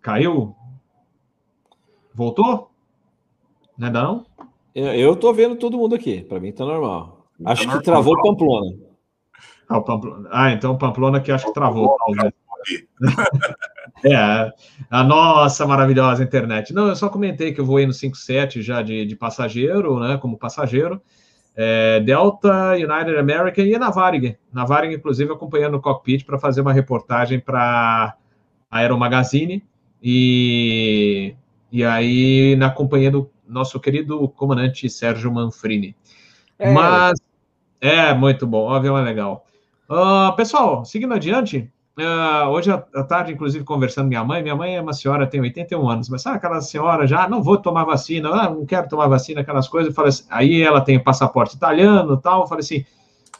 Caiu? 0.00 0.54
Voltou? 2.14 2.70
Não 3.76 3.88
é 3.88 3.90
não? 3.90 4.26
Eu 4.74 5.16
tô 5.16 5.32
vendo 5.32 5.56
todo 5.56 5.78
mundo 5.78 5.94
aqui. 5.94 6.22
Para 6.22 6.38
mim 6.38 6.52
tá 6.52 6.64
normal. 6.64 7.26
Tá 7.42 7.52
acho 7.52 7.68
que 7.68 7.82
travou 7.82 8.14
o 8.14 8.22
Pamplona. 8.22 8.76
Ah, 9.68 9.78
o 9.78 9.82
Pamplona. 9.82 10.28
ah, 10.32 10.52
então 10.52 10.78
Pamplona 10.78 11.20
que 11.20 11.32
acho 11.32 11.46
que 11.46 11.54
travou. 11.54 11.96
é, 14.04 14.52
a 14.90 15.02
nossa 15.02 15.66
maravilhosa 15.66 16.22
internet. 16.22 16.72
Não, 16.72 16.88
eu 16.88 16.96
só 16.96 17.08
comentei 17.08 17.52
que 17.52 17.60
eu 17.60 17.64
voei 17.66 17.86
no 17.86 17.92
57 17.92 18.62
já 18.62 18.82
de, 18.82 19.06
de 19.06 19.16
passageiro, 19.16 19.98
né? 19.98 20.18
Como 20.18 20.38
passageiro 20.38 21.00
é, 21.62 22.00
Delta, 22.00 22.72
United 22.72 23.18
American 23.18 23.66
e 23.66 23.76
na 23.76 23.90
Varig. 23.90 24.38
Na 24.50 24.64
Varig, 24.64 24.94
inclusive, 24.94 25.30
acompanhando 25.30 25.74
o 25.74 25.80
cockpit 25.80 26.24
para 26.24 26.38
fazer 26.38 26.62
uma 26.62 26.72
reportagem 26.72 27.38
para 27.38 28.16
a 28.70 28.78
Aero 28.78 28.98
Magazine 28.98 29.62
e, 30.02 31.34
e 31.70 31.84
aí 31.84 32.56
na 32.56 32.70
companhia 32.70 33.10
do 33.10 33.30
nosso 33.46 33.78
querido 33.78 34.26
comandante 34.28 34.88
Sérgio 34.88 35.30
Manfrini. 35.30 35.94
É. 36.58 36.72
Mas 36.72 37.20
é 37.78 38.14
muito 38.14 38.46
bom, 38.46 38.70
o 38.70 38.72
avião 38.72 38.96
é 38.96 39.02
legal. 39.02 39.44
Uh, 39.86 40.34
pessoal, 40.36 40.82
seguindo 40.86 41.12
adiante, 41.12 41.70
Uh, 42.00 42.48
hoje 42.48 42.70
à 42.70 43.02
tarde, 43.04 43.32
inclusive, 43.32 43.62
conversando 43.62 44.04
com 44.04 44.08
minha 44.08 44.24
mãe, 44.24 44.42
minha 44.42 44.56
mãe 44.56 44.74
é 44.74 44.80
uma 44.80 44.94
senhora, 44.94 45.26
tem 45.26 45.38
81 45.38 45.86
anos, 45.86 46.08
mas 46.08 46.22
sabe 46.22 46.38
aquela 46.38 46.62
senhora 46.62 47.06
já, 47.06 47.28
não 47.28 47.42
vou 47.42 47.58
tomar 47.58 47.84
vacina, 47.84 48.30
ah, 48.30 48.48
não 48.48 48.64
quero 48.64 48.88
tomar 48.88 49.06
vacina, 49.06 49.42
aquelas 49.42 49.68
coisas, 49.68 49.96
assim, 49.98 50.24
aí 50.30 50.62
ela 50.62 50.80
tem 50.80 50.98
passaporte 50.98 51.56
italiano 51.56 52.16
tal, 52.16 52.42
eu 52.42 52.46
falei 52.46 52.60
assim, 52.60 52.86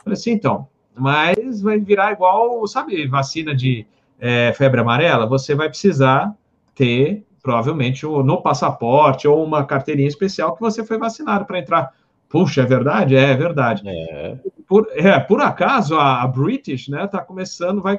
falei 0.05 0.13
assim, 0.13 0.33
então, 0.33 0.69
mas 0.95 1.63
vai 1.63 1.79
virar 1.79 2.13
igual, 2.13 2.67
sabe, 2.67 3.07
vacina 3.07 3.55
de 3.55 3.87
é, 4.19 4.53
febre 4.53 4.81
amarela, 4.81 5.27
você 5.27 5.55
vai 5.55 5.71
precisar 5.71 6.35
ter, 6.75 7.25
provavelmente, 7.43 8.05
no 8.05 8.43
passaporte 8.43 9.27
ou 9.27 9.43
uma 9.43 9.65
carteirinha 9.65 10.09
especial 10.09 10.55
que 10.55 10.61
você 10.61 10.85
foi 10.85 10.99
vacinado 10.99 11.47
para 11.47 11.59
entrar. 11.59 11.95
Puxa, 12.29 12.61
é 12.61 12.67
verdade? 12.67 13.17
É, 13.17 13.31
é 13.31 13.37
verdade. 13.37 13.83
É. 13.87 14.37
Por, 14.69 14.87
é, 14.93 15.19
por 15.19 15.41
acaso, 15.41 15.97
a, 15.97 16.23
a 16.23 16.27
British, 16.27 16.89
né, 16.89 17.07
tá 17.07 17.21
começando, 17.21 17.81
vai 17.81 17.99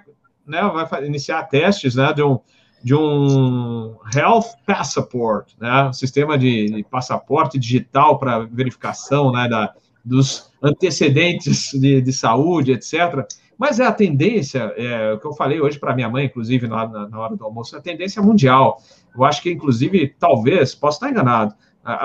né, 0.51 0.61
vai 0.89 1.05
iniciar 1.05 1.43
testes 1.43 1.95
né, 1.95 2.13
de, 2.13 2.21
um, 2.21 2.39
de 2.83 2.93
um 2.93 3.95
Health 4.13 4.57
Passport, 4.65 5.53
né, 5.59 5.85
um 5.85 5.93
sistema 5.93 6.37
de, 6.37 6.85
passaporte 6.91 7.57
digital 7.57 8.19
para 8.19 8.39
verificação 8.39 9.31
né, 9.31 9.47
da, 9.47 9.73
dos 10.03 10.51
antecedentes 10.61 11.71
de, 11.73 12.01
de 12.01 12.13
saúde, 12.13 12.73
etc. 12.73 13.25
Mas 13.57 13.79
é 13.79 13.85
a 13.85 13.91
tendência, 13.91 14.73
é, 14.75 15.13
o 15.13 15.19
que 15.19 15.25
eu 15.25 15.33
falei 15.33 15.61
hoje 15.61 15.79
para 15.79 15.95
minha 15.95 16.09
mãe, 16.09 16.25
inclusive, 16.25 16.67
na, 16.67 16.87
na, 16.87 17.07
na, 17.07 17.19
hora 17.19 17.35
do 17.35 17.45
almoço, 17.45 17.75
é 17.75 17.79
a 17.79 17.81
tendência 17.81 18.21
mundial. 18.21 18.81
Eu 19.15 19.23
acho 19.23 19.41
que, 19.41 19.51
inclusive, 19.51 20.15
talvez, 20.19 20.75
posso 20.75 20.97
estar 20.97 21.09
enganado, 21.09 21.53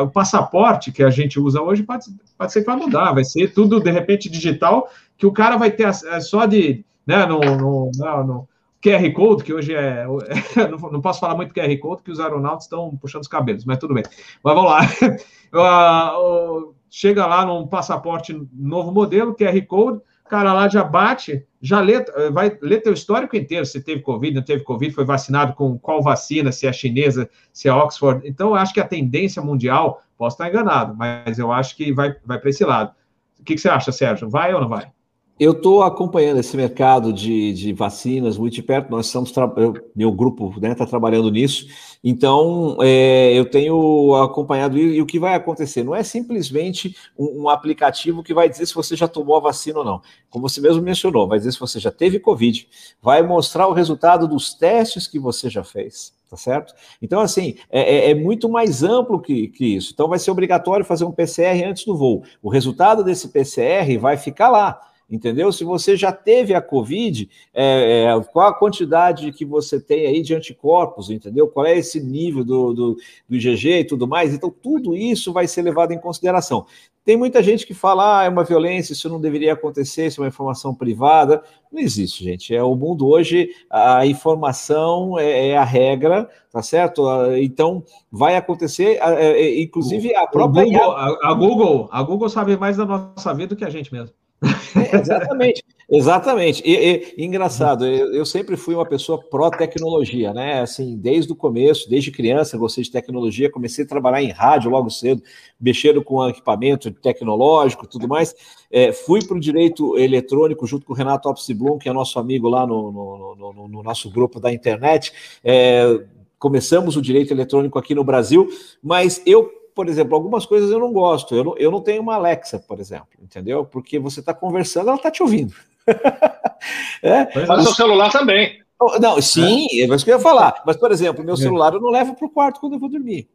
o 0.00 0.08
passaporte 0.08 0.90
que 0.90 1.02
a 1.02 1.10
gente 1.10 1.38
usa 1.38 1.60
hoje 1.60 1.82
pode, 1.82 2.06
pode 2.38 2.52
ser 2.52 2.60
que 2.60 2.66
vai 2.66 2.76
mudar, 2.76 3.12
vai 3.12 3.24
ser 3.24 3.52
tudo, 3.52 3.80
de 3.80 3.90
repente, 3.90 4.28
digital, 4.28 4.88
que 5.18 5.26
o 5.26 5.32
cara 5.32 5.56
vai 5.56 5.70
ter 5.70 5.86
é 5.86 6.20
só 6.20 6.46
de 6.46 6.84
né, 7.06 7.24
no, 7.26 7.40
no, 7.40 7.90
no, 8.24 8.48
QR 8.82 9.12
Code, 9.12 9.44
que 9.44 9.52
hoje 9.52 9.74
é. 9.74 10.04
não, 10.92 11.00
posso 11.00 11.20
falar 11.20 11.34
muito 11.34 11.54
QR 11.54 11.76
Code, 11.78 12.02
que 12.02 12.10
os 12.10 12.20
aeronautas 12.20 12.64
estão 12.64 12.96
puxando 12.96 13.22
os 13.22 13.28
cabelos, 13.28 13.64
mas 13.64 13.78
tudo 13.78 13.94
bem. 13.94 14.04
Mas 14.42 14.54
vamos 14.54 14.70
lá. 14.70 14.80
Chega 16.90 17.26
lá 17.26 17.44
num 17.44 17.66
passaporte 17.66 18.38
novo 18.52 18.92
modelo, 18.92 19.34
QR 19.34 19.60
Code, 19.66 19.98
o 19.98 20.28
cara 20.28 20.52
lá 20.52 20.68
já 20.68 20.82
bate, 20.82 21.46
já 21.60 21.80
lê, 21.80 22.04
vai 22.32 22.56
ler 22.60 22.80
teu 22.80 22.92
histórico 22.92 23.36
inteiro, 23.36 23.66
se 23.66 23.80
teve 23.80 24.02
Covid, 24.02 24.34
não 24.34 24.42
teve 24.42 24.64
Covid, 24.64 24.94
foi 24.94 25.04
vacinado 25.04 25.52
com 25.54 25.78
qual 25.78 26.02
vacina, 26.02 26.50
se 26.50 26.66
é 26.66 26.72
chinesa, 26.72 27.28
se 27.52 27.68
é 27.68 27.72
Oxford. 27.72 28.26
Então, 28.26 28.48
eu 28.48 28.54
acho 28.56 28.72
que 28.72 28.80
a 28.80 28.86
tendência 28.86 29.42
mundial, 29.42 30.02
posso 30.16 30.34
estar 30.34 30.48
enganado, 30.48 30.96
mas 30.96 31.38
eu 31.38 31.52
acho 31.52 31.76
que 31.76 31.92
vai, 31.92 32.16
vai 32.24 32.38
para 32.38 32.50
esse 32.50 32.64
lado. 32.64 32.92
O 33.38 33.44
que, 33.44 33.54
que 33.54 33.60
você 33.60 33.68
acha, 33.68 33.92
Sérgio? 33.92 34.28
Vai 34.28 34.52
ou 34.54 34.60
não 34.60 34.68
vai? 34.68 34.90
Eu 35.38 35.52
estou 35.52 35.82
acompanhando 35.82 36.40
esse 36.40 36.56
mercado 36.56 37.12
de, 37.12 37.52
de 37.52 37.70
vacinas 37.74 38.38
muito 38.38 38.54
de 38.54 38.62
perto. 38.62 38.90
Nós 38.90 39.04
estamos, 39.04 39.30
eu, 39.58 39.74
meu 39.94 40.10
grupo 40.10 40.48
está 40.48 40.60
né, 40.68 40.74
tá 40.74 40.86
trabalhando 40.86 41.30
nisso. 41.30 41.66
Então, 42.02 42.78
é, 42.80 43.34
eu 43.34 43.44
tenho 43.44 44.14
acompanhado 44.14 44.78
e, 44.78 44.96
e, 44.96 45.02
o 45.02 45.04
que 45.04 45.18
vai 45.18 45.34
acontecer 45.34 45.84
não 45.84 45.94
é 45.94 46.02
simplesmente 46.02 46.96
um, 47.18 47.42
um, 47.42 47.48
aplicativo 47.50 48.22
que 48.22 48.32
vai 48.32 48.48
dizer 48.48 48.64
se 48.64 48.74
você 48.74 48.96
já 48.96 49.06
tomou 49.06 49.36
a 49.36 49.40
vacina 49.40 49.80
ou 49.80 49.84
não. 49.84 50.00
Como 50.30 50.48
você 50.48 50.58
mesmo 50.58 50.80
mencionou, 50.80 51.28
vai 51.28 51.36
dizer 51.36 51.52
se 51.52 51.60
você 51.60 51.78
já 51.78 51.90
teve 51.90 52.18
Covid, 52.18 52.66
vai 53.02 53.22
mostrar 53.22 53.66
o 53.68 53.74
resultado 53.74 54.26
dos 54.26 54.54
testes 54.54 55.06
que 55.06 55.18
você 55.18 55.50
já 55.50 55.62
fez. 55.62 56.16
Tá 56.30 56.36
certo? 56.36 56.74
Então, 57.00 57.20
assim, 57.20 57.56
é, 57.70 58.08
é, 58.08 58.10
é 58.10 58.14
muito 58.14 58.48
mais 58.48 58.82
amplo 58.82 59.20
que, 59.20 59.48
que 59.48 59.76
isso. 59.76 59.90
Então, 59.92 60.08
vai 60.08 60.18
ser 60.18 60.30
obrigatório 60.30 60.84
fazer 60.84 61.04
um 61.04 61.12
PCR 61.12 61.62
antes 61.64 61.84
do 61.84 61.94
voo. 61.94 62.24
O 62.42 62.48
resultado 62.48 63.04
desse 63.04 63.28
PCR 63.28 63.96
vai 63.98 64.16
ficar 64.16 64.48
lá 64.48 64.80
entendeu? 65.08 65.52
Se 65.52 65.64
você 65.64 65.96
já 65.96 66.12
teve 66.12 66.54
a 66.54 66.60
Covid, 66.60 67.28
é, 67.54 68.04
é, 68.04 68.24
qual 68.32 68.48
a 68.48 68.54
quantidade 68.54 69.32
que 69.32 69.44
você 69.44 69.80
tem 69.80 70.06
aí 70.06 70.22
de 70.22 70.34
anticorpos, 70.34 71.10
entendeu? 71.10 71.48
Qual 71.48 71.64
é 71.64 71.76
esse 71.76 72.00
nível 72.00 72.44
do, 72.44 72.72
do, 72.72 72.96
do 73.28 73.36
IgG 73.36 73.80
e 73.80 73.84
tudo 73.84 74.06
mais? 74.06 74.34
Então, 74.34 74.50
tudo 74.50 74.96
isso 74.96 75.32
vai 75.32 75.46
ser 75.46 75.62
levado 75.62 75.92
em 75.92 76.00
consideração. 76.00 76.66
Tem 77.04 77.16
muita 77.16 77.40
gente 77.40 77.64
que 77.64 77.72
fala, 77.72 78.22
ah, 78.22 78.24
é 78.24 78.28
uma 78.28 78.42
violência, 78.42 78.92
isso 78.92 79.08
não 79.08 79.20
deveria 79.20 79.52
acontecer, 79.52 80.06
isso 80.06 80.20
é 80.20 80.24
uma 80.24 80.28
informação 80.28 80.74
privada. 80.74 81.40
Não 81.70 81.80
existe, 81.80 82.24
gente. 82.24 82.52
É 82.52 82.60
o 82.64 82.74
mundo 82.74 83.06
hoje, 83.06 83.50
a 83.70 84.04
informação 84.04 85.16
é, 85.16 85.50
é 85.50 85.56
a 85.56 85.62
regra, 85.62 86.28
tá 86.50 86.60
certo? 86.62 87.06
Então, 87.36 87.84
vai 88.10 88.34
acontecer, 88.34 88.98
é, 89.00 89.60
inclusive 89.60 90.16
a 90.16 90.26
própria. 90.26 90.64
Google, 90.64 90.90
a, 90.90 91.30
a, 91.30 91.34
Google, 91.34 91.88
a 91.92 92.02
Google 92.02 92.28
sabe 92.28 92.56
mais 92.56 92.76
da 92.76 92.84
nossa 92.84 93.32
vida 93.32 93.54
do 93.54 93.56
que 93.56 93.64
a 93.64 93.70
gente 93.70 93.92
mesmo. 93.92 94.12
É, 94.42 94.96
exatamente, 94.96 95.64
exatamente. 95.88 96.62
E, 96.64 97.14
e 97.16 97.24
engraçado, 97.24 97.86
eu, 97.86 98.12
eu, 98.12 98.26
sempre 98.26 98.56
fui 98.56 98.74
uma 98.74 98.84
pessoa 98.84 99.18
pró-tecnologia, 99.18 100.32
né? 100.32 100.60
Assim, 100.60 100.96
desde 100.96 101.32
o 101.32 101.36
começo, 101.36 101.88
desde 101.88 102.10
criança, 102.10 102.58
gostei 102.58 102.84
de 102.84 102.90
tecnologia, 102.90 103.50
comecei 103.50 103.84
a 103.84 103.88
trabalhar 103.88 104.22
em 104.22 104.30
rádio 104.30 104.70
logo 104.70 104.90
cedo, 104.90 105.22
mexendo 105.60 106.02
com 106.02 106.28
equipamento 106.28 106.90
tecnológico 106.90 107.86
tudo 107.86 108.06
mais. 108.06 108.34
É, 108.70 108.92
fui 108.92 109.24
para 109.24 109.36
o 109.36 109.40
direito 109.40 109.96
eletrônico 109.98 110.66
junto 110.66 110.84
com 110.84 110.92
o 110.92 110.96
Renato 110.96 111.28
Alves 111.28 111.46
Blum, 111.50 111.78
que 111.78 111.88
é 111.88 111.92
nosso 111.92 112.18
amigo 112.18 112.48
lá 112.48 112.66
no, 112.66 112.92
no, 112.92 113.52
no, 113.52 113.68
no 113.68 113.82
nosso 113.82 114.10
grupo 114.10 114.38
da 114.38 114.52
internet. 114.52 115.12
É, 115.42 116.00
começamos 116.38 116.96
o 116.96 117.02
direito 117.02 117.32
eletrônico 117.32 117.78
aqui 117.78 117.94
no 117.94 118.04
Brasil, 118.04 118.48
mas 118.82 119.22
eu 119.24 119.50
por 119.76 119.90
exemplo, 119.90 120.14
algumas 120.14 120.46
coisas 120.46 120.70
eu 120.70 120.78
não 120.80 120.90
gosto. 120.90 121.36
Eu 121.36 121.44
não, 121.44 121.58
eu 121.58 121.70
não 121.70 121.82
tenho 121.82 122.00
uma 122.00 122.14
Alexa, 122.14 122.58
por 122.58 122.80
exemplo, 122.80 123.08
entendeu? 123.22 123.62
Porque 123.62 123.98
você 123.98 124.20
está 124.20 124.32
conversando, 124.32 124.88
ela 124.88 124.96
está 124.96 125.10
te 125.10 125.22
ouvindo. 125.22 125.54
é, 127.02 127.46
Mas 127.46 127.60
o 127.60 127.62
seu 127.64 127.74
celular 127.74 128.10
também. 128.10 128.58
Não, 128.98 129.20
sim, 129.20 129.66
é. 129.72 129.82
é 129.82 129.94
isso 129.94 130.02
que 130.02 130.10
eu 130.10 130.16
ia 130.16 130.22
falar. 130.22 130.62
Mas, 130.66 130.78
por 130.78 130.90
exemplo, 130.90 131.22
meu 131.22 131.34
é. 131.34 131.36
celular 131.36 131.74
eu 131.74 131.80
não 131.80 131.90
levo 131.90 132.14
para 132.14 132.26
o 132.26 132.30
quarto 132.30 132.58
quando 132.58 132.72
eu 132.72 132.78
vou 132.78 132.88
dormir. 132.88 133.28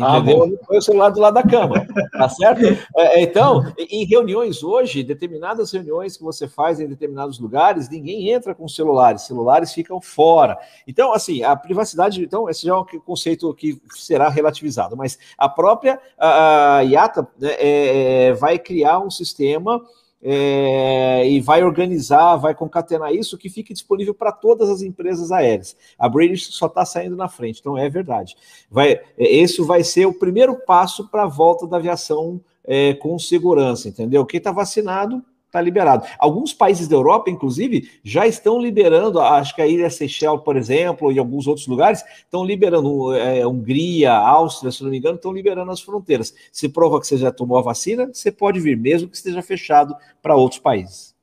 Ah, 0.00 0.18
entendeu? 0.18 0.58
Ah, 0.60 0.66
põe 0.66 0.76
o 0.76 0.82
celular 0.82 1.08
do 1.08 1.20
lado 1.20 1.34
da 1.34 1.42
cama, 1.42 1.86
tá 2.12 2.28
certo? 2.28 2.60
É, 2.94 3.22
então, 3.22 3.64
em 3.78 4.04
reuniões 4.04 4.62
hoje, 4.62 5.02
determinadas 5.02 5.72
reuniões 5.72 6.16
que 6.16 6.22
você 6.22 6.46
faz 6.46 6.78
em 6.78 6.86
determinados 6.86 7.38
lugares, 7.38 7.88
ninguém 7.88 8.30
entra 8.30 8.54
com 8.54 8.68
celulares, 8.68 9.22
celulares 9.22 9.72
ficam 9.72 9.98
fora. 9.98 10.58
Então, 10.86 11.14
assim, 11.14 11.42
a 11.42 11.56
privacidade, 11.56 12.22
então, 12.22 12.50
esse 12.50 12.66
já 12.66 12.74
é 12.74 12.76
um 12.76 12.84
conceito 12.84 13.52
que 13.54 13.80
será 13.88 14.28
relativizado, 14.28 14.94
mas 14.94 15.18
a 15.38 15.48
própria 15.48 15.98
a, 16.18 16.76
a 16.76 16.80
IATA 16.82 17.26
né, 17.38 17.52
é, 17.52 18.26
é, 18.26 18.32
vai 18.34 18.58
criar 18.58 18.98
um 18.98 19.10
sistema 19.10 19.82
é, 20.22 21.28
e 21.28 21.40
vai 21.40 21.62
organizar, 21.62 22.36
vai 22.36 22.54
concatenar 22.54 23.12
isso 23.12 23.38
que 23.38 23.48
fique 23.48 23.72
disponível 23.72 24.14
para 24.14 24.32
todas 24.32 24.68
as 24.68 24.82
empresas 24.82 25.30
aéreas. 25.30 25.76
A 25.98 26.08
British 26.08 26.48
só 26.48 26.66
está 26.66 26.84
saindo 26.84 27.16
na 27.16 27.28
frente, 27.28 27.60
então 27.60 27.78
é 27.78 27.88
verdade. 27.88 28.36
Vai, 28.70 29.00
esse 29.16 29.62
vai 29.62 29.84
ser 29.84 30.06
o 30.06 30.12
primeiro 30.12 30.56
passo 30.56 31.08
para 31.08 31.24
a 31.24 31.28
volta 31.28 31.66
da 31.66 31.76
aviação 31.76 32.40
é, 32.64 32.94
com 32.94 33.18
segurança, 33.18 33.88
entendeu? 33.88 34.26
Quem 34.26 34.38
está 34.38 34.52
vacinado 34.52 35.24
está 35.48 35.60
liberado. 35.60 36.06
Alguns 36.18 36.52
países 36.52 36.86
da 36.86 36.94
Europa, 36.94 37.30
inclusive, 37.30 37.90
já 38.04 38.26
estão 38.26 38.60
liberando, 38.60 39.18
acho 39.20 39.54
que 39.54 39.62
a 39.62 39.66
Ilha 39.66 39.90
Seychelles, 39.90 40.42
por 40.42 40.56
exemplo, 40.56 41.10
e 41.10 41.18
alguns 41.18 41.46
outros 41.46 41.66
lugares, 41.66 42.04
estão 42.18 42.44
liberando, 42.44 43.14
é, 43.14 43.46
Hungria, 43.46 44.12
Áustria, 44.12 44.70
se 44.70 44.82
não 44.84 44.90
me 44.90 44.98
engano, 44.98 45.16
estão 45.16 45.32
liberando 45.32 45.72
as 45.72 45.80
fronteiras. 45.80 46.34
Se 46.52 46.68
prova 46.68 47.00
que 47.00 47.06
você 47.06 47.16
já 47.16 47.32
tomou 47.32 47.58
a 47.58 47.62
vacina, 47.62 48.08
você 48.12 48.30
pode 48.30 48.60
vir, 48.60 48.76
mesmo 48.76 49.08
que 49.08 49.16
esteja 49.16 49.42
fechado 49.42 49.96
para 50.22 50.36
outros 50.36 50.60
países. 50.60 51.14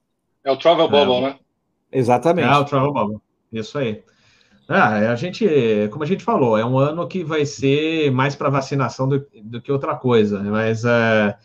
É 0.44 0.52
o 0.52 0.58
travel 0.58 0.90
bubble, 0.90 1.16
é, 1.16 1.22
né? 1.22 1.40
Exatamente. 1.92 2.48
É 2.48 2.58
o 2.58 2.66
travel 2.66 2.92
bubble, 2.92 3.18
isso 3.54 3.78
aí. 3.78 4.04
Ah, 4.68 5.12
a 5.12 5.16
gente, 5.16 5.48
como 5.92 6.04
a 6.04 6.08
gente 6.08 6.24
falou, 6.24 6.58
é 6.58 6.66
um 6.66 6.80
ano 6.80 7.08
que 7.08 7.24
vai 7.24 7.46
ser 7.46 8.12
mais 8.12 8.36
para 8.36 8.50
vacinação 8.50 9.08
do, 9.08 9.24
do, 9.44 9.62
que 9.62 9.72
outra 9.72 9.96
coisa, 9.96 10.42
mas... 10.42 10.84
É 10.84 11.38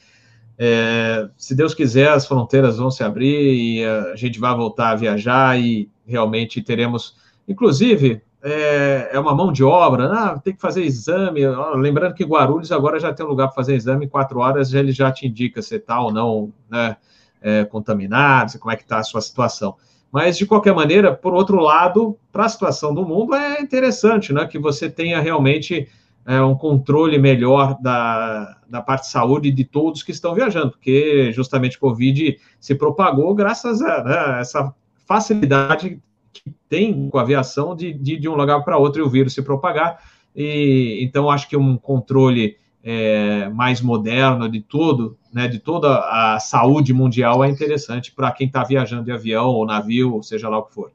é, 0.62 1.30
se 1.38 1.54
Deus 1.54 1.72
quiser, 1.72 2.10
as 2.10 2.26
fronteiras 2.26 2.76
vão 2.76 2.90
se 2.90 3.02
abrir 3.02 3.54
e 3.54 3.82
a 3.82 4.14
gente 4.14 4.38
vai 4.38 4.54
voltar 4.54 4.90
a 4.90 4.94
viajar 4.94 5.58
e 5.58 5.90
realmente 6.06 6.60
teremos, 6.60 7.16
inclusive, 7.48 8.20
é, 8.42 9.08
é 9.10 9.18
uma 9.18 9.34
mão 9.34 9.50
de 9.50 9.64
obra, 9.64 10.12
ah, 10.12 10.38
tem 10.38 10.54
que 10.54 10.60
fazer 10.60 10.84
exame. 10.84 11.40
Lembrando 11.76 12.12
que 12.12 12.26
Guarulhos 12.26 12.70
agora 12.70 13.00
já 13.00 13.10
tem 13.10 13.24
um 13.24 13.30
lugar 13.30 13.46
para 13.46 13.54
fazer 13.54 13.74
exame, 13.74 14.04
em 14.04 14.08
quatro 14.10 14.40
horas 14.40 14.74
ele 14.74 14.92
já 14.92 15.10
te 15.10 15.26
indica 15.26 15.62
se 15.62 15.76
está 15.76 15.98
ou 15.98 16.12
não 16.12 16.52
né, 16.68 16.94
é, 17.40 17.64
contaminado, 17.64 18.58
como 18.58 18.70
é 18.70 18.76
que 18.76 18.82
está 18.82 18.98
a 18.98 19.02
sua 19.02 19.22
situação. 19.22 19.76
Mas, 20.12 20.36
de 20.36 20.44
qualquer 20.44 20.74
maneira, 20.74 21.14
por 21.14 21.32
outro 21.32 21.58
lado, 21.58 22.18
para 22.30 22.44
a 22.44 22.48
situação 22.50 22.92
do 22.92 23.06
mundo, 23.06 23.34
é 23.34 23.62
interessante 23.62 24.30
né, 24.30 24.46
que 24.46 24.58
você 24.58 24.90
tenha 24.90 25.20
realmente 25.20 25.88
é, 26.26 26.40
um 26.42 26.54
controle 26.54 27.18
melhor 27.18 27.78
da, 27.80 28.58
da 28.68 28.80
parte 28.80 29.02
de 29.02 29.10
saúde 29.10 29.50
de 29.50 29.64
todos 29.64 30.02
que 30.02 30.12
estão 30.12 30.34
viajando, 30.34 30.70
porque 30.70 31.32
justamente 31.32 31.76
o 31.76 31.80
Covid 31.80 32.38
se 32.58 32.74
propagou 32.74 33.34
graças 33.34 33.80
a 33.82 34.04
né, 34.04 34.40
essa 34.40 34.74
facilidade 35.06 36.00
que 36.32 36.54
tem 36.68 37.08
com 37.08 37.18
a 37.18 37.22
aviação 37.22 37.74
de, 37.74 37.92
de, 37.92 38.16
de 38.16 38.28
um 38.28 38.34
lugar 38.34 38.62
para 38.62 38.78
outro 38.78 39.02
e 39.02 39.04
o 39.04 39.10
vírus 39.10 39.34
se 39.34 39.42
propagar. 39.42 39.98
E, 40.34 41.00
então, 41.02 41.28
acho 41.28 41.48
que 41.48 41.56
um 41.56 41.76
controle 41.76 42.56
é, 42.82 43.48
mais 43.48 43.80
moderno 43.80 44.48
de 44.48 44.60
tudo, 44.60 45.18
né, 45.32 45.48
de 45.48 45.58
toda 45.58 45.98
a 45.98 46.38
saúde 46.38 46.92
mundial 46.92 47.42
é 47.42 47.48
interessante 47.48 48.12
para 48.12 48.30
quem 48.32 48.46
está 48.46 48.62
viajando 48.62 49.04
de 49.04 49.12
avião 49.12 49.48
ou 49.48 49.66
navio, 49.66 50.14
ou 50.14 50.22
seja 50.22 50.48
lá 50.48 50.58
o 50.58 50.62
que 50.64 50.74
for. 50.74 50.92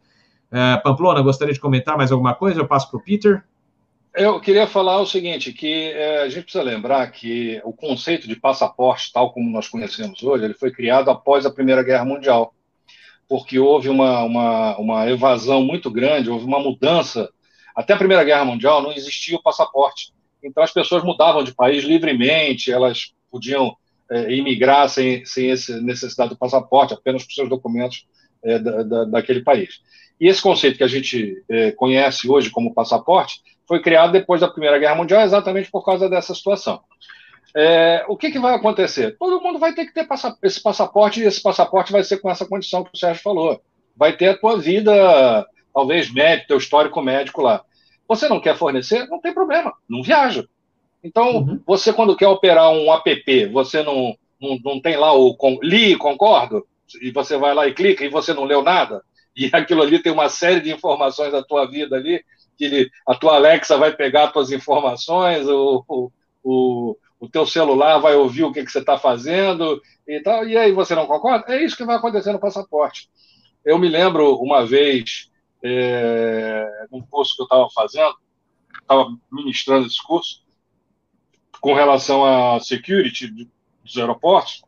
É, 0.52 0.78
Pamplona, 0.78 1.22
gostaria 1.22 1.54
de 1.54 1.60
comentar 1.60 1.98
mais 1.98 2.12
alguma 2.12 2.34
coisa? 2.34 2.62
Eu 2.62 2.68
passo 2.68 2.90
para 2.90 2.98
o 2.98 3.04
Peter. 3.04 3.44
Eu 4.18 4.40
queria 4.40 4.66
falar 4.66 5.02
o 5.02 5.06
seguinte, 5.06 5.52
que 5.52 5.92
é, 5.92 6.22
a 6.22 6.30
gente 6.30 6.44
precisa 6.44 6.64
lembrar 6.64 7.12
que 7.12 7.60
o 7.66 7.74
conceito 7.74 8.30
de 8.30 8.36
passaporte, 8.38 9.12
tal 9.12 9.34
como 9.34 9.50
nós 9.50 9.68
conhecemos 9.68 10.24
hoje, 10.24 10.46
ele 10.46 10.54
foi 10.54 10.72
criado 10.72 11.12
após 11.12 11.46
a 11.46 11.52
Primeira 11.52 11.84
Guerra 11.84 12.06
Mundial, 12.06 12.56
porque 13.28 13.60
houve 13.60 13.90
uma, 13.90 14.24
uma, 14.24 14.78
uma 14.78 15.10
evasão 15.10 15.62
muito 15.64 15.92
grande, 15.92 16.30
houve 16.30 16.46
uma 16.46 16.60
mudança. 16.60 17.30
Até 17.76 17.92
a 17.94 17.98
Primeira 17.98 18.24
Guerra 18.24 18.46
Mundial 18.46 18.82
não 18.82 18.94
existia 18.94 19.36
o 19.36 19.44
passaporte. 19.44 20.14
Então 20.42 20.64
as 20.64 20.72
pessoas 20.72 21.04
mudavam 21.04 21.44
de 21.44 21.54
país 21.54 21.84
livremente, 21.84 22.72
elas 22.72 23.14
podiam 23.30 23.76
é, 24.10 24.34
imigrar 24.34 24.88
sem, 24.88 25.26
sem 25.26 25.52
essa 25.52 25.82
necessidade 25.82 26.30
do 26.30 26.38
passaporte, 26.38 26.94
apenas 26.94 27.26
com 27.26 27.32
seus 27.32 27.50
documentos 27.50 28.08
é, 28.42 28.60
da, 28.60 28.82
da, 28.82 29.04
daquele 29.04 29.42
país. 29.42 29.82
E 30.22 30.30
esse 30.30 30.42
conceito 30.42 30.78
que 30.78 30.84
a 30.86 30.88
gente 30.88 31.44
é, 31.50 31.72
conhece 31.72 32.30
hoje 32.30 32.50
como 32.50 32.74
passaporte 32.74 33.42
foi 33.68 33.82
criado 33.82 34.12
depois 34.12 34.42
da 34.42 34.48
Primeira 34.48 34.78
Guerra 34.78 34.96
Mundial 34.96 35.22
exatamente 35.22 35.70
por 35.72 35.84
causa 35.84 36.10
dessa 36.10 36.34
situação. 36.34 36.82
É, 37.56 38.04
o 38.10 38.18
que, 38.18 38.32
que, 38.32 38.40
vai 38.40 38.54
acontecer? 38.54 39.16
Todo 39.18 39.42
mundo 39.42 39.58
vai 39.58 39.74
ter 39.74 39.86
que 39.86 39.94
ter 39.94 40.06
esse 40.44 40.62
passaporte, 40.62 41.22
e 41.22 41.24
esse 41.24 41.42
passaporte 41.42 41.92
vai 41.92 42.04
ser 42.04 42.18
com 42.18 42.30
essa 42.30 42.46
condição 42.46 42.84
que 42.84 42.92
o 42.94 42.98
Sérgio 42.98 43.24
falou. 43.24 43.62
Vai 43.96 44.12
ter 44.12 44.28
a 44.28 44.38
tua 44.38 44.58
vida, 44.58 45.48
talvez 45.74 46.12
médico, 46.12 46.50
teu 46.50 46.58
histórico 46.58 47.02
médico 47.02 47.42
lá. 47.42 47.64
Você 48.10 48.28
não 48.28 48.42
quer 48.42 48.58
fornecer? 48.58 49.08
Não 49.08 49.22
tem 49.22 49.34
problema, 49.34 49.74
não 49.90 50.04
viaja. 50.04 50.46
Então, 51.02 51.38
uhum. 51.38 51.62
você 51.66 51.94
quando 51.94 52.16
quer 52.16 52.28
operar 52.28 52.72
um 52.72 52.92
app, 52.92 53.46
você 53.48 53.82
não, 53.84 54.18
não, 54.42 54.60
não 54.64 54.82
tem 54.82 54.98
lá 54.98 55.14
o 55.14 55.34
com, 55.36 55.58
li 55.62 55.96
concordo, 55.96 56.66
e 57.02 57.10
você 57.12 57.38
vai 57.38 57.54
lá 57.54 57.68
e 57.68 57.74
clica 57.74 58.04
e 58.04 58.10
você 58.10 58.34
não 58.34 58.44
leu 58.44 58.62
nada, 58.64 59.02
e 59.36 59.50
aquilo 59.54 59.82
ali 59.82 60.00
tem 60.00 60.12
uma 60.12 60.30
série 60.30 60.60
de 60.60 60.74
informações 60.74 61.32
da 61.32 61.44
tua 61.44 61.66
vida 61.66 61.96
ali, 61.96 62.22
que 62.58 62.90
a 63.08 63.16
tua 63.16 63.36
Alexa 63.36 63.78
vai 63.78 63.96
pegar 63.96 64.26
as 64.26 64.34
tuas 64.34 64.52
informações, 64.52 65.48
o, 65.48 66.12
o, 66.44 66.98
o, 67.20 67.30
teu 67.30 67.46
celular 67.46 68.00
vai 68.00 68.16
ouvir 68.16 68.44
o 68.44 68.52
que, 68.52 68.64
que 68.64 68.72
você 68.72 68.80
está 68.80 68.98
fazendo 68.98 69.82
e 70.08 70.20
tal, 70.22 70.48
e 70.48 70.58
aí 70.58 70.72
você 70.72 70.96
não 70.96 71.08
concorda? 71.08 71.54
É 71.54 71.64
isso 71.64 71.76
que 71.76 71.86
vai 71.86 71.96
acontecer 71.96 72.32
no 72.32 72.40
passaporte. 72.40 73.10
Eu 73.64 73.80
me 73.80 73.90
lembro 73.90 74.36
uma 74.36 74.66
vez, 74.66 75.32
é, 75.64 76.88
num 76.92 77.02
curso 77.02 77.36
que 77.36 77.42
eu 77.42 77.46
estava 77.46 77.68
fazendo, 77.74 78.16
estava 78.82 79.08
ministrando 79.32 79.88
esse 79.88 80.02
curso, 80.04 80.44
com 81.60 81.74
relação 81.74 82.24
à 82.26 82.60
security 82.60 83.28
dos 83.84 83.98
aeroportos, 83.98 84.64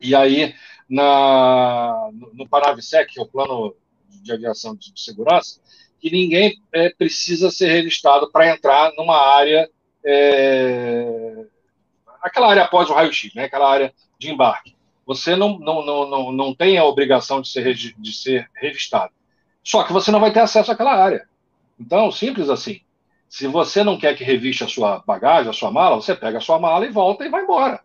e 0.00 0.14
aí 0.14 0.54
na, 0.88 2.10
no 2.32 2.48
Paravsec, 2.48 3.12
que 3.12 3.20
é 3.20 3.22
o 3.22 3.26
plano 3.26 3.74
de 4.08 4.32
aviação 4.32 4.74
de 4.74 4.92
segurança, 4.96 5.60
que 6.00 6.10
ninguém 6.10 6.60
é, 6.72 6.90
precisa 6.90 7.50
ser 7.50 7.68
revistado 7.68 8.30
para 8.30 8.48
entrar 8.48 8.92
numa 8.96 9.16
área, 9.16 9.68
é, 10.04 11.44
aquela 12.22 12.48
área 12.48 12.64
após 12.64 12.88
o 12.88 12.94
raio-x, 12.94 13.34
né, 13.34 13.44
aquela 13.44 13.70
área 13.70 13.92
de 14.18 14.30
embarque. 14.30 14.76
Você 15.06 15.34
não, 15.34 15.58
não, 15.58 15.84
não, 15.84 16.08
não, 16.08 16.32
não 16.32 16.54
tem 16.54 16.76
a 16.78 16.84
obrigação 16.84 17.40
de 17.40 17.48
ser, 17.48 17.74
de 17.74 18.12
ser 18.12 18.48
revistado. 18.54 19.12
Só 19.64 19.82
que 19.82 19.92
você 19.92 20.10
não 20.10 20.20
vai 20.20 20.32
ter 20.32 20.40
acesso 20.40 20.70
àquela 20.70 20.94
área. 20.94 21.26
Então, 21.78 22.10
simples 22.12 22.48
assim. 22.50 22.80
Se 23.28 23.46
você 23.46 23.84
não 23.84 23.98
quer 23.98 24.16
que 24.16 24.24
reviste 24.24 24.64
a 24.64 24.68
sua 24.68 25.02
bagagem, 25.06 25.50
a 25.50 25.54
sua 25.54 25.70
mala, 25.70 25.96
você 25.96 26.14
pega 26.14 26.38
a 26.38 26.40
sua 26.40 26.58
mala 26.58 26.86
e 26.86 26.90
volta 26.90 27.24
e 27.24 27.28
vai 27.28 27.42
embora. 27.42 27.80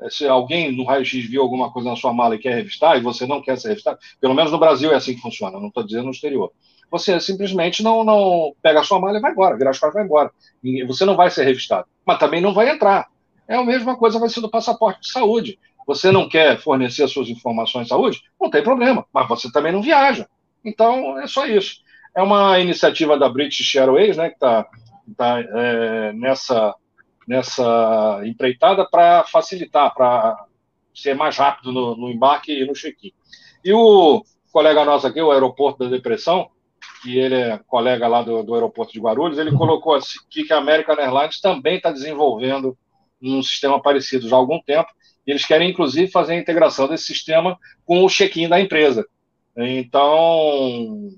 É, 0.00 0.08
se 0.08 0.26
alguém 0.26 0.74
no 0.74 0.84
raio-x 0.84 1.26
viu 1.26 1.42
alguma 1.42 1.70
coisa 1.72 1.90
na 1.90 1.96
sua 1.96 2.12
mala 2.12 2.34
e 2.34 2.38
quer 2.38 2.54
revistar, 2.54 2.96
e 2.96 3.02
você 3.02 3.26
não 3.26 3.42
quer 3.42 3.58
ser 3.58 3.68
revistado, 3.68 3.98
pelo 4.20 4.34
menos 4.34 4.52
no 4.52 4.58
Brasil 4.58 4.92
é 4.92 4.94
assim 4.94 5.14
que 5.14 5.20
funciona, 5.20 5.58
não 5.58 5.68
estou 5.68 5.84
dizendo 5.84 6.04
no 6.04 6.10
exterior 6.10 6.52
você 6.90 7.20
simplesmente 7.20 7.82
não, 7.82 8.04
não 8.04 8.54
pega 8.62 8.80
a 8.80 8.84
sua 8.84 9.00
mala 9.00 9.18
e 9.18 9.20
vai 9.20 9.32
embora, 9.32 9.56
vira 9.56 9.70
as 9.70 9.78
costas 9.78 9.94
e 9.94 9.98
vai 9.98 10.04
embora. 10.04 10.30
E 10.62 10.84
você 10.84 11.04
não 11.04 11.16
vai 11.16 11.30
ser 11.30 11.44
revistado, 11.44 11.86
mas 12.04 12.18
também 12.18 12.40
não 12.40 12.54
vai 12.54 12.68
entrar. 12.70 13.08
É 13.46 13.56
a 13.56 13.64
mesma 13.64 13.96
coisa 13.96 14.18
vai 14.18 14.28
ser 14.28 14.40
do 14.40 14.50
passaporte 14.50 15.00
de 15.00 15.10
saúde. 15.10 15.58
Você 15.86 16.12
não 16.12 16.28
quer 16.28 16.58
fornecer 16.58 17.02
as 17.02 17.10
suas 17.10 17.28
informações 17.30 17.84
de 17.84 17.88
saúde? 17.88 18.22
Não 18.38 18.50
tem 18.50 18.62
problema, 18.62 19.06
mas 19.12 19.26
você 19.26 19.50
também 19.50 19.72
não 19.72 19.80
viaja. 19.80 20.28
Então, 20.62 21.18
é 21.18 21.26
só 21.26 21.46
isso. 21.46 21.82
É 22.14 22.22
uma 22.22 22.58
iniciativa 22.58 23.18
da 23.18 23.28
British 23.28 23.74
Airways, 23.74 24.16
né, 24.16 24.28
que 24.28 24.34
está 24.34 24.66
tá, 25.16 25.40
é, 25.40 26.12
nessa, 26.12 26.74
nessa 27.26 28.20
empreitada 28.24 28.86
para 28.90 29.24
facilitar, 29.24 29.94
para 29.94 30.44
ser 30.94 31.14
mais 31.14 31.36
rápido 31.36 31.72
no, 31.72 31.96
no 31.96 32.10
embarque 32.10 32.52
e 32.52 32.66
no 32.66 32.74
check-in. 32.74 33.12
E 33.64 33.72
o 33.72 34.22
colega 34.52 34.84
nosso 34.84 35.06
aqui, 35.06 35.22
o 35.22 35.30
Aeroporto 35.30 35.84
da 35.84 35.90
Depressão, 35.90 36.50
que 37.02 37.18
ele 37.18 37.34
é 37.34 37.60
colega 37.66 38.06
lá 38.06 38.22
do, 38.22 38.42
do 38.42 38.54
aeroporto 38.54 38.92
de 38.92 39.00
Guarulhos, 39.00 39.38
ele 39.38 39.52
colocou 39.52 39.94
aqui 39.94 40.44
que 40.44 40.52
a 40.52 40.58
American 40.58 40.96
Airlines 40.96 41.40
também 41.40 41.76
está 41.76 41.90
desenvolvendo 41.90 42.76
um 43.20 43.42
sistema 43.42 43.80
parecido 43.80 44.28
já 44.28 44.36
há 44.36 44.38
algum 44.38 44.60
tempo. 44.60 44.88
Eles 45.26 45.44
querem, 45.44 45.70
inclusive, 45.70 46.10
fazer 46.10 46.34
a 46.34 46.38
integração 46.38 46.88
desse 46.88 47.04
sistema 47.04 47.58
com 47.84 48.04
o 48.04 48.08
check-in 48.08 48.48
da 48.48 48.60
empresa. 48.60 49.06
Então, 49.56 51.10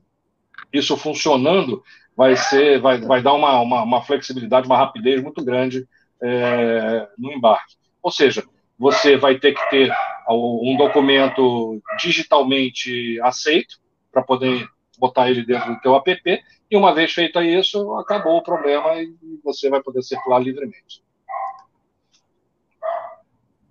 isso 0.73 0.97
funcionando 0.97 1.83
vai 2.17 2.37
ser, 2.37 2.81
vai, 2.81 3.01
vai 3.01 3.23
dar 3.23 3.35
uma, 3.35 3.61
uma, 3.61 3.83
uma 3.83 4.03
flexibilidade, 4.03 4.67
uma 4.67 4.77
rapidez 4.77 5.23
muito 5.23 5.45
grande 5.45 5.87
é, 6.23 7.09
no 7.19 7.33
embarque. 7.33 7.77
Ou 8.03 8.11
seja, 8.11 8.45
você 8.79 9.17
vai 9.17 9.39
ter 9.39 9.53
que 9.53 9.71
ter 9.71 9.93
um 10.29 10.77
documento 10.77 11.81
digitalmente 11.99 13.21
aceito 13.21 13.77
para 14.11 14.23
poder 14.23 14.67
botar 15.01 15.31
ele 15.31 15.45
dentro 15.45 15.75
do 15.75 15.81
teu 15.81 15.97
app, 15.97 16.43
e 16.71 16.77
uma 16.77 16.95
vez 16.95 17.13
feito 17.13 17.41
isso, 17.43 17.95
acabou 17.95 18.37
o 18.37 18.43
problema 18.43 19.01
e 19.03 19.13
você 19.43 19.69
vai 19.69 19.83
poder 19.83 20.03
circular 20.03 20.39
livremente. 20.39 21.03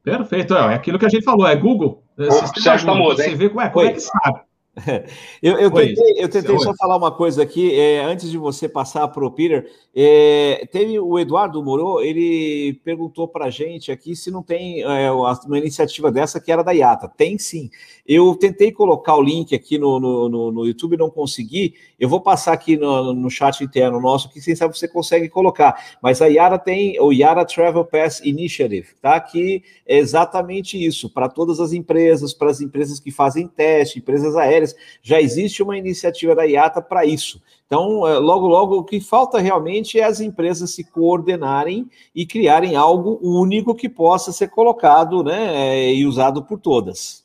Perfeito, 0.04 0.56
é 0.56 0.74
aquilo 0.74 0.98
que 0.98 1.06
a 1.06 1.10
gente 1.10 1.24
falou, 1.24 1.48
é 1.48 1.56
Google. 1.56 2.04
É, 2.18 2.32
Sérgio 2.32 2.76
está 2.76 2.96
mudo, 2.96 3.16
Você 3.16 3.36
vê 3.36 3.50
como 3.50 3.62
é, 3.62 3.70
como 3.70 3.86
é 3.86 3.94
que 3.94 4.00
sabe. 4.00 4.42
Eu, 5.42 5.58
eu 5.58 5.72
tentei, 5.72 6.14
eu 6.18 6.30
tentei 6.30 6.60
só 6.60 6.74
falar 6.76 6.98
uma 6.98 7.12
coisa 7.12 7.44
aqui, 7.44 7.74
é, 7.74 8.04
antes 8.04 8.30
de 8.30 8.38
você 8.38 8.68
passar 8.68 9.08
para 9.08 9.26
o 9.26 9.32
Peter. 9.32 9.70
É, 9.96 10.68
teve 10.72 11.00
o 11.00 11.18
Eduardo 11.18 11.64
Moro, 11.64 12.02
ele 12.02 12.80
perguntou 12.84 13.28
para 13.28 13.46
a 13.46 13.50
gente 13.50 13.92
aqui 13.92 14.16
se 14.16 14.30
não 14.30 14.44
tem 14.44 14.82
é, 14.82 15.12
uma 15.12 15.58
iniciativa 15.58 16.12
dessa 16.12 16.40
que 16.40 16.52
era 16.52 16.64
da 16.64 16.72
IATA. 16.72 17.08
Tem 17.08 17.38
sim. 17.38 17.70
Eu 18.08 18.36
tentei 18.36 18.72
colocar 18.72 19.16
o 19.16 19.22
link 19.22 19.56
aqui 19.56 19.78
no, 19.78 20.00
no, 20.00 20.52
no 20.52 20.66
YouTube, 20.66 20.98
não 20.98 21.10
consegui. 21.10 21.76
Eu 22.00 22.10
vou 22.10 22.20
passar 22.20 22.54
aqui 22.54 22.76
no, 22.76 23.14
no 23.14 23.30
chat 23.30 23.64
interno 23.64 24.02
nosso, 24.02 24.30
que 24.30 24.42
quem 24.42 24.56
sabe 24.56 24.78
você 24.78 24.88
consegue 24.88 25.30
colocar. 25.30 25.98
Mas 26.02 26.22
a 26.22 26.28
IATA 26.28 26.58
tem 26.60 27.00
o 27.00 27.14
IATA 27.14 27.46
Travel 27.46 27.86
Pass 27.86 28.20
Initiative, 28.24 28.88
tá? 29.02 29.20
Que 29.20 29.64
é 29.86 29.98
exatamente 29.98 30.84
isso, 30.84 31.10
para 31.10 31.30
todas 31.30 31.60
as 31.60 31.72
empresas, 31.72 32.34
para 32.34 32.50
as 32.50 32.62
empresas 32.62 33.00
que 33.00 33.12
fazem 33.12 33.48
teste, 33.48 34.00
empresas 34.00 34.36
aéreas 34.36 34.69
já 35.02 35.22
existe 35.22 35.62
uma 35.62 35.78
iniciativa 35.78 36.36
da 36.36 36.44
IATA 36.44 36.82
para 36.82 37.06
isso. 37.06 37.42
Então, 37.66 38.08
é, 38.08 38.18
logo, 38.18 38.48
logo, 38.48 38.78
o 38.78 38.84
que 38.84 39.00
falta 39.00 39.40
realmente 39.40 40.00
é 40.00 40.04
as 40.04 40.20
empresas 40.20 40.72
se 40.72 40.84
coordenarem 40.84 41.88
e 42.16 42.26
criarem 42.26 42.76
algo 42.76 43.20
único 43.22 43.76
que 43.76 43.88
possa 43.88 44.32
ser 44.32 44.48
colocado 44.48 45.24
né, 45.24 45.56
é, 45.56 45.94
e 45.94 46.06
usado 46.06 46.44
por 46.44 46.60
todas. 46.60 47.24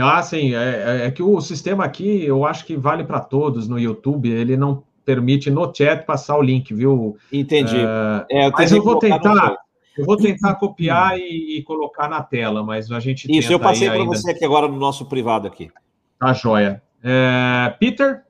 Ah, 0.00 0.22
sim. 0.22 0.54
É, 0.54 1.02
é, 1.02 1.06
é 1.06 1.10
que 1.10 1.22
o 1.22 1.38
sistema 1.40 1.84
aqui, 1.84 2.24
eu 2.24 2.46
acho 2.46 2.64
que 2.64 2.76
vale 2.76 3.04
para 3.04 3.20
todos 3.20 3.68
no 3.68 3.78
YouTube. 3.78 4.30
Ele 4.30 4.56
não 4.56 4.82
permite 5.04 5.50
no 5.50 5.70
chat 5.74 6.04
passar 6.06 6.38
o 6.38 6.42
link, 6.42 6.72
viu? 6.72 7.18
Entendi. 7.30 7.76
É, 8.30 8.46
eu 8.46 8.52
mas 8.52 8.72
eu 8.72 8.82
vou 8.82 8.98
tentar. 8.98 9.58
Eu 9.96 10.06
vou 10.06 10.16
tentar 10.16 10.54
copiar 10.54 11.18
e, 11.18 11.58
e, 11.58 11.62
colocar 11.64 12.08
na 12.08 12.22
tela, 12.22 12.62
mas 12.62 12.90
a 12.90 12.98
gente 12.98 13.30
Isso, 13.30 13.52
eu 13.52 13.60
passei 13.60 13.90
para 13.90 14.02
você 14.04 14.30
aqui 14.30 14.42
agora 14.42 14.66
no 14.66 14.78
nosso 14.78 15.04
privado 15.04 15.46
aqui. 15.46 15.70
Tá 16.22 16.32
joia. 16.32 16.80
É, 17.02 17.74
Peter? 17.80 18.22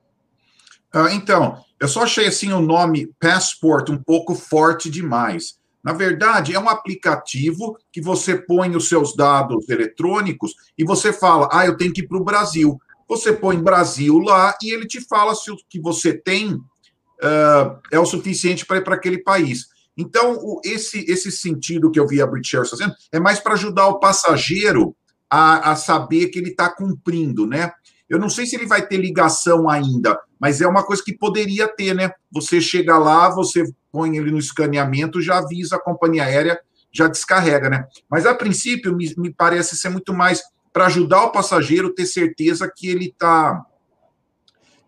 Ah, 0.94 1.12
então, 1.12 1.62
eu 1.78 1.86
só 1.86 2.04
achei 2.04 2.26
assim 2.26 2.50
o 2.50 2.62
nome 2.62 3.12
Passport 3.20 3.90
um 3.90 3.98
pouco 3.98 4.34
forte 4.34 4.88
demais. 4.88 5.58
Na 5.84 5.92
verdade, 5.92 6.54
é 6.54 6.58
um 6.58 6.70
aplicativo 6.70 7.76
que 7.92 8.00
você 8.00 8.34
põe 8.34 8.74
os 8.74 8.88
seus 8.88 9.14
dados 9.14 9.68
eletrônicos 9.68 10.54
e 10.78 10.84
você 10.84 11.12
fala, 11.12 11.50
ah, 11.52 11.66
eu 11.66 11.76
tenho 11.76 11.92
que 11.92 12.00
ir 12.00 12.08
para 12.08 12.16
o 12.16 12.24
Brasil. 12.24 12.80
Você 13.06 13.30
põe 13.30 13.62
Brasil 13.62 14.18
lá 14.20 14.56
e 14.62 14.72
ele 14.72 14.86
te 14.86 15.02
fala 15.02 15.34
se 15.34 15.50
o 15.50 15.56
que 15.68 15.78
você 15.78 16.14
tem 16.14 16.54
uh, 16.54 17.78
é 17.90 17.98
o 17.98 18.06
suficiente 18.06 18.64
para 18.64 18.78
ir 18.78 18.84
para 18.84 18.94
aquele 18.94 19.18
país. 19.18 19.66
Então, 19.98 20.38
o, 20.40 20.62
esse, 20.64 21.04
esse 21.10 21.30
sentido 21.30 21.90
que 21.90 22.00
eu 22.00 22.08
vi 22.08 22.22
a 22.22 22.26
British 22.26 22.54
Airways 22.54 22.70
fazendo 22.70 22.94
é 23.12 23.20
mais 23.20 23.38
para 23.38 23.52
ajudar 23.52 23.86
o 23.88 24.00
passageiro 24.00 24.96
a, 25.32 25.72
a 25.72 25.76
saber 25.76 26.28
que 26.28 26.38
ele 26.38 26.50
está 26.50 26.68
cumprindo, 26.68 27.46
né? 27.46 27.72
Eu 28.12 28.18
não 28.18 28.28
sei 28.28 28.44
se 28.44 28.54
ele 28.54 28.66
vai 28.66 28.86
ter 28.86 28.98
ligação 28.98 29.70
ainda, 29.70 30.20
mas 30.38 30.60
é 30.60 30.66
uma 30.66 30.84
coisa 30.84 31.02
que 31.02 31.16
poderia 31.16 31.66
ter, 31.66 31.94
né? 31.94 32.12
Você 32.30 32.60
chega 32.60 32.98
lá, 32.98 33.30
você 33.30 33.64
põe 33.90 34.18
ele 34.18 34.30
no 34.30 34.38
escaneamento, 34.38 35.22
já 35.22 35.38
avisa 35.38 35.76
a 35.76 35.80
companhia 35.80 36.24
aérea, 36.24 36.60
já 36.92 37.08
descarrega, 37.08 37.70
né? 37.70 37.86
Mas 38.10 38.26
a 38.26 38.34
princípio 38.34 38.94
me, 38.94 39.10
me 39.16 39.32
parece 39.32 39.78
ser 39.78 39.88
muito 39.88 40.12
mais 40.12 40.42
para 40.74 40.88
ajudar 40.88 41.24
o 41.24 41.32
passageiro 41.32 41.94
ter 41.94 42.04
certeza 42.04 42.70
que 42.70 42.86
ele 42.86 43.06
está 43.06 43.64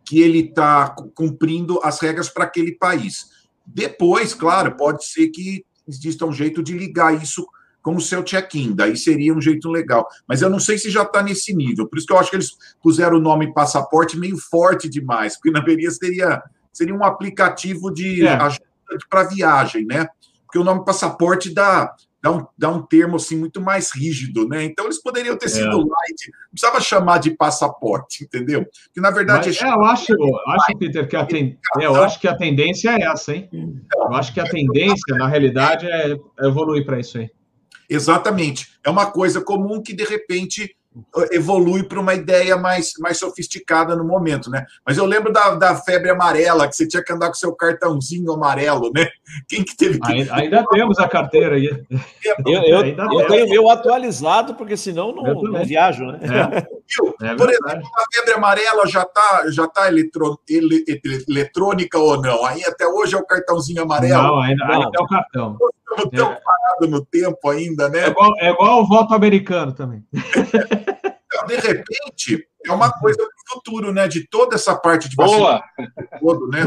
que 0.05 0.20
ele 0.20 0.40
está 0.40 0.94
cumprindo 1.14 1.80
as 1.82 2.01
regras 2.01 2.28
para 2.28 2.44
aquele 2.44 2.72
país. 2.72 3.30
Depois, 3.66 4.34
claro, 4.34 4.76
pode 4.76 5.02
ser 5.06 5.28
que 5.28 5.64
exista 5.88 6.26
um 6.26 6.32
jeito 6.32 6.62
de 6.62 6.76
ligar 6.76 7.22
isso 7.22 7.46
com 7.85 7.94
o 7.94 8.01
seu 8.01 8.24
check-in. 8.24 8.74
Daí 8.74 8.97
seria 8.97 9.35
um 9.35 9.40
jeito 9.40 9.69
legal. 9.70 10.09
Mas 10.27 10.40
eu 10.40 10.48
não 10.48 10.59
sei 10.59 10.78
se 10.78 10.90
já 10.90 11.02
está 11.02 11.23
nesse 11.23 11.55
nível. 11.55 11.86
Por 11.86 11.98
isso 11.98 12.06
que 12.06 12.15
eu 12.15 12.19
acho 12.19 12.31
que 12.31 12.36
eles 12.36 12.56
puseram 12.82 13.19
o 13.19 13.20
nome 13.20 13.52
passaporte 13.52 14.19
meio 14.19 14.39
forte 14.39 14.89
demais, 14.89 15.36
porque 15.36 15.51
na 15.51 15.61
verdade 15.61 15.94
seria, 15.94 16.43
seria 16.73 16.94
um 16.94 17.05
aplicativo 17.05 17.93
de 17.93 18.27
é. 18.27 18.32
ajuda 18.32 18.65
para 19.11 19.24
viagem, 19.24 19.85
né? 19.85 20.09
Porque 20.47 20.59
o 20.59 20.65
nome 20.65 20.82
passaporte 20.82 21.52
dá, 21.52 21.94
dá, 22.23 22.31
um, 22.31 22.47
dá 22.56 22.70
um 22.70 22.81
termo 22.81 23.16
assim 23.16 23.36
muito 23.36 23.61
mais 23.61 23.94
rígido, 23.94 24.48
né? 24.48 24.65
Então 24.65 24.86
eles 24.86 25.02
poderiam 25.02 25.36
ter 25.36 25.51
sido 25.51 25.66
é. 25.66 25.74
light, 25.74 26.31
não 26.31 26.51
precisava 26.52 26.81
chamar 26.81 27.19
de 27.19 27.32
passaporte, 27.32 28.24
entendeu? 28.24 28.65
Porque 28.65 29.01
na 29.01 29.11
verdade 29.11 29.48
Mas, 29.48 29.61
é, 29.61 29.69
eu 29.69 29.85
acho, 29.85 30.12
eu 30.12 30.39
acho 30.52 30.78
Peter 30.78 31.06
que 31.06 31.16
a 31.16 31.27
ten... 31.27 31.59
é, 31.78 31.85
eu 31.85 31.97
acho 31.97 32.19
que 32.19 32.28
a 32.28 32.35
tendência 32.35 32.97
é 32.97 33.02
essa, 33.02 33.35
hein? 33.35 33.51
Eu 33.94 34.15
acho 34.15 34.32
que 34.32 34.40
a 34.40 34.48
tendência 34.48 35.15
na 35.19 35.28
realidade 35.28 35.86
é 35.86 36.16
evoluir 36.40 36.86
para 36.86 36.98
isso 36.98 37.19
aí. 37.19 37.31
Exatamente. 37.89 38.73
É 38.85 38.90
uma 38.90 39.06
coisa 39.11 39.40
comum 39.40 39.82
que, 39.82 39.93
de 39.93 40.05
repente, 40.05 40.77
evolui 41.32 41.82
para 41.82 41.98
uma 41.98 42.15
ideia 42.15 42.56
mais, 42.56 42.93
mais 43.01 43.19
sofisticada 43.19 43.97
no 43.97 44.05
momento, 44.05 44.48
né? 44.48 44.65
Mas 44.86 44.97
eu 44.97 45.05
lembro 45.05 45.32
da, 45.32 45.55
da 45.56 45.74
febre 45.74 46.11
amarela, 46.11 46.69
que 46.69 46.77
você 46.77 46.86
tinha 46.86 47.02
que 47.02 47.12
andar 47.12 47.28
com 47.28 47.35
seu 47.35 47.52
cartãozinho 47.55 48.32
amarelo, 48.32 48.93
né? 48.94 49.09
Quem 49.48 49.65
que 49.65 49.77
teve 49.77 49.98
que... 49.98 50.12
Ainda, 50.12 50.35
ainda 50.35 50.65
temos 50.69 50.98
a 50.98 51.09
carteira 51.09 51.56
aí. 51.56 51.66
Eu, 52.47 52.62
eu, 52.62 52.86
eu 52.86 53.27
tenho 53.27 53.48
meu 53.48 53.69
atualizado, 53.69 54.55
porque 54.55 54.77
senão 54.77 55.12
não, 55.12 55.35
não 55.43 55.65
viajo, 55.65 56.05
né? 56.05 56.20
É. 56.23 56.74
É 57.23 57.35
Por 57.35 57.48
exemplo, 57.48 57.89
a 57.97 58.05
febre 58.15 58.35
amarela 58.35 58.86
já 58.86 59.02
está 59.02 59.51
já 59.51 59.66
tá 59.66 59.89
eletro, 59.89 60.39
ele, 60.48 60.85
eletrônica 61.28 61.98
ou 61.98 62.20
não? 62.20 62.44
Aí 62.44 62.62
até 62.65 62.86
hoje 62.86 63.15
é 63.15 63.19
o 63.19 63.24
cartãozinho 63.24 63.82
amarelo? 63.82 64.23
Não, 64.23 64.40
ainda, 64.40 64.65
não. 64.65 64.74
ainda 64.74 64.98
é 64.98 65.02
o 65.02 65.06
cartão. 65.06 65.59
Estamos 65.97 66.19
tão 66.19 66.33
é. 66.33 66.41
parado 66.41 66.89
no 66.89 67.05
tempo 67.05 67.49
ainda, 67.49 67.89
né? 67.89 68.05
É 68.05 68.09
igual, 68.09 68.33
é 68.39 68.51
igual 68.51 68.83
o 68.83 68.87
voto 68.87 69.15
americano 69.15 69.73
também. 69.73 70.05
De 71.47 71.57
repente, 71.57 72.47
é 72.65 72.73
uma 72.73 72.91
coisa 72.93 73.19
do 73.19 73.29
futuro, 73.49 73.93
né? 73.93 74.09
De 74.09 74.27
toda 74.29 74.55
essa 74.55 74.75
parte 74.77 75.09
de 75.09 75.16
Boa! 75.16 75.62
todo, 76.21 76.49
né? 76.49 76.61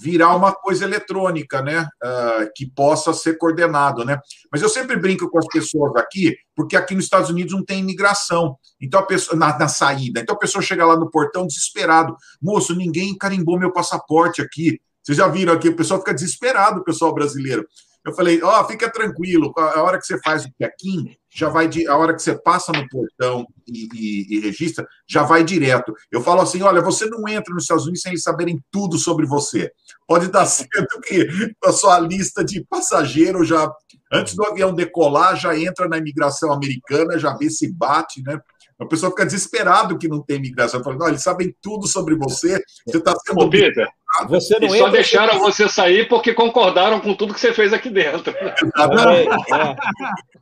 Virar 0.00 0.34
uma 0.34 0.52
coisa 0.52 0.84
eletrônica, 0.84 1.60
né? 1.60 1.86
Uh, 2.02 2.50
que 2.56 2.66
possa 2.66 3.12
ser 3.12 3.36
coordenado, 3.36 4.04
né? 4.04 4.18
Mas 4.50 4.62
eu 4.62 4.68
sempre 4.68 4.96
brinco 4.96 5.28
com 5.28 5.38
as 5.38 5.46
pessoas 5.46 5.94
aqui, 5.96 6.34
porque 6.56 6.74
aqui 6.74 6.94
nos 6.94 7.04
Estados 7.04 7.28
Unidos 7.28 7.52
não 7.52 7.64
tem 7.64 7.80
imigração. 7.80 8.56
Então 8.80 8.98
a 8.98 9.04
pessoa 9.04 9.38
na, 9.38 9.58
na 9.58 9.68
saída. 9.68 10.20
Então 10.20 10.34
a 10.34 10.38
pessoa 10.38 10.62
chega 10.62 10.86
lá 10.86 10.96
no 10.96 11.10
portão 11.10 11.46
desesperado. 11.46 12.16
Moço, 12.40 12.74
ninguém 12.74 13.16
carimbou 13.16 13.58
meu 13.58 13.72
passaporte 13.72 14.40
aqui. 14.40 14.80
Vocês 15.02 15.18
já 15.18 15.28
viram 15.28 15.52
aqui, 15.52 15.68
o 15.68 15.76
pessoal 15.76 16.00
fica 16.00 16.14
desesperado, 16.14 16.80
o 16.80 16.84
pessoal 16.84 17.12
brasileiro. 17.12 17.66
Eu 18.04 18.14
falei, 18.14 18.42
ó, 18.42 18.60
oh, 18.60 18.64
fica 18.64 18.90
tranquilo, 18.90 19.52
a 19.56 19.82
hora 19.82 19.98
que 19.98 20.06
você 20.06 20.18
faz 20.20 20.44
o 20.44 20.50
check-in, 20.58 21.14
já 21.32 21.48
vai 21.48 21.68
de, 21.68 21.86
a 21.86 21.96
hora 21.96 22.14
que 22.14 22.22
você 22.22 22.34
passa 22.34 22.72
no 22.72 22.88
portão 22.88 23.46
e, 23.66 23.88
e, 23.94 24.36
e, 24.36 24.40
registra, 24.40 24.86
já 25.06 25.22
vai 25.22 25.44
direto. 25.44 25.94
Eu 26.10 26.22
falo 26.22 26.40
assim, 26.40 26.62
olha, 26.62 26.80
você 26.80 27.06
não 27.06 27.28
entra 27.28 27.54
nos 27.54 27.64
Estados 27.64 27.84
Unidos 27.84 28.02
sem 28.02 28.12
eles 28.12 28.22
saberem 28.22 28.58
tudo 28.70 28.98
sobre 28.98 29.26
você. 29.26 29.70
Pode 30.06 30.28
dar 30.28 30.46
certo 30.46 31.00
que 31.02 31.28
a 31.64 31.72
sua 31.72 32.00
lista 32.00 32.42
de 32.42 32.64
passageiro 32.64 33.44
já, 33.44 33.70
antes 34.12 34.34
do 34.34 34.44
avião 34.44 34.74
decolar, 34.74 35.36
já 35.36 35.56
entra 35.56 35.86
na 35.86 35.98
imigração 35.98 36.52
americana, 36.52 37.18
já 37.18 37.36
vê 37.36 37.50
se 37.50 37.70
bate, 37.70 38.22
né? 38.22 38.40
A 38.80 38.86
pessoa 38.86 39.10
fica 39.10 39.26
desesperado 39.26 39.98
que 39.98 40.08
não 40.08 40.22
tem 40.22 40.38
imigração. 40.38 40.82
Fala, 40.82 40.96
não, 40.96 41.08
eles 41.08 41.22
sabem 41.22 41.54
tudo 41.60 41.86
sobre 41.86 42.14
você. 42.14 42.62
Você 42.86 42.96
está 42.96 43.14
sendo. 43.26 43.44
Ô, 43.44 43.50
Peter, 43.50 43.86
você 44.26 44.58
não 44.58 44.74
e 44.74 44.78
só 44.78 44.88
deixaram 44.88 45.38
você 45.38 45.68
sair 45.68 46.08
porque 46.08 46.32
concordaram 46.32 46.98
com 46.98 47.14
tudo 47.14 47.34
que 47.34 47.40
você 47.40 47.52
fez 47.52 47.74
aqui 47.74 47.90
dentro. 47.90 48.34
É, 48.80 49.22
é. 49.22 49.74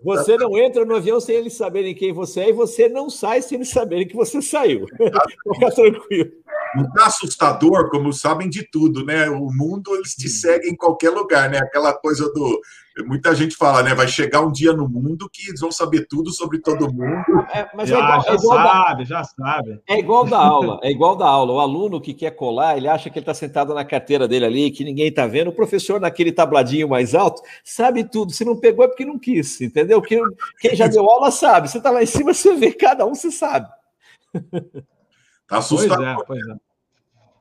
Você 0.05 0.37
não 0.37 0.57
entra 0.57 0.85
no 0.85 0.95
avião 0.95 1.21
sem 1.21 1.35
eles 1.35 1.55
saberem 1.55 1.95
quem 1.95 2.13
você 2.13 2.41
é 2.41 2.49
e 2.51 2.53
você 2.53 2.89
não 2.89 3.11
sai 3.11 3.43
sem 3.43 3.57
eles 3.57 3.71
saberem 3.71 4.07
que 4.07 4.15
você 4.15 4.41
saiu. 4.41 4.87
Fica 5.55 5.71
tranquilo. 5.71 6.31
Não 6.75 6.85
está 6.85 7.07
assustador, 7.07 7.91
como 7.91 8.13
sabem 8.13 8.49
de 8.49 8.69
tudo, 8.71 9.05
né? 9.05 9.29
O 9.29 9.51
mundo, 9.53 9.95
eles 9.97 10.15
te 10.15 10.29
seguem 10.29 10.73
em 10.73 10.77
qualquer 10.77 11.11
lugar, 11.11 11.51
né? 11.51 11.59
Aquela 11.59 11.93
coisa 11.93 12.31
do 12.33 12.61
muita 13.05 13.35
gente 13.35 13.57
fala, 13.57 13.83
né? 13.83 13.95
Vai 13.95 14.09
chegar 14.09 14.41
um 14.41 14.51
dia 14.51 14.73
no 14.73 14.89
mundo 14.89 15.29
que 15.33 15.49
eles 15.49 15.61
vão 15.61 15.71
saber 15.71 16.07
tudo 16.09 16.31
sobre 16.33 16.59
todo 16.59 16.93
mundo. 16.93 17.47
É, 17.53 17.69
mas 17.75 17.89
já, 17.89 17.97
é 17.97 18.01
igual, 18.01 18.23
já 18.23 18.31
é 18.31 18.35
igual 18.35 18.59
sabe, 18.59 18.99
da, 18.99 19.05
já 19.05 19.25
sabe. 19.25 19.81
É 19.89 19.99
igual 19.99 20.25
da 20.25 20.39
aula, 20.39 20.81
é 20.83 20.91
igual 20.91 21.17
da 21.17 21.27
aula. 21.27 21.53
O 21.53 21.61
aluno 21.61 22.01
que 22.01 22.15
quer 22.15 22.33
colar, 22.33 22.77
ele 22.77 22.89
acha 22.89 23.11
que 23.11 23.19
ele 23.19 23.23
está 23.23 23.35
sentado 23.35 23.75
na 23.75 23.85
carteira 23.85 24.27
dele 24.27 24.45
ali, 24.45 24.71
que 24.71 24.85
ninguém 24.85 25.09
está 25.09 25.27
vendo. 25.27 25.49
O 25.49 25.55
professor, 25.55 26.01
naquele 26.01 26.33
tabladinho 26.33 26.89
mais 26.89 27.15
alto, 27.15 27.43
sabe 27.65 28.05
tudo. 28.05 28.33
Se 28.33 28.45
não 28.45 28.59
pegou 28.59 28.85
é 28.85 28.89
porque 28.89 29.05
não 29.05 29.19
quis, 29.19 29.61
entendeu? 29.61 30.01
Quem, 30.03 30.23
quem 30.61 30.75
já 30.75 30.87
deu 30.87 31.09
aula 31.09 31.31
sabe. 31.31 31.69
Você 31.69 31.79
está 31.79 31.91
lá 31.91 32.03
em 32.03 32.07
cima, 32.07 32.35
você 32.35 32.55
vê, 32.55 32.73
cada 32.73 33.07
um 33.07 33.15
você 33.15 33.31
sabe. 33.31 33.69
Tá 35.49 35.59
assustado. 35.59 36.25
Pois 36.27 36.41
é, 36.41 36.45
pois 36.45 36.49
é. 36.49 36.68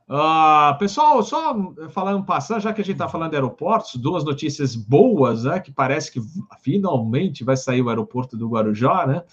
Uh, 0.10 0.78
pessoal, 0.80 1.22
só 1.22 1.54
falando 1.90 2.24
passar, 2.24 2.62
já 2.62 2.72
que 2.72 2.80
a 2.80 2.84
gente 2.84 2.94
está 2.94 3.10
falando 3.10 3.32
de 3.32 3.36
aeroportos, 3.36 3.96
duas 3.96 4.24
notícias 4.24 4.74
boas, 4.74 5.44
né? 5.44 5.60
Que 5.60 5.70
parece 5.70 6.12
que 6.12 6.22
finalmente 6.62 7.44
vai 7.44 7.58
sair 7.58 7.82
o 7.82 7.90
aeroporto 7.90 8.38
do 8.38 8.48
Guarujá, 8.48 9.06
né? 9.06 9.24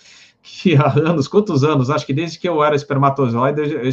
Que 0.43 0.75
há 0.75 0.93
anos, 0.99 1.29
quantos 1.29 1.63
anos? 1.63 1.91
Acho 1.91 2.05
que 2.05 2.13
desde 2.13 2.41
que 2.41 2.49
eu 2.49 2.63
era 2.63 2.75
espermatozoide 2.75 3.61
eu 3.61 3.89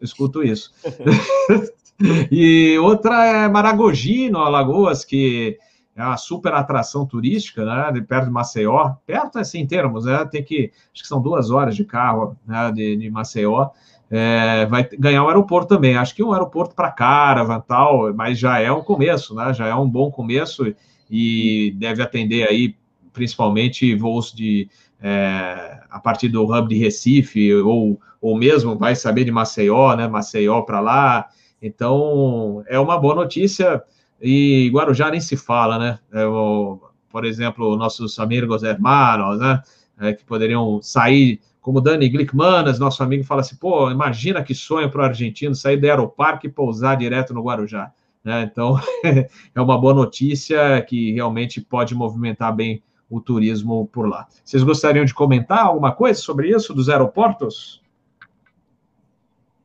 escuto 0.00 0.42
isso. 0.42 0.74
e 2.32 2.76
outra 2.78 3.24
é 3.24 3.48
Maragogi, 3.48 4.28
no 4.28 4.40
Alagoas, 4.40 5.04
que 5.04 5.56
é 5.94 6.02
uma 6.02 6.16
super 6.16 6.52
atração 6.52 7.06
turística, 7.06 7.64
né? 7.64 7.92
De 7.92 8.02
perto 8.02 8.24
de 8.24 8.32
Maceió, 8.32 8.94
perto 9.06 9.38
assim 9.38 9.60
em 9.60 9.66
termos, 9.68 10.04
né? 10.04 10.24
Tem 10.24 10.42
que, 10.42 10.72
acho 10.92 11.02
que 11.04 11.08
são 11.08 11.22
duas 11.22 11.50
horas 11.50 11.76
de 11.76 11.84
carro, 11.84 12.36
né? 12.44 12.72
De, 12.72 12.96
de 12.96 13.08
Maceió 13.08 13.70
é, 14.10 14.66
vai 14.66 14.88
ganhar 14.98 15.24
um 15.24 15.28
aeroporto 15.28 15.74
também. 15.74 15.96
Acho 15.96 16.14
que 16.14 16.22
um 16.22 16.32
aeroporto 16.32 16.74
para 16.74 16.90
Caravan 16.90 17.60
tal, 17.60 18.12
mas 18.14 18.38
já 18.38 18.58
é 18.58 18.70
um 18.70 18.82
começo, 18.82 19.34
né? 19.34 19.52
Já 19.52 19.66
é 19.66 19.74
um 19.74 19.88
bom 19.88 20.10
começo 20.10 20.74
e 21.10 21.74
deve 21.76 22.02
atender 22.02 22.48
aí 22.48 22.76
principalmente 23.12 23.94
voos 23.94 24.32
de 24.32 24.68
é, 25.00 25.80
a 25.90 26.00
partir 26.00 26.28
do 26.28 26.44
hub 26.44 26.68
de 26.68 26.78
Recife 26.78 27.54
ou, 27.54 28.00
ou 28.20 28.36
mesmo 28.36 28.76
vai 28.76 28.94
saber 28.94 29.24
de 29.24 29.30
Maceió, 29.30 29.94
né? 29.94 30.08
Maceió 30.08 30.62
para 30.62 30.80
lá. 30.80 31.28
Então 31.60 32.62
é 32.66 32.78
uma 32.78 32.98
boa 32.98 33.14
notícia 33.14 33.82
e 34.20 34.70
Guarujá 34.72 35.10
nem 35.10 35.20
se 35.20 35.36
fala, 35.36 35.78
né? 35.78 35.98
É, 36.12 36.26
o, 36.26 36.80
por 37.10 37.24
exemplo, 37.24 37.76
nossos 37.76 38.18
amigos 38.18 38.62
hermanos, 38.62 39.38
né? 39.38 39.62
É, 40.00 40.12
que 40.12 40.24
poderiam 40.24 40.82
sair 40.82 41.40
como 41.64 41.80
Dani 41.80 42.10
Glickmanas, 42.10 42.78
nosso 42.78 43.02
amigo, 43.02 43.24
fala 43.24 43.40
assim: 43.40 43.56
pô, 43.56 43.90
imagina 43.90 44.44
que 44.44 44.54
sonho 44.54 44.90
para 44.90 45.00
o 45.00 45.04
argentino 45.06 45.54
sair 45.54 45.78
do 45.78 45.86
aeroparque 45.86 46.46
e 46.46 46.50
pousar 46.50 46.94
direto 46.94 47.32
no 47.32 47.42
Guarujá. 47.42 47.90
Né? 48.22 48.42
Então, 48.42 48.78
é 49.02 49.60
uma 49.60 49.80
boa 49.80 49.94
notícia 49.94 50.82
que 50.82 51.12
realmente 51.12 51.62
pode 51.62 51.94
movimentar 51.94 52.54
bem 52.54 52.82
o 53.08 53.18
turismo 53.18 53.88
por 53.90 54.06
lá. 54.06 54.28
Vocês 54.44 54.62
gostariam 54.62 55.06
de 55.06 55.14
comentar 55.14 55.60
alguma 55.60 55.90
coisa 55.90 56.20
sobre 56.20 56.50
isso 56.50 56.74
dos 56.74 56.90
aeroportos? 56.90 57.80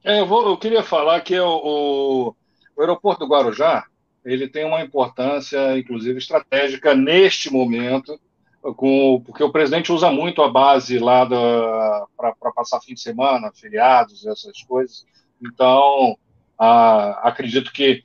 É, 0.01 0.21
eu, 0.21 0.25
vou, 0.25 0.47
eu 0.47 0.57
queria 0.57 0.83
falar 0.83 1.19
que 1.19 1.37
o, 1.37 1.49
o, 1.49 2.35
o 2.77 2.81
aeroporto 2.81 3.25
do 3.25 3.29
Guarujá 3.29 3.85
ele 4.23 4.47
tem 4.47 4.63
uma 4.63 4.81
importância, 4.81 5.77
inclusive 5.77 6.17
estratégica 6.17 6.95
neste 6.95 7.51
momento 7.51 8.17
com, 8.61 9.21
porque 9.25 9.43
o 9.43 9.51
presidente 9.51 9.91
usa 9.91 10.11
muito 10.11 10.41
a 10.41 10.49
base 10.49 10.99
lá 10.99 11.25
para 11.25 12.51
passar 12.53 12.81
fim 12.81 12.93
de 12.93 13.01
semana, 13.01 13.51
feriados, 13.53 14.25
essas 14.25 14.61
coisas. 14.63 15.05
Então, 15.41 16.17
a, 16.57 17.27
acredito 17.27 17.71
que 17.71 18.03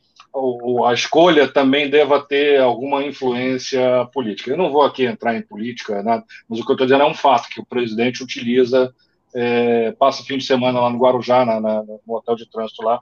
a 0.87 0.93
escolha 0.93 1.47
também 1.47 1.89
deva 1.89 2.21
ter 2.21 2.61
alguma 2.61 3.05
influência 3.05 4.05
política. 4.13 4.51
Eu 4.51 4.57
não 4.57 4.71
vou 4.71 4.83
aqui 4.83 5.05
entrar 5.05 5.37
em 5.37 5.43
política, 5.43 6.03
nada, 6.03 6.25
mas 6.49 6.59
o 6.59 6.65
que 6.65 6.71
eu 6.71 6.75
estou 6.75 6.87
dizendo 6.87 7.05
é 7.05 7.07
um 7.07 7.15
fato, 7.15 7.49
que 7.49 7.61
o 7.61 7.67
presidente 7.67 8.23
utiliza, 8.23 8.93
é, 9.35 9.93
passa 9.93 10.25
fim 10.25 10.39
de 10.39 10.45
semana 10.45 10.81
lá 10.81 10.91
no 10.91 10.99
Guarujá, 10.99 11.45
na, 11.45 11.61
na, 11.61 11.83
no 11.83 12.17
hotel 12.17 12.35
de 12.35 12.51
trânsito 12.51 12.83
lá, 12.83 12.99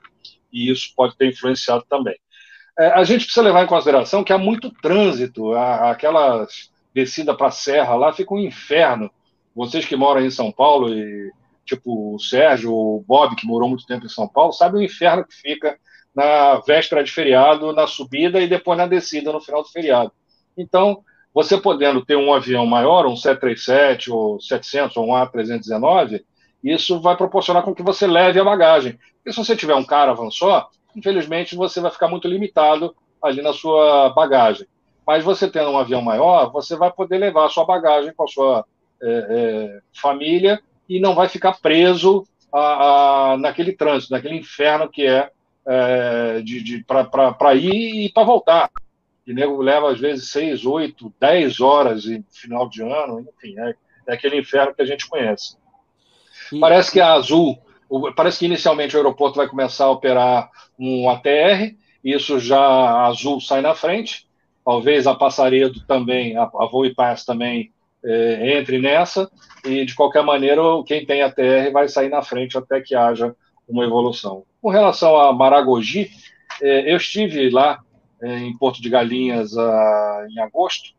e 0.51 0.71
isso 0.71 0.93
pode 0.95 1.17
ter 1.17 1.29
influenciado 1.29 1.83
também. 1.89 2.15
É, 2.77 2.87
a 2.87 3.03
gente 3.03 3.25
precisa 3.25 3.45
levar 3.45 3.63
em 3.63 3.67
consideração 3.67 4.23
que 4.23 4.33
há 4.33 4.37
muito 4.37 4.71
trânsito, 4.71 5.53
aquelas 5.53 6.71
descida 6.93 7.35
para 7.35 7.47
a 7.47 7.51
serra 7.51 7.95
lá 7.95 8.13
fica 8.13 8.33
um 8.33 8.39
inferno. 8.39 9.09
Vocês 9.55 9.85
que 9.85 9.95
moram 9.95 10.21
em 10.21 10.29
São 10.29 10.51
Paulo 10.51 10.93
e 10.93 11.31
tipo 11.65 12.15
o 12.15 12.19
Sérgio, 12.19 12.73
o 12.73 13.03
Bob 13.07 13.35
que 13.35 13.47
morou 13.47 13.69
muito 13.69 13.85
tempo 13.85 14.05
em 14.05 14.09
São 14.09 14.27
Paulo, 14.27 14.51
sabe 14.51 14.77
o 14.77 14.81
inferno 14.81 15.25
que 15.25 15.33
fica 15.33 15.77
na 16.13 16.59
véspera 16.59 17.03
de 17.03 17.11
feriado, 17.11 17.73
na 17.73 17.87
subida 17.87 18.39
e 18.39 18.47
depois 18.47 18.77
na 18.77 18.85
descida 18.85 19.31
no 19.31 19.41
final 19.41 19.63
do 19.63 19.69
feriado. 19.69 20.11
Então, 20.57 21.03
você 21.33 21.57
podendo 21.57 22.05
ter 22.05 22.15
um 22.15 22.31
avião 22.31 22.65
maior, 22.65 23.07
um 23.07 23.15
737 23.15 24.11
ou 24.11 24.39
700 24.39 24.95
ou 24.97 25.07
um 25.07 25.13
A319, 25.13 26.23
isso 26.63 27.01
vai 27.01 27.17
proporcionar 27.17 27.63
com 27.63 27.73
que 27.73 27.81
você 27.81 28.05
leve 28.05 28.39
a 28.39 28.43
bagagem. 28.43 28.99
Porque 29.17 29.31
se 29.31 29.43
você 29.43 29.55
tiver 29.55 29.73
um 29.73 29.83
caravan 29.83 30.29
só, 30.29 30.69
infelizmente 30.95 31.55
você 31.55 31.81
vai 31.81 31.89
ficar 31.89 32.07
muito 32.07 32.27
limitado 32.27 32.95
ali 33.21 33.41
na 33.41 33.53
sua 33.53 34.09
bagagem. 34.09 34.67
Mas 35.05 35.23
você 35.23 35.49
tendo 35.49 35.69
um 35.69 35.77
avião 35.77 36.01
maior, 36.01 36.51
você 36.51 36.75
vai 36.75 36.91
poder 36.91 37.17
levar 37.17 37.45
a 37.45 37.49
sua 37.49 37.65
bagagem 37.65 38.13
com 38.13 38.23
a 38.23 38.27
sua 38.27 38.65
é, 39.01 39.27
é, 39.29 39.81
família 39.93 40.61
e 40.87 40.99
não 40.99 41.13
vai 41.13 41.27
ficar 41.27 41.59
preso 41.59 42.25
a, 42.51 43.31
a, 43.33 43.37
naquele 43.37 43.73
trânsito, 43.73 44.13
naquele 44.13 44.37
inferno 44.37 44.89
que 44.89 45.05
é, 45.05 45.29
é 45.65 46.41
de, 46.41 46.63
de 46.63 46.85
para 46.85 47.55
ir 47.55 48.05
e 48.05 48.11
para 48.11 48.23
voltar. 48.23 48.69
E 49.25 49.33
nego 49.33 49.61
leva 49.61 49.91
às 49.91 49.99
vezes 49.99 50.29
seis, 50.29 50.65
oito, 50.65 51.13
dez 51.19 51.59
horas 51.59 52.05
em 52.05 52.23
final 52.29 52.69
de 52.69 52.81
ano, 52.81 53.21
enfim, 53.21 53.57
é, 53.59 53.75
é 54.07 54.13
aquele 54.13 54.37
inferno 54.37 54.73
que 54.73 54.81
a 54.81 54.85
gente 54.85 55.07
conhece. 55.07 55.57
Parece 56.59 56.91
que 56.91 56.99
a 56.99 57.13
Azul, 57.13 57.57
parece 58.15 58.39
que 58.39 58.45
inicialmente 58.45 58.95
o 58.95 58.99
aeroporto 58.99 59.37
vai 59.37 59.47
começar 59.47 59.85
a 59.85 59.91
operar 59.91 60.49
um 60.77 61.09
ATR, 61.09 61.75
isso 62.03 62.37
já 62.39 62.59
a 62.59 63.07
Azul 63.07 63.39
sai 63.39 63.61
na 63.61 63.73
frente, 63.73 64.27
talvez 64.63 65.07
a 65.07 65.15
Passaredo 65.15 65.79
também, 65.85 66.37
a, 66.37 66.43
a 66.43 66.65
Voo 66.65 66.85
e 66.85 66.93
Pass 66.93 67.25
também 67.25 67.71
é, 68.03 68.57
entre 68.57 68.79
nessa, 68.79 69.29
e 69.65 69.85
de 69.85 69.95
qualquer 69.95 70.23
maneira, 70.23 70.61
quem 70.85 71.05
tem 71.05 71.21
a 71.21 71.31
TR 71.31 71.71
vai 71.71 71.87
sair 71.87 72.09
na 72.09 72.21
frente 72.21 72.57
até 72.57 72.81
que 72.81 72.95
haja 72.95 73.35
uma 73.67 73.83
evolução. 73.85 74.43
Com 74.61 74.69
relação 74.69 75.15
a 75.15 75.31
Maragogi, 75.31 76.11
é, 76.61 76.91
eu 76.91 76.97
estive 76.97 77.49
lá 77.49 77.79
é, 78.21 78.39
em 78.39 78.57
Porto 78.57 78.81
de 78.81 78.89
Galinhas 78.89 79.57
a, 79.57 80.27
em 80.29 80.39
agosto, 80.39 80.93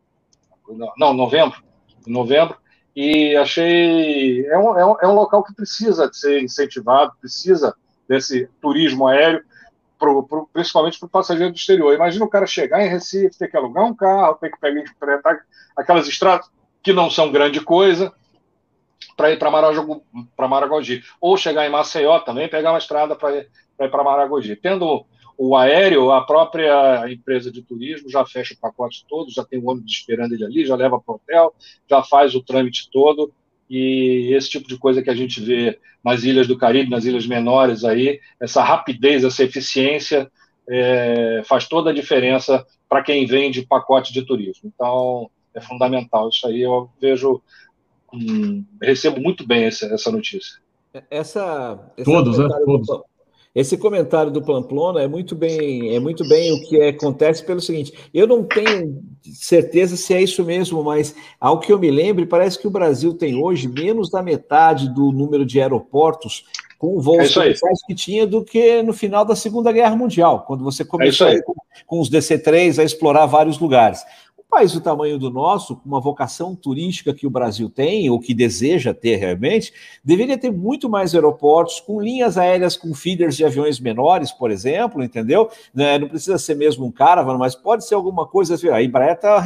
não, 0.97 1.13
novembro, 1.13 1.63
em 2.07 2.11
novembro, 2.11 2.57
e 2.95 3.35
achei 3.35 4.45
é 4.47 4.57
um, 4.57 4.77
é 4.77 4.85
um, 4.85 4.95
é 5.01 5.07
um 5.07 5.13
local 5.13 5.43
que 5.43 5.53
precisa 5.53 6.09
de 6.09 6.17
ser 6.17 6.41
incentivado, 6.41 7.13
precisa 7.19 7.75
desse 8.07 8.47
turismo 8.61 9.07
aéreo, 9.07 9.43
pro, 9.97 10.23
pro, 10.23 10.49
principalmente 10.51 10.99
para 10.99 11.07
o 11.07 11.09
passageiro 11.09 11.51
do 11.51 11.57
exterior. 11.57 11.93
Imagina 11.93 12.25
o 12.25 12.29
cara 12.29 12.45
chegar 12.45 12.85
em 12.85 12.89
Recife, 12.89 13.37
ter 13.37 13.47
que 13.47 13.57
alugar 13.57 13.85
um 13.85 13.95
carro, 13.95 14.35
ter 14.35 14.51
que 14.51 14.59
pegar 14.59 14.83
aquelas 15.75 16.07
estradas 16.07 16.49
que 16.81 16.93
não 16.93 17.09
são 17.09 17.31
grande 17.31 17.59
coisa 17.61 18.13
para 19.15 19.31
ir 19.31 19.39
para 19.39 20.47
Maragogi. 20.47 21.03
Ou 21.19 21.37
chegar 21.37 21.65
em 21.65 21.69
Maceió 21.69 22.19
também, 22.19 22.49
pegar 22.49 22.71
uma 22.71 22.77
estrada 22.77 23.15
para 23.15 23.37
ir 23.37 23.49
para 23.77 24.03
Maragogi. 24.03 24.55
Tendo 24.55 25.05
o 25.37 25.55
aéreo, 25.55 26.11
a 26.11 26.25
própria 26.25 27.11
empresa 27.11 27.51
de 27.51 27.61
turismo 27.61 28.09
já 28.09 28.25
fecha 28.25 28.53
o 28.53 28.57
pacote 28.57 29.05
todo, 29.07 29.31
já 29.31 29.43
tem 29.43 29.59
o 29.59 29.69
ônibus 29.69 29.91
esperando 29.91 30.33
ele 30.33 30.45
ali, 30.45 30.65
já 30.65 30.75
leva 30.75 30.99
para 30.99 31.11
o 31.11 31.15
hotel, 31.15 31.53
já 31.89 32.01
faz 32.03 32.35
o 32.35 32.43
trâmite 32.43 32.89
todo 32.91 33.33
e 33.69 34.33
esse 34.33 34.49
tipo 34.49 34.67
de 34.67 34.77
coisa 34.77 35.01
que 35.01 35.09
a 35.09 35.15
gente 35.15 35.41
vê 35.41 35.79
nas 36.03 36.23
ilhas 36.23 36.47
do 36.47 36.57
Caribe, 36.57 36.89
nas 36.89 37.05
ilhas 37.05 37.25
menores 37.25 37.83
aí, 37.83 38.19
essa 38.39 38.63
rapidez, 38.63 39.23
essa 39.23 39.43
eficiência 39.43 40.31
é, 40.69 41.41
faz 41.45 41.67
toda 41.67 41.89
a 41.89 41.93
diferença 41.93 42.65
para 42.87 43.03
quem 43.03 43.25
vende 43.25 43.65
pacote 43.65 44.13
de 44.13 44.23
turismo. 44.23 44.71
Então, 44.73 45.29
é 45.53 45.61
fundamental. 45.61 46.29
Isso 46.29 46.47
aí 46.47 46.61
eu 46.61 46.89
vejo, 47.01 47.41
hum, 48.13 48.63
recebo 48.81 49.19
muito 49.19 49.45
bem 49.47 49.63
essa, 49.63 49.87
essa 49.87 50.11
notícia. 50.11 50.59
Essa, 51.09 51.77
Todos, 52.03 52.37
né? 52.37 52.47
Todos. 52.65 53.14
Esse 53.55 53.77
comentário 53.77 54.31
do 54.31 54.41
Pamplona 54.41 55.01
é 55.01 55.07
muito 55.07 55.33
bem, 55.33 55.95
é 55.95 55.99
muito 55.99 56.27
bem 56.27 56.51
o 56.51 56.61
que 56.67 56.81
acontece 56.81 57.41
pelo 57.41 57.61
seguinte. 57.61 57.93
Eu 58.13 58.27
não 58.27 58.43
tenho 58.43 59.01
certeza 59.23 59.95
se 59.95 60.13
é 60.13 60.21
isso 60.21 60.43
mesmo, 60.43 60.83
mas 60.83 61.15
ao 61.39 61.61
que 61.61 61.71
eu 61.71 61.79
me 61.79 61.89
lembre, 61.89 62.25
parece 62.25 62.59
que 62.59 62.67
o 62.67 62.71
Brasil 62.71 63.13
tem 63.13 63.41
hoje 63.41 63.69
menos 63.69 64.09
da 64.09 64.21
metade 64.21 64.93
do 64.93 65.09
número 65.09 65.45
de 65.45 65.61
aeroportos 65.61 66.43
com 66.77 66.99
voos 66.99 67.35
é 67.37 67.53
que 67.87 67.95
tinha 67.95 68.27
do 68.27 68.43
que 68.43 68.83
no 68.83 68.93
final 68.93 69.23
da 69.23 69.35
Segunda 69.35 69.71
Guerra 69.71 69.95
Mundial, 69.95 70.43
quando 70.45 70.63
você 70.63 70.83
é 70.83 70.85
começou 70.85 71.27
é 71.27 71.41
com, 71.41 71.53
com 71.87 71.99
os 72.01 72.09
DC-3 72.09 72.79
a 72.79 72.83
explorar 72.83 73.25
vários 73.25 73.57
lugares 73.57 74.03
país 74.55 74.71
do 74.71 74.79
tamanho 74.79 75.19
do 75.19 75.29
nosso, 75.29 75.75
com 75.75 75.85
uma 75.85 75.99
vocação 75.99 76.55
turística 76.55 77.13
que 77.13 77.27
o 77.27 77.29
Brasil 77.29 77.69
tem, 77.69 78.09
ou 78.09 78.17
que 78.17 78.33
deseja 78.33 78.93
ter 78.93 79.17
realmente, 79.17 79.73
deveria 80.01 80.37
ter 80.37 80.49
muito 80.49 80.89
mais 80.89 81.13
aeroportos, 81.13 81.81
com 81.81 81.99
linhas 81.99 82.37
aéreas 82.37 82.77
com 82.77 82.93
feeders 82.93 83.35
de 83.35 83.43
aviões 83.43 83.81
menores, 83.81 84.31
por 84.31 84.49
exemplo, 84.49 85.03
entendeu? 85.03 85.49
Né, 85.73 85.99
não 85.99 86.07
precisa 86.07 86.37
ser 86.37 86.55
mesmo 86.55 86.85
um 86.85 86.91
caravan, 86.91 87.37
mas 87.37 87.53
pode 87.53 87.85
ser 87.85 87.95
alguma 87.95 88.25
coisa. 88.25 88.55
Assim, 88.55 88.69
a 88.69 88.81
Embraer 88.81 89.15
está 89.15 89.43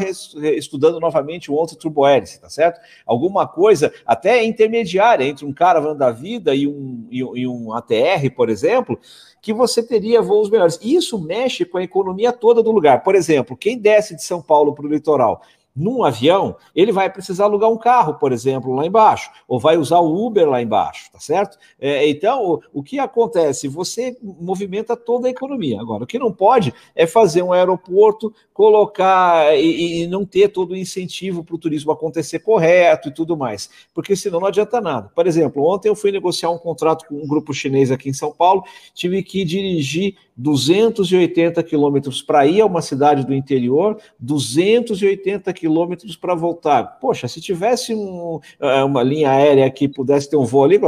estudando 0.55 0.99
novamente 0.99 1.49
o 1.49 1.55
outro 1.55 1.75
turbohélice, 1.75 2.39
tá 2.39 2.47
certo? 2.47 2.79
Alguma 3.03 3.47
coisa 3.47 3.91
até 4.05 4.43
intermediária 4.43 5.25
entre 5.25 5.43
um 5.43 5.51
caravan 5.51 5.95
da 5.95 6.11
vida 6.11 6.53
e 6.53 6.67
um, 6.67 7.07
e 7.09 7.47
um 7.47 7.73
ATR, 7.73 8.29
por 8.35 8.47
exemplo, 8.47 8.99
que 9.41 9.53
você 9.53 9.81
teria 9.81 10.21
voos 10.21 10.49
melhores. 10.49 10.79
Isso 10.81 11.19
mexe 11.19 11.65
com 11.65 11.77
a 11.77 11.83
economia 11.83 12.31
toda 12.31 12.61
do 12.61 12.71
lugar. 12.71 13.03
Por 13.03 13.15
exemplo, 13.15 13.55
quem 13.55 13.77
desce 13.77 14.15
de 14.15 14.23
São 14.23 14.41
Paulo 14.41 14.73
para 14.73 14.85
o 14.85 14.89
litoral 14.89 15.41
num 15.79 16.03
avião, 16.03 16.57
ele 16.75 16.91
vai 16.91 17.09
precisar 17.09 17.45
alugar 17.45 17.69
um 17.69 17.77
carro, 17.77 18.15
por 18.15 18.33
exemplo, 18.33 18.75
lá 18.75 18.85
embaixo, 18.85 19.31
ou 19.47 19.57
vai 19.57 19.77
usar 19.77 19.99
o 19.99 20.25
Uber 20.25 20.47
lá 20.47 20.61
embaixo, 20.61 21.09
tá 21.09 21.19
certo? 21.19 21.57
É, 21.79 22.05
então, 22.09 22.43
o, 22.43 22.61
o, 22.73 22.83
que 22.83 22.99
acontece? 22.99 23.69
Você 23.69 24.17
movimenta 24.21 24.97
toda 24.97 25.29
a 25.29 25.31
economia. 25.31 25.79
Agora, 25.79 26.03
o 26.03 26.07
que 26.07 26.19
não 26.19 26.33
pode 26.33 26.73
é 26.93 27.07
fazer 27.07 27.41
um 27.43 27.53
aeroporto, 27.53 28.33
colocar 28.53 29.57
e, 29.57 30.03
e 30.03 30.07
não 30.07 30.25
ter 30.25 30.49
todo 30.49 30.71
o 30.71 30.75
incentivo 30.75 31.45
para 31.45 31.55
o 31.55 31.57
turismo 31.57 31.93
acontecer 31.93 32.39
correto 32.39 33.07
e 33.07 33.13
tudo 33.13 33.37
mais, 33.37 33.69
porque 33.93 34.17
senão 34.17 34.41
não 34.41 34.47
adianta 34.47 34.81
nada. 34.81 35.09
Por 35.15 35.25
exemplo, 35.25 35.63
ontem 35.63 35.87
eu 35.87 35.95
fui 35.95 36.11
negociar 36.11 36.49
um 36.49 36.57
contrato 36.57 37.07
com 37.07 37.15
um 37.15 37.27
grupo 37.27 37.53
chinês 37.53 37.89
aqui 37.89 38.09
em 38.09 38.13
São 38.13 38.33
Paulo, 38.33 38.63
tive 38.93 39.23
que 39.23 39.45
dirigir 39.45 40.15
280 40.35 41.63
quilômetros 41.63 42.21
para 42.21 42.45
ir 42.45 42.59
a 42.59 42.65
uma 42.65 42.81
cidade 42.81 43.25
do 43.25 43.33
interior, 43.33 43.97
280 44.19 45.53
quilômetros 45.53 45.68
para 46.15 46.35
voltar. 46.35 46.99
Poxa, 46.99 47.27
se 47.27 47.39
tivesse 47.39 47.93
um, 47.93 48.39
é, 48.59 48.83
uma 48.83 49.03
linha 49.03 49.31
aérea 49.31 49.69
que 49.69 49.87
pudesse 49.87 50.29
ter 50.29 50.37
um 50.37 50.45
voo 50.45 50.63
ali, 50.63 50.79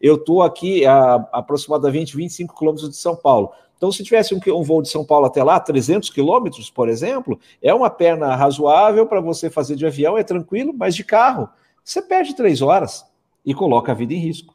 eu 0.00 0.16
estou 0.16 0.42
aqui 0.42 0.86
a 0.86 1.14
aproximadamente 1.32 2.16
25 2.16 2.56
quilômetros 2.56 2.90
de 2.90 2.96
São 2.96 3.16
Paulo. 3.16 3.50
Então, 3.76 3.90
se 3.92 4.02
tivesse 4.02 4.34
um, 4.34 4.40
um, 4.54 4.62
voo 4.62 4.80
de 4.80 4.88
São 4.88 5.04
Paulo 5.04 5.26
até 5.26 5.42
lá, 5.42 5.58
300 5.60 6.08
quilômetros, 6.10 6.70
por 6.70 6.88
exemplo, 6.88 7.38
é 7.60 7.74
uma 7.74 7.90
perna 7.90 8.34
razoável 8.34 9.06
para 9.06 9.20
você 9.20 9.50
fazer 9.50 9.76
de 9.76 9.84
avião, 9.84 10.16
é 10.16 10.22
tranquilo, 10.22 10.72
mas 10.76 10.94
de 10.94 11.04
carro, 11.04 11.48
você 11.84 12.00
perde 12.00 12.34
três 12.34 12.62
horas 12.62 13.04
e 13.44 13.52
coloca 13.52 13.92
a 13.92 13.94
vida 13.94 14.14
em 14.14 14.18
risco. 14.18 14.54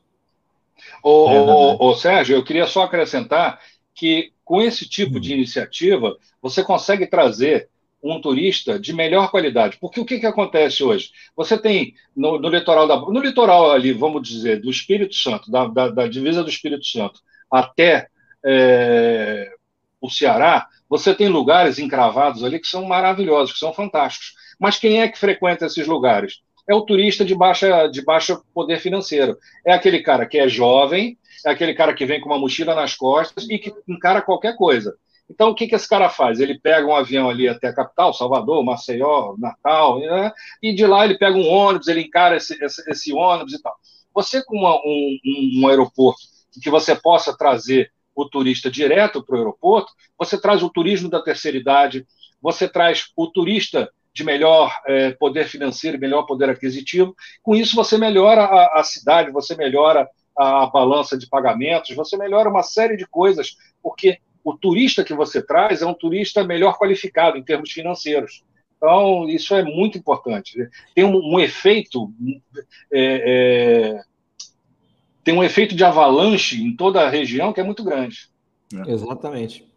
Ô, 1.04 1.30
é, 1.30 1.42
ô, 1.42 1.90
ô, 1.90 1.96
Sérgio, 1.96 2.36
eu 2.36 2.44
queria 2.44 2.66
só 2.66 2.84
acrescentar 2.84 3.60
que 3.94 4.32
com 4.44 4.62
esse 4.62 4.88
tipo 4.88 5.20
de 5.20 5.32
hum. 5.32 5.38
iniciativa 5.38 6.18
você 6.42 6.64
consegue 6.64 7.06
trazer 7.06 7.70
um 8.02 8.20
turista 8.22 8.80
de 8.80 8.94
melhor 8.94 9.30
qualidade. 9.30 9.78
Porque 9.80 10.00
o 10.00 10.06
que, 10.06 10.20
que 10.20 10.26
acontece 10.26 10.84
hoje? 10.84 11.12
Você 11.36 11.58
tem 11.58 11.94
no, 12.16 12.40
no 12.40 12.50
litoral 12.50 12.88
da, 12.88 12.98
no 12.98 13.20
litoral 13.20 13.72
ali, 13.72 13.92
vamos 13.92 14.28
dizer, 14.28 14.62
do 14.62 14.70
Espírito 14.70 15.16
Santo, 15.16 15.52
da, 15.52 15.68
da, 15.68 15.90
da 15.90 16.08
divisa 16.08 16.44
do 16.44 16.50
Espírito 16.50 16.86
Santo 16.86 17.22
até 17.52 18.08
é, 18.46 19.52
o 20.00 20.10
Ceará, 20.10 20.68
você 20.90 21.14
tem 21.14 21.28
lugares 21.28 21.80
encravados 21.80 22.44
ali 22.44 22.60
que 22.60 22.68
são 22.68 22.86
maravilhosos, 22.86 23.54
que 23.54 23.60
são 23.60 23.74
fantásticos. 23.74 24.34
Mas 24.60 24.78
quem 24.78 25.02
é 25.02 25.08
que 25.08 25.20
frequenta 25.20 25.66
esses 25.66 25.88
lugares? 25.88 26.42
É 26.68 26.74
o 26.74 26.82
turista 26.82 27.26
de 27.26 27.36
baixa, 27.36 27.88
de 27.88 28.04
baixo 28.04 28.44
poder 28.54 28.80
financeiro. 28.80 29.38
É 29.66 29.74
aquele 29.74 30.02
cara 30.02 30.26
que 30.26 30.38
é 30.38 30.48
jovem, 30.48 31.18
é 31.46 31.50
aquele 31.50 31.74
cara 31.74 31.94
que 31.94 32.06
vem 32.06 32.20
com 32.20 32.30
uma 32.30 32.38
mochila 32.38 32.76
nas 32.76 32.96
costas 32.96 33.48
e 33.50 33.58
que 33.58 33.74
encara 33.88 34.22
qualquer 34.22 34.56
coisa. 34.56 34.96
Então, 35.30 35.50
o 35.50 35.56
que, 35.56 35.68
que 35.68 35.76
esse 35.76 35.88
cara 35.88 36.10
faz? 36.10 36.40
Ele 36.40 36.60
pega 36.60 36.88
um 36.88 36.96
avião 36.96 37.30
ali 37.30 37.48
até 37.48 37.68
a 37.68 37.74
capital, 37.74 38.14
Salvador, 38.14 38.64
Maceió, 38.64 39.36
Natal, 39.38 40.00
né? 40.00 40.32
e 40.62 40.74
de 40.74 40.86
lá 40.88 41.06
ele 41.06 41.18
pega 41.18 41.38
um 41.38 41.48
ônibus, 41.48 41.88
ele 41.88 42.02
encara 42.02 42.36
esse, 42.36 42.62
esse, 42.64 42.90
esse 42.90 43.14
ônibus 43.14 43.54
e 43.54 43.62
tal. 43.62 43.76
Você, 44.14 44.44
com 44.44 44.58
uma, 44.58 44.76
um, 44.76 45.20
um, 45.62 45.68
aeroporto 45.68 46.22
que 46.62 46.70
você 46.70 46.96
possa 46.96 47.38
trazer 47.38 47.92
o 48.16 48.26
turista 48.26 48.70
direto 48.70 49.24
para 49.24 49.36
o 49.36 49.38
aeroporto, 49.38 49.94
você 50.18 50.40
traz 50.40 50.64
o 50.64 50.70
turismo 50.70 51.08
da 51.08 51.22
terceira 51.22 51.58
idade, 51.58 52.06
você 52.42 52.68
traz 52.68 53.12
o 53.16 53.28
turista 53.28 53.90
de 54.12 54.24
melhor 54.24 54.76
é, 54.88 55.12
poder 55.12 55.48
financeiro, 55.48 56.00
melhor 56.00 56.24
poder 56.24 56.50
aquisitivo. 56.50 57.16
Com 57.44 57.56
isso, 57.56 57.76
você 57.76 57.98
melhora 57.98 58.42
a, 58.44 58.80
a 58.80 58.84
cidade, 58.84 59.32
você 59.32 59.56
melhora 59.56 60.10
a 60.38 60.66
balança 60.66 61.18
de 61.18 61.28
pagamentos, 61.28 61.96
você 61.96 62.18
melhora 62.18 62.50
uma 62.50 62.64
série 62.64 62.98
de 62.98 63.06
coisas, 63.06 63.56
porque 63.82 64.20
o 64.44 64.54
turista 64.54 65.04
que 65.04 65.14
você 65.14 65.42
traz 65.42 65.82
é 65.82 65.86
um 65.86 65.94
turista 65.94 66.44
melhor 66.44 66.78
qualificado 66.78 67.38
em 67.38 67.44
termos 67.44 67.72
financeiros. 67.72 68.44
Então, 68.78 69.28
isso 69.28 69.54
é 69.54 69.64
muito 69.64 69.98
importante. 69.98 70.70
Tem 70.96 71.04
um, 71.04 71.18
um 71.18 71.40
efeito. 71.40 72.14
É, 72.92 73.98
é, 74.02 74.04
tem 75.24 75.34
um 75.36 75.44
efeito 75.44 75.76
de 75.76 75.84
avalanche 75.84 76.62
em 76.64 76.76
toda 76.76 77.02
a 77.02 77.10
região 77.10 77.52
que 77.52 77.60
é 77.60 77.64
muito 77.64 77.84
grande. 77.84 78.30
É. 78.74 78.92
Exatamente. 78.92 79.68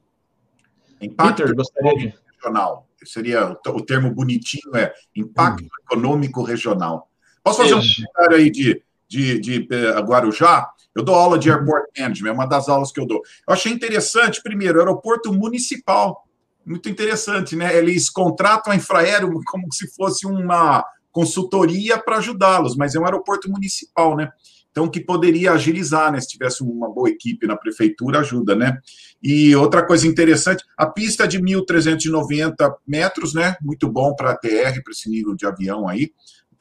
Impacto 1.01 1.43
Peter, 1.43 2.05
regional. 2.37 2.87
Seria 3.05 3.59
o 3.67 3.83
termo 3.83 4.15
bonitinho 4.15 4.77
é 4.77 4.95
impacto 5.17 5.65
hum. 5.65 5.69
econômico 5.85 6.43
regional. 6.43 7.11
Posso 7.43 7.59
fazer 7.59 7.77
Isso. 7.77 8.03
um 8.03 8.05
comentário 8.05 8.37
aí 8.37 8.51
de 8.51 8.81
de, 9.13 9.39
de 9.39 9.69
eh, 9.71 10.01
Guarujá, 10.01 10.71
eu 10.95 11.03
dou 11.03 11.15
aula 11.15 11.39
de 11.39 11.51
Airport 11.51 11.87
Management, 11.99 12.31
é 12.31 12.33
uma 12.33 12.47
das 12.47 12.69
aulas 12.69 12.93
que 12.93 13.01
eu 13.01 13.07
dou. 13.07 13.23
Eu 13.47 13.55
achei 13.55 13.73
interessante, 13.73 14.43
primeiro, 14.43 14.79
aeroporto 14.79 15.33
municipal. 15.33 16.25
Muito 16.65 16.89
interessante, 16.89 17.57
né? 17.57 17.77
Eles 17.77 18.09
contratam 18.09 18.73
a 18.73 18.77
Infraero 18.77 19.31
como 19.47 19.73
se 19.73 19.93
fosse 19.95 20.27
uma 20.27 20.85
consultoria 21.11 21.99
para 21.99 22.19
ajudá-los, 22.19 22.77
mas 22.77 22.95
é 22.95 23.01
um 23.01 23.05
aeroporto 23.05 23.51
municipal, 23.51 24.17
né? 24.17 24.31
Então, 24.71 24.89
que 24.89 25.01
poderia 25.01 25.53
agilizar, 25.53 26.11
né? 26.11 26.21
Se 26.21 26.29
tivesse 26.29 26.63
uma 26.63 26.91
boa 26.91 27.11
equipe 27.11 27.47
na 27.47 27.57
prefeitura, 27.57 28.21
ajuda, 28.21 28.55
né? 28.55 28.79
E 29.23 29.55
outra 29.55 29.85
coisa 29.85 30.07
interessante, 30.07 30.65
a 30.77 30.87
pista 30.87 31.29
de 31.29 31.39
1.390 31.39 32.75
metros, 32.87 33.35
né? 33.35 33.55
Muito 33.61 33.87
bom 33.91 34.15
para 34.15 34.31
a 34.31 34.37
TR, 34.37 34.83
para 34.83 34.93
esse 34.93 35.11
nível 35.11 35.35
de 35.35 35.47
avião 35.47 35.89
aí 35.89 36.11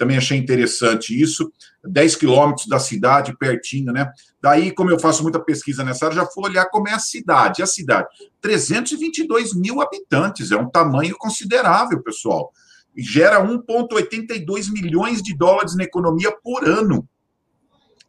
também 0.02 0.18
achei 0.18 0.36
interessante 0.36 1.20
isso. 1.22 1.54
10 1.84 2.16
quilômetros 2.16 2.66
da 2.66 2.80
cidade, 2.80 3.38
pertinho, 3.38 3.94
né? 3.94 4.12
Daí, 4.42 4.72
como 4.72 4.90
eu 4.90 5.00
faço 5.00 5.22
muita 5.22 5.40
pesquisa 5.40 5.84
nessa 5.84 6.06
área, 6.06 6.16
já 6.16 6.26
fui 6.26 6.50
olhar 6.50 6.66
como 6.72 6.90
é 6.90 6.94
a 6.94 6.98
cidade. 6.98 7.62
A 7.62 7.68
cidade, 7.68 8.08
322 8.42 9.54
mil 9.54 9.80
habitantes, 9.80 10.52
é 10.52 10.58
um 10.58 10.68
tamanho 10.68 11.16
considerável, 11.20 12.02
pessoal. 12.02 12.52
E 12.96 13.04
gera 13.04 13.46
1,82 13.46 14.72
milhões 14.72 15.22
de 15.22 15.38
dólares 15.38 15.76
na 15.76 15.84
economia 15.84 16.36
por 16.44 16.68
ano. 16.68 17.08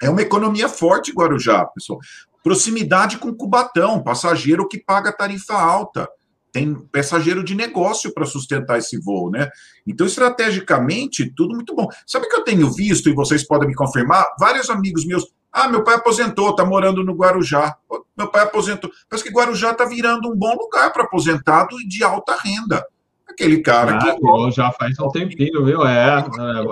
É 0.00 0.08
uma 0.08 0.22
economia 0.22 0.70
forte, 0.70 1.12
Guarujá, 1.12 1.66
pessoal. 1.66 1.98
Proximidade 2.42 3.18
com 3.18 3.34
Cubatão, 3.34 4.02
passageiro 4.02 4.66
que 4.66 4.82
paga 4.82 5.12
tarifa 5.12 5.52
alta 5.52 6.08
tem 6.52 6.74
passageiro 6.92 7.42
de 7.42 7.54
negócio 7.54 8.12
para 8.12 8.26
sustentar 8.26 8.78
esse 8.78 8.98
voo, 9.00 9.30
né? 9.30 9.48
Então, 9.86 10.06
estrategicamente, 10.06 11.32
tudo 11.34 11.54
muito 11.54 11.74
bom. 11.74 11.88
Sabe 12.06 12.26
o 12.26 12.28
que 12.28 12.36
eu 12.36 12.44
tenho 12.44 12.70
visto, 12.70 13.08
e 13.08 13.14
vocês 13.14 13.46
podem 13.46 13.68
me 13.68 13.74
confirmar? 13.74 14.24
Vários 14.38 14.68
amigos 14.68 15.06
meus. 15.06 15.32
Ah, 15.50 15.68
meu 15.68 15.82
pai 15.82 15.96
aposentou, 15.96 16.50
está 16.50 16.64
morando 16.64 17.02
no 17.02 17.14
Guarujá. 17.14 17.74
Meu 18.16 18.28
pai 18.28 18.42
aposentou. 18.42 18.90
Parece 19.08 19.26
que 19.26 19.34
Guarujá 19.34 19.70
está 19.70 19.86
virando 19.86 20.30
um 20.30 20.36
bom 20.36 20.54
lugar 20.54 20.92
para 20.92 21.04
aposentado 21.04 21.80
e 21.80 21.88
de 21.88 22.04
alta 22.04 22.36
renda. 22.36 22.84
Aquele 23.28 23.62
cara 23.62 23.96
ah, 23.96 24.14
que. 24.14 24.50
Já 24.50 24.70
faz 24.72 24.98
um 24.98 25.08
tempinho, 25.08 25.64
viu? 25.64 25.86
É, 25.86 26.22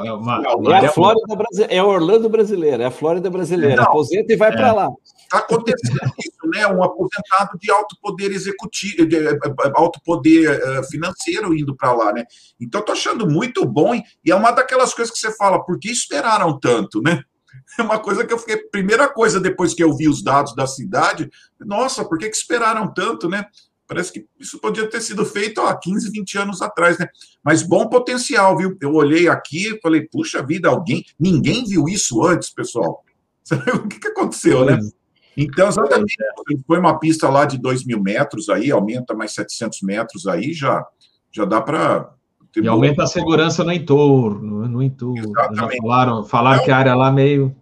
é, 0.07 0.13
uma, 0.13 0.43
é 0.75 0.87
a 0.87 0.93
Flórida 0.93 1.35
brasileira, 1.35 1.75
é 1.75 1.83
Orlando 1.83 2.29
brasileira, 2.29 2.83
é 2.83 2.87
a 2.87 2.91
Flórida 2.91 3.31
brasileira. 3.31 3.77
Não, 3.77 3.85
Aposenta 3.85 4.31
e 4.31 4.37
vai 4.37 4.51
é. 4.51 4.53
para 4.53 4.73
lá. 4.73 4.91
Está 5.31 5.39
acontecendo 5.39 6.13
isso, 6.19 6.51
né? 6.53 6.67
Um 6.67 6.83
aposentado 6.83 7.57
de 7.57 7.71
alto 7.71 7.97
poder 8.03 8.33
executivo, 8.33 9.07
de 9.07 9.15
eh, 9.15 9.31
eh, 9.31 9.73
alto 9.77 10.01
poder 10.05 10.61
eh, 10.61 10.83
financeiro 10.91 11.57
indo 11.57 11.77
para 11.77 11.93
lá, 11.93 12.13
né? 12.13 12.25
Então, 12.61 12.81
estou 12.81 12.93
achando 12.93 13.31
muito 13.31 13.65
bom 13.65 13.95
e 13.95 14.03
é 14.29 14.35
uma 14.35 14.51
daquelas 14.51 14.93
coisas 14.93 15.15
que 15.15 15.21
você 15.21 15.33
fala, 15.37 15.65
por 15.65 15.79
que 15.79 15.89
esperaram 15.89 16.59
tanto, 16.59 17.01
né? 17.01 17.23
É 17.79 17.83
uma 17.83 18.01
coisa 18.01 18.25
que 18.25 18.33
eu 18.33 18.39
fiquei. 18.39 18.57
Primeira 18.57 19.09
coisa, 19.09 19.41
depois 19.41 19.75
que 19.75 19.83
eu 19.83 19.97
vi 19.97 20.09
os 20.09 20.23
dados 20.23 20.55
da 20.57 20.67
cidade, 20.67 21.31
nossa, 21.61 22.05
por 22.05 22.19
que, 22.19 22.29
que 22.29 22.37
esperaram 22.37 22.93
tanto, 22.93 23.29
né? 23.29 23.45
Parece 23.87 24.13
que 24.13 24.27
isso 24.39 24.59
podia 24.59 24.89
ter 24.89 25.01
sido 25.01 25.25
feito 25.25 25.61
há 25.61 25.77
15, 25.77 26.11
20 26.11 26.39
anos 26.39 26.63
atrás, 26.63 26.99
né? 26.99 27.09
Mas 27.43 27.63
bom 27.63 27.89
potencial, 27.89 28.57
viu? 28.57 28.77
Eu 28.81 28.95
olhei 28.95 29.29
aqui 29.29 29.69
e 29.69 29.81
falei, 29.81 30.03
puxa 30.03 30.45
vida, 30.45 30.69
alguém. 30.69 31.05
Ninguém 31.19 31.65
viu 31.65 31.89
isso 31.89 32.25
antes, 32.25 32.51
pessoal. 32.51 33.05
O 33.75 33.89
que, 33.89 33.99
que 33.99 34.09
aconteceu, 34.09 34.65
né? 34.65 34.79
Então, 35.43 35.69
exatamente, 35.69 36.15
foi 36.67 36.79
uma 36.79 36.99
pista 36.99 37.27
lá 37.31 37.47
de 37.47 37.57
2 37.57 37.87
mil 37.87 38.03
metros 38.03 38.51
aí, 38.51 38.71
aumenta 38.71 39.15
mais 39.15 39.33
700 39.33 39.81
metros 39.81 40.27
aí, 40.27 40.53
já, 40.53 40.85
já 41.33 41.47
dá 41.47 41.63
para. 41.63 42.11
E 42.55 42.69
aumenta 42.69 43.05
a 43.05 43.07
segurança 43.07 43.65
no 43.65 43.73
entorno, 43.73 44.69
no 44.69 44.83
entorno. 44.83 45.19
Exatamente. 45.19 45.77
Já 45.77 45.83
falaram, 45.83 46.25
falaram 46.25 46.57
então, 46.57 46.67
que 46.67 46.71
a 46.73 46.77
área 46.77 46.95
lá 46.95 47.11
meio. 47.11 47.57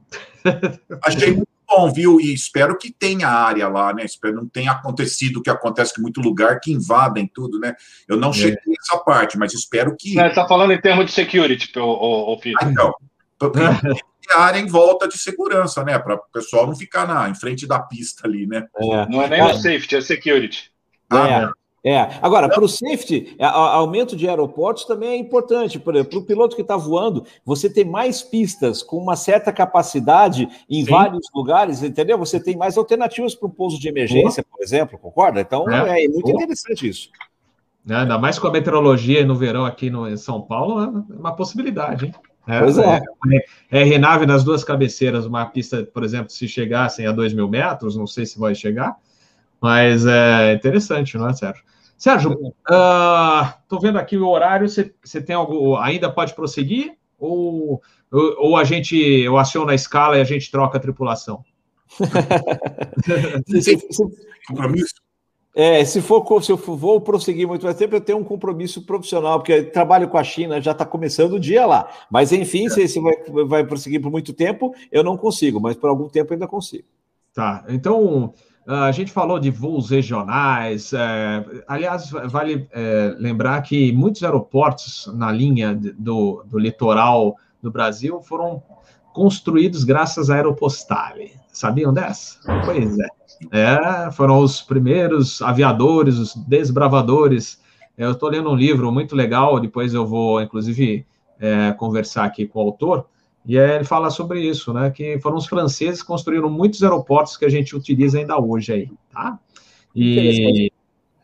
Achei 1.04 1.34
muito 1.34 1.48
bom, 1.68 1.92
viu? 1.92 2.20
E 2.20 2.34
espero 2.34 2.76
que 2.76 2.90
tenha 2.90 3.28
área 3.28 3.68
lá, 3.68 3.92
né? 3.92 4.04
Espero 4.04 4.34
não 4.34 4.48
tenha 4.48 4.72
acontecido 4.72 5.36
o 5.36 5.42
que 5.42 5.50
acontece 5.50 5.92
em 5.98 6.02
muito 6.02 6.20
lugar, 6.20 6.58
que 6.58 6.72
invadem 6.72 7.30
tudo, 7.32 7.60
né? 7.60 7.76
Eu 8.08 8.16
não 8.16 8.30
é. 8.30 8.32
cheguei 8.32 8.58
nessa 8.66 8.98
parte, 9.04 9.38
mas 9.38 9.54
espero 9.54 9.94
que. 9.96 10.14
Você 10.14 10.26
está 10.26 10.48
falando 10.48 10.72
em 10.72 10.80
termos 10.80 11.06
de 11.06 11.12
security, 11.12 11.78
o, 11.78 11.84
o, 11.84 12.34
o 12.34 12.40
Ah, 12.60 12.64
então. 12.64 12.92
área 14.36 14.60
em 14.60 14.66
volta 14.66 15.08
de 15.08 15.18
segurança, 15.18 15.82
né? 15.84 15.98
Para 15.98 16.16
o 16.16 16.22
pessoal 16.32 16.66
não 16.66 16.76
ficar 16.76 17.06
na, 17.06 17.28
em 17.28 17.34
frente 17.34 17.66
da 17.66 17.78
pista 17.80 18.26
ali, 18.26 18.46
né? 18.46 18.66
É. 18.76 19.06
Não 19.08 19.22
é 19.22 19.28
nem 19.28 19.42
o 19.42 19.54
safety, 19.54 19.96
é 19.96 20.00
security. 20.00 20.70
Ah, 21.10 21.28
é. 21.28 21.58
É, 21.84 22.18
agora, 22.20 22.48
para 22.48 22.64
o 22.64 22.68
safety, 22.68 23.36
a, 23.38 23.46
a, 23.46 23.74
aumento 23.76 24.16
de 24.16 24.28
aeroportos 24.28 24.84
também 24.84 25.10
é 25.10 25.16
importante. 25.16 25.78
Para 25.78 26.00
o 26.00 26.24
piloto 26.24 26.56
que 26.56 26.62
está 26.62 26.76
voando, 26.76 27.24
você 27.44 27.70
tem 27.70 27.84
mais 27.84 28.20
pistas 28.20 28.82
com 28.82 28.98
uma 28.98 29.14
certa 29.14 29.52
capacidade 29.52 30.48
em 30.68 30.84
Sim. 30.84 30.90
vários 30.90 31.26
lugares, 31.32 31.82
entendeu? 31.82 32.18
Você 32.18 32.40
tem 32.40 32.56
mais 32.56 32.76
alternativas 32.76 33.34
para 33.34 33.46
o 33.46 33.50
pouso 33.50 33.78
de 33.78 33.88
emergência, 33.88 34.44
por 34.44 34.62
exemplo, 34.62 34.98
concorda? 34.98 35.40
Então 35.40 35.70
é, 35.70 36.04
é 36.04 36.08
muito 36.08 36.28
interessante 36.30 36.88
isso. 36.88 37.10
É, 37.88 37.94
ainda 37.94 38.18
mais 38.18 38.38
com 38.38 38.48
a 38.48 38.52
meteorologia 38.52 39.24
no 39.24 39.36
verão 39.36 39.64
aqui 39.64 39.88
no, 39.88 40.08
em 40.08 40.16
São 40.16 40.42
Paulo, 40.42 40.82
é 40.82 41.14
uma 41.14 41.34
possibilidade, 41.34 42.06
hein? 42.06 42.14
É, 42.48 42.60
pois 42.60 42.78
é. 42.78 43.00
é. 43.70 43.82
RNAV 43.84 44.24
nas 44.24 44.42
duas 44.42 44.64
cabeceiras, 44.64 45.26
uma 45.26 45.44
pista, 45.44 45.84
por 45.84 46.02
exemplo, 46.02 46.30
se 46.30 46.48
chegassem 46.48 47.06
a 47.06 47.12
2 47.12 47.34
mil 47.34 47.46
metros, 47.46 47.94
não 47.94 48.06
sei 48.06 48.24
se 48.24 48.38
vai 48.38 48.54
chegar, 48.54 48.96
mas 49.60 50.06
é 50.06 50.54
interessante, 50.54 51.18
não 51.18 51.28
é, 51.28 51.34
Sérgio? 51.34 51.62
Sérgio, 51.98 52.32
estou 52.32 53.78
uh, 53.78 53.82
vendo 53.82 53.98
aqui 53.98 54.16
o 54.16 54.28
horário. 54.28 54.68
Você 54.68 55.20
tem 55.20 55.34
algo. 55.34 55.76
Ainda 55.76 56.08
pode 56.10 56.32
prosseguir? 56.32 56.96
Ou, 57.18 57.82
ou, 58.12 58.36
ou, 58.38 58.56
a 58.56 58.62
gente 58.62 58.96
eu 58.96 59.36
aciono 59.36 59.70
a 59.70 59.74
escala 59.74 60.16
e 60.16 60.20
a 60.20 60.24
gente 60.24 60.48
troca 60.48 60.78
a 60.78 60.80
tripulação? 60.80 61.44
compromisso? 64.46 64.94
É, 65.54 65.84
se 65.84 66.00
for 66.00 66.24
se 66.42 66.52
eu 66.52 66.56
vou 66.56 67.00
prosseguir 67.00 67.48
muito 67.48 67.64
mais 67.64 67.76
tempo, 67.76 67.96
eu 67.96 68.00
tenho 68.00 68.18
um 68.18 68.24
compromisso 68.24 68.82
profissional, 68.82 69.40
porque 69.40 69.62
trabalho 69.62 70.08
com 70.08 70.18
a 70.18 70.22
China, 70.22 70.60
já 70.60 70.72
está 70.72 70.84
começando 70.84 71.32
o 71.32 71.40
dia 71.40 71.66
lá. 71.66 71.88
Mas 72.10 72.32
enfim, 72.32 72.66
é. 72.66 72.70
se, 72.70 72.88
se 72.88 73.00
vai, 73.00 73.16
vai 73.46 73.64
prosseguir 73.64 74.00
por 74.00 74.10
muito 74.10 74.32
tempo, 74.32 74.74
eu 74.92 75.02
não 75.02 75.16
consigo, 75.16 75.60
mas 75.60 75.76
por 75.76 75.88
algum 75.88 76.08
tempo 76.08 76.32
ainda 76.32 76.46
consigo. 76.46 76.84
Tá, 77.34 77.64
então 77.68 78.32
ah, 78.70 78.84
a 78.84 78.92
gente 78.92 79.10
falou 79.10 79.40
de 79.40 79.50
voos 79.50 79.88
regionais. 79.88 80.92
É, 80.92 81.62
aliás, 81.66 82.10
vale 82.10 82.68
é, 82.70 83.14
lembrar 83.18 83.62
que 83.62 83.90
muitos 83.92 84.22
aeroportos 84.22 85.10
na 85.14 85.32
linha 85.32 85.74
do, 85.74 86.44
do 86.44 86.58
litoral 86.58 87.34
do 87.62 87.70
Brasil 87.70 88.20
foram 88.20 88.62
construídos 89.14 89.84
graças 89.84 90.28
à 90.28 90.34
Aeropostale. 90.34 91.32
Sabiam 91.50 91.94
dessa? 91.94 92.38
Pois 92.66 92.98
é. 92.98 93.17
É 93.50 94.10
foram 94.12 94.40
os 94.40 94.62
primeiros 94.62 95.40
aviadores, 95.42 96.16
os 96.18 96.34
desbravadores. 96.34 97.60
Eu 97.96 98.12
estou 98.12 98.28
lendo 98.28 98.50
um 98.50 98.54
livro 98.54 98.92
muito 98.92 99.16
legal, 99.16 99.58
depois 99.60 99.94
eu 99.94 100.06
vou, 100.06 100.40
inclusive, 100.40 101.06
é, 101.38 101.72
conversar 101.72 102.24
aqui 102.24 102.46
com 102.46 102.58
o 102.60 102.62
autor 102.62 103.06
e 103.48 103.56
ele 103.56 103.84
fala 103.84 104.10
sobre 104.10 104.42
isso, 104.42 104.74
né? 104.74 104.90
Que 104.90 105.18
foram 105.20 105.38
os 105.38 105.46
franceses 105.46 106.02
que 106.02 106.06
construíram 106.06 106.50
muitos 106.50 106.82
aeroportos 106.82 107.34
que 107.34 107.46
a 107.46 107.48
gente 107.48 107.74
utiliza 107.74 108.18
ainda 108.18 108.38
hoje 108.38 108.72
aí, 108.74 108.90
tá? 109.10 109.38
E 109.96 110.70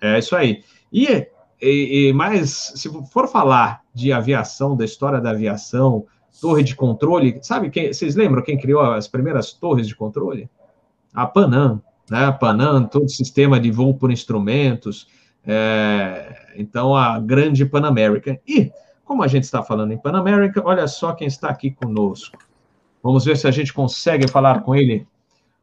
é 0.01 0.19
isso 0.19 0.35
aí. 0.35 0.65
E, 0.91 1.27
e, 1.61 2.09
e 2.09 2.13
mais, 2.15 2.73
se 2.77 2.89
for 3.13 3.29
falar 3.29 3.83
de 3.93 4.11
aviação, 4.11 4.75
da 4.75 4.87
história 4.87 5.21
da 5.21 5.33
aviação, 5.33 6.07
torre 6.41 6.63
de 6.63 6.75
controle, 6.75 7.39
sabe 7.43 7.69
quem? 7.69 7.93
Vocês 7.93 8.17
lembram 8.17 8.43
quem 8.43 8.59
criou 8.59 8.81
as 8.81 9.07
primeiras 9.07 9.53
torres 9.53 9.87
de 9.87 9.95
controle? 9.95 10.49
A 11.13 11.27
Panam, 11.27 11.83
né? 12.11 12.27
A 12.27 12.33
Panam, 12.33 12.87
todo 12.87 13.05
o 13.05 13.09
sistema 13.09 13.59
de 13.59 13.71
voo 13.71 13.95
por 13.95 14.11
instrumentos. 14.11 15.07
É, 15.47 16.53
então, 16.57 16.95
a 16.97 17.19
grande 17.19 17.65
Pan 17.65 17.87
American. 17.87 18.37
E 18.47 18.71
como 19.05 19.23
a 19.23 19.29
gente 19.29 19.45
está 19.45 19.63
falando 19.63 19.93
em 19.93 19.99
Pan 19.99 20.13
America, 20.13 20.63
olha 20.65 20.87
só 20.89 21.13
quem 21.13 21.27
está 21.27 21.49
aqui 21.49 21.71
conosco. 21.71 22.39
Vamos 23.03 23.25
ver 23.25 23.37
se 23.37 23.47
a 23.47 23.51
gente 23.51 23.73
consegue 23.73 24.29
falar 24.29 24.63
com 24.63 24.75
ele. 24.75 25.07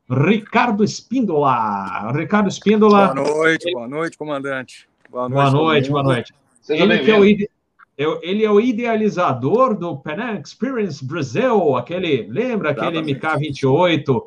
Ricardo 0.10 0.84
Espíndola. 0.84 2.12
Ricardo 2.12 2.50
Espíndola. 2.50 3.14
Boa 3.14 3.28
noite, 3.28 3.72
boa 3.72 3.88
noite, 3.88 4.18
comandante. 4.18 4.88
Boa 5.10 5.28
noite, 5.28 5.52
boa 5.52 5.52
noite. 5.52 5.90
Boa 5.90 6.04
noite. 6.04 6.34
Ele, 6.70 7.00
que 7.00 7.12
é 7.12 7.18
o 7.18 7.26
ide... 7.26 7.50
ele 7.98 8.46
é 8.46 8.52
o 8.52 8.60
idealizador 8.60 9.76
do 9.76 9.98
Pan 9.98 10.40
Experience 10.40 11.04
Brasil, 11.04 11.76
aquele, 11.76 12.28
lembra 12.30 12.72
aquele 12.72 13.02
MK28 13.02 14.22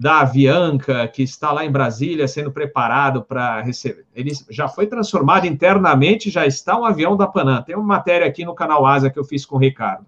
da 0.00 0.20
Avianca, 0.20 1.06
que 1.08 1.22
está 1.22 1.52
lá 1.52 1.62
em 1.62 1.70
Brasília 1.70 2.26
sendo 2.26 2.50
preparado 2.50 3.22
para 3.22 3.60
receber. 3.60 4.06
Ele 4.14 4.32
já 4.48 4.66
foi 4.66 4.86
transformado 4.86 5.46
internamente, 5.46 6.30
já 6.30 6.46
está 6.46 6.74
um 6.74 6.86
avião 6.86 7.18
da 7.18 7.26
Panam. 7.26 7.62
Tem 7.62 7.76
uma 7.76 7.84
matéria 7.84 8.26
aqui 8.26 8.42
no 8.42 8.54
canal 8.54 8.86
Asa 8.86 9.10
que 9.10 9.18
eu 9.18 9.24
fiz 9.24 9.44
com 9.44 9.56
o 9.56 9.58
Ricardo. 9.58 10.06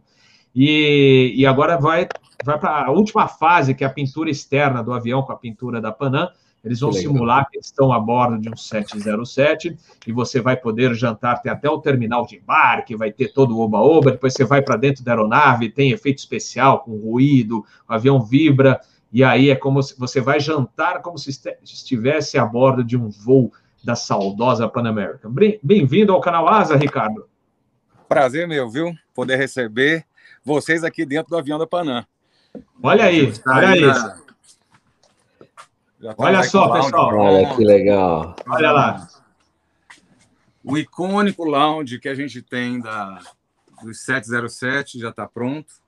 E, 0.57 1.35
e 1.37 1.45
agora 1.45 1.77
vai, 1.77 2.09
vai 2.43 2.59
para 2.59 2.87
a 2.87 2.91
última 2.91 3.29
fase, 3.29 3.75
que 3.75 3.85
é 3.85 3.87
a 3.87 3.91
pintura 3.91 4.31
externa 4.31 4.83
do 4.83 4.95
avião 4.95 5.21
com 5.21 5.33
a 5.33 5.37
pintura 5.37 5.79
da 5.79 5.93
Panam. 5.93 6.27
Eles 6.65 6.81
vão 6.81 6.91
que 6.91 7.01
simular 7.01 7.47
que 7.51 7.59
estão 7.59 7.93
a 7.93 8.01
bordo 8.01 8.39
de 8.39 8.49
um 8.49 8.57
707 8.57 9.77
e 10.07 10.13
você 10.13 10.41
vai 10.41 10.57
poder 10.57 10.95
jantar, 10.95 11.43
tem 11.43 11.53
até 11.53 11.69
o 11.69 11.81
terminal 11.81 12.25
de 12.25 12.37
embarque, 12.37 12.97
vai 12.97 13.13
ter 13.13 13.33
todo 13.33 13.55
o 13.55 13.61
oba-oba, 13.61 14.13
depois 14.13 14.33
você 14.33 14.45
vai 14.45 14.63
para 14.63 14.77
dentro 14.77 15.05
da 15.05 15.13
aeronave, 15.13 15.69
tem 15.69 15.91
efeito 15.91 16.19
especial 16.19 16.81
com 16.81 16.97
ruído, 16.97 17.65
o 17.87 17.93
avião 17.93 18.23
vibra, 18.23 18.81
e 19.13 19.23
aí 19.23 19.51
é 19.51 19.57
como 19.57 19.83
se 19.83 19.99
você 19.99 20.21
vai 20.21 20.41
jantar 20.41 21.03
como 21.03 21.19
se 21.19 21.31
estivesse 21.63 22.39
a 22.39 22.47
bordo 22.47 22.83
de 22.83 22.97
um 22.97 23.11
voo 23.11 23.53
da 23.85 23.95
saudosa 23.95 24.69
Pan 24.69 24.89
American. 24.89 25.33
Bem-vindo 25.63 26.13
ao 26.13 26.21
canal 26.21 26.49
Asa, 26.49 26.77
Ricardo. 26.77 27.29
Prazer 28.09 28.49
meu, 28.49 28.71
viu? 28.71 28.95
Poder 29.15 29.37
receber 29.37 30.07
vocês 30.45 30.83
aqui 30.83 31.05
dentro 31.05 31.31
do 31.31 31.37
avião 31.37 31.59
da 31.59 31.67
Panam. 31.67 32.05
Olha 32.83 33.05
aí, 33.05 33.33
olha 33.47 33.77
isso. 33.77 34.23
Olha 36.17 36.43
só, 36.43 36.73
pessoal. 36.73 37.15
Olha 37.15 37.55
que 37.55 37.65
legal. 37.65 38.37
Olha 38.49 38.73
lá. 38.73 39.09
O 40.65 40.79
icônico 40.79 41.45
lounge 41.45 41.99
que 41.99 42.09
a 42.09 42.15
gente 42.15 42.41
tem 42.41 42.81
da, 42.81 43.21
dos 43.83 44.01
707 44.05 44.99
já 44.99 45.11
está 45.11 45.27
pronto. 45.27 45.82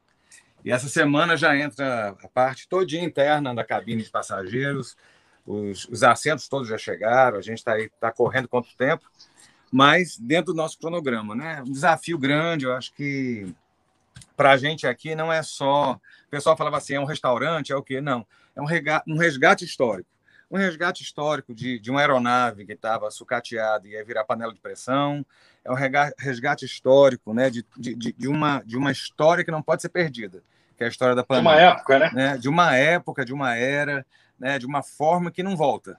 E 0.64 0.72
essa 0.72 0.88
semana 0.88 1.36
já 1.36 1.54
entra 1.56 2.16
a 2.22 2.28
parte 2.28 2.66
todinha 2.66 3.04
interna 3.04 3.54
da 3.54 3.62
cabine 3.62 4.02
de 4.02 4.10
passageiros, 4.10 4.96
os, 5.46 5.86
os 5.88 6.02
assentos 6.02 6.48
todos 6.48 6.66
já 6.66 6.78
chegaram, 6.78 7.36
a 7.36 7.42
gente 7.42 7.58
está 7.58 7.74
tá 8.00 8.10
correndo 8.10 8.48
quanto 8.48 8.74
tempo, 8.74 9.04
mas 9.70 10.16
dentro 10.16 10.54
do 10.54 10.56
nosso 10.56 10.78
cronograma, 10.78 11.34
né? 11.34 11.62
Um 11.66 11.70
desafio 11.70 12.16
grande, 12.16 12.64
eu 12.64 12.72
acho 12.72 12.94
que 12.94 13.54
para 14.34 14.52
a 14.52 14.56
gente 14.56 14.86
aqui 14.86 15.14
não 15.14 15.30
é 15.30 15.42
só. 15.42 16.00
O 16.26 16.30
pessoal 16.30 16.56
falava 16.56 16.78
assim, 16.78 16.94
é 16.94 17.00
um 17.00 17.04
restaurante, 17.04 17.70
é 17.70 17.76
o 17.76 17.82
quê? 17.82 18.00
Não, 18.00 18.26
é 18.56 18.62
um, 18.62 18.64
resgate, 18.64 19.10
um 19.10 19.18
resgate 19.18 19.64
histórico. 19.66 20.08
Um 20.50 20.56
resgate 20.56 21.02
histórico 21.02 21.54
de, 21.54 21.78
de 21.78 21.90
uma 21.90 22.00
aeronave 22.00 22.64
que 22.64 22.72
estava 22.72 23.10
sucateada 23.10 23.86
e 23.86 23.92
ia 23.92 24.04
virar 24.04 24.24
panela 24.24 24.54
de 24.54 24.60
pressão. 24.60 25.26
É 25.64 25.70
um 25.70 25.74
resgate 25.74 26.64
histórico 26.64 27.34
né, 27.34 27.50
de, 27.50 27.66
de, 27.76 28.12
de, 28.12 28.28
uma, 28.28 28.62
de 28.64 28.76
uma 28.76 28.92
história 28.92 29.44
que 29.44 29.50
não 29.50 29.62
pode 29.62 29.82
ser 29.82 29.88
perdida 29.88 30.42
que 30.76 30.84
é 30.84 30.86
a 30.86 30.90
história 30.90 31.14
da 31.14 31.24
pandemia. 31.24 31.52
De 31.52 31.56
uma 31.56 31.62
época, 31.62 31.98
né? 31.98 32.10
né? 32.12 32.38
De 32.38 32.48
uma 32.48 32.76
época, 32.76 33.24
de 33.24 33.32
uma 33.32 33.56
era, 33.56 34.06
né? 34.38 34.59
de 34.59 34.66
uma 34.66 34.82
forma 34.82 35.30
que 35.30 35.42
não 35.42 35.56
volta, 35.56 35.98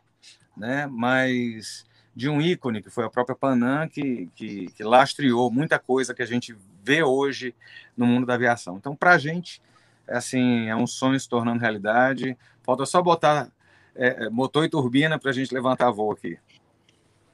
né? 0.55 0.87
Mas 0.89 1.85
de 2.15 2.29
um 2.29 2.41
ícone 2.41 2.81
que 2.81 2.89
foi 2.89 3.03
a 3.03 3.09
própria 3.09 3.35
Panam 3.35 3.87
que, 3.89 4.29
que, 4.35 4.67
que 4.67 4.83
lastreou 4.83 5.51
muita 5.51 5.77
coisa 5.77 6.13
que 6.13 6.23
a 6.23 6.25
gente 6.25 6.55
vê 6.81 7.03
hoje 7.03 7.53
no 7.97 8.05
mundo 8.05 8.25
da 8.25 8.35
aviação. 8.35 8.77
Então, 8.77 8.95
para 8.95 9.11
a 9.11 9.17
gente, 9.17 9.61
é 10.07 10.15
assim, 10.15 10.67
é 10.69 10.75
um 10.75 10.87
sonho 10.87 11.19
se 11.19 11.27
tornando 11.27 11.59
realidade. 11.59 12.37
Falta 12.63 12.85
só 12.85 13.01
botar 13.01 13.49
é, 13.95 14.25
é 14.25 14.29
motor 14.29 14.63
e 14.63 14.69
turbina 14.69 15.19
para 15.19 15.31
a 15.31 15.33
gente 15.33 15.53
levantar 15.53 15.91
voo 15.91 16.11
aqui. 16.11 16.37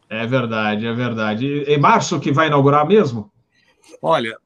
É 0.09 0.25
verdade, 0.25 0.85
é 0.85 0.93
verdade. 0.93 1.45
E, 1.45 1.77
março 1.77 2.19
que 2.19 2.31
vai 2.31 2.47
inaugurar 2.47 2.85
mesmo? 2.85 3.31
Olha, 4.01 4.37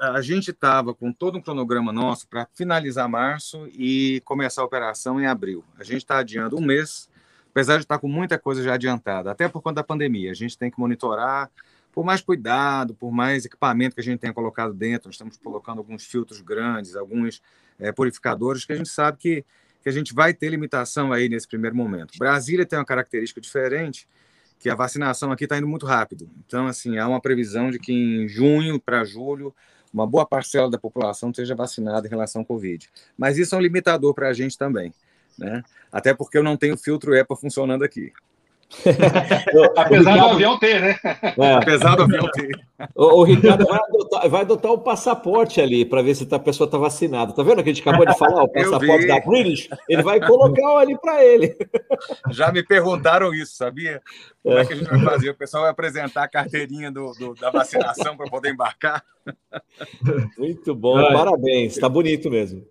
a 0.00 0.20
gente 0.20 0.50
estava 0.50 0.92
com 0.92 1.12
todo 1.12 1.38
um 1.38 1.40
cronograma 1.40 1.92
nosso 1.92 2.26
para 2.26 2.46
finalizar 2.54 3.08
março 3.08 3.68
e 3.72 4.20
começar 4.24 4.62
a 4.62 4.64
operação 4.64 5.20
em 5.20 5.26
abril. 5.26 5.64
A 5.78 5.84
gente 5.84 5.98
está 5.98 6.18
adiando 6.18 6.56
um 6.56 6.60
mês, 6.60 7.08
apesar 7.50 7.76
de 7.76 7.84
estar 7.84 7.94
tá 7.94 8.00
com 8.00 8.08
muita 8.08 8.38
coisa 8.38 8.62
já 8.62 8.74
adiantada, 8.74 9.30
até 9.30 9.48
por 9.48 9.62
conta 9.62 9.76
da 9.76 9.84
pandemia. 9.84 10.32
A 10.32 10.34
gente 10.34 10.58
tem 10.58 10.70
que 10.70 10.78
monitorar, 10.78 11.48
por 11.92 12.04
mais 12.04 12.20
cuidado, 12.20 12.94
por 12.94 13.12
mais 13.12 13.44
equipamento 13.44 13.94
que 13.94 14.00
a 14.00 14.04
gente 14.04 14.18
tenha 14.18 14.32
colocado 14.32 14.74
dentro, 14.74 15.08
nós 15.08 15.14
estamos 15.14 15.36
colocando 15.36 15.78
alguns 15.78 16.04
filtros 16.04 16.40
grandes, 16.40 16.96
alguns 16.96 17.40
é, 17.78 17.92
purificadores, 17.92 18.64
que 18.64 18.72
a 18.72 18.76
gente 18.76 18.88
sabe 18.88 19.18
que, 19.18 19.44
que 19.82 19.88
a 19.88 19.92
gente 19.92 20.12
vai 20.12 20.34
ter 20.34 20.48
limitação 20.48 21.12
aí 21.12 21.28
nesse 21.28 21.46
primeiro 21.46 21.76
momento. 21.76 22.18
Brasília 22.18 22.66
tem 22.66 22.78
uma 22.78 22.84
característica 22.84 23.40
diferente, 23.40 24.08
que 24.60 24.68
a 24.68 24.74
vacinação 24.74 25.32
aqui 25.32 25.44
está 25.44 25.56
indo 25.56 25.66
muito 25.66 25.86
rápido. 25.86 26.30
Então, 26.46 26.66
assim, 26.66 26.98
há 26.98 27.08
uma 27.08 27.20
previsão 27.20 27.70
de 27.70 27.78
que 27.78 27.92
em 27.92 28.28
junho 28.28 28.78
para 28.78 29.02
julho, 29.04 29.54
uma 29.92 30.06
boa 30.06 30.26
parcela 30.26 30.70
da 30.70 30.78
população 30.78 31.32
seja 31.32 31.54
vacinada 31.54 32.06
em 32.06 32.10
relação 32.10 32.42
ao 32.42 32.46
Covid. 32.46 32.88
Mas 33.16 33.38
isso 33.38 33.54
é 33.54 33.58
um 33.58 33.62
limitador 33.62 34.12
para 34.14 34.28
a 34.28 34.32
gente 34.34 34.58
também. 34.58 34.92
Né? 35.38 35.62
Até 35.90 36.12
porque 36.12 36.36
eu 36.36 36.42
não 36.42 36.58
tenho 36.58 36.76
filtro 36.76 37.16
EPA 37.16 37.34
funcionando 37.34 37.82
aqui. 37.82 38.12
Apesar 39.76 40.16
do 40.16 40.24
avião 40.26 40.58
ter, 40.58 40.80
né? 40.80 40.96
É. 41.38 41.54
Apesar 41.54 41.96
do 41.96 42.04
avião 42.04 42.30
ter. 42.32 42.50
O, 42.94 43.20
o 43.20 43.24
Ricardo 43.24 43.66
vai 43.66 43.78
adotar, 43.78 44.28
vai 44.28 44.40
adotar 44.42 44.72
o 44.72 44.78
passaporte 44.78 45.60
ali 45.60 45.84
para 45.84 46.02
ver 46.02 46.14
se 46.14 46.26
a 46.30 46.38
pessoa 46.38 46.66
está 46.66 46.78
vacinada. 46.78 47.32
Tá 47.32 47.42
vendo 47.42 47.62
que 47.62 47.70
a 47.70 47.72
gente 47.72 47.86
acabou 47.86 48.06
de 48.06 48.16
falar? 48.16 48.44
O 48.44 48.48
passaporte 48.52 49.06
da 49.06 49.20
British? 49.20 49.68
Ele 49.88 50.02
vai 50.02 50.20
colocar 50.20 50.78
ali 50.78 50.96
para 50.98 51.24
ele. 51.24 51.56
Já 52.30 52.52
me 52.52 52.62
perguntaram 52.62 53.34
isso, 53.34 53.56
sabia? 53.56 54.00
Como 54.42 54.56
é 54.56 54.64
que 54.64 54.72
a 54.72 54.76
gente 54.76 54.88
vai 54.88 55.00
fazer? 55.00 55.30
O 55.30 55.34
pessoal 55.34 55.64
vai 55.64 55.72
apresentar 55.72 56.22
a 56.22 56.28
carteirinha 56.28 56.90
do, 56.90 57.12
do 57.12 57.34
da 57.34 57.50
vacinação 57.50 58.16
para 58.16 58.30
poder 58.30 58.52
embarcar? 58.52 59.04
Muito 60.38 60.74
bom, 60.74 60.98
é. 60.98 61.12
parabéns. 61.12 61.72
Está 61.74 61.88
bonito 61.88 62.30
mesmo. 62.30 62.64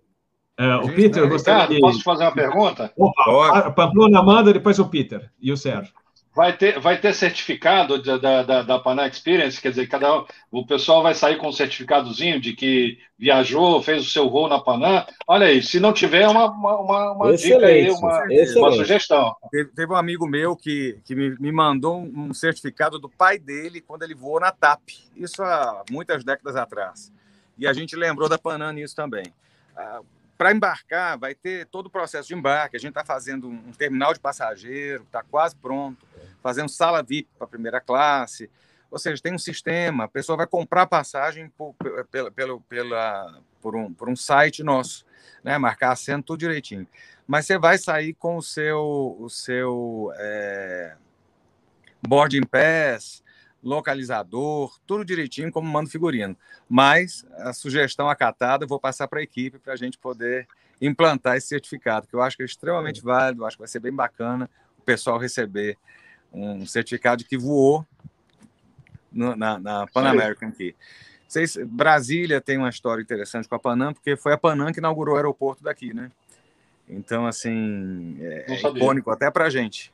É, 0.60 0.76
o 0.76 0.94
Peter, 0.94 1.26
gostaria 1.26 1.74
de... 1.74 1.80
Posso 1.80 2.02
fazer 2.02 2.24
uma 2.24 2.34
pergunta? 2.34 2.92
Opa, 2.94 3.70
Pamplona 3.70 4.22
manda, 4.22 4.52
depois 4.52 4.78
o 4.78 4.86
Peter 4.86 5.30
e 5.40 5.50
o 5.50 5.56
Sérgio. 5.56 5.94
Vai 6.36 6.54
ter, 6.54 6.78
vai 6.78 7.00
ter 7.00 7.14
certificado 7.14 8.00
da, 8.02 8.42
da, 8.42 8.62
da 8.62 8.78
Panam 8.78 9.06
Experience, 9.06 9.58
quer 9.58 9.70
dizer, 9.70 9.88
cada 9.88 10.22
o 10.52 10.66
pessoal 10.66 11.02
vai 11.02 11.14
sair 11.14 11.38
com 11.38 11.48
um 11.48 11.52
certificadozinho 11.52 12.38
de 12.38 12.52
que 12.52 12.98
viajou, 13.18 13.82
fez 13.82 14.02
o 14.02 14.10
seu 14.10 14.28
voo 14.28 14.48
na 14.48 14.60
Panam. 14.60 15.02
Olha 15.26 15.46
aí, 15.46 15.62
se 15.62 15.80
não 15.80 15.94
tiver, 15.94 16.28
uma, 16.28 16.50
uma, 16.50 17.12
uma 17.12 17.36
dica 17.36 17.66
aí, 17.66 17.90
uma, 17.90 18.22
uma 18.56 18.72
sugestão. 18.72 19.34
Teve, 19.50 19.70
teve, 19.70 19.90
um 19.90 19.96
amigo 19.96 20.26
meu 20.26 20.54
que, 20.54 21.00
que 21.06 21.14
me, 21.14 21.34
me 21.40 21.50
mandou 21.50 21.98
um 21.98 22.34
certificado 22.34 22.98
do 22.98 23.08
pai 23.08 23.38
dele 23.38 23.80
quando 23.80 24.02
ele 24.02 24.14
voou 24.14 24.38
na 24.38 24.52
TAP, 24.52 24.90
isso 25.16 25.42
há 25.42 25.84
muitas 25.90 26.22
décadas 26.22 26.54
atrás. 26.54 27.10
E 27.58 27.66
a 27.66 27.72
gente 27.72 27.96
lembrou 27.96 28.28
da 28.28 28.38
Panam 28.38 28.72
nisso 28.72 28.94
também. 28.94 29.24
Ah, 29.74 30.00
para 30.40 30.52
embarcar, 30.52 31.18
vai 31.18 31.34
ter 31.34 31.66
todo 31.66 31.88
o 31.88 31.90
processo 31.90 32.28
de 32.28 32.34
embarque. 32.34 32.74
A 32.74 32.80
gente 32.80 32.92
está 32.92 33.04
fazendo 33.04 33.46
um 33.46 33.72
terminal 33.72 34.14
de 34.14 34.20
passageiro, 34.20 35.02
está 35.02 35.22
quase 35.22 35.54
pronto, 35.54 36.06
fazendo 36.42 36.70
sala 36.70 37.02
VIP 37.02 37.28
para 37.36 37.46
primeira 37.46 37.78
classe. 37.78 38.48
Ou 38.90 38.98
seja, 38.98 39.22
tem 39.22 39.34
um 39.34 39.38
sistema, 39.38 40.04
a 40.04 40.08
pessoa 40.08 40.38
vai 40.38 40.46
comprar 40.46 40.86
passagem 40.86 41.50
por, 41.50 41.74
pela, 42.10 42.30
pela, 42.30 42.58
pela, 42.58 43.42
por, 43.60 43.76
um, 43.76 43.92
por 43.92 44.08
um 44.08 44.16
site 44.16 44.62
nosso, 44.62 45.04
né? 45.44 45.58
marcar 45.58 45.92
assento 45.92 46.28
tudo 46.28 46.40
direitinho. 46.40 46.88
Mas 47.26 47.44
você 47.44 47.58
vai 47.58 47.76
sair 47.76 48.14
com 48.14 48.38
o 48.38 48.42
seu, 48.42 49.18
o 49.20 49.28
seu 49.28 50.10
é, 50.16 50.96
boarding 52.00 52.46
pass, 52.46 53.22
localizador, 53.62 54.78
tudo 54.86 55.04
direitinho 55.04 55.52
como 55.52 55.68
manda 55.68 55.90
figurino. 55.90 56.36
Mas 56.68 57.26
a 57.38 57.52
sugestão 57.52 58.08
acatada 58.08 58.64
eu 58.64 58.68
vou 58.68 58.80
passar 58.80 59.06
para 59.08 59.20
a 59.20 59.22
equipe 59.22 59.58
para 59.58 59.72
a 59.72 59.76
gente 59.76 59.98
poder 59.98 60.46
implantar 60.80 61.36
esse 61.36 61.48
certificado, 61.48 62.06
que 62.06 62.14
eu 62.14 62.22
acho 62.22 62.36
que 62.36 62.42
é 62.42 62.46
extremamente 62.46 63.02
válido, 63.02 63.44
acho 63.44 63.56
que 63.56 63.60
vai 63.60 63.68
ser 63.68 63.80
bem 63.80 63.92
bacana 63.92 64.48
o 64.78 64.82
pessoal 64.82 65.18
receber 65.18 65.76
um 66.32 66.64
certificado 66.64 67.22
de 67.22 67.28
que 67.28 67.36
voou 67.36 67.86
no, 69.12 69.36
na, 69.36 69.58
na 69.58 69.86
Pan 69.86 70.08
American 70.08 70.48
aqui. 70.48 70.74
Vocês, 71.28 71.56
Brasília 71.64 72.40
tem 72.40 72.58
uma 72.58 72.70
história 72.70 73.02
interessante 73.02 73.48
com 73.48 73.54
a 73.54 73.58
Panam, 73.58 73.92
porque 73.92 74.16
foi 74.16 74.32
a 74.32 74.38
Panam 74.38 74.72
que 74.72 74.80
inaugurou 74.80 75.14
o 75.14 75.16
aeroporto 75.16 75.62
daqui, 75.62 75.94
né? 75.94 76.10
Então, 76.88 77.24
assim, 77.24 78.16
é, 78.20 78.52
é 78.52 78.54
icônico 78.54 79.10
até 79.10 79.30
para 79.30 79.44
a 79.44 79.50
gente. 79.50 79.92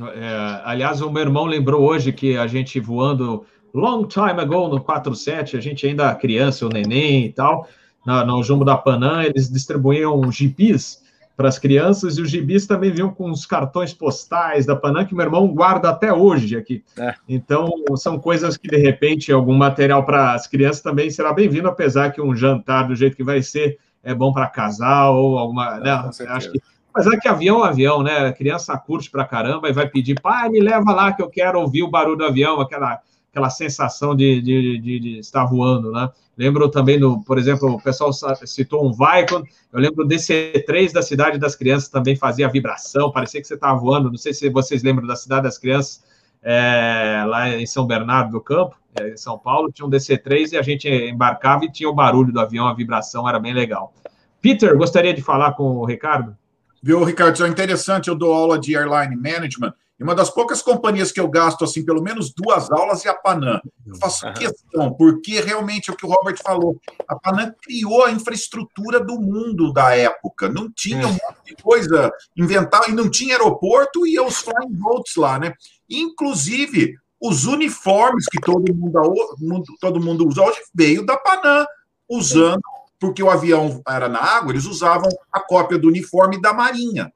É, 0.00 0.60
aliás, 0.64 1.00
o 1.00 1.10
meu 1.10 1.22
irmão 1.22 1.46
lembrou 1.46 1.82
hoje 1.82 2.12
que 2.12 2.36
a 2.36 2.46
gente 2.46 2.80
voando 2.80 3.44
long 3.72 4.06
time 4.06 4.40
ago 4.40 4.68
no 4.68 4.80
47, 4.80 5.56
a 5.56 5.60
gente 5.60 5.86
ainda 5.86 6.14
criança, 6.14 6.66
o 6.66 6.68
neném 6.68 7.26
e 7.26 7.32
tal, 7.32 7.68
no, 8.04 8.24
no 8.24 8.42
Jumbo 8.42 8.64
da 8.64 8.76
Panam, 8.76 9.22
eles 9.22 9.50
distribuíam 9.50 10.30
gibis 10.30 11.02
para 11.36 11.48
as 11.48 11.58
crianças 11.58 12.16
e 12.16 12.22
os 12.22 12.30
gibis 12.30 12.66
também 12.66 12.92
vinham 12.92 13.12
com 13.12 13.28
os 13.30 13.44
cartões 13.44 13.92
postais 13.92 14.66
da 14.66 14.76
Panam 14.76 15.04
que 15.04 15.14
meu 15.14 15.24
irmão 15.24 15.48
guarda 15.48 15.90
até 15.90 16.12
hoje 16.12 16.56
aqui. 16.56 16.84
É. 16.96 17.14
Então, 17.28 17.68
são 17.96 18.18
coisas 18.18 18.56
que, 18.56 18.68
de 18.68 18.76
repente, 18.76 19.32
algum 19.32 19.54
material 19.54 20.04
para 20.04 20.34
as 20.34 20.46
crianças 20.46 20.80
também 20.80 21.10
será 21.10 21.32
bem-vindo, 21.32 21.68
apesar 21.68 22.10
que 22.10 22.20
um 22.20 22.36
jantar 22.36 22.86
do 22.86 22.94
jeito 22.94 23.16
que 23.16 23.24
vai 23.24 23.42
ser 23.42 23.78
é 24.02 24.14
bom 24.14 24.32
para 24.32 24.46
casal 24.46 25.16
ou 25.16 25.38
alguma. 25.38 25.80
Né? 25.80 25.90
Acho 26.28 26.52
que 26.52 26.60
mas 26.94 27.06
é 27.06 27.16
que 27.18 27.26
avião 27.26 27.64
é 27.64 27.68
avião, 27.68 28.02
né? 28.02 28.28
A 28.28 28.32
criança 28.32 28.76
curte 28.78 29.10
pra 29.10 29.24
caramba 29.24 29.68
e 29.68 29.72
vai 29.72 29.88
pedir, 29.88 30.20
pai, 30.20 30.48
me 30.48 30.60
leva 30.60 30.92
lá 30.92 31.12
que 31.12 31.20
eu 31.20 31.28
quero 31.28 31.60
ouvir 31.60 31.82
o 31.82 31.90
barulho 31.90 32.18
do 32.18 32.24
avião, 32.24 32.60
aquela, 32.60 33.00
aquela 33.30 33.50
sensação 33.50 34.14
de, 34.14 34.40
de, 34.40 34.78
de, 34.78 35.00
de 35.00 35.18
estar 35.18 35.44
voando, 35.44 35.90
né? 35.90 36.08
Lembro 36.36 36.68
também 36.68 36.98
do, 36.98 37.20
por 37.22 37.38
exemplo, 37.38 37.68
o 37.68 37.82
pessoal 37.82 38.12
citou 38.12 38.86
um 38.86 38.92
Vicon, 38.92 39.42
eu 39.72 39.80
lembro 39.80 40.04
do 40.04 40.14
DC3 40.14 40.92
da 40.92 41.02
Cidade 41.02 41.38
das 41.38 41.56
Crianças 41.56 41.88
também 41.88 42.16
fazia 42.16 42.48
vibração, 42.48 43.10
parecia 43.10 43.40
que 43.40 43.46
você 43.46 43.54
estava 43.54 43.78
voando, 43.78 44.10
não 44.10 44.16
sei 44.16 44.32
se 44.32 44.48
vocês 44.48 44.82
lembram 44.82 45.06
da 45.06 45.16
Cidade 45.16 45.42
das 45.42 45.58
Crianças, 45.58 46.02
é, 46.42 47.24
lá 47.26 47.48
em 47.50 47.66
São 47.66 47.86
Bernardo 47.86 48.32
do 48.32 48.40
Campo, 48.40 48.76
é, 49.00 49.10
em 49.10 49.16
São 49.16 49.38
Paulo, 49.38 49.72
tinha 49.72 49.86
um 49.86 49.90
DC3 49.90 50.52
e 50.52 50.56
a 50.56 50.62
gente 50.62 50.88
embarcava 50.88 51.64
e 51.64 51.72
tinha 51.72 51.88
o 51.88 51.94
barulho 51.94 52.32
do 52.32 52.40
avião, 52.40 52.66
a 52.66 52.74
vibração, 52.74 53.28
era 53.28 53.38
bem 53.38 53.54
legal. 53.54 53.92
Peter, 54.40 54.76
gostaria 54.76 55.14
de 55.14 55.22
falar 55.22 55.52
com 55.52 55.64
o 55.76 55.84
Ricardo? 55.84 56.36
Viu, 56.84 57.02
Ricardo? 57.02 57.34
Isso 57.34 57.44
é 57.46 57.48
interessante. 57.48 58.08
Eu 58.08 58.14
dou 58.14 58.34
aula 58.34 58.58
de 58.58 58.76
airline 58.76 59.16
management 59.16 59.72
e 59.98 60.04
uma 60.04 60.14
das 60.14 60.28
poucas 60.28 60.60
companhias 60.60 61.10
que 61.10 61.18
eu 61.18 61.26
gasto 61.26 61.64
assim 61.64 61.82
pelo 61.82 62.02
menos 62.02 62.30
duas 62.34 62.70
aulas 62.70 63.06
é 63.06 63.08
a 63.08 63.14
Panam. 63.14 63.58
Eu 63.86 63.96
faço 63.96 64.30
questão, 64.34 64.92
porque 64.92 65.40
realmente 65.40 65.88
é 65.88 65.94
o 65.94 65.96
que 65.96 66.04
o 66.04 66.10
Robert 66.10 66.36
falou. 66.42 66.78
A 67.08 67.16
Panam 67.16 67.54
criou 67.62 68.04
a 68.04 68.10
infraestrutura 68.10 69.00
do 69.00 69.18
mundo 69.18 69.72
da 69.72 69.96
época. 69.96 70.46
Não 70.50 70.70
tinha 70.70 71.06
um 71.08 71.12
monte 71.12 71.46
de 71.46 71.62
coisa 71.62 72.12
inventar 72.36 72.86
e 72.90 72.92
não 72.92 73.10
tinha 73.10 73.36
aeroporto 73.36 74.06
e 74.06 74.20
os 74.20 74.36
flying 74.36 74.72
boats 74.72 75.16
lá, 75.16 75.38
né? 75.38 75.54
Inclusive 75.88 76.96
os 77.18 77.46
uniformes 77.46 78.26
que 78.26 78.38
todo 78.42 78.74
mundo, 78.74 79.64
todo 79.80 80.02
mundo 80.02 80.28
usa 80.28 80.42
hoje 80.42 80.58
veio 80.74 81.06
da 81.06 81.16
Panam, 81.16 81.64
usando 82.06 82.60
porque 83.04 83.22
o 83.22 83.28
avião 83.28 83.82
era 83.86 84.08
na 84.08 84.18
água, 84.18 84.52
eles 84.52 84.64
usavam 84.64 85.10
a 85.30 85.38
cópia 85.38 85.78
do 85.78 85.88
uniforme 85.88 86.40
da 86.40 86.54
Marinha. 86.54 87.12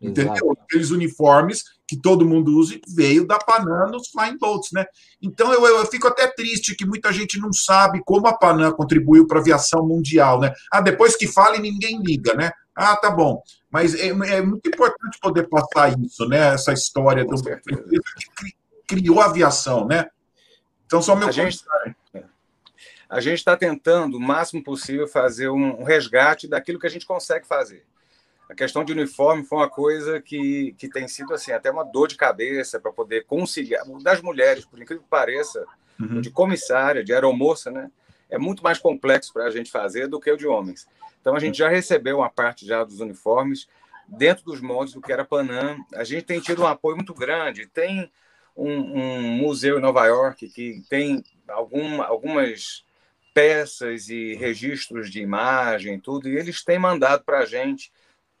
Entendeu? 0.00 0.34
Exato. 0.34 0.58
Aqueles 0.62 0.90
uniformes 0.90 1.64
que 1.86 2.00
todo 2.00 2.24
mundo 2.24 2.56
usa 2.56 2.78
veio 2.94 3.26
da 3.26 3.38
Panam 3.38 3.90
nos 3.90 4.08
Flying 4.08 4.38
Boats, 4.38 4.70
né? 4.72 4.84
Então 5.20 5.52
eu, 5.52 5.64
eu 5.66 5.84
fico 5.86 6.06
até 6.06 6.28
triste 6.28 6.76
que 6.76 6.86
muita 6.86 7.12
gente 7.12 7.40
não 7.40 7.52
sabe 7.52 8.00
como 8.04 8.28
a 8.28 8.36
Panam 8.36 8.70
contribuiu 8.72 9.26
para 9.26 9.38
a 9.38 9.40
aviação 9.40 9.84
mundial, 9.84 10.40
né? 10.40 10.52
Ah, 10.72 10.80
depois 10.80 11.16
que 11.16 11.26
fala 11.26 11.58
ninguém 11.58 12.00
liga, 12.00 12.34
né? 12.34 12.52
Ah, 12.74 12.96
tá 12.96 13.10
bom. 13.10 13.42
Mas 13.70 13.94
é, 13.94 14.08
é 14.08 14.42
muito 14.42 14.68
importante 14.68 15.18
poder 15.20 15.48
passar 15.48 15.98
isso, 16.00 16.24
né? 16.28 16.54
Essa 16.54 16.72
história 16.72 17.24
do 17.24 17.34
que 17.42 18.54
criou 18.86 19.20
a 19.20 19.26
aviação, 19.26 19.86
né? 19.88 20.06
Então, 20.86 21.02
só 21.02 21.16
meu 21.16 21.28
a 21.28 21.30
comentário. 21.30 21.50
Gente 21.50 21.96
a 23.12 23.20
gente 23.20 23.40
está 23.40 23.54
tentando 23.54 24.16
o 24.16 24.20
máximo 24.20 24.64
possível 24.64 25.06
fazer 25.06 25.50
um, 25.50 25.84
resgate 25.84 26.48
daquilo 26.48 26.78
que 26.78 26.86
a 26.86 26.90
gente 26.90 27.04
consegue 27.04 27.46
fazer. 27.46 27.84
A 28.48 28.54
questão 28.54 28.82
de 28.82 28.92
uniforme 28.92 29.44
foi 29.44 29.58
uma 29.58 29.68
coisa 29.68 30.18
que, 30.18 30.74
que 30.78 30.88
tem 30.88 31.06
sido 31.06 31.34
assim 31.34 31.52
até 31.52 31.70
uma 31.70 31.84
dor 31.84 32.08
de 32.08 32.16
cabeça 32.16 32.80
para 32.80 32.90
poder 32.90 33.26
conciliar. 33.26 33.84
Das 34.02 34.22
mulheres, 34.22 34.64
por 34.64 34.80
incrível 34.80 35.02
que 35.04 35.10
pareça, 35.10 35.62
uhum. 36.00 36.22
de 36.22 36.30
comissária, 36.30 37.04
de 37.04 37.12
aeromoça, 37.12 37.70
né? 37.70 37.90
É 38.30 38.38
muito 38.38 38.64
mais 38.64 38.78
complexo 38.78 39.30
para 39.30 39.44
a 39.44 39.50
gente 39.50 39.70
fazer 39.70 40.06
do 40.06 40.18
que 40.18 40.32
o 40.32 40.36
de 40.38 40.46
homens. 40.46 40.88
Então 41.20 41.36
a 41.36 41.38
gente 41.38 41.58
já 41.58 41.68
recebeu 41.68 42.16
uma 42.16 42.30
parte 42.30 42.64
já 42.64 42.82
dos 42.82 43.00
uniformes 43.00 43.68
dentro 44.08 44.42
dos 44.42 44.62
moldes 44.62 44.94
do 44.94 45.02
que 45.02 45.12
era 45.12 45.22
Panam. 45.22 45.84
A 45.94 46.02
gente 46.02 46.22
tem 46.22 46.40
tido 46.40 46.62
um 46.62 46.66
apoio 46.66 46.96
muito 46.96 47.12
grande. 47.12 47.66
Tem 47.66 48.10
um, 48.56 48.70
um 48.70 49.20
museu 49.36 49.78
em 49.78 49.82
Nova 49.82 50.06
York 50.06 50.48
que 50.48 50.82
tem 50.88 51.22
algum, 51.46 52.00
algumas 52.00 52.86
peças 53.34 54.08
e 54.08 54.34
registros 54.34 55.10
de 55.10 55.20
imagem, 55.20 55.98
tudo, 55.98 56.28
e 56.28 56.36
eles 56.36 56.64
têm 56.64 56.78
mandado 56.78 57.24
para 57.24 57.40
a 57.40 57.46
gente 57.46 57.90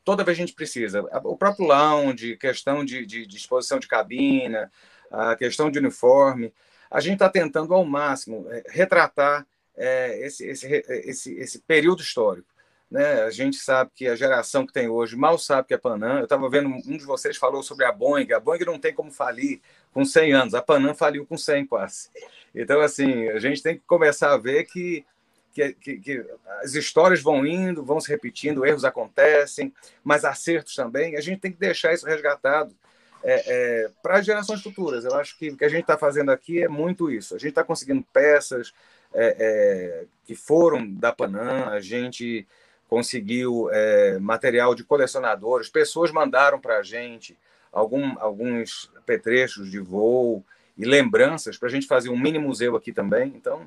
toda 0.04 0.24
vez 0.24 0.36
a 0.36 0.40
gente 0.40 0.54
precisa. 0.54 1.02
O 1.24 1.36
próprio 1.36 1.66
lounge, 1.66 2.36
questão 2.36 2.84
de, 2.84 3.06
de, 3.06 3.26
disposição 3.26 3.78
de 3.78 3.88
cabina, 3.88 4.70
a 5.10 5.36
questão 5.36 5.70
de 5.70 5.78
uniforme. 5.78 6.52
A 6.90 7.00
gente 7.00 7.14
está 7.14 7.28
tentando 7.28 7.74
ao 7.74 7.84
máximo 7.84 8.46
é, 8.50 8.62
retratar 8.68 9.46
é, 9.76 10.26
esse, 10.26 10.46
esse, 10.46 10.66
esse, 10.88 11.34
esse 11.34 11.58
período 11.60 12.02
histórico. 12.02 12.48
Né? 12.90 13.22
A 13.22 13.30
gente 13.30 13.56
sabe 13.56 13.90
que 13.94 14.06
a 14.06 14.14
geração 14.14 14.66
que 14.66 14.72
tem 14.72 14.88
hoje 14.88 15.16
mal 15.16 15.38
sabe 15.38 15.68
que 15.68 15.74
é 15.74 15.78
Panam. 15.78 16.18
Eu 16.18 16.24
estava 16.24 16.48
vendo, 16.50 16.68
um 16.68 16.96
de 16.96 17.04
vocês 17.04 17.38
falou 17.38 17.62
sobre 17.62 17.86
a 17.86 17.92
Boeing. 17.92 18.30
A 18.32 18.40
Boeing 18.40 18.66
não 18.66 18.78
tem 18.78 18.92
como 18.92 19.10
falir 19.10 19.62
com 19.92 20.04
100 20.04 20.32
anos. 20.34 20.54
A 20.54 20.60
Panam 20.60 20.94
faliu 20.94 21.24
com 21.24 21.38
100 21.38 21.66
quase. 21.66 22.10
Então, 22.54 22.80
assim, 22.80 23.28
a 23.28 23.38
gente 23.38 23.62
tem 23.62 23.76
que 23.76 23.82
começar 23.86 24.32
a 24.32 24.36
ver 24.36 24.64
que, 24.64 25.04
que, 25.52 25.72
que, 25.74 25.96
que, 25.98 26.26
as 26.60 26.74
histórias 26.74 27.22
vão 27.22 27.46
indo, 27.46 27.84
vão 27.84 28.00
se 28.00 28.08
repetindo, 28.08 28.64
erros 28.66 28.84
acontecem, 28.84 29.72
mas 30.04 30.24
acertos 30.24 30.74
também. 30.74 31.16
A 31.16 31.20
gente 31.20 31.40
tem 31.40 31.52
que 31.52 31.58
deixar 31.58 31.94
isso 31.94 32.06
resgatado 32.06 32.74
é, 33.22 33.84
é, 33.84 33.90
para 34.02 34.20
gerações 34.20 34.62
futuras. 34.62 35.04
Eu 35.04 35.14
acho 35.14 35.38
que 35.38 35.50
o 35.50 35.56
que 35.56 35.64
a 35.64 35.68
gente 35.68 35.82
está 35.82 35.96
fazendo 35.96 36.30
aqui 36.30 36.62
é 36.62 36.68
muito 36.68 37.10
isso. 37.10 37.34
A 37.34 37.38
gente 37.38 37.50
está 37.50 37.64
conseguindo 37.64 38.04
peças 38.12 38.72
é, 39.14 39.36
é, 39.38 40.04
que 40.24 40.34
foram 40.34 40.86
da 40.90 41.12
Panam, 41.12 41.68
a 41.68 41.80
gente 41.80 42.46
conseguiu 42.88 43.70
é, 43.72 44.18
material 44.18 44.74
de 44.74 44.84
colecionadores, 44.84 45.70
pessoas 45.70 46.10
mandaram 46.10 46.60
para 46.60 46.78
a 46.78 46.82
gente 46.82 47.38
algum, 47.72 48.14
alguns 48.18 48.90
petrechos 49.06 49.70
de 49.70 49.80
voo 49.80 50.44
e 50.76 50.84
lembranças 50.84 51.56
para 51.56 51.68
a 51.68 51.70
gente 51.70 51.86
fazer 51.86 52.08
um 52.08 52.18
mini 52.18 52.38
museu 52.38 52.76
aqui 52.76 52.92
também. 52.92 53.32
Então, 53.34 53.62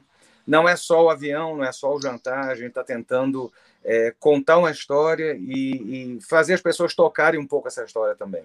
não 0.46 0.68
é 0.68 0.76
só 0.76 1.06
o 1.06 1.10
avião, 1.10 1.58
não 1.58 1.64
é 1.64 1.72
só 1.72 1.94
o 1.94 2.02
jantar, 2.02 2.50
a 2.50 2.56
gente 2.56 2.70
está 2.70 2.84
tentando 2.84 3.52
é, 3.84 4.14
contar 4.20 4.58
uma 4.58 4.72
história 4.72 5.36
e, 5.40 6.18
e, 6.18 6.22
fazer 6.22 6.54
as 6.54 6.62
pessoas 6.62 6.94
tocarem 6.94 7.40
um 7.40 7.48
pouco 7.48 7.68
essa 7.68 7.84
história 7.84 8.16
também. 8.16 8.44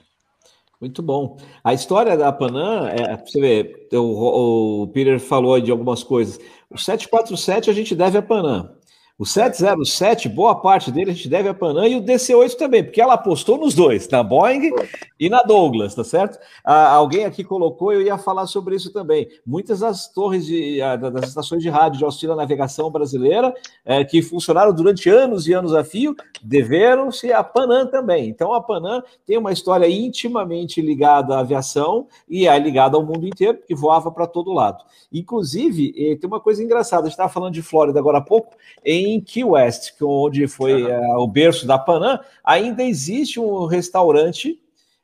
Muito 0.81 1.03
bom. 1.03 1.37
A 1.63 1.75
história 1.75 2.17
da 2.17 2.33
Panam, 2.33 2.89
é, 2.89 3.17
você 3.17 3.41
vê, 3.41 3.89
o, 3.93 4.83
o 4.83 4.89
Peter 4.89 5.21
falou 5.21 5.61
de 5.61 5.71
algumas 5.71 6.03
coisas. 6.03 6.39
O 6.71 6.79
747 6.79 7.69
a 7.69 7.73
gente 7.73 7.95
deve 7.95 8.17
a 8.17 8.23
Panam. 8.23 8.80
O 9.21 9.27
707, 9.27 10.31
boa 10.31 10.55
parte 10.55 10.91
dele 10.91 11.11
a 11.11 11.13
gente 11.13 11.29
deve 11.29 11.47
a 11.47 11.53
Panam 11.53 11.87
e 11.87 11.95
o 11.95 12.03
DC8 12.03 12.55
também, 12.55 12.83
porque 12.83 13.03
ela 13.03 13.13
apostou 13.13 13.59
nos 13.59 13.75
dois, 13.75 14.09
na 14.09 14.23
Boeing 14.23 14.73
e 15.21 15.29
na 15.29 15.43
Douglas, 15.43 15.95
tá 15.95 16.03
certo? 16.03 16.39
Ah, 16.65 16.89
alguém 16.93 17.27
aqui 17.27 17.45
colocou, 17.45 17.93
eu 17.93 18.01
ia 18.01 18.17
falar 18.17 18.47
sobre 18.47 18.77
isso 18.77 18.91
também. 18.91 19.29
Muitas 19.45 19.81
das 19.81 20.11
torres 20.11 20.47
de, 20.47 20.79
das 21.13 21.29
estações 21.29 21.63
de 21.63 21.69
rádio 21.69 21.99
de 21.99 22.05
auxílio 22.07 22.33
à 22.33 22.37
navegação 22.37 22.91
brasileira, 22.91 23.53
é, 23.85 24.03
que 24.03 24.23
funcionaram 24.23 24.73
durante 24.73 25.11
anos 25.11 25.47
e 25.47 25.53
anos 25.53 25.75
a 25.75 25.85
fio, 25.85 26.17
deveram-se 26.43 27.31
a 27.31 27.45
Panam 27.45 27.87
também. 27.91 28.27
Então 28.27 28.55
a 28.55 28.63
Panam 28.63 29.03
tem 29.27 29.37
uma 29.37 29.53
história 29.53 29.87
intimamente 29.87 30.81
ligada 30.81 31.37
à 31.37 31.41
aviação 31.41 32.09
e 32.27 32.49
é 32.49 32.59
ligada 32.59 32.97
ao 32.97 33.05
mundo 33.05 33.29
inteiro, 33.29 33.59
que 33.69 33.75
voava 33.75 34.11
para 34.11 34.27
todo 34.27 34.51
lado. 34.51 34.83
Inclusive, 35.13 35.93
tem 36.17 36.27
uma 36.27 36.41
coisa 36.41 36.65
engraçada, 36.65 37.03
a 37.03 37.05
gente 37.05 37.13
estava 37.13 37.29
falando 37.29 37.53
de 37.53 37.61
Flórida 37.61 37.99
agora 37.99 38.17
há 38.17 38.23
pouco, 38.23 38.57
em 38.83 39.10
em 39.15 39.21
Key 39.21 39.45
West, 39.45 39.93
é 40.01 40.05
onde 40.05 40.47
foi 40.47 40.85
uhum. 40.85 41.21
o 41.21 41.27
berço 41.27 41.67
da 41.67 41.79
Panam, 41.79 42.19
ainda 42.45 42.83
existe 42.83 43.39
um 43.39 43.67
restaurante 43.67 44.61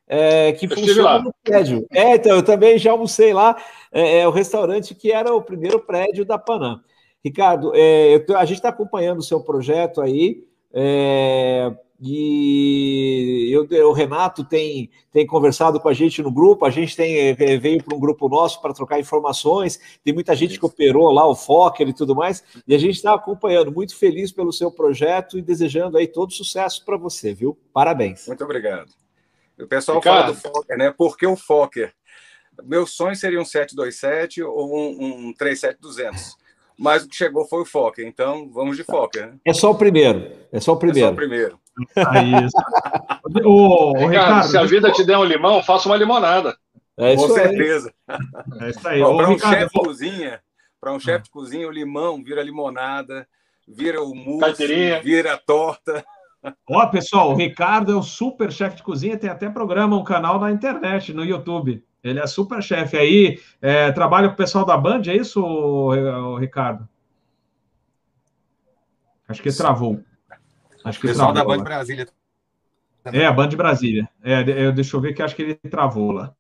é, 0.09 0.53
que 0.53 0.67
eu 0.67 0.71
funciona 0.71 1.19
no 1.21 1.35
prédio. 1.43 1.87
É, 1.91 2.15
então, 2.15 2.37
eu 2.37 2.43
também 2.43 2.79
já 2.79 2.93
almocei 2.93 3.33
lá, 3.33 3.57
é, 3.93 4.21
é, 4.21 4.29
o 4.29 4.31
restaurante 4.31 4.95
que 4.95 5.11
era 5.11 5.35
o 5.35 5.43
primeiro 5.43 5.81
prédio 5.81 6.25
da 6.25 6.39
Panam. 6.39 6.81
Ricardo, 7.25 7.73
é, 7.75 8.25
a 8.37 8.45
gente 8.45 8.59
está 8.59 8.69
acompanhando 8.69 9.19
o 9.19 9.23
seu 9.23 9.41
projeto 9.41 10.01
aí, 10.01 10.45
é, 10.73 11.73
e 12.01 13.51
eu, 13.51 13.89
o 13.89 13.93
Renato 13.93 14.45
tem, 14.45 14.91
tem 15.11 15.27
conversado 15.27 15.81
com 15.81 15.89
a 15.89 15.95
gente 15.95 16.23
no 16.23 16.31
grupo, 16.31 16.67
a 16.67 16.71
gente 16.71 16.95
tem 16.95 17.31
eh, 17.31 17.59
veio 17.59 17.83
para 17.83 17.97
um 17.97 18.01
grupo 18.01 18.29
nosso 18.29 18.61
para 18.61 18.75
trocar 18.75 19.01
informações, 19.01 19.81
tem 20.05 20.13
muita 20.13 20.35
gente 20.37 20.59
que 20.59 20.67
operou 20.67 21.11
lá, 21.11 21.27
o 21.27 21.35
Fokker 21.35 21.89
e 21.89 21.95
tudo 21.95 22.15
mais, 22.15 22.45
e 22.67 22.75
a 22.75 22.79
gente 22.79 22.97
está 22.97 23.15
acompanhando, 23.15 23.73
muito 23.73 23.97
feliz 23.97 24.31
pelo 24.31 24.53
seu 24.53 24.71
projeto 24.71 25.39
e 25.39 25.43
desejando 25.43 25.97
aí 25.97 26.07
todo 26.07 26.33
sucesso 26.33 26.85
para 26.85 26.97
você, 26.97 27.33
viu? 27.33 27.57
Parabéns. 27.73 28.27
Muito 28.27 28.45
obrigado. 28.45 28.93
O 29.59 29.67
pessoal 29.67 29.99
Ricardo. 29.99 30.35
fala 30.35 30.53
do 30.53 30.57
Fokker, 30.57 30.77
né? 30.77 30.91
Por 30.91 31.17
que 31.17 31.27
o 31.27 31.35
Fokker? 31.35 31.95
Meu 32.63 32.87
sonho 32.87 33.17
seria 33.17 33.41
um 33.41 33.45
727 33.45 34.43
ou 34.43 34.77
um, 34.77 35.29
um 35.29 35.33
37200 35.33 36.37
mas 36.79 37.05
o 37.05 37.09
que 37.09 37.17
chegou 37.17 37.47
foi 37.47 37.63
o 37.63 37.65
Fokker, 37.65 38.07
então 38.07 38.51
vamos 38.51 38.77
de 38.77 38.85
Fokker. 38.85 39.29
Né? 39.29 39.39
É 39.45 39.55
só 39.55 39.71
o 39.71 39.75
primeiro, 39.75 40.31
é 40.53 40.61
só 40.61 40.75
o 40.75 40.77
primeiro. 40.77 41.07
É 41.07 41.09
só 41.09 41.15
o 41.15 41.17
primeiro. 41.17 41.61
Isso. 41.79 42.57
o, 43.45 43.91
o 43.91 43.93
Ricardo, 43.93 44.11
Ricardo, 44.11 44.49
se 44.49 44.59
a 44.59 44.65
vida 44.65 44.91
te 44.93 45.05
der 45.05 45.19
um 45.19 45.25
limão, 45.25 45.63
faça 45.63 45.89
uma 45.89 45.97
limonada. 45.97 46.57
É 46.97 47.13
isso 47.13 47.27
Com 47.27 47.35
certeza. 47.35 47.93
É 48.61 48.71
isso 48.71 48.89
aí. 48.89 49.01
Para 49.01 49.31
um 49.31 49.39
chefe 49.39 49.67
de 49.67 49.85
cozinha, 49.85 50.41
para 50.81 50.93
um 50.93 51.01
chefe 51.01 51.25
de 51.25 51.31
cozinha, 51.31 51.69
o 51.69 51.71
limão 51.71 52.23
vira 52.25 52.43
limonada, 52.43 53.29
vira 53.69 54.03
o 54.03 54.15
mousse, 54.15 54.67
vira 55.03 55.37
torta. 55.37 56.05
Ó, 56.71 56.87
pessoal, 56.87 57.33
o 57.33 57.35
Ricardo 57.35 57.93
é 57.93 57.97
o 57.97 58.03
super 58.03 58.53
chefe 58.53 58.77
de 58.77 58.83
cozinha, 58.83 59.19
tem 59.19 59.29
até 59.29 59.51
programa, 59.51 59.97
um 59.97 60.05
canal 60.05 60.39
na 60.39 60.51
internet, 60.51 61.13
no 61.13 61.25
YouTube. 61.25 61.85
Ele 62.03 62.21
é 62.21 62.27
super 62.27 62.63
chefe 62.63 62.97
aí, 62.97 63.41
é, 63.61 63.91
trabalha 63.91 64.29
com 64.29 64.35
o 64.35 64.37
pessoal 64.37 64.65
da 64.65 64.77
Band, 64.77 65.03
é 65.07 65.17
isso, 65.17 66.37
Ricardo? 66.39 66.89
Acho 69.29 69.43
que 69.43 69.53
travou. 69.53 70.01
Acho 70.87 71.01
que 71.01 71.07
o 71.07 71.11
pessoal 71.11 71.33
da 71.33 71.45
Band 71.45 71.65
Brasília. 71.65 72.09
É, 73.07 73.27
a 73.27 73.33
Band 73.33 73.49
de 73.49 73.57
Brasília. 73.57 74.09
É, 74.23 74.43
eu, 74.67 74.73
deixa 74.73 74.97
eu 74.97 75.01
ver 75.01 75.15
que 75.15 75.23
acho 75.23 75.35
que 75.35 75.43
ele 75.43 75.55
travou 75.55 76.13
lá. 76.13 76.33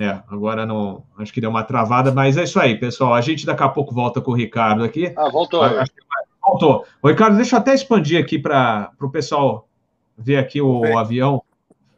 É, 0.00 0.22
agora 0.28 0.64
não. 0.64 1.04
Acho 1.18 1.32
que 1.32 1.40
deu 1.40 1.50
uma 1.50 1.64
travada, 1.64 2.12
mas 2.12 2.36
é 2.36 2.44
isso 2.44 2.60
aí, 2.60 2.78
pessoal. 2.78 3.12
A 3.12 3.20
gente 3.20 3.44
daqui 3.44 3.62
a 3.62 3.68
pouco 3.68 3.94
volta 3.94 4.20
com 4.20 4.30
o 4.30 4.34
Ricardo 4.34 4.84
aqui. 4.84 5.12
Ah, 5.16 5.28
voltou. 5.28 5.62
Acho 5.62 5.92
que 5.92 6.00
voltou. 6.42 6.86
O 7.02 7.08
Ricardo, 7.08 7.36
deixa 7.36 7.56
eu 7.56 7.60
até 7.60 7.74
expandir 7.74 8.20
aqui 8.20 8.38
para 8.38 8.92
o 9.00 9.10
pessoal 9.10 9.68
ver 10.16 10.36
aqui 10.36 10.60
o, 10.60 10.80
o 10.80 10.98
avião. 10.98 11.42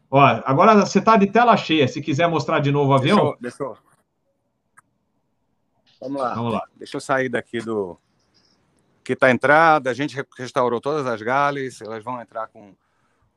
Ó, 0.09 0.19
agora 0.19 0.85
você 0.85 0.99
está 0.99 1.17
de 1.17 1.27
tela 1.27 1.55
cheia. 1.57 1.87
Se 1.87 2.01
quiser 2.01 2.27
mostrar 2.27 2.59
de 2.59 2.71
novo 2.71 2.91
o 2.91 2.95
avião. 2.95 3.17
Deixa 3.17 3.29
eu, 3.29 3.37
deixa 3.41 3.63
eu... 3.63 3.77
Vamos 6.01 6.21
lá. 6.21 6.33
Vamos 6.33 6.53
lá. 6.53 6.63
Deixa 6.75 6.97
eu 6.97 7.01
sair 7.01 7.29
daqui 7.29 7.59
do. 7.59 7.97
Que 9.07 9.13
está 9.13 9.31
entrada. 9.31 9.89
A 9.89 9.93
gente 9.93 10.21
restaurou 10.37 10.81
todas 10.81 11.07
as 11.07 11.21
galhas. 11.21 11.79
Elas 11.79 12.03
vão 12.03 12.21
entrar 12.21 12.47
com, 12.47 12.75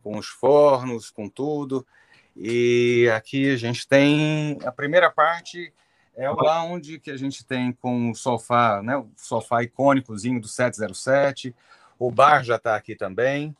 com 0.02 0.18
os 0.18 0.26
fornos, 0.26 1.10
com 1.10 1.28
tudo. 1.28 1.86
E 2.36 3.08
aqui 3.14 3.52
a 3.52 3.56
gente 3.56 3.86
tem 3.86 4.58
a 4.64 4.72
primeira 4.72 5.08
parte 5.10 5.72
é 6.16 6.28
o 6.28 6.34
lounge 6.34 6.98
que 6.98 7.10
a 7.10 7.16
gente 7.16 7.46
tem 7.46 7.72
com 7.72 8.10
o 8.10 8.14
sofá, 8.16 8.82
né? 8.82 8.96
O 8.96 9.08
sofá 9.16 9.62
icônicozinho 9.62 10.40
do 10.40 10.48
707. 10.48 11.54
O 11.98 12.10
bar 12.10 12.42
já 12.42 12.56
está 12.56 12.74
aqui 12.74 12.96
também. 12.96 13.56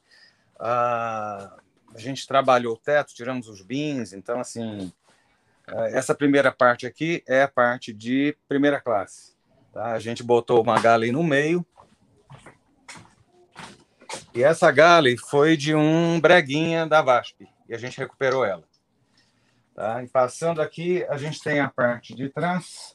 Ah, 0.58 1.56
a 1.94 1.98
gente 1.98 2.26
trabalhou 2.26 2.74
o 2.74 2.76
teto, 2.76 3.14
tiramos 3.14 3.48
os 3.48 3.62
bins, 3.62 4.12
então, 4.12 4.40
assim, 4.40 4.92
é, 5.66 5.96
essa 5.96 6.14
primeira 6.14 6.50
parte 6.52 6.86
aqui 6.86 7.22
é 7.26 7.42
a 7.42 7.48
parte 7.48 7.92
de 7.92 8.36
primeira 8.48 8.80
classe. 8.80 9.32
Tá? 9.72 9.92
A 9.92 9.98
gente 9.98 10.22
botou 10.22 10.60
uma 10.60 10.80
galley 10.80 11.12
no 11.12 11.22
meio. 11.22 11.64
E 14.34 14.42
essa 14.42 14.70
galley 14.70 15.16
foi 15.16 15.56
de 15.56 15.74
um 15.74 16.20
breguinha 16.20 16.86
da 16.86 17.02
VASP, 17.02 17.48
e 17.68 17.74
a 17.74 17.78
gente 17.78 17.98
recuperou 17.98 18.44
ela. 18.44 18.64
Tá? 19.74 20.02
E 20.02 20.08
passando 20.08 20.60
aqui, 20.60 21.04
a 21.08 21.16
gente 21.16 21.42
tem 21.42 21.60
a 21.60 21.68
parte 21.68 22.14
de 22.14 22.28
trás, 22.28 22.92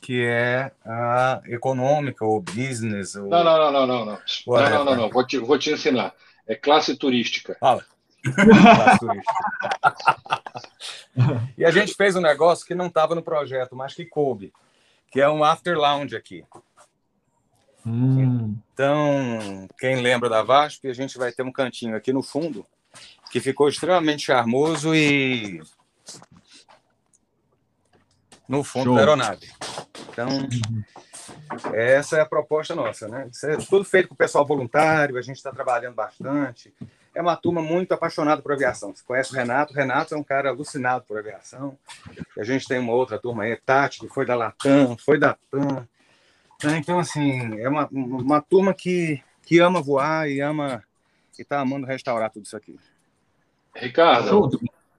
que 0.00 0.24
é 0.24 0.70
a 0.84 1.40
econômica, 1.46 2.24
ou 2.24 2.40
business. 2.40 3.16
Ou... 3.16 3.28
Não, 3.28 3.42
não, 3.42 3.58
não, 3.58 3.72
não, 3.72 3.86
não. 3.86 4.04
Não, 4.04 4.20
não, 4.46 4.70
não, 4.70 4.84
não, 4.84 4.96
não. 4.96 5.10
Vou, 5.10 5.26
te, 5.26 5.38
vou 5.38 5.58
te 5.58 5.72
ensinar. 5.72 6.14
É 6.46 6.54
classe 6.54 6.94
turística. 6.96 7.56
Fala. 7.58 7.84
classe 8.22 8.98
turística. 8.98 9.34
e 11.56 11.64
a 11.64 11.70
gente 11.70 11.94
fez 11.94 12.14
um 12.14 12.20
negócio 12.20 12.66
que 12.66 12.74
não 12.74 12.86
estava 12.86 13.14
no 13.14 13.22
projeto, 13.22 13.74
mas 13.74 13.94
que 13.94 14.04
coube, 14.04 14.52
que 15.10 15.20
é 15.20 15.28
um 15.28 15.42
after 15.42 15.76
lounge 15.76 16.14
aqui. 16.14 16.44
Hum. 17.86 18.56
Então, 18.72 19.68
quem 19.78 20.00
lembra 20.00 20.28
da 20.28 20.42
VASP, 20.42 20.88
a 20.88 20.94
gente 20.94 21.18
vai 21.18 21.32
ter 21.32 21.42
um 21.42 21.52
cantinho 21.52 21.96
aqui 21.96 22.12
no 22.12 22.22
fundo 22.22 22.66
que 23.30 23.40
ficou 23.40 23.68
extremamente 23.68 24.26
charmoso 24.26 24.94
e 24.94 25.60
no 28.48 28.62
fundo 28.62 28.86
Show. 28.86 28.94
da 28.94 29.00
aeronave. 29.00 29.48
Então, 30.10 30.28
uhum. 30.28 30.84
Essa 31.72 32.18
é 32.18 32.20
a 32.20 32.26
proposta 32.26 32.74
nossa, 32.74 33.08
né? 33.08 33.28
Isso 33.30 33.46
é 33.46 33.56
tudo 33.56 33.84
feito 33.84 34.08
com 34.08 34.14
o 34.14 34.18
pessoal 34.18 34.46
voluntário, 34.46 35.16
a 35.16 35.22
gente 35.22 35.36
está 35.36 35.50
trabalhando 35.50 35.94
bastante. 35.94 36.72
É 37.14 37.22
uma 37.22 37.36
turma 37.36 37.62
muito 37.62 37.92
apaixonada 37.92 38.42
por 38.42 38.52
aviação. 38.52 38.94
Você 38.94 39.02
conhece 39.04 39.32
o 39.32 39.36
Renato? 39.36 39.72
O 39.72 39.76
Renato 39.76 40.14
é 40.14 40.18
um 40.18 40.22
cara 40.22 40.48
alucinado 40.48 41.04
por 41.06 41.18
aviação. 41.18 41.78
A 42.36 42.42
gente 42.42 42.66
tem 42.66 42.78
uma 42.78 42.92
outra 42.92 43.18
turma 43.18 43.44
aí, 43.44 43.56
Tati, 43.56 44.00
que 44.00 44.08
foi 44.08 44.26
da 44.26 44.34
Latam, 44.34 44.96
foi 44.98 45.18
da 45.18 45.36
TAM. 45.50 45.86
Né? 46.64 46.78
Então, 46.78 46.98
assim, 46.98 47.60
é 47.60 47.68
uma, 47.68 47.88
uma 47.90 48.40
turma 48.40 48.72
que, 48.74 49.22
que 49.42 49.58
ama 49.58 49.82
voar 49.82 50.28
e 50.28 50.40
ama 50.40 50.82
e 51.38 51.42
está 51.42 51.60
amando 51.60 51.86
restaurar 51.86 52.30
tudo 52.30 52.44
isso 52.44 52.56
aqui. 52.56 52.78
Ricardo, 53.74 54.50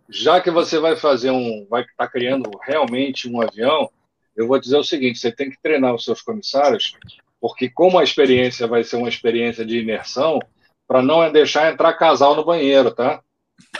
já 0.10 0.42
que 0.42 0.52
você 0.52 0.80
vai 0.80 0.96
fazer 0.96 1.32
um, 1.32 1.66
vai 1.70 1.82
estar 1.82 1.94
tá 1.98 2.08
criando 2.08 2.50
realmente 2.62 3.30
um 3.30 3.42
avião, 3.42 3.90
eu 4.36 4.48
vou 4.48 4.60
dizer 4.60 4.78
o 4.78 4.84
seguinte: 4.84 5.18
você 5.18 5.32
tem 5.32 5.50
que 5.50 5.62
treinar 5.62 5.96
os 5.96 6.04
seus 6.04 6.22
comissários, 6.22 6.98
porque 7.40 7.70
como 7.70 7.98
a 7.98 8.04
experiência 8.04 8.68
vai 8.68 8.84
ser 8.84 8.98
uma 8.98 9.10
experiência 9.10 9.66
de 9.66 9.80
imersão, 9.80 10.40
para 10.88 11.02
não 11.02 11.24
é 11.24 11.32
deixar 11.32 11.72
entrar 11.72 11.94
casal 11.94 12.36
no 12.36 12.46
banheiro, 12.46 12.94
tá? 12.94 13.22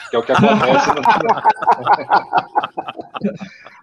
Que 0.10 0.16
é 0.16 0.20
o 0.20 0.24
que 0.24 0.32
acontece. 0.34 0.88
No... 0.90 1.02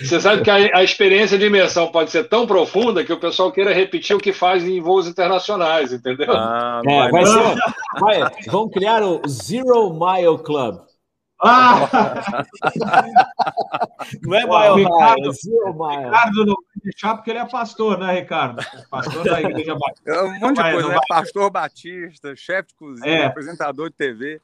Você 0.00 0.20
sabe 0.20 0.42
que 0.42 0.50
a, 0.50 0.78
a, 0.78 0.84
experiência 0.84 1.38
de 1.38 1.46
imersão 1.46 1.88
pode 1.88 2.10
ser 2.10 2.28
tão 2.28 2.46
profunda 2.46 3.04
que 3.04 3.12
o 3.12 3.18
pessoal 3.18 3.50
queira 3.50 3.72
repetir 3.72 4.14
o 4.14 4.20
que 4.20 4.32
faz 4.32 4.64
em 4.64 4.80
voos 4.80 5.08
internacionais, 5.08 5.92
entendeu? 5.92 6.30
Ah, 6.30 6.80
é, 6.86 7.10
vai 7.10 7.26
ser, 7.26 7.54
vai, 8.00 8.20
vão 8.46 8.68
criar 8.68 9.02
o 9.02 9.20
Zero 9.26 9.92
Mile 9.92 10.38
Club. 10.44 10.80
Ah! 11.42 11.88
não 14.22 14.34
é 14.34 14.44
Mile 14.44 14.84
Ricardo, 14.84 15.28
é 15.28 15.32
Zero 15.32 15.74
Mile. 15.74 16.04
Ricardo 16.04 16.46
não 16.46 16.54
vai 16.54 16.82
deixar 16.84 17.14
porque 17.14 17.30
ele 17.30 17.38
é 17.40 17.46
pastor, 17.46 17.98
né, 17.98 18.20
Ricardo? 18.20 18.64
Pastor 18.90 19.24
da 19.24 19.40
Igreja 19.40 19.74
Batista. 19.74 20.10
É 20.10 20.22
um 20.22 20.38
monte 20.38 20.56
de 20.56 20.72
coisa, 20.72 20.88
né? 20.88 20.98
Pastor 21.08 21.50
Batista, 21.50 22.36
chefe 22.36 22.68
de 22.68 22.74
cozinha, 22.74 23.10
é. 23.10 23.26
apresentador 23.26 23.90
de 23.90 23.96
TV. 23.96 24.40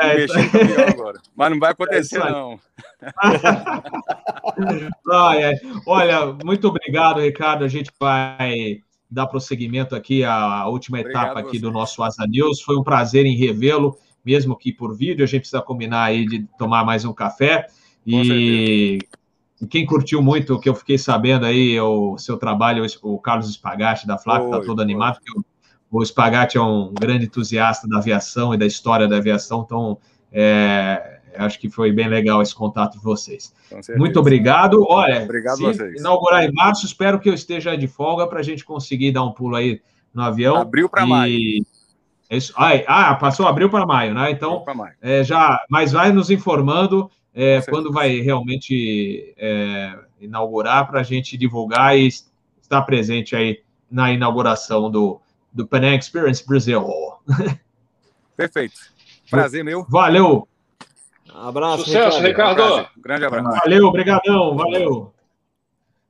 É, 0.00 0.16
mexendo 0.16 0.50
com 0.50 1.00
agora. 1.00 1.20
Mas 1.34 1.50
não 1.50 1.58
vai 1.58 1.72
acontecer, 1.72 2.20
é 2.20 2.30
não. 2.30 2.60
Olha, 5.86 6.36
muito 6.44 6.68
obrigado, 6.68 7.20
Ricardo. 7.20 7.64
A 7.64 7.68
gente 7.68 7.90
vai 7.98 8.80
dar 9.10 9.26
prosseguimento 9.26 9.94
aqui 9.94 10.24
à 10.24 10.66
última 10.68 11.00
obrigado 11.00 11.24
etapa 11.24 11.40
aqui 11.40 11.58
do 11.58 11.70
nosso 11.70 12.02
Asa 12.02 12.26
News. 12.26 12.62
Foi 12.62 12.76
um 12.76 12.82
prazer 12.82 13.26
em 13.26 13.36
revê-lo, 13.36 13.96
mesmo 14.24 14.56
que 14.56 14.72
por 14.72 14.96
vídeo. 14.96 15.22
A 15.22 15.26
gente 15.26 15.40
precisa 15.40 15.62
combinar 15.62 16.04
aí 16.04 16.24
de 16.24 16.46
tomar 16.58 16.84
mais 16.84 17.04
um 17.04 17.12
café. 17.12 17.66
E 18.06 18.98
quem 19.70 19.86
curtiu 19.86 20.22
muito 20.22 20.54
o 20.54 20.60
que 20.60 20.68
eu 20.68 20.74
fiquei 20.74 20.98
sabendo 20.98 21.46
aí, 21.46 21.78
o 21.80 22.18
seu 22.18 22.36
trabalho, 22.36 22.84
o 23.02 23.18
Carlos 23.18 23.52
Spagatti 23.52 24.06
da 24.06 24.18
Flávia, 24.18 24.46
está 24.46 24.60
todo 24.60 24.82
animado, 24.82 25.18
o 25.92 26.02
Spagatti 26.02 26.56
é 26.56 26.62
um 26.62 26.92
grande 26.98 27.26
entusiasta 27.26 27.86
da 27.86 27.98
aviação 27.98 28.54
e 28.54 28.56
da 28.56 28.64
história 28.64 29.06
da 29.06 29.18
aviação, 29.18 29.62
então 29.66 29.98
é, 30.32 31.20
acho 31.36 31.60
que 31.60 31.68
foi 31.68 31.92
bem 31.92 32.08
legal 32.08 32.40
esse 32.40 32.54
contato 32.54 32.94
de 32.94 33.04
vocês. 33.04 33.54
Muito 33.96 34.18
obrigado. 34.18 34.86
Olha, 34.88 35.22
obrigado 35.22 35.56
se 35.56 35.62
vocês. 35.62 36.00
inaugurar 36.00 36.44
em 36.44 36.52
março, 36.52 36.86
espero 36.86 37.20
que 37.20 37.28
eu 37.28 37.34
esteja 37.34 37.76
de 37.76 37.86
folga 37.86 38.26
para 38.26 38.40
a 38.40 38.42
gente 38.42 38.64
conseguir 38.64 39.12
dar 39.12 39.22
um 39.22 39.32
pulo 39.32 39.54
aí 39.54 39.82
no 40.14 40.22
avião. 40.22 40.56
Abril 40.56 40.88
para 40.88 41.04
e... 41.04 41.08
maio. 41.08 41.66
Isso, 42.30 42.54
ah, 42.56 43.14
passou 43.16 43.46
abril 43.46 43.68
para 43.68 43.84
maio, 43.84 44.14
né? 44.14 44.30
Então, 44.30 44.64
maio. 44.74 44.94
É, 45.02 45.22
já, 45.22 45.62
mas 45.68 45.92
vai 45.92 46.10
nos 46.10 46.30
informando 46.30 47.10
é, 47.34 47.60
quando 47.68 47.92
vai 47.92 48.20
realmente 48.20 49.34
é, 49.36 49.94
inaugurar 50.18 50.88
para 50.88 51.00
a 51.00 51.02
gente 51.02 51.36
divulgar 51.36 51.98
e 51.98 52.08
estar 52.62 52.80
presente 52.82 53.36
aí 53.36 53.60
na 53.90 54.10
inauguração 54.10 54.90
do, 54.90 55.20
do 55.52 55.66
Pan 55.66 55.94
Experience 55.94 56.46
Brasil. 56.46 56.84
Perfeito. 58.36 58.74
Prazer 59.30 59.64
meu. 59.64 59.84
Valeu. 59.88 60.46
Abraço, 61.34 61.84
Sucesso, 61.84 62.20
Ricardo. 62.20 62.62
Ricardo. 62.62 62.88
grande 62.98 63.24
abraço. 63.24 63.58
Valeu, 63.64 63.86
obrigadão, 63.86 64.56
valeu. 64.56 65.12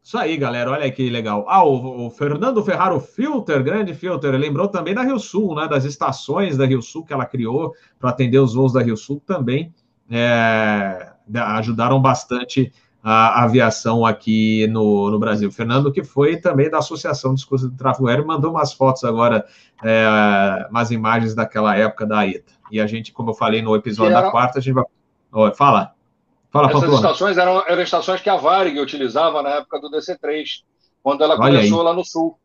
Isso 0.03 0.19
aí, 0.19 0.37
galera, 0.37 0.73
olha 0.73 0.91
que 0.91 1.09
legal. 1.09 1.45
Ah, 1.49 1.65
o, 1.65 2.07
o, 2.07 2.11
Fernando 2.11 2.65
Ferraro 2.65 2.99
Filter, 2.99 3.63
grande 3.63 3.95
Filter, 3.95 4.35
lembrou 4.35 4.67
também 4.67 4.95
da 4.95 5.03
Rio 5.03 5.19
Sul, 5.21 5.55
né? 5.55 5.69
Das 5.69 5.85
estações 5.85 6.57
da 6.57 6.67
Rio 6.67 6.83
Sul 6.83 7.05
que 7.05 7.13
ela 7.13 7.25
criou 7.25 7.73
para 8.01 8.11
atender 8.11 8.39
os 8.39 8.55
voos 8.55 8.73
da 8.73 8.83
Rio 8.83 8.97
Sul 8.97 9.23
também. 9.25 9.73
É, 10.11 11.13
ajudaram 11.35 12.01
bastante 12.01 12.73
a 13.03 13.43
aviação 13.43 14.07
aqui 14.07 14.67
no, 14.69 15.11
no 15.11 15.19
Brasil. 15.19 15.51
Fernando, 15.51 15.93
que 15.93 16.05
foi 16.05 16.37
também 16.37 16.71
da 16.71 16.79
Associação 16.79 17.35
de 17.35 17.45
Cursos 17.45 17.69
de 17.69 17.77
Tráfego 17.77 18.07
Aéreo, 18.07 18.27
mandou 18.27 18.53
umas 18.53 18.73
fotos 18.73 19.03
agora, 19.03 19.45
é, 19.83 20.67
umas 20.71 20.91
imagens 20.93 21.35
daquela 21.35 21.77
época 21.77 22.07
da 22.07 22.25
ITA. 22.25 22.53
E 22.71 22.81
a 22.81 22.87
gente, 22.87 23.13
como 23.13 23.31
eu 23.31 23.35
falei 23.35 23.61
no 23.61 23.75
episódio 23.75 24.13
era... 24.13 24.23
da 24.23 24.31
quarta, 24.31 24.61
a 24.61 24.63
gente 24.63 24.75
vai. 24.75 24.85
Oh, 25.33 25.51
fala. 25.53 25.93
Fala, 26.53 26.69
Essas 26.69 26.81
Pamplona. 26.81 26.97
estações 26.97 27.39
eram, 27.39 27.65
eram 27.67 27.83
estações 27.83 28.21
que 28.21 28.29
a 28.29 28.37
Varig 28.37 28.79
utilizava 28.79 29.43
na 29.43 29.51
época 29.51 29.81
do 29.81 29.91
DC3, 29.91 30.63
quando 31.03 31.25
ela 31.25 31.35
Olha 31.35 31.57
começou 31.57 31.81
aí. 31.81 31.85
lá 31.87 31.95
no 31.95 32.05
sul. 32.05 32.39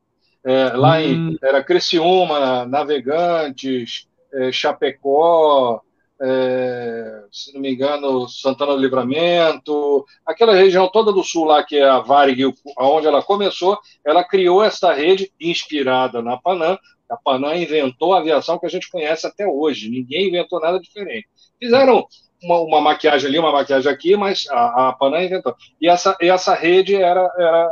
É, 0.43 0.69
lá 0.69 0.97
hum. 0.97 1.01
em 1.01 1.37
era 1.43 1.61
Criciúma, 1.61 2.65
Navegantes, 2.65 4.07
é, 4.33 4.51
Chapecó, 4.51 5.81
é, 6.21 7.23
se 7.31 7.53
não 7.53 7.61
me 7.61 7.73
engano, 7.73 8.27
Santana 8.27 8.73
do 8.73 8.81
Livramento, 8.81 10.05
aquela 10.25 10.55
região 10.55 10.87
toda 10.89 11.11
do 11.11 11.23
sul 11.23 11.45
lá, 11.45 11.63
que 11.63 11.77
é 11.77 11.87
a 11.87 11.99
Varig, 11.99 12.43
onde 12.79 13.07
ela 13.07 13.21
começou, 13.21 13.77
ela 14.05 14.23
criou 14.23 14.63
essa 14.63 14.93
rede 14.93 15.31
inspirada 15.39 16.21
na 16.21 16.37
Panam. 16.37 16.77
A 17.09 17.15
Panam 17.15 17.55
inventou 17.55 18.13
a 18.13 18.19
aviação 18.19 18.59
que 18.59 18.65
a 18.65 18.69
gente 18.69 18.89
conhece 18.89 19.25
até 19.27 19.47
hoje, 19.47 19.89
ninguém 19.89 20.27
inventou 20.27 20.59
nada 20.59 20.79
diferente. 20.79 21.27
Fizeram 21.59 22.05
uma, 22.41 22.59
uma 22.59 22.81
maquiagem 22.81 23.29
ali, 23.29 23.39
uma 23.39 23.51
maquiagem 23.51 23.91
aqui, 23.91 24.15
mas 24.15 24.45
a, 24.49 24.89
a 24.89 24.93
Panam 24.93 25.21
inventou. 25.21 25.55
E 25.79 25.87
essa, 25.87 26.17
e 26.19 26.29
essa 26.29 26.53
rede 26.53 26.95
era, 26.95 27.31
era 27.37 27.69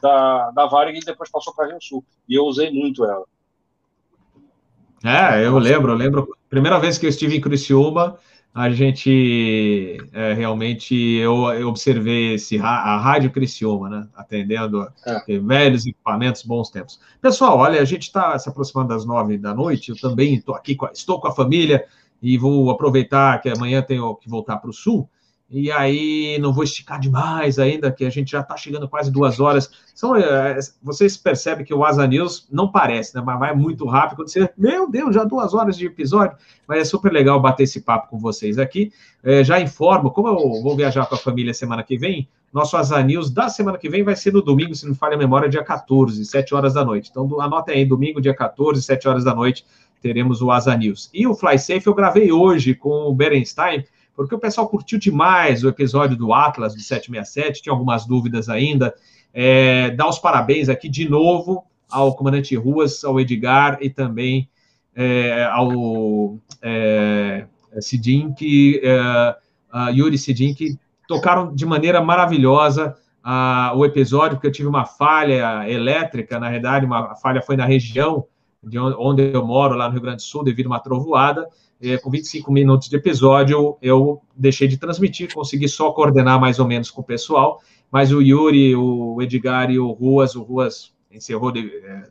da, 0.00 0.50
da 0.52 0.66
Varig 0.66 0.98
e 0.98 1.04
depois 1.04 1.30
passou 1.30 1.54
para 1.54 1.66
a 1.66 1.68
Rio 1.68 1.78
Sul, 1.80 2.04
e 2.28 2.34
eu 2.34 2.44
usei 2.44 2.70
muito 2.70 3.04
ela. 3.04 3.24
É, 5.04 5.44
eu 5.44 5.58
lembro, 5.58 5.92
eu 5.92 5.96
lembro. 5.96 6.36
Primeira 6.48 6.78
vez 6.78 6.98
que 6.98 7.06
eu 7.06 7.10
estive 7.10 7.36
em 7.36 7.40
Criciúma, 7.40 8.18
a 8.54 8.70
gente 8.70 9.98
é, 10.12 10.32
realmente 10.32 10.94
eu, 10.94 11.52
eu, 11.52 11.68
observei 11.68 12.34
esse 12.34 12.58
a 12.58 12.96
rádio 12.98 13.30
Criciúma, 13.30 13.88
né? 13.88 14.08
Atendendo 14.16 14.88
é. 15.06 15.38
velhos 15.38 15.86
equipamentos, 15.86 16.42
bons 16.42 16.70
tempos. 16.70 17.00
Pessoal, 17.20 17.58
olha, 17.58 17.80
a 17.80 17.84
gente 17.84 18.02
está 18.02 18.38
se 18.38 18.48
aproximando 18.48 18.88
das 18.88 19.04
nove 19.04 19.38
da 19.38 19.54
noite. 19.54 19.90
Eu 19.90 19.96
também 19.96 20.34
estou 20.34 20.54
aqui, 20.54 20.74
com, 20.74 20.86
estou 20.86 21.20
com 21.20 21.28
a 21.28 21.34
família 21.34 21.84
e 22.20 22.36
vou 22.36 22.70
aproveitar 22.70 23.40
que 23.40 23.48
amanhã 23.48 23.80
tenho 23.82 24.16
que 24.16 24.28
voltar 24.28 24.56
para 24.56 24.70
o 24.70 24.72
sul. 24.72 25.08
E 25.50 25.72
aí 25.72 26.38
não 26.38 26.52
vou 26.52 26.62
esticar 26.62 27.00
demais 27.00 27.58
ainda, 27.58 27.90
que 27.90 28.04
a 28.04 28.10
gente 28.10 28.30
já 28.30 28.40
está 28.40 28.54
chegando 28.54 28.86
quase 28.86 29.10
duas 29.10 29.40
horas. 29.40 29.70
São, 29.94 30.14
é, 30.14 30.58
vocês 30.82 31.16
percebem 31.16 31.64
que 31.64 31.72
o 31.72 31.84
Asa 31.84 32.06
News 32.06 32.46
não 32.50 32.70
parece, 32.70 33.16
né? 33.16 33.22
Mas 33.24 33.38
vai 33.38 33.54
muito 33.54 33.86
rápido. 33.86 34.28
Você, 34.28 34.50
meu 34.58 34.90
Deus, 34.90 35.14
já 35.14 35.24
duas 35.24 35.54
horas 35.54 35.78
de 35.78 35.86
episódio. 35.86 36.36
Mas 36.66 36.80
é 36.80 36.84
super 36.84 37.10
legal 37.10 37.40
bater 37.40 37.62
esse 37.62 37.80
papo 37.80 38.08
com 38.10 38.18
vocês 38.18 38.58
aqui. 38.58 38.92
É, 39.24 39.42
já 39.42 39.58
informo, 39.58 40.10
como 40.10 40.28
eu 40.28 40.62
vou 40.62 40.76
viajar 40.76 41.06
com 41.06 41.14
a 41.14 41.18
família 41.18 41.54
semana 41.54 41.82
que 41.82 41.96
vem, 41.96 42.28
nosso 42.52 42.76
Asa 42.76 43.02
News 43.02 43.30
da 43.30 43.48
semana 43.48 43.78
que 43.78 43.88
vem 43.88 44.02
vai 44.02 44.16
ser 44.16 44.32
no 44.32 44.42
domingo, 44.42 44.74
se 44.74 44.86
não 44.86 44.94
falha 44.94 45.14
a 45.14 45.18
memória, 45.18 45.48
dia 45.48 45.64
14, 45.64 46.24
7 46.26 46.54
horas 46.54 46.74
da 46.74 46.84
noite. 46.84 47.10
Então 47.10 47.40
anotem 47.40 47.76
aí, 47.76 47.84
domingo, 47.86 48.20
dia 48.20 48.34
14, 48.34 48.82
7 48.82 49.08
horas 49.08 49.24
da 49.24 49.34
noite, 49.34 49.64
teremos 50.02 50.42
o 50.42 50.50
Asa 50.50 50.76
News. 50.76 51.10
E 51.12 51.26
o 51.26 51.34
Fly 51.34 51.58
Safe 51.58 51.86
eu 51.86 51.94
gravei 51.94 52.30
hoje 52.30 52.74
com 52.74 53.08
o 53.08 53.14
Berenstein 53.14 53.84
porque 54.18 54.34
o 54.34 54.38
pessoal 54.40 54.68
curtiu 54.68 54.98
demais 54.98 55.62
o 55.62 55.68
episódio 55.68 56.16
do 56.16 56.34
Atlas 56.34 56.74
do 56.74 56.80
767, 56.80 57.62
tinha 57.62 57.72
algumas 57.72 58.04
dúvidas 58.04 58.48
ainda. 58.48 58.92
É, 59.32 59.92
dar 59.92 60.08
os 60.08 60.18
parabéns 60.18 60.68
aqui 60.68 60.88
de 60.88 61.08
novo 61.08 61.64
ao 61.88 62.16
comandante 62.16 62.56
Ruas, 62.56 63.04
ao 63.04 63.20
Edgar 63.20 63.78
e 63.80 63.88
também 63.88 64.50
é, 64.92 65.44
ao 65.44 66.36
é, 66.60 67.46
Sidin, 67.80 68.32
que, 68.32 68.82
é, 68.82 69.90
Yuri 69.92 70.18
Sidin, 70.18 70.52
que 70.52 70.76
tocaram 71.06 71.54
de 71.54 71.64
maneira 71.64 72.02
maravilhosa 72.02 72.96
o 73.76 73.84
episódio, 73.84 74.36
porque 74.36 74.48
eu 74.48 74.52
tive 74.52 74.66
uma 74.66 74.84
falha 74.84 75.70
elétrica, 75.70 76.40
na 76.40 76.50
verdade, 76.50 76.84
uma 76.84 77.14
falha 77.14 77.40
foi 77.40 77.56
na 77.56 77.66
região 77.66 78.26
de 78.64 78.80
onde 78.80 79.30
eu 79.32 79.46
moro, 79.46 79.76
lá 79.76 79.86
no 79.86 79.92
Rio 79.92 80.02
Grande 80.02 80.16
do 80.16 80.22
Sul, 80.22 80.42
devido 80.42 80.66
a 80.66 80.70
uma 80.70 80.80
trovoada, 80.80 81.46
é, 81.80 81.96
com 81.96 82.10
25 82.10 82.52
minutos 82.52 82.88
de 82.88 82.96
episódio, 82.96 83.76
eu 83.80 84.20
deixei 84.36 84.66
de 84.66 84.76
transmitir, 84.76 85.32
consegui 85.32 85.68
só 85.68 85.90
coordenar 85.92 86.40
mais 86.40 86.58
ou 86.58 86.66
menos 86.66 86.90
com 86.90 87.00
o 87.00 87.04
pessoal, 87.04 87.60
mas 87.90 88.12
o 88.12 88.20
Yuri, 88.20 88.74
o 88.74 89.20
Edgar 89.22 89.70
e 89.70 89.78
o 89.78 89.90
Ruas, 89.92 90.34
o 90.34 90.42
Ruas 90.42 90.92
encerrou 91.10 91.50
de, 91.50 91.68
é, 91.84 92.02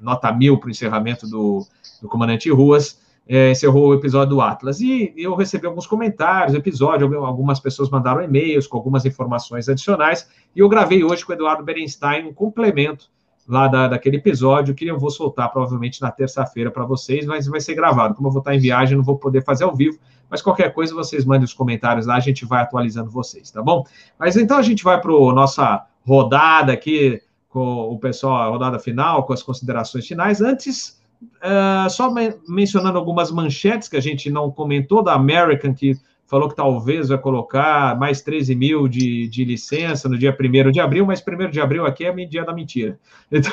nota 0.00 0.32
mil 0.32 0.58
para 0.58 0.68
o 0.68 0.70
encerramento 0.70 1.28
do, 1.28 1.66
do 2.00 2.08
comandante 2.08 2.50
Ruas, 2.50 3.00
é, 3.28 3.50
encerrou 3.50 3.88
o 3.88 3.94
episódio 3.94 4.36
do 4.36 4.40
Atlas. 4.40 4.80
E 4.80 5.12
eu 5.16 5.34
recebi 5.34 5.66
alguns 5.66 5.86
comentários, 5.86 6.54
episódio, 6.54 7.12
algumas 7.24 7.58
pessoas 7.58 7.90
mandaram 7.90 8.22
e-mails 8.22 8.66
com 8.66 8.76
algumas 8.76 9.04
informações 9.04 9.68
adicionais, 9.68 10.28
e 10.54 10.60
eu 10.60 10.68
gravei 10.68 11.02
hoje 11.02 11.24
com 11.24 11.32
o 11.32 11.34
Eduardo 11.34 11.64
Berenstein 11.64 12.26
um 12.26 12.32
complemento 12.32 13.10
lá 13.48 13.68
da, 13.68 13.88
daquele 13.88 14.16
episódio, 14.16 14.74
que 14.74 14.86
eu 14.86 14.98
vou 14.98 15.10
soltar 15.10 15.50
provavelmente 15.52 16.00
na 16.02 16.10
terça-feira 16.10 16.70
para 16.70 16.84
vocês, 16.84 17.24
mas 17.26 17.46
vai 17.46 17.60
ser 17.60 17.74
gravado. 17.74 18.14
Como 18.14 18.28
eu 18.28 18.32
vou 18.32 18.40
estar 18.40 18.54
em 18.54 18.58
viagem, 18.58 18.96
não 18.96 19.04
vou 19.04 19.16
poder 19.16 19.44
fazer 19.44 19.64
ao 19.64 19.74
vivo, 19.74 19.98
mas 20.28 20.42
qualquer 20.42 20.72
coisa 20.72 20.94
vocês 20.94 21.24
mandem 21.24 21.44
os 21.44 21.54
comentários 21.54 22.06
lá, 22.06 22.16
a 22.16 22.20
gente 22.20 22.44
vai 22.44 22.62
atualizando 22.62 23.10
vocês, 23.10 23.50
tá 23.50 23.62
bom? 23.62 23.84
Mas 24.18 24.36
então 24.36 24.58
a 24.58 24.62
gente 24.62 24.82
vai 24.82 25.00
para 25.00 25.12
nossa 25.12 25.86
rodada 26.04 26.72
aqui 26.72 27.20
com 27.48 27.90
o 27.90 27.98
pessoal, 27.98 28.42
a 28.42 28.48
rodada 28.48 28.78
final, 28.78 29.24
com 29.24 29.32
as 29.32 29.42
considerações 29.42 30.06
finais. 30.06 30.40
Antes, 30.40 31.00
uh, 31.22 31.88
só 31.88 32.10
men 32.10 32.34
mencionando 32.48 32.98
algumas 32.98 33.30
manchetes 33.30 33.88
que 33.88 33.96
a 33.96 34.02
gente 34.02 34.28
não 34.28 34.50
comentou 34.50 35.02
da 35.02 35.14
American, 35.14 35.72
que 35.72 35.96
falou 36.26 36.48
que 36.48 36.56
talvez 36.56 37.08
vai 37.08 37.18
colocar 37.18 37.98
mais 37.98 38.20
13 38.20 38.54
mil 38.54 38.88
de, 38.88 39.28
de 39.28 39.44
licença 39.44 40.08
no 40.08 40.18
dia 40.18 40.36
1 40.38 40.70
de 40.70 40.80
abril, 40.80 41.06
mas 41.06 41.22
1 41.26 41.50
de 41.50 41.60
abril 41.60 41.86
aqui 41.86 42.04
é 42.04 42.12
dia 42.26 42.44
da 42.44 42.52
mentira. 42.52 42.98
Então, 43.30 43.52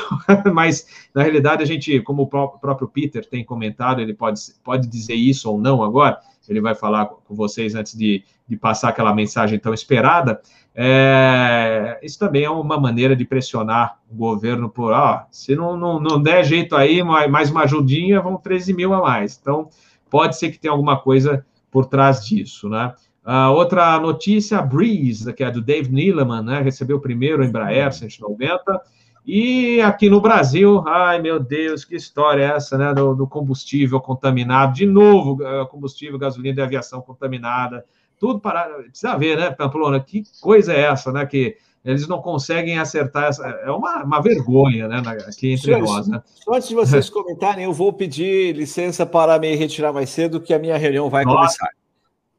mas, 0.54 0.86
na 1.14 1.24
realidade, 1.24 1.64
a 1.64 1.66
gente, 1.66 2.00
como 2.02 2.24
o 2.24 2.28
próprio 2.28 2.88
Peter 2.88 3.28
tem 3.28 3.44
comentado, 3.44 4.02
ele 4.02 4.14
pode, 4.14 4.40
pode 4.64 4.88
dizer 4.88 5.16
isso 5.16 5.50
ou 5.50 5.60
não 5.60 5.84
agora, 5.84 6.20
ele 6.48 6.62
vai 6.62 6.76
falar 6.76 7.06
com 7.06 7.34
vocês 7.34 7.74
antes 7.74 7.96
de, 7.96 8.24
de 8.48 8.58
passar 8.58 8.90
aquela 8.90 9.14
mensagem 9.16 9.58
tão 9.58 9.74
esperada. 9.74 10.42
É, 10.76 12.00
isso 12.04 12.20
também 12.20 12.44
é 12.44 12.50
uma 12.50 12.80
maneira 12.80 13.16
de 13.16 13.26
pressionar 13.26 14.00
o 14.12 14.16
governo 14.16 14.70
por, 14.70 14.92
ó, 14.92 15.26
se 15.32 15.56
não, 15.56 15.78
não, 15.78 16.00
não 16.00 16.22
der 16.22 16.44
jeito 16.44 16.76
aí, 16.76 17.02
mais 17.04 17.50
uma 17.50 17.64
ajudinha, 17.64 18.22
vão 18.22 18.38
13 18.38 18.74
mil 18.74 18.94
a 18.94 19.02
mais. 19.02 19.40
Então, 19.42 19.70
pode 20.10 20.38
ser 20.38 20.52
que 20.52 20.60
tenha 20.60 20.72
alguma 20.72 21.00
coisa 21.00 21.46
por 21.74 21.88
trás 21.88 22.24
disso, 22.24 22.70
né? 22.70 22.94
Uh, 23.26 23.52
outra 23.52 24.00
notícia, 24.00 24.60
a 24.60 24.62
Breeze, 24.62 25.34
que 25.34 25.44
é 25.44 25.50
do 25.50 25.60
Dave 25.60 25.92
Neeleman, 25.92 26.44
né? 26.44 26.62
Recebeu 26.62 26.98
o 26.98 27.02
primeiro 27.02 27.44
Embraer 27.44 27.92
190. 27.92 28.80
E 29.26 29.82
aqui 29.82 30.10
no 30.10 30.22
Brasil, 30.22 30.84
ai 30.86 31.20
meu 31.20 31.40
Deus, 31.40 31.84
que 31.84 31.96
história 31.96 32.44
é 32.44 32.56
essa, 32.58 32.78
né? 32.78 32.94
Do, 32.94 33.16
do 33.16 33.26
combustível 33.26 34.00
contaminado, 34.00 34.76
de 34.76 34.86
novo, 34.86 35.42
uh, 35.42 35.66
combustível, 35.68 36.20
gasolina 36.20 36.54
de 36.54 36.62
aviação 36.62 37.02
contaminada, 37.02 37.84
tudo 38.20 38.40
para. 38.40 38.66
Precisa 38.84 39.18
ver, 39.18 39.38
né, 39.38 39.50
Pamplona? 39.50 40.00
Que 40.00 40.24
coisa 40.40 40.72
é 40.72 40.82
essa, 40.82 41.12
né? 41.12 41.26
Que 41.26 41.58
eles 41.84 42.08
não 42.08 42.22
conseguem 42.22 42.80
acertar. 42.80 43.26
Essa, 43.26 43.46
é 43.46 43.72
uma, 43.72 44.04
uma 44.04 44.22
vergonha, 44.22 44.88
né? 44.88 45.02
Aqui 45.28 45.52
entre 45.52 45.66
Senhores, 45.66 45.90
nós, 45.90 46.08
né? 46.08 46.22
Só 46.26 46.54
antes 46.54 46.70
de 46.70 46.76
vocês 46.76 47.10
comentarem, 47.12 47.66
eu 47.66 47.74
vou 47.74 47.92
pedir 47.92 48.56
licença 48.56 49.06
para 49.06 49.38
me 49.38 49.54
retirar 49.56 49.92
mais 49.92 50.10
cedo, 50.10 50.40
que 50.40 50.54
a 50.54 50.60
minha 50.60 50.78
reunião 50.78 51.10
vai 51.10 51.26
Nossa. 51.26 51.58
começar. 51.58 51.70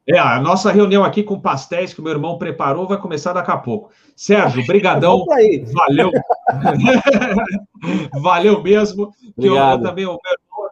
É, 0.07 0.19
a 0.19 0.39
nossa 0.39 0.71
reunião 0.71 1.03
aqui 1.03 1.23
com 1.23 1.39
pastéis 1.39 1.91
que 1.91 1.99
o 1.99 2.03
meu 2.03 2.13
irmão 2.13 2.37
preparou 2.37 2.87
vai 2.87 2.99
começar 2.99 3.33
daqui 3.33 3.49
a 3.49 3.57
pouco. 3.57 3.89
Sérgio, 4.15 4.63
brigadão. 4.67 5.25
Valeu. 5.73 6.11
Valeu 8.21 8.61
mesmo. 8.61 9.11
Que 9.39 9.47
eu, 9.47 9.55
eu, 9.55 9.81
também, 9.81 10.05
o 10.05 10.11
meu 10.11 10.19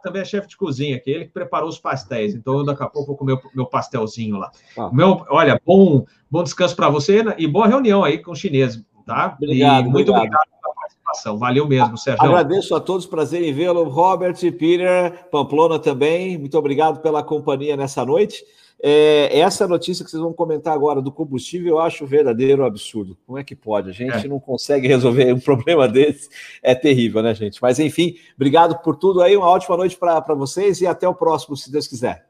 também 0.04 0.22
é 0.22 0.24
chefe 0.24 0.48
de 0.48 0.56
cozinha, 0.56 1.00
que 1.00 1.10
é 1.10 1.14
ele 1.14 1.24
que 1.24 1.32
preparou 1.32 1.68
os 1.68 1.78
pastéis. 1.78 2.34
Então, 2.34 2.58
eu, 2.58 2.64
daqui 2.64 2.82
a 2.82 2.86
pouco 2.86 3.08
vou 3.08 3.16
comer 3.16 3.32
o 3.32 3.40
meu 3.54 3.66
pastelzinho 3.66 4.36
lá. 4.36 4.50
Ah. 4.78 4.90
Meu, 4.92 5.24
olha, 5.30 5.60
bom, 5.64 6.04
bom 6.30 6.42
descanso 6.42 6.76
para 6.76 6.90
você 6.90 7.22
né? 7.22 7.34
e 7.38 7.46
boa 7.46 7.66
reunião 7.66 8.04
aí 8.04 8.18
com 8.18 8.32
o 8.32 8.36
chinês, 8.36 8.80
tá? 9.06 9.36
Obrigado. 9.40 9.86
E 9.86 9.88
muito 9.88 10.12
obrigado. 10.12 10.36
obrigado 10.36 10.60
pela 10.60 10.74
participação. 10.74 11.38
Valeu 11.38 11.66
mesmo, 11.66 11.96
Sérgio. 11.96 12.22
Agradeço 12.22 12.74
a 12.74 12.80
todos, 12.80 13.06
prazer 13.06 13.42
em 13.42 13.52
vê-lo. 13.52 13.84
Robert, 13.84 14.36
Peter, 14.58 15.26
Pamplona 15.30 15.78
também. 15.78 16.36
Muito 16.38 16.58
obrigado 16.58 17.00
pela 17.00 17.22
companhia 17.22 17.76
nessa 17.76 18.04
noite. 18.04 18.44
É, 18.82 19.38
essa 19.38 19.66
notícia 19.66 20.04
que 20.04 20.10
vocês 20.10 20.22
vão 20.22 20.32
comentar 20.32 20.74
agora 20.74 21.00
do 21.00 21.10
combustível, 21.10 21.74
eu 21.74 21.80
acho 21.80 22.06
verdadeiro 22.06 22.64
absurdo. 22.64 23.16
Como 23.26 23.38
é 23.38 23.44
que 23.44 23.56
pode? 23.56 23.88
A 23.88 23.92
gente 23.92 24.26
é. 24.26 24.28
não 24.28 24.38
consegue 24.38 24.86
resolver 24.86 25.32
um 25.32 25.40
problema 25.40 25.88
desse. 25.88 26.28
É 26.62 26.74
terrível, 26.74 27.22
né, 27.22 27.34
gente? 27.34 27.60
Mas, 27.62 27.78
enfim, 27.78 28.16
obrigado 28.36 28.78
por 28.82 28.96
tudo 28.96 29.22
aí. 29.22 29.36
Uma 29.36 29.48
ótima 29.48 29.76
noite 29.76 29.96
para 29.96 30.34
vocês 30.34 30.80
e 30.80 30.86
até 30.86 31.08
o 31.08 31.14
próximo, 31.14 31.56
se 31.56 31.72
Deus 31.72 31.86
quiser. 31.86 32.26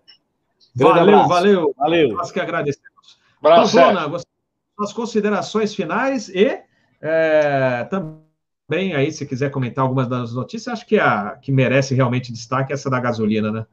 Grande 0.77 0.99
valeu, 0.99 1.15
abraço. 1.15 1.29
valeu. 1.29 1.75
Valeu. 1.77 2.09
Nós 2.11 2.31
que 2.31 2.41
agradecemos. 2.41 3.19
Abraço, 3.41 3.77
Dona, 3.77 4.19
as 4.81 4.93
considerações 4.93 5.75
finais 5.75 6.29
e 6.29 6.61
é, 7.01 7.85
também 7.85 8.95
aí, 8.95 9.13
se 9.13 9.27
quiser 9.27 9.51
comentar 9.51 9.83
algumas 9.83 10.09
das 10.09 10.33
notícias, 10.33 10.73
acho 10.73 10.87
que 10.87 10.99
a 10.99 11.37
que 11.37 11.53
merece 11.53 11.95
realmente 11.95 12.33
destaque 12.33 12.73
é 12.73 12.75
essa 12.75 12.89
da 12.89 12.99
gasolina, 12.99 13.53
né? 13.53 13.67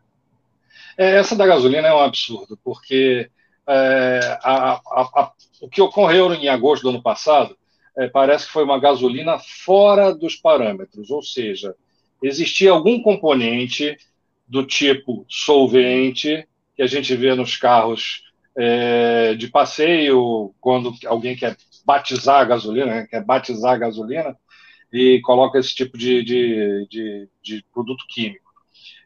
É, 0.97 1.17
essa 1.17 1.35
da 1.35 1.45
gasolina 1.45 1.87
é 1.87 1.93
um 1.93 1.99
absurdo, 1.99 2.57
porque 2.63 3.29
é, 3.67 4.19
a, 4.43 4.73
a, 4.73 5.01
a, 5.01 5.31
o 5.61 5.69
que 5.69 5.81
ocorreu 5.81 6.33
em 6.33 6.47
agosto 6.47 6.83
do 6.83 6.89
ano 6.89 7.01
passado 7.01 7.57
é, 7.97 8.07
parece 8.07 8.45
que 8.47 8.53
foi 8.53 8.63
uma 8.63 8.79
gasolina 8.79 9.37
fora 9.39 10.13
dos 10.13 10.35
parâmetros, 10.35 11.11
ou 11.11 11.21
seja, 11.21 11.75
existia 12.21 12.71
algum 12.71 13.01
componente 13.01 13.97
do 14.47 14.65
tipo 14.65 15.25
solvente 15.29 16.47
que 16.75 16.81
a 16.81 16.87
gente 16.87 17.15
vê 17.15 17.35
nos 17.35 17.57
carros 17.57 18.23
é, 18.57 19.33
de 19.35 19.47
passeio 19.47 20.53
quando 20.59 20.93
alguém 21.05 21.35
quer 21.35 21.55
batizar 21.85 22.39
a 22.39 22.45
gasolina, 22.45 22.85
né, 22.87 23.07
quer 23.09 23.23
batizar 23.23 23.73
a 23.73 23.77
gasolina 23.77 24.37
e 24.91 25.21
coloca 25.21 25.57
esse 25.57 25.73
tipo 25.73 25.97
de, 25.97 26.23
de, 26.23 26.87
de, 26.89 27.29
de 27.41 27.65
produto 27.73 28.05
químico. 28.09 28.50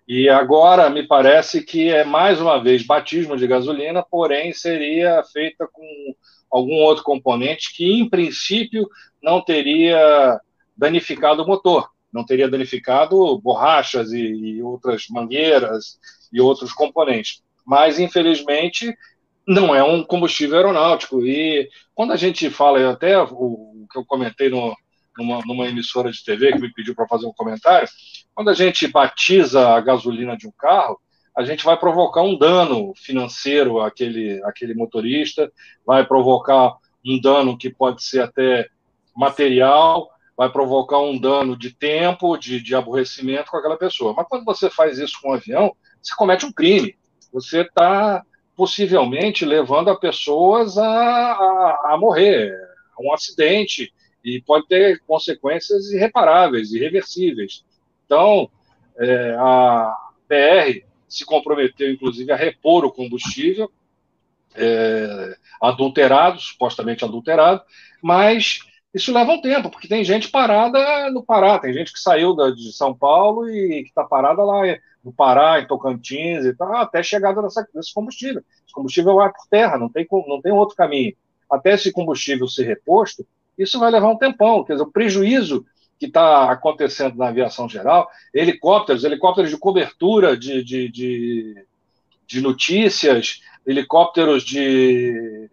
E 0.08 0.30
agora 0.30 0.90
me 0.90 1.08
parece 1.08 1.64
que 1.64 1.90
é 1.90 2.04
mais 2.04 2.40
uma 2.40 2.62
vez 2.62 2.86
batismo 2.86 3.36
de 3.36 3.48
gasolina, 3.48 4.04
porém 4.04 4.54
seria 4.54 5.24
feita 5.24 5.68
com 5.72 6.16
algum 6.52 6.76
outro 6.84 7.04
componente 7.04 7.76
que, 7.76 7.92
em 7.92 8.08
princípio, 8.08 8.88
não 9.22 9.42
teria 9.42 10.40
danificado 10.78 11.44
o 11.44 11.48
motor, 11.48 11.90
não 12.14 12.24
teria 12.24 12.48
danificado 12.48 13.40
borrachas 13.40 14.12
e, 14.12 14.22
e 14.22 14.62
outras 14.62 15.08
mangueiras 15.10 16.00
e 16.32 16.40
outros 16.40 16.72
componentes. 16.72 17.42
Mas, 17.66 18.00
infelizmente, 18.00 18.96
não 19.48 19.74
é 19.74 19.84
um 19.84 20.04
combustível 20.04 20.58
aeronáutico. 20.58 21.26
E 21.26 21.68
quando 21.96 22.14
a 22.14 22.16
gente 22.16 22.50
fala, 22.52 22.92
até 22.92 23.18
o, 23.20 23.26
o 23.26 23.88
que 23.92 23.98
eu 23.98 24.06
comentei 24.06 24.50
no, 24.50 24.76
numa, 25.18 25.40
numa 25.46 25.68
emissora 25.68 26.12
de 26.12 26.24
TV 26.24 26.54
que 26.54 26.60
me 26.60 26.74
pediu 26.74 26.96
para 26.96 27.08
fazer 27.08 27.26
um 27.26 27.34
comentário, 27.34 27.88
quando 28.34 28.50
a 28.50 28.54
gente 28.54 28.88
batiza 28.88 29.70
a 29.70 29.82
gasolina 29.82 30.36
de 30.36 30.48
um 30.48 30.52
carro, 30.58 31.00
a 31.36 31.44
gente 31.44 31.66
vai 31.66 31.78
provocar 31.78 32.22
um 32.22 32.38
dano 32.38 32.94
financeiro 32.96 33.82
àquele, 33.82 34.42
àquele 34.44 34.74
motorista, 34.74 35.52
vai 35.86 36.06
provocar 36.06 36.78
um 37.06 37.20
dano 37.20 37.58
que 37.58 37.70
pode 37.70 38.04
ser 38.04 38.22
até 38.22 38.68
material, 39.16 40.10
vai 40.38 40.50
provocar 40.50 41.00
um 41.00 41.18
dano 41.18 41.58
de 41.58 41.74
tempo, 41.74 42.38
de, 42.38 42.62
de 42.62 42.76
aborrecimento 42.76 43.52
com 43.52 43.58
aquela 43.58 43.78
pessoa. 43.78 44.14
Mas 44.16 44.28
quando 44.28 44.46
você 44.46 44.70
faz 44.70 44.98
isso 44.98 45.20
com 45.22 45.32
um 45.32 45.34
avião, 45.34 45.76
você 46.02 46.16
comete 46.16 46.46
um 46.46 46.52
crime. 46.52 46.96
Você 47.34 47.62
está 47.62 48.24
possivelmente 48.56 49.46
levando 49.46 49.90
a 49.90 50.00
pessoas 50.00 50.78
a, 50.78 50.88
a, 50.88 51.94
a 51.94 51.98
morrer, 51.98 52.54
a 52.98 53.04
um 53.04 53.14
acidente, 53.14 53.94
e 54.26 54.42
pode 54.42 54.68
ter 54.68 55.02
consequências 55.06 55.92
irreparáveis, 55.92 56.74
irreversíveis. 56.74 57.64
Então, 58.06 58.50
é, 58.98 59.36
a 59.38 59.96
PR 60.28 60.84
se 61.08 61.24
comprometeu, 61.24 61.92
inclusive, 61.92 62.32
a 62.32 62.36
repor 62.36 62.84
o 62.84 62.92
combustível 62.92 63.72
é, 64.56 65.38
adulterado, 65.62 66.40
supostamente 66.40 67.06
adulterado, 67.06 67.62
mas 68.02 68.60
isso 68.94 69.14
leva 69.14 69.34
um 69.34 69.42
tempo, 69.42 69.70
porque 69.70 69.88
tem 69.88 70.04
gente 70.04 70.30
parada 70.30 71.12
no 71.12 71.24
Pará, 71.24 71.60
tem 71.60 71.74
gente 71.74 71.94
que 71.94 72.00
saiu 72.00 72.34
da, 72.36 72.50
de 72.50 72.72
São 72.72 72.98
Paulo 72.98 73.50
e 73.50 73.84
que 73.84 73.90
está 73.90 74.04
parada 74.04 74.42
lá 74.44 74.62
no 75.04 75.14
Pará, 75.14 75.60
em 75.60 75.68
Tocantins 75.68 76.46
e 76.46 76.56
tal, 76.56 76.78
até 76.78 77.04
chegada 77.04 77.42
nessa, 77.42 77.68
nesse 77.76 77.94
combustível. 77.94 78.42
Esse 78.66 78.74
combustível 78.74 79.16
vai 79.16 79.32
por 79.32 79.46
terra, 79.50 79.78
não 79.78 79.90
tem, 79.90 80.08
não 80.28 80.42
tem 80.42 80.52
outro 80.52 80.76
caminho. 80.76 81.14
Até 81.52 81.74
esse 81.74 81.92
combustível 81.92 82.48
ser 82.48 82.64
reposto, 82.64 83.28
isso 83.58 83.80
vai 83.80 83.92
levar 83.92 84.10
um 84.10 84.18
tempão. 84.18 84.64
Quer 84.64 84.74
dizer, 84.74 84.84
o 84.84 84.92
prejuízo 84.92 85.66
que 86.00 86.08
está 86.08 86.52
acontecendo 86.52 87.16
na 87.16 87.30
aviação 87.30 87.70
geral, 87.70 88.10
helicópteros, 88.34 89.04
helicópteros 89.04 89.50
de 89.50 89.58
cobertura 89.58 90.36
de, 90.36 90.64
de, 90.64 90.90
de, 90.90 91.66
de 92.28 92.42
notícias, 92.42 93.42
helicópteros 93.66 94.44
de, 94.44 95.50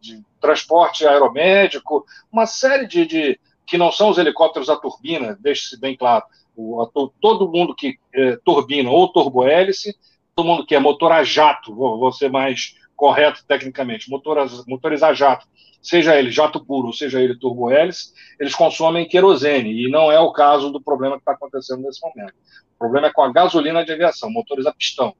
de, 0.00 0.22
transporte 0.40 1.06
aeromédico, 1.06 2.04
uma 2.32 2.46
série 2.46 2.86
de, 2.86 3.06
de 3.06 3.40
que 3.66 3.78
não 3.78 3.92
são 3.92 4.08
os 4.08 4.18
helicópteros 4.18 4.68
a 4.68 4.76
turbina, 4.76 5.38
deixe-se 5.40 5.78
bem 5.78 5.96
claro. 5.96 6.24
O, 6.56 6.82
a, 6.82 6.88
todo 7.20 7.50
mundo 7.50 7.74
que 7.74 7.98
é, 8.14 8.36
turbina 8.44 8.90
ou 8.90 9.08
turbohélice, 9.08 9.94
todo 10.34 10.46
mundo 10.46 10.66
que 10.66 10.74
é 10.74 10.80
motor 10.80 11.12
a 11.12 11.22
jato, 11.22 11.74
vou, 11.74 11.98
vou 11.98 12.12
ser 12.12 12.30
mais 12.30 12.74
correto 12.96 13.44
tecnicamente, 13.46 14.10
motor, 14.10 14.38
motores 14.66 15.02
a 15.02 15.12
jato, 15.12 15.46
seja 15.82 16.16
ele 16.16 16.30
jato 16.30 16.64
puro, 16.64 16.92
seja 16.92 17.20
ele 17.20 17.38
turbo-hélice, 17.38 18.12
eles 18.40 18.54
consomem 18.54 19.06
querosene, 19.06 19.84
e 19.84 19.90
não 19.90 20.10
é 20.10 20.18
o 20.18 20.32
caso 20.32 20.70
do 20.70 20.80
problema 20.80 21.16
que 21.16 21.22
está 21.22 21.32
acontecendo 21.32 21.82
nesse 21.82 22.00
momento. 22.00 22.34
O 22.74 22.78
problema 22.78 23.08
é 23.08 23.12
com 23.12 23.22
a 23.22 23.32
gasolina 23.32 23.84
de 23.84 23.92
aviação, 23.92 24.30
motores 24.30 24.66
a 24.66 24.72
pistão. 24.72 25.14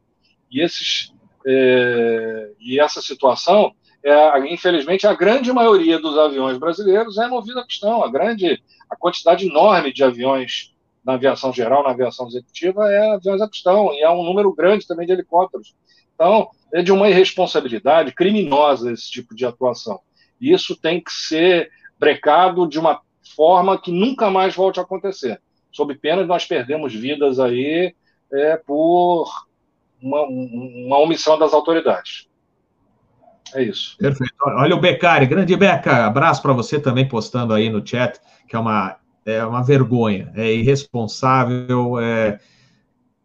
E, 0.51 0.61
esses, 0.61 1.13
é, 1.47 2.51
e 2.61 2.81
essa 2.81 3.03
situação, 3.03 3.75
é, 4.03 4.53
infelizmente, 4.53 5.07
a 5.07 5.15
grande 5.15 5.53
maioria 5.53 5.99
dos 5.99 6.19
aviões 6.19 6.59
brasileiros 6.59 7.19
é 7.19 7.27
movida 7.27 7.61
a 7.61 7.67
pistão. 7.67 8.03
A 8.03 8.11
grande, 8.11 8.63
a 8.89 8.97
quantidade 8.97 9.47
enorme 9.47 9.93
de 9.93 10.03
aviões 10.03 10.75
na 11.05 11.15
aviação 11.15 11.53
geral, 11.53 11.83
na 11.83 11.91
aviação 11.91 12.27
executiva, 12.27 12.91
é 12.91 13.13
aviões 13.13 13.43
a 13.43 13.49
pistão, 13.49 13.93
e 13.93 14.03
há 14.03 14.11
um 14.13 14.25
número 14.25 14.55
grande 14.55 14.87
também 14.87 15.07
de 15.07 15.13
helicópteros. 15.13 15.75
Então, 16.15 16.49
é 16.73 16.83
de 16.83 16.93
uma 16.93 17.09
irresponsabilidade 17.09 18.13
criminosa 18.13 18.93
esse 18.93 19.11
tipo 19.11 19.35
de 19.35 19.45
atuação. 19.45 20.01
E 20.41 20.53
isso 20.53 20.77
tem 20.77 21.01
que 21.01 21.13
ser 21.13 21.71
brecado 21.99 22.67
de 22.67 22.79
uma 22.79 23.01
forma 23.35 23.81
que 23.81 23.91
nunca 23.91 24.31
mais 24.31 24.55
volte 24.55 24.79
a 24.79 24.83
acontecer. 24.83 25.41
Sob 25.73 25.95
pena 25.97 26.23
de 26.23 26.29
nós 26.29 26.45
perdemos 26.45 26.95
vidas 26.95 27.41
aí 27.41 27.95
é, 28.33 28.57
por 28.57 29.29
uma, 30.01 30.23
uma 30.23 30.99
omissão 30.99 31.39
das 31.39 31.53
autoridades. 31.53 32.29
É 33.55 33.63
isso. 33.63 33.97
Perfeito. 33.99 34.35
Olha 34.45 34.75
o 34.75 34.81
Becari, 34.81 35.27
grande 35.27 35.57
Beca, 35.57 36.07
abraço 36.07 36.43
para 36.43 36.53
você 36.53 36.81
também 36.81 37.07
postando 37.07 37.55
aí 37.55 37.71
no 37.71 37.87
chat, 37.87 38.21
que 38.49 38.57
é 38.57 38.59
uma, 38.59 38.97
é 39.25 39.45
uma 39.45 39.63
vergonha, 39.63 40.33
é 40.35 40.53
irresponsável, 40.53 42.01
é 42.01 42.41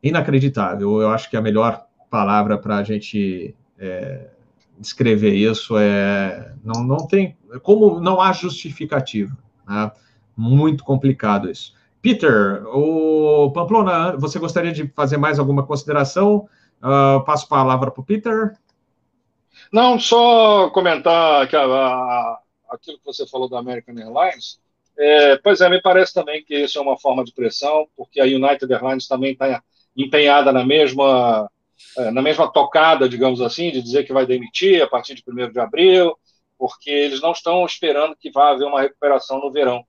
inacreditável. 0.03 1.01
Eu 1.01 1.09
acho 1.09 1.29
que 1.29 1.37
a 1.37 1.41
melhor 1.41 1.88
palavra 2.09 2.57
para 2.57 2.77
a 2.77 2.83
gente 2.83 3.55
é, 3.77 4.29
descrever 4.77 5.33
isso 5.33 5.77
é 5.77 6.53
não, 6.63 6.83
não 6.83 7.07
tem 7.07 7.37
como 7.61 7.99
não 7.99 8.19
há 8.21 8.31
justificativa 8.31 9.37
né? 9.67 9.91
muito 10.35 10.83
complicado 10.83 11.49
isso 11.49 11.73
Peter 12.01 12.65
o 12.67 13.51
Pamplona 13.51 14.15
você 14.17 14.39
gostaria 14.39 14.71
de 14.71 14.87
fazer 14.95 15.17
mais 15.17 15.37
alguma 15.39 15.65
consideração 15.65 16.47
uh, 16.81 17.23
passo 17.25 17.45
a 17.45 17.49
palavra 17.49 17.91
para 17.91 18.01
o 18.01 18.05
Peter 18.05 18.53
Não, 19.71 19.99
só 19.99 20.69
comentar 20.69 21.47
que 21.47 21.55
a, 21.55 21.63
a, 21.63 22.39
aquilo 22.69 22.97
que 22.97 23.05
você 23.05 23.27
falou 23.27 23.49
da 23.49 23.59
American 23.59 23.95
Airlines. 23.97 24.59
É, 24.97 25.37
pois 25.37 25.61
é, 25.61 25.69
me 25.69 25.81
parece 25.81 26.13
também 26.13 26.43
que 26.43 26.55
isso 26.55 26.77
é 26.77 26.81
uma 26.81 26.97
forma 26.97 27.23
de 27.23 27.33
pressão, 27.33 27.87
porque 27.95 28.19
a 28.19 28.25
United 28.25 28.71
Airlines 28.71 29.07
também 29.07 29.31
está 29.31 29.63
empenhada 29.95 30.51
na 30.51 30.65
mesma, 30.65 31.49
na 32.11 32.21
mesma 32.21 32.51
tocada, 32.51 33.09
digamos 33.09 33.41
assim, 33.41 33.71
de 33.71 33.81
dizer 33.81 34.05
que 34.05 34.13
vai 34.13 34.25
demitir 34.25 34.81
a 34.81 34.87
partir 34.87 35.15
de 35.15 35.23
1 35.27 35.51
de 35.51 35.59
abril, 35.59 36.15
porque 36.57 36.89
eles 36.89 37.21
não 37.21 37.31
estão 37.31 37.65
esperando 37.65 38.15
que 38.19 38.31
vá 38.31 38.51
haver 38.51 38.65
uma 38.65 38.81
recuperação 38.81 39.39
no 39.39 39.51
verão. 39.51 39.83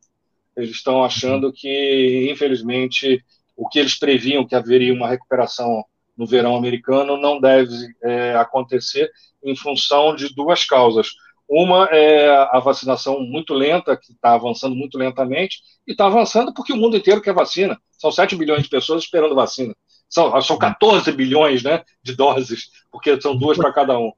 Eles 0.56 0.70
estão 0.70 1.04
achando 1.04 1.52
que, 1.52 2.28
infelizmente, 2.30 3.24
o 3.56 3.68
que 3.68 3.78
eles 3.78 3.98
previam 3.98 4.46
que 4.46 4.54
haveria 4.54 4.92
uma 4.92 5.08
recuperação 5.08 5.84
no 6.16 6.26
verão 6.26 6.56
americano 6.56 7.16
não 7.16 7.40
deve 7.40 7.74
é, 8.02 8.34
acontecer 8.34 9.10
em 9.42 9.56
função 9.56 10.14
de 10.14 10.34
duas 10.34 10.64
causas. 10.64 11.08
Uma 11.48 11.86
é 11.90 12.28
a 12.28 12.60
vacinação 12.60 13.20
muito 13.20 13.54
lenta, 13.54 13.96
que 13.96 14.12
está 14.12 14.34
avançando 14.34 14.76
muito 14.76 14.96
lentamente, 14.96 15.58
e 15.86 15.92
está 15.92 16.06
avançando 16.06 16.54
porque 16.54 16.72
o 16.72 16.76
mundo 16.76 16.96
inteiro 16.96 17.20
quer 17.20 17.34
vacina. 17.34 17.76
São 17.98 18.12
7 18.12 18.36
bilhões 18.36 18.62
de 18.62 18.68
pessoas 18.68 19.02
esperando 19.02 19.34
vacina. 19.34 19.74
São, 20.10 20.42
são 20.42 20.58
14 20.58 21.10
bilhões 21.12 21.62
né, 21.62 21.82
de 22.02 22.14
doses, 22.14 22.70
porque 22.90 23.18
são 23.20 23.36
duas 23.36 23.56
para 23.56 23.72
cada 23.72 23.98
um. 23.98 24.12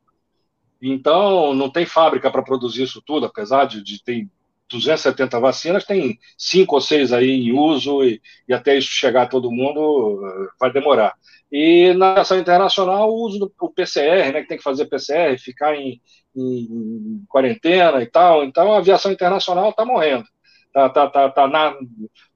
Então, 0.81 1.55
não 1.55 1.71
tem 1.71 1.87
fábrica 1.87 2.31
para 2.31 2.43
produzir 2.43 2.83
isso 2.83 3.01
tudo, 3.07 3.27
apesar 3.27 3.67
de, 3.67 3.85
de 3.85 4.03
ter 4.03 4.27
270 4.69 5.39
vacinas, 5.39 5.85
tem 5.85 6.19
cinco 6.37 6.75
ou 6.75 6.81
seis 6.81 7.13
aí 7.13 7.31
em 7.31 7.53
uso, 7.53 8.03
e, 8.03 8.21
e 8.49 8.55
até 8.55 8.77
isso 8.77 8.89
chegar 8.89 9.23
a 9.23 9.29
todo 9.29 9.51
mundo 9.51 10.21
vai 10.59 10.73
demorar. 10.73 11.15
E 11.53 11.93
na 11.93 12.15
ação 12.15 12.39
internacional, 12.39 13.11
o 13.11 13.27
uso 13.27 13.39
do 13.39 13.71
PCR, 13.71 14.33
né, 14.33 14.41
que 14.41 14.49
tem 14.49 14.57
que 14.57 14.65
fazer 14.65 14.87
PCR, 14.87 15.39
ficar 15.39 15.77
em, 15.77 16.01
em, 16.35 17.23
quarentena 17.29 18.03
e 18.03 18.07
tal. 18.07 18.43
Então, 18.43 18.73
a 18.73 18.79
aviação 18.79 19.13
internacional 19.13 19.69
está 19.69 19.85
morrendo, 19.85 20.25
está 20.69 20.89
tá, 20.89 21.07
tá, 21.09 21.29
tá, 21.29 21.47
na, 21.47 21.77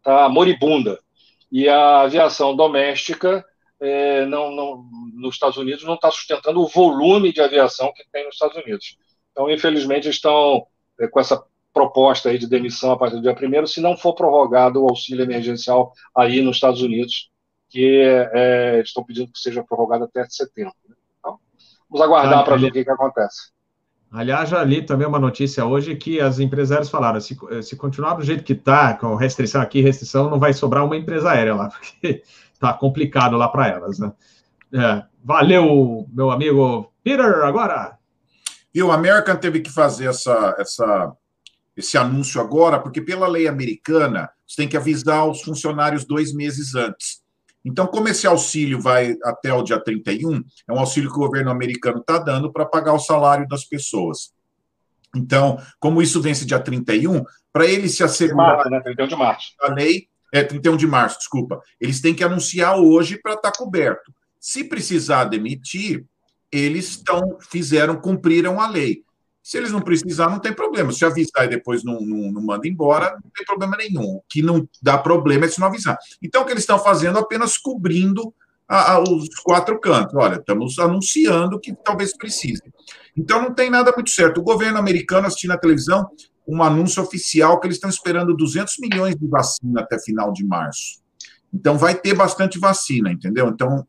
tá 0.03 0.29
moribunda. 0.29 1.01
E 1.51 1.69
a 1.69 2.01
aviação 2.01 2.55
doméstica 2.55 3.45
é, 3.81 4.25
não, 4.27 4.51
não, 4.51 4.89
nos 5.15 5.35
Estados 5.35 5.57
Unidos 5.57 5.85
não 5.85 5.95
está 5.95 6.11
sustentando 6.11 6.61
o 6.61 6.69
volume 6.69 7.33
de 7.33 7.41
aviação 7.41 7.93
que 7.95 8.05
tem 8.11 8.25
nos 8.25 8.35
Estados 8.35 8.57
Unidos. 8.57 8.97
Então, 9.33 9.51
infelizmente, 9.51 10.09
estão 10.09 10.67
é, 10.99 11.07
com 11.07 11.21
essa 11.21 11.43
proposta 11.73 12.31
aí 12.31 12.39
de 12.39 12.47
demissão 12.47 12.91
a 12.91 12.99
partir 12.99 13.17
do 13.17 13.23
dia 13.23 13.37
1 13.61 13.67
se 13.67 13.83
não 13.83 13.97
for 13.97 14.15
prorrogado 14.15 14.83
o 14.83 14.89
auxílio 14.89 15.25
emergencial 15.25 15.93
aí 16.17 16.41
nos 16.41 16.57
Estados 16.57 16.81
Unidos, 16.81 17.31
que 17.69 18.01
é, 18.33 18.81
estão 18.81 19.05
pedindo 19.05 19.31
que 19.31 19.39
seja 19.39 19.63
prorrogado 19.63 20.05
até 20.05 20.27
setembro. 20.29 20.73
Né? 20.89 20.97
Então, 21.19 21.39
vamos 21.91 22.05
aguardar 22.05 22.39
ah, 22.39 22.43
para 22.43 22.57
ver 22.57 22.69
o 22.69 22.73
que, 22.73 22.83
que 22.83 22.91
acontece. 22.91 23.51
Aliás, 24.11 24.49
já 24.49 24.63
li 24.63 24.83
também 24.83 25.07
uma 25.07 25.19
notícia 25.19 25.65
hoje 25.65 25.97
que 25.97 26.21
as 26.21 26.39
empresárias 26.39 26.89
falaram: 26.89 27.21
se, 27.21 27.37
se 27.63 27.77
continuar 27.77 28.15
do 28.15 28.23
jeito 28.23 28.45
que 28.45 28.53
está, 28.53 28.95
com 28.95 29.15
restrição 29.17 29.61
aqui, 29.61 29.81
restrição, 29.81 30.31
não 30.31 30.39
vai 30.39 30.53
sobrar 30.53 30.85
uma 30.85 30.97
empresa 30.97 31.31
aérea 31.31 31.55
lá, 31.55 31.69
porque 31.71 32.23
tá 32.59 32.73
complicado 32.73 33.37
lá 33.37 33.49
para 33.49 33.69
elas, 33.69 33.99
né? 33.99 34.13
É, 34.73 35.05
valeu, 35.23 36.07
meu 36.13 36.31
amigo 36.31 36.93
Peter, 37.03 37.45
agora. 37.45 37.99
E 38.75 38.83
o 38.83 38.93
American 38.93 39.37
teve 39.37 39.61
que 39.61 39.71
fazer 39.71 40.07
essa, 40.07 40.55
essa, 40.59 41.13
esse 41.77 41.97
anúncio 41.97 42.41
agora, 42.41 42.79
porque 42.79 43.01
pela 43.01 43.27
lei 43.27 43.49
americana, 43.49 44.29
você 44.47 44.57
tem 44.57 44.69
que 44.69 44.77
avisar 44.77 45.27
os 45.27 45.41
funcionários 45.41 46.05
dois 46.05 46.35
meses 46.35 46.75
antes. 46.75 47.23
Então, 47.67 47.85
como 47.85 48.09
esse 48.09 48.29
auxílio 48.29 48.81
vai 48.81 49.17
até 49.25 49.53
o 49.53 49.61
dia 49.61 49.83
31, 49.83 50.41
é 50.69 50.73
um 50.73 50.79
auxílio 50.79 51.11
que 51.11 51.17
o 51.17 51.23
governo 51.27 51.51
americano 51.51 51.99
está 51.99 52.17
dando 52.17 52.53
para 52.53 52.65
pagar 52.65 52.93
o 52.93 52.99
salário 53.01 53.49
das 53.49 53.65
pessoas. 53.65 54.33
Então, 55.17 55.59
como 55.81 56.01
isso 56.01 56.23
vence 56.23 56.47
dia 56.47 56.61
31, 56.61 57.25
para 57.53 57.67
ele 57.67 57.89
se 57.89 58.05
assegurar. 58.05 58.59
Março, 58.59 58.71
né? 58.71 58.81
31 58.81 59.09
de 59.09 59.17
março. 59.17 59.49
A 59.61 59.73
lei, 59.73 60.07
é 60.33 60.45
31 60.45 60.77
de 60.77 60.87
março, 60.87 61.19
desculpa. 61.19 61.61
Eles 61.81 62.01
têm 62.01 62.15
que 62.15 62.23
anunciar 62.23 62.79
hoje 62.79 63.19
para 63.21 63.35
estar 63.35 63.51
tá 63.51 63.59
coberto. 63.59 64.15
Se 64.39 64.63
precisar 64.63 65.25
demitir, 65.25 66.05
eles 66.53 66.91
estão, 66.91 67.37
fizeram, 67.41 67.97
cumpriram 67.97 68.61
a 68.61 68.69
lei. 68.69 69.03
Se 69.47 69.59
eles 69.59 69.71
não 69.71 69.81
precisar, 69.81 70.29
não 70.29 70.41
tem 70.41 70.53
problema. 70.53 70.91
Se 70.91 71.05
avisar 71.05 71.45
e 71.45 71.49
depois 71.49 71.85
não, 71.85 72.01
não, 72.01 72.33
não 72.33 72.43
manda 72.43 72.67
embora, 72.67 73.13
não 73.13 73.31
tem 73.31 73.47
problema 73.47 73.77
nenhum. 73.77 74.17
O 74.17 74.23
que 74.29 74.43
não 74.43 74.69
dá 74.83 74.99
problema 74.99 75.45
é 75.45 75.49
se 75.49 75.61
não 75.61 75.69
avisar. 75.69 75.97
Então, 76.21 76.43
o 76.43 76.45
que 76.45 76.51
eles 76.51 76.65
estão 76.65 76.81
fazendo 76.81 77.17
é 77.17 77.21
apenas 77.21 77.57
cobrindo 77.57 78.35
a, 78.67 78.95
a, 78.95 79.01
os 79.01 79.29
quatro 79.45 79.79
cantos. 79.79 80.17
Olha, 80.17 80.35
estamos 80.35 80.77
anunciando 80.81 81.61
que 81.61 81.73
talvez 81.73 82.17
precise. 82.17 82.61
Então, 83.17 83.41
não 83.41 83.55
tem 83.55 83.71
nada 83.71 83.93
muito 83.93 84.11
certo. 84.11 84.41
O 84.41 84.43
governo 84.43 84.79
americano 84.79 85.29
assistindo 85.29 85.51
na 85.51 85.59
televisão 85.59 86.05
um 86.45 86.61
anúncio 86.61 87.01
oficial 87.01 87.61
que 87.61 87.69
eles 87.69 87.77
estão 87.77 87.89
esperando 87.89 88.37
200 88.37 88.75
milhões 88.81 89.15
de 89.15 89.29
vacina 89.29 89.83
até 89.83 89.97
final 90.01 90.33
de 90.33 90.45
março. 90.45 91.01
Então, 91.55 91.79
vai 91.79 91.95
ter 91.95 92.15
bastante 92.15 92.59
vacina, 92.59 93.13
entendeu? 93.13 93.47
Então, 93.47 93.87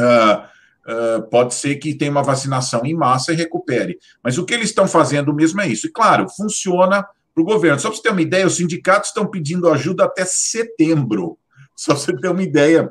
uh, 0.00 0.53
uh, 0.86 1.22
pode 1.28 1.54
ser 1.54 1.76
que 1.76 1.94
tenha 1.94 2.10
uma 2.10 2.22
vacinação 2.22 2.84
em 2.84 2.94
massa 2.94 3.32
e 3.32 3.36
recupere. 3.36 3.98
Mas 4.22 4.38
o 4.38 4.44
que 4.44 4.54
eles 4.54 4.68
estão 4.68 4.86
fazendo 4.86 5.34
mesmo 5.34 5.60
é 5.60 5.68
isso. 5.68 5.86
E, 5.86 5.90
claro, 5.90 6.28
funciona 6.28 7.06
para 7.34 7.42
o 7.42 7.44
governo. 7.44 7.78
Só 7.78 7.88
para 7.88 7.96
você 7.96 8.02
ter 8.02 8.10
uma 8.10 8.22
ideia, 8.22 8.46
os 8.46 8.56
sindicatos 8.56 9.08
estão 9.08 9.26
pedindo 9.26 9.68
ajuda 9.68 10.04
até 10.04 10.24
setembro. 10.24 11.38
Só 11.74 11.92
para 11.92 12.02
você 12.02 12.16
ter 12.16 12.28
uma 12.28 12.42
ideia, 12.42 12.90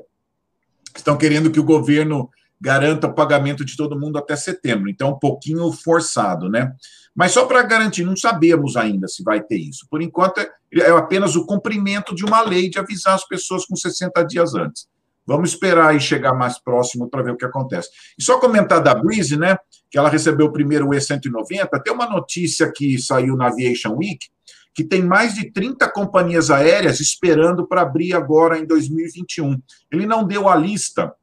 estão 0.95 1.17
querendo 1.17 1.49
que 1.49 1.59
o 1.59 1.63
governo 1.63 2.29
garanta 2.59 3.07
o 3.07 3.13
pagamento 3.13 3.65
de 3.65 3.75
todo 3.75 3.99
mundo 3.99 4.17
até 4.17 4.35
setembro. 4.35 4.89
Então, 4.89 5.11
um 5.11 5.19
pouquinho 5.19 5.71
forçado, 5.71 6.49
né? 6.49 6.73
Mas 7.15 7.31
só 7.31 7.45
para 7.45 7.61
garantir, 7.61 8.03
não 8.03 8.15
sabemos 8.15 8.75
ainda 8.75 9.07
se 9.07 9.21
vai 9.21 9.41
ter 9.41 9.57
isso. 9.57 9.85
Por 9.89 10.01
enquanto, 10.01 10.39
é, 10.39 10.49
é 10.73 10.89
apenas 10.91 11.35
o 11.35 11.45
cumprimento 11.45 12.15
de 12.15 12.25
uma 12.25 12.41
lei 12.41 12.69
de 12.69 12.79
avisar 12.79 13.15
as 13.15 13.27
pessoas 13.27 13.65
com 13.65 13.75
60 13.75 14.23
dias 14.23 14.55
antes. 14.55 14.87
Vamos 15.25 15.51
esperar 15.51 15.95
e 15.95 15.99
chegar 15.99 16.33
mais 16.33 16.59
próximo 16.59 17.09
para 17.09 17.23
ver 17.23 17.31
o 17.31 17.37
que 17.37 17.45
acontece. 17.45 17.89
E 18.17 18.23
só 18.23 18.39
comentar 18.39 18.81
da 18.81 18.93
Breeze, 18.93 19.37
né? 19.37 19.57
Que 19.89 19.97
ela 19.97 20.09
recebeu 20.09 20.47
o 20.47 20.51
primeiro 20.51 20.89
E190. 20.89 21.81
Tem 21.83 21.93
uma 21.93 22.09
notícia 22.09 22.71
que 22.73 22.97
saiu 22.97 23.35
na 23.35 23.47
Aviation 23.47 23.95
Week 23.95 24.27
que 24.73 24.83
tem 24.83 25.03
mais 25.03 25.35
de 25.35 25.51
30 25.51 25.87
companhias 25.91 26.49
aéreas 26.49 26.99
esperando 26.99 27.67
para 27.67 27.81
abrir 27.81 28.13
agora 28.13 28.57
em 28.57 28.65
2021. 28.65 29.61
Ele 29.91 30.07
não 30.07 30.25
deu 30.25 30.49
a 30.49 30.55
lista, 30.55 31.13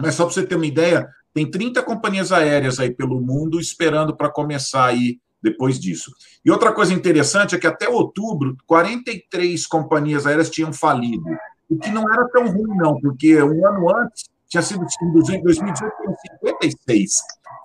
mas 0.00 0.16
só 0.16 0.24
para 0.24 0.34
você 0.34 0.44
ter 0.44 0.56
uma 0.56 0.66
ideia, 0.66 1.08
tem 1.32 1.48
30 1.48 1.82
companhias 1.82 2.32
aéreas 2.32 2.80
aí 2.80 2.92
pelo 2.92 3.20
mundo 3.20 3.60
esperando 3.60 4.16
para 4.16 4.30
começar 4.30 4.86
aí 4.86 5.20
depois 5.40 5.78
disso. 5.78 6.10
E 6.44 6.50
outra 6.50 6.72
coisa 6.72 6.92
interessante 6.92 7.54
é 7.54 7.58
que 7.58 7.66
até 7.66 7.88
outubro, 7.88 8.56
43 8.66 9.64
companhias 9.66 10.26
aéreas 10.26 10.50
tinham 10.50 10.72
falido. 10.72 11.24
O 11.68 11.78
que 11.78 11.90
não 11.90 12.10
era 12.12 12.28
tão 12.28 12.46
ruim, 12.46 12.76
não, 12.76 13.00
porque 13.00 13.42
um 13.42 13.66
ano 13.66 13.96
antes 13.96 14.24
tinha 14.48 14.62
sido 14.62 14.86
em 15.02 15.42
2018 15.42 15.94
56 16.40 17.10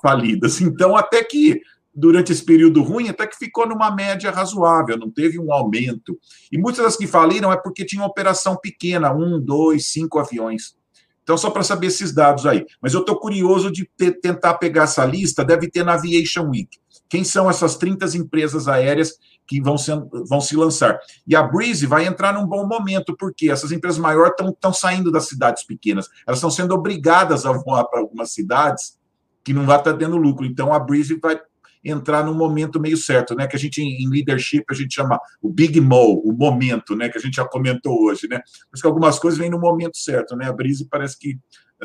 falidas. 0.02 0.60
Então, 0.62 0.96
até 0.96 1.24
que 1.24 1.62
durante 1.94 2.32
esse 2.32 2.44
período 2.44 2.82
ruim, 2.82 3.10
até 3.10 3.28
que 3.28 3.38
ficou 3.38 3.68
numa 3.68 3.94
média 3.94 4.32
razoável, 4.32 4.98
não 4.98 5.12
teve 5.12 5.40
um 5.40 5.52
aumento. 5.54 6.18
E 6.52 6.58
muitas 6.58 6.84
das 6.84 6.98
que 6.98 7.06
faliram 7.06 7.52
é 7.52 7.58
porque 7.58 7.86
tinham 7.86 8.06
operação 8.06 8.56
pequena, 8.56 9.14
um, 9.14 9.40
dois, 9.40 9.88
cinco 9.88 10.18
aviões. 10.18 10.76
Então, 11.24 11.38
só 11.38 11.50
para 11.50 11.64
saber 11.64 11.88
esses 11.88 12.14
dados 12.14 12.46
aí. 12.46 12.66
Mas 12.82 12.94
eu 12.94 13.02
estou 13.02 13.20
curioso 13.20 13.72
de 13.72 13.90
tentar 14.22 14.56
pegar 14.56 14.84
essa 14.84 15.06
lista, 15.06 15.46
deve 15.46 15.70
ter 15.70 15.84
na 15.84 15.94
Aviation 15.94 16.50
Week. 16.50 16.81
Quem 17.12 17.26
são 17.26 17.50
essas 17.50 17.76
30 17.76 18.06
empresas 18.16 18.70
aéreas 18.70 19.18
que 19.46 19.62
vão, 19.62 19.78
ser, 19.78 20.02
vão 20.30 20.40
se 20.40 20.56
lançar? 20.56 20.98
E 21.28 21.36
a 21.36 21.44
Breeze 21.44 21.86
vai 21.86 22.06
entrar 22.06 22.34
num 22.34 22.48
bom 22.48 22.66
momento, 22.66 23.18
porque 23.18 23.52
essas 23.52 23.74
empresas 23.74 24.00
maiores 24.00 24.34
estão 24.40 24.74
saindo 24.74 25.12
das 25.12 25.28
cidades 25.28 25.66
pequenas. 25.66 26.08
Elas 26.26 26.38
estão 26.38 26.50
sendo 26.50 26.74
obrigadas 26.74 27.46
a 27.46 27.52
voar 27.52 27.84
para 27.84 28.00
algumas 28.00 28.32
cidades 28.32 28.98
que 29.44 29.52
não 29.52 29.66
vai 29.66 29.78
estar 29.78 29.94
tendo 29.96 30.16
lucro. 30.16 30.46
Então, 30.46 30.72
a 30.72 30.80
Breeze 30.80 31.20
vai 31.22 31.38
entrar 31.84 32.24
no 32.24 32.34
momento 32.34 32.80
meio 32.80 32.96
certo, 32.96 33.36
né? 33.36 33.46
Que 33.46 33.58
a 33.58 33.60
gente 33.60 33.82
em 33.82 34.10
leadership 34.10 34.64
a 34.70 34.74
gente 34.74 34.96
chama 34.96 35.20
o 35.42 35.50
big 35.50 35.82
mo, 35.82 36.22
o 36.24 36.32
momento, 36.32 36.96
né? 36.96 37.10
Que 37.10 37.18
a 37.18 37.22
gente 37.22 37.36
já 37.36 37.46
comentou 37.46 38.06
hoje, 38.06 38.26
né? 38.30 38.40
Mas 38.72 38.80
que 38.80 38.88
algumas 38.88 39.20
coisas 39.20 39.38
vêm 39.38 39.50
no 39.50 39.60
momento 39.60 39.98
certo, 39.98 40.34
né? 40.38 40.48
A 40.48 40.54
Brise 40.54 40.88
parece 40.90 41.20
que 41.20 41.38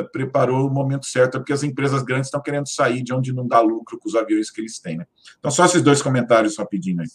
preparou 0.04 0.66
o 0.66 0.70
momento 0.70 1.06
certo, 1.06 1.38
porque 1.38 1.52
as 1.52 1.62
empresas 1.62 2.02
grandes 2.02 2.28
estão 2.28 2.42
querendo 2.42 2.68
sair 2.68 3.02
de 3.02 3.12
onde 3.12 3.32
não 3.32 3.46
dá 3.46 3.60
lucro 3.60 3.98
com 3.98 4.08
os 4.08 4.14
aviões 4.14 4.50
que 4.50 4.60
eles 4.60 4.78
têm, 4.78 4.98
né? 4.98 5.06
Então, 5.38 5.50
só 5.50 5.64
esses 5.64 5.82
dois 5.82 6.02
comentários 6.02 6.58
rapidinho 6.58 7.00
aí. 7.00 7.06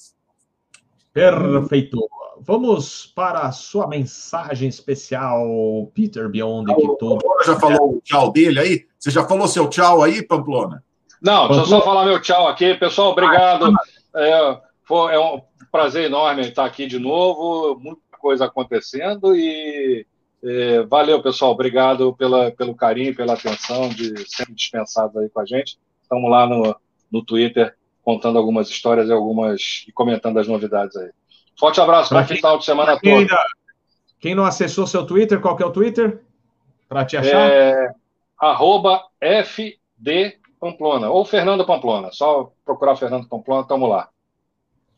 Perfeito. 1.13 1.97
Vamos 2.39 3.05
para 3.05 3.41
a 3.41 3.51
sua 3.51 3.87
mensagem 3.87 4.67
especial, 4.67 5.45
Peter 5.93 6.27
Beyond. 6.29 6.73
Que 6.73 6.97
todo... 6.97 7.19
já 7.45 7.59
falou 7.59 7.97
o 7.97 8.01
tchau 8.01 8.31
dele 8.31 8.59
aí? 8.59 8.85
Você 8.97 9.11
já 9.11 9.23
falou 9.27 9.47
seu 9.47 9.69
tchau 9.69 10.01
aí, 10.01 10.23
Pamplona? 10.23 10.83
Não, 11.21 11.47
deixa 11.47 11.61
eu 11.61 11.67
só 11.67 11.81
falar 11.81 12.05
meu 12.05 12.19
tchau 12.19 12.47
aqui. 12.47 12.73
Pessoal, 12.75 13.11
obrigado. 13.11 13.71
É, 14.15 14.59
foi, 14.83 15.13
é 15.13 15.19
um 15.19 15.41
prazer 15.71 16.05
enorme 16.05 16.41
estar 16.41 16.65
aqui 16.65 16.87
de 16.87 16.97
novo. 16.97 17.79
Muita 17.79 18.17
coisa 18.17 18.45
acontecendo 18.45 19.35
e 19.35 20.05
é, 20.43 20.83
valeu, 20.83 21.21
pessoal. 21.21 21.51
Obrigado 21.51 22.13
pela, 22.15 22.51
pelo 22.51 22.75
carinho, 22.75 23.15
pela 23.15 23.33
atenção 23.33 23.89
de 23.89 24.27
sempre 24.29 24.55
dispensados 24.55 25.15
aí 25.17 25.29
com 25.29 25.39
a 25.39 25.45
gente. 25.45 25.77
estamos 26.01 26.29
lá 26.29 26.47
no, 26.47 26.75
no 27.11 27.23
Twitter 27.23 27.75
contando 28.03 28.37
algumas 28.37 28.69
histórias 28.69 29.07
e 29.07 29.11
algumas 29.11 29.85
e 29.87 29.91
comentando 29.91 30.39
as 30.39 30.47
novidades 30.47 30.95
aí. 30.95 31.11
Forte 31.59 31.79
abraço 31.79 32.09
para 32.09 32.23
o 32.23 32.27
final 32.27 32.57
de 32.57 32.65
semana 32.65 32.99
quem, 32.99 33.11
todo. 33.11 33.19
ainda, 33.21 33.43
quem 34.19 34.35
não 34.35 34.43
acessou 34.43 34.87
seu 34.87 35.05
Twitter, 35.05 35.39
qual 35.39 35.55
que 35.55 35.61
é 35.61 35.65
o 35.65 35.71
Twitter? 35.71 36.21
Para 36.89 37.05
te 37.05 37.17
achar? 37.17 37.51
É, 37.51 37.91
arroba 38.39 39.03
FD 39.19 40.39
Pamplona, 40.59 41.09
ou 41.09 41.23
Fernando 41.23 41.65
Pamplona. 41.65 42.09
Só 42.11 42.51
procurar 42.65 42.95
Fernando 42.95 43.27
Pamplona, 43.27 43.61
estamos 43.61 43.87
lá. 43.87 44.09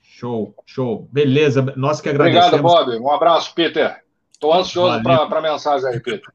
Show, 0.02 0.56
show. 0.66 1.08
Beleza, 1.12 1.74
nós 1.76 2.00
que 2.00 2.08
agradecemos. 2.08 2.54
Obrigado, 2.54 2.86
Bob. 2.86 3.00
Um 3.00 3.12
abraço, 3.12 3.54
Peter. 3.54 4.04
Estou 4.34 4.54
ansioso 4.54 5.02
para 5.04 5.40
a 5.40 5.42
mensagem 5.42 5.88
aí, 5.88 6.00
Peter. 6.00 6.32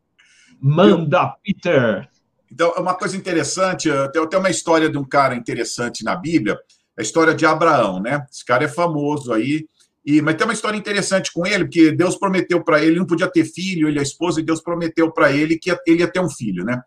Manda, 0.61 1.35
Peter. 1.43 2.09
Então, 2.51 2.73
é 2.77 2.81
uma 2.81 2.95
coisa 2.95 3.17
interessante, 3.17 3.91
tem, 4.13 4.39
uma 4.39 4.51
história 4.51 4.89
de 4.89 4.97
um 4.97 5.05
cara 5.05 5.35
interessante 5.35 6.03
na 6.03 6.17
Bíblia, 6.17 6.59
a 6.99 7.03
história 7.03 7.35
de 7.35 7.45
Abraão, 7.45 8.01
né? 8.01 8.27
Esse 8.33 8.45
cara 8.45 8.65
é 8.65 8.69
famoso 8.69 9.33
aí, 9.33 9.67
e, 10.05 10.23
mas 10.23 10.37
tem 10.37 10.47
uma 10.47 10.55
história 10.55 10.77
interessante 10.77 11.31
com 11.33 11.47
ele, 11.47 11.65
porque 11.65 11.93
Deus 11.93 12.17
prometeu 12.17 12.65
para 12.65 12.79
ele, 12.81 12.93
ele 12.93 12.99
não 12.99 13.07
podia 13.07 13.31
ter 13.31 13.45
filho, 13.45 13.87
ele 13.87 13.99
é 13.99 14.01
a 14.01 14.03
esposa, 14.03 14.41
e 14.41 14.45
Deus 14.45 14.63
prometeu 14.63 15.13
para 15.13 15.31
ele 15.31 15.59
que 15.59 15.71
ele 15.87 16.01
ia 16.01 16.11
ter 16.11 16.21
um 16.21 16.31
filho, 16.31 16.65
né? 16.65 16.81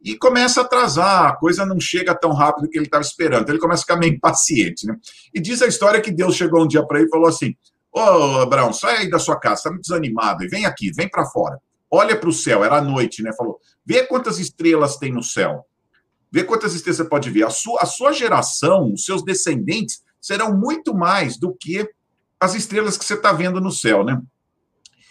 E 0.00 0.16
começa 0.16 0.60
a 0.60 0.64
atrasar, 0.64 1.26
a 1.26 1.36
coisa 1.36 1.66
não 1.66 1.80
chega 1.80 2.14
tão 2.14 2.32
rápido 2.32 2.68
que 2.70 2.78
ele 2.78 2.86
estava 2.86 3.02
esperando, 3.02 3.42
então 3.42 3.54
ele 3.54 3.60
começa 3.60 3.82
a 3.82 3.84
ficar 3.84 3.96
meio 3.96 4.14
impaciente, 4.14 4.86
né? 4.86 4.94
E 5.34 5.40
diz 5.40 5.60
a 5.60 5.66
história 5.66 6.00
que 6.00 6.12
Deus 6.12 6.36
chegou 6.36 6.62
um 6.62 6.68
dia 6.68 6.86
para 6.86 7.00
ele 7.00 7.08
e 7.08 7.10
falou 7.10 7.26
assim: 7.26 7.56
Ô, 7.92 8.00
oh, 8.00 8.40
Abraão, 8.40 8.72
sai 8.72 8.98
aí 8.98 9.10
da 9.10 9.18
sua 9.18 9.38
casa, 9.38 9.56
está 9.56 9.70
muito 9.70 9.82
desanimado, 9.82 10.44
e 10.44 10.48
vem 10.48 10.66
aqui, 10.66 10.92
vem 10.92 11.08
para 11.08 11.24
fora 11.26 11.58
olha 11.90 12.18
para 12.18 12.28
o 12.28 12.32
céu, 12.32 12.64
era 12.64 12.80
noite, 12.80 13.22
né? 13.22 13.32
Falou, 13.32 13.58
vê 13.84 14.06
quantas 14.06 14.38
estrelas 14.38 14.96
tem 14.96 15.12
no 15.12 15.22
céu. 15.22 15.64
Vê 16.30 16.44
quantas 16.44 16.74
estrelas 16.74 16.98
você 16.98 17.04
pode 17.04 17.30
ver. 17.30 17.44
A 17.44 17.50
sua, 17.50 17.80
a 17.80 17.86
sua 17.86 18.12
geração, 18.12 18.92
os 18.92 19.04
seus 19.04 19.24
descendentes, 19.24 20.02
serão 20.20 20.56
muito 20.56 20.94
mais 20.94 21.38
do 21.38 21.54
que 21.54 21.88
as 22.38 22.54
estrelas 22.54 22.96
que 22.96 23.04
você 23.04 23.14
está 23.14 23.32
vendo 23.32 23.60
no 23.60 23.70
céu, 23.70 24.04
né? 24.04 24.20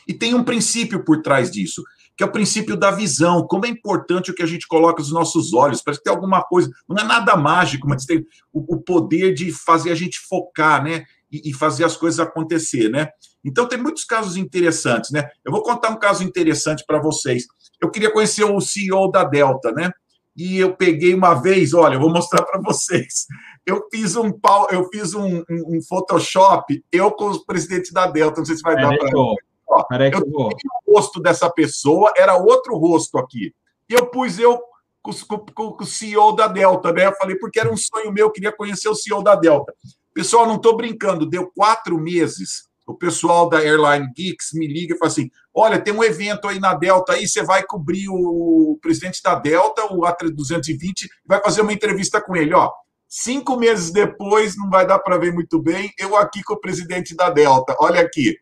E 0.07 0.13
tem 0.13 0.33
um 0.33 0.43
princípio 0.43 1.03
por 1.03 1.21
trás 1.21 1.51
disso, 1.51 1.83
que 2.15 2.23
é 2.23 2.27
o 2.27 2.31
princípio 2.31 2.77
da 2.77 2.91
visão. 2.91 3.45
Como 3.45 3.65
é 3.65 3.69
importante 3.69 4.31
o 4.31 4.33
que 4.33 4.43
a 4.43 4.47
gente 4.47 4.67
coloca 4.67 5.01
nos 5.01 5.11
nossos 5.11 5.53
olhos. 5.53 5.81
Parece 5.81 5.99
que 5.99 6.05
tem 6.05 6.13
alguma 6.13 6.43
coisa, 6.43 6.69
não 6.87 6.97
é 6.97 7.03
nada 7.03 7.35
mágico, 7.35 7.87
mas 7.89 8.05
tem 8.05 8.25
o, 8.53 8.75
o 8.75 8.81
poder 8.81 9.33
de 9.33 9.51
fazer 9.51 9.91
a 9.91 9.95
gente 9.95 10.19
focar, 10.19 10.83
né? 10.83 11.05
E, 11.31 11.49
e 11.49 11.53
fazer 11.53 11.83
as 11.83 11.97
coisas 11.97 12.19
acontecer, 12.19 12.89
né? 12.89 13.09
Então, 13.43 13.67
tem 13.67 13.77
muitos 13.77 14.05
casos 14.05 14.37
interessantes, 14.37 15.11
né? 15.11 15.29
Eu 15.43 15.51
vou 15.51 15.61
contar 15.61 15.89
um 15.89 15.99
caso 15.99 16.23
interessante 16.23 16.83
para 16.85 16.99
vocês. 16.99 17.45
Eu 17.81 17.89
queria 17.89 18.11
conhecer 18.11 18.43
o 18.43 18.59
CEO 18.61 19.11
da 19.11 19.23
Delta, 19.23 19.71
né? 19.71 19.91
E 20.37 20.59
eu 20.59 20.75
peguei 20.75 21.15
uma 21.15 21.33
vez, 21.33 21.73
olha, 21.73 21.95
eu 21.95 21.99
vou 21.99 22.11
mostrar 22.11 22.43
para 22.43 22.61
vocês. 22.61 23.25
Eu 23.65 23.87
fiz 23.91 24.15
um 24.15 24.31
pau, 24.31 24.67
eu 24.71 24.87
fiz 24.89 25.15
um, 25.15 25.39
um, 25.39 25.77
um, 25.77 25.81
Photoshop, 25.81 26.83
eu 26.91 27.11
com 27.11 27.31
o 27.31 27.45
presidente 27.45 27.91
da 27.91 28.05
Delta, 28.05 28.39
não 28.39 28.45
sei 28.45 28.55
se 28.55 28.61
vai 28.61 28.75
dar 28.75 28.95
para. 28.95 29.09
Eu, 29.09 30.19
eu 30.19 30.49
o 30.85 30.93
rosto 30.93 31.19
dessa 31.19 31.49
pessoa, 31.49 32.13
era 32.15 32.37
outro 32.37 32.77
rosto 32.77 33.17
aqui. 33.17 33.53
E 33.89 33.93
eu 33.93 34.05
pus 34.07 34.37
eu 34.37 34.61
com, 35.01 35.11
com, 35.11 35.71
com, 35.71 35.83
o 35.83 35.87
CEO 35.87 36.35
da 36.35 36.47
Delta, 36.47 36.91
né? 36.91 37.07
Eu 37.07 37.15
falei, 37.15 37.35
porque 37.37 37.59
era 37.59 37.71
um 37.71 37.77
sonho 37.77 38.11
meu, 38.11 38.27
eu 38.27 38.31
queria 38.31 38.51
conhecer 38.51 38.89
o 38.89 38.95
CEO 38.95 39.23
da 39.23 39.35
Delta. 39.35 39.73
Pessoal, 40.17 40.47
não 40.47 40.55
estou 40.55 40.75
brincando, 40.75 41.29
deu 41.29 41.51
quatro 41.55 41.95
meses 41.95 42.67
o 42.87 42.95
pessoal 42.95 43.47
da 43.47 43.59
Airline 43.59 44.11
Geeks 44.15 44.51
me 44.53 44.65
liga 44.65 44.95
e 44.95 44.97
fala 44.97 45.11
assim: 45.11 45.29
olha, 45.53 45.79
tem 45.79 45.93
um 45.93 46.03
evento 46.03 46.47
aí 46.47 46.59
na 46.59 46.73
Delta 46.73 47.13
aí, 47.13 47.27
você 47.27 47.43
vai 47.43 47.63
cobrir 47.63 48.09
o 48.09 48.79
presidente 48.81 49.21
da 49.21 49.35
Delta, 49.35 49.85
o 49.93 50.01
A320, 50.01 51.05
vai 51.23 51.39
fazer 51.39 51.61
uma 51.61 51.71
entrevista 51.71 52.19
com 52.19 52.35
ele. 52.35 52.51
Ó, 52.51 52.71
cinco 53.07 53.57
meses 53.57 53.91
depois, 53.91 54.57
não 54.57 54.71
vai 54.71 54.87
dar 54.87 54.97
para 54.97 55.19
ver 55.19 55.31
muito 55.31 55.61
bem, 55.61 55.93
eu 55.99 56.15
aqui 56.15 56.41
com 56.41 56.55
o 56.55 56.59
presidente 56.59 57.15
da 57.15 57.29
Delta. 57.29 57.75
Olha 57.79 58.01
aqui. 58.01 58.35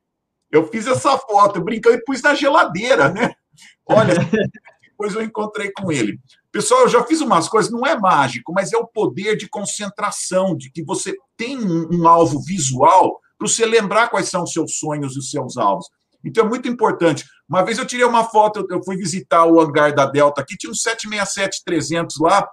Eu 0.49 0.65
fiz 0.67 0.87
essa 0.87 1.17
foto, 1.17 1.59
brincando 1.59 1.97
e 1.97 2.03
pus 2.05 2.21
na 2.21 2.33
geladeira, 2.33 3.09
né? 3.09 3.33
Olha, 3.85 4.13
depois 4.95 5.13
eu 5.13 5.21
encontrei 5.21 5.71
com 5.71 5.91
ele. 5.91 6.19
Pessoal, 6.51 6.83
eu 6.83 6.87
já 6.87 7.03
fiz 7.03 7.19
umas 7.19 7.49
coisas, 7.49 7.69
não 7.69 7.85
é 7.85 7.99
mágico, 7.99 8.53
mas 8.53 8.71
é 8.71 8.77
o 8.77 8.87
poder 8.87 9.35
de 9.35 9.47
concentração, 9.49 10.55
de 10.55 10.71
que 10.71 10.81
você 10.81 11.13
tem 11.35 11.57
um, 11.59 12.07
alvo 12.07 12.41
visual 12.41 13.19
para 13.37 13.47
você 13.47 13.65
lembrar 13.65 14.07
quais 14.07 14.29
são 14.29 14.43
os 14.43 14.53
seus 14.53 14.77
sonhos 14.77 15.15
e 15.15 15.19
os 15.19 15.29
seus 15.29 15.57
alvos. 15.57 15.87
Então 16.23 16.45
é 16.45 16.47
muito 16.47 16.69
importante. 16.69 17.25
Uma 17.47 17.61
vez 17.61 17.77
eu 17.77 17.85
tirei 17.85 18.05
uma 18.05 18.23
foto, 18.23 18.65
eu 18.69 18.81
fui 18.83 18.95
visitar 18.95 19.45
o 19.45 19.59
hangar 19.59 19.93
da 19.93 20.05
Delta 20.05 20.41
aqui, 20.41 20.55
tinha 20.57 20.71
um 20.71 20.73
767-300 20.73 22.13
lá, 22.21 22.47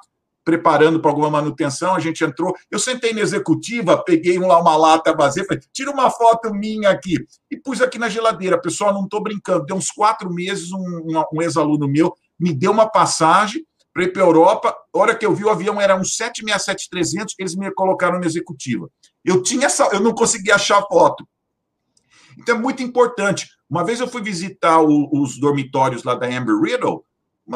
preparando 0.45 1.01
para 1.01 1.11
alguma 1.11 1.31
manutenção, 1.31 1.95
a 1.95 2.01
gente 2.01 2.25
entrou, 2.25 2.53
eu 2.71 2.79
sentei 2.79 3.13
na 3.13 3.21
executiva, 3.21 4.03
peguei 4.03 4.39
lá 4.39 4.61
uma 4.61 4.77
lata 4.77 5.15
vazia, 5.15 5.45
falei, 5.45 5.63
tira 5.73 5.91
uma 5.91 6.11
foto 6.11 6.53
minha 6.53 6.91
aqui, 6.91 7.17
e 7.49 7.57
pus 7.57 7.81
aqui 7.81 7.99
na 7.99 8.09
geladeira. 8.09 8.61
Pessoal, 8.61 8.93
não 8.93 9.05
estou 9.05 9.23
brincando, 9.23 9.65
deu 9.65 9.77
uns 9.77 9.93
quatro 9.93 10.29
meses, 10.33 10.73
um, 10.73 11.25
um 11.33 11.41
ex-aluno 11.41 11.87
meu 11.87 12.13
me 12.39 12.53
deu 12.53 12.73
uma 12.73 12.89
passagem 12.89 13.65
para 13.93 14.05
ir 14.05 14.13
para 14.13 14.23
a 14.23 14.27
Europa, 14.27 14.77
a 14.95 14.99
hora 14.99 15.15
que 15.15 15.25
eu 15.25 15.35
vi 15.35 15.45
o 15.45 15.51
avião 15.51 15.81
era 15.81 15.95
um 15.95 16.01
767-300, 16.01 17.35
eles 17.39 17.55
me 17.55 17.71
colocaram 17.73 18.19
na 18.19 18.27
executiva. 18.27 18.89
Eu 19.25 19.43
tinha 19.43 19.67
essa, 19.67 19.85
eu 19.93 20.01
não 20.01 20.15
conseguia 20.15 20.55
achar 20.55 20.79
a 20.79 20.87
foto. 20.87 21.27
Então 22.39 22.57
é 22.57 22.59
muito 22.59 22.83
importante. 22.83 23.49
Uma 23.69 23.85
vez 23.85 24.01
eu 24.01 24.09
fui 24.09 24.23
visitar 24.23 24.81
o, 24.81 25.09
os 25.13 25.39
dormitórios 25.39 26.05
lá 26.05 26.15
da 26.15 26.27
Amber 26.27 26.59
Riddle, 26.59 27.05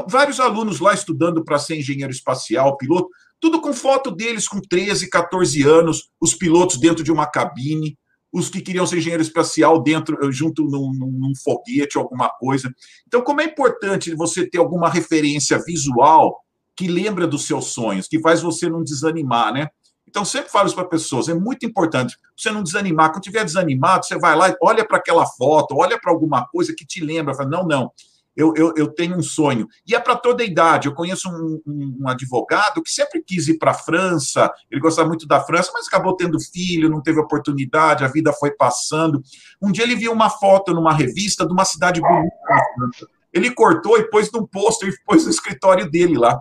vários 0.08 0.40
alunos 0.40 0.80
lá 0.80 0.92
estudando 0.92 1.42
para 1.42 1.58
ser 1.58 1.78
engenheiro 1.78 2.12
espacial, 2.12 2.76
piloto, 2.76 3.08
tudo 3.40 3.60
com 3.60 3.72
foto 3.72 4.10
deles 4.10 4.48
com 4.48 4.60
13, 4.60 5.08
14 5.08 5.62
anos, 5.62 6.10
os 6.20 6.34
pilotos 6.34 6.78
dentro 6.78 7.02
de 7.02 7.12
uma 7.12 7.26
cabine, 7.26 7.96
os 8.36 8.50
que 8.50 8.60
queriam 8.60 8.86
ser 8.86 8.98
engenheiro 8.98 9.22
espacial 9.22 9.82
dentro, 9.82 10.30
junto 10.30 10.62
num, 10.62 10.92
num 10.92 11.32
foguete, 11.42 11.96
alguma 11.96 12.28
coisa. 12.28 12.70
Então, 13.06 13.22
como 13.22 13.40
é 13.40 13.44
importante 13.44 14.14
você 14.14 14.46
ter 14.46 14.58
alguma 14.58 14.90
referência 14.90 15.58
visual 15.64 16.44
que 16.76 16.86
lembra 16.86 17.26
dos 17.26 17.46
seus 17.46 17.68
sonhos, 17.72 18.06
que 18.06 18.20
faz 18.20 18.42
você 18.42 18.68
não 18.68 18.84
desanimar, 18.84 19.54
né? 19.54 19.68
Então, 20.06 20.22
sempre 20.22 20.50
falo 20.50 20.66
isso 20.66 20.76
para 20.76 20.84
pessoas, 20.84 21.30
é 21.30 21.34
muito 21.34 21.64
importante 21.64 22.14
você 22.36 22.50
não 22.50 22.62
desanimar. 22.62 23.10
Quando 23.10 23.24
estiver 23.24 23.42
desanimado, 23.42 24.04
você 24.04 24.18
vai 24.18 24.36
lá, 24.36 24.54
olha 24.62 24.86
para 24.86 24.98
aquela 24.98 25.24
foto, 25.24 25.74
olha 25.74 25.98
para 25.98 26.12
alguma 26.12 26.46
coisa 26.46 26.74
que 26.76 26.84
te 26.84 27.02
lembra, 27.02 27.34
fala, 27.34 27.48
não, 27.48 27.66
não, 27.66 27.90
eu, 28.36 28.52
eu, 28.54 28.74
eu 28.76 28.88
tenho 28.88 29.16
um 29.16 29.22
sonho. 29.22 29.66
E 29.86 29.94
é 29.94 29.98
para 29.98 30.14
toda 30.14 30.42
a 30.42 30.46
idade. 30.46 30.86
Eu 30.86 30.94
conheço 30.94 31.28
um, 31.28 31.60
um, 31.66 31.98
um 32.02 32.08
advogado 32.08 32.82
que 32.82 32.90
sempre 32.90 33.22
quis 33.22 33.48
ir 33.48 33.58
para 33.58 33.70
a 33.70 33.74
França, 33.74 34.52
ele 34.70 34.80
gostava 34.80 35.08
muito 35.08 35.26
da 35.26 35.40
França, 35.40 35.70
mas 35.72 35.86
acabou 35.86 36.14
tendo 36.14 36.38
filho, 36.38 36.90
não 36.90 37.02
teve 37.02 37.18
oportunidade, 37.18 38.04
a 38.04 38.08
vida 38.08 38.32
foi 38.32 38.50
passando. 38.50 39.22
Um 39.60 39.72
dia 39.72 39.84
ele 39.84 39.96
viu 39.96 40.12
uma 40.12 40.28
foto 40.28 40.74
numa 40.74 40.92
revista 40.92 41.46
de 41.46 41.52
uma 41.52 41.64
cidade 41.64 42.00
bonita 42.00 42.36
na 42.48 42.62
França. 42.74 43.06
Ele 43.32 43.50
cortou 43.50 43.98
e 43.98 44.08
pôs 44.08 44.30
num 44.30 44.46
pôster 44.46 44.88
e 44.88 45.04
pôs 45.04 45.24
no 45.24 45.30
escritório 45.30 45.90
dele 45.90 46.18
lá. 46.18 46.38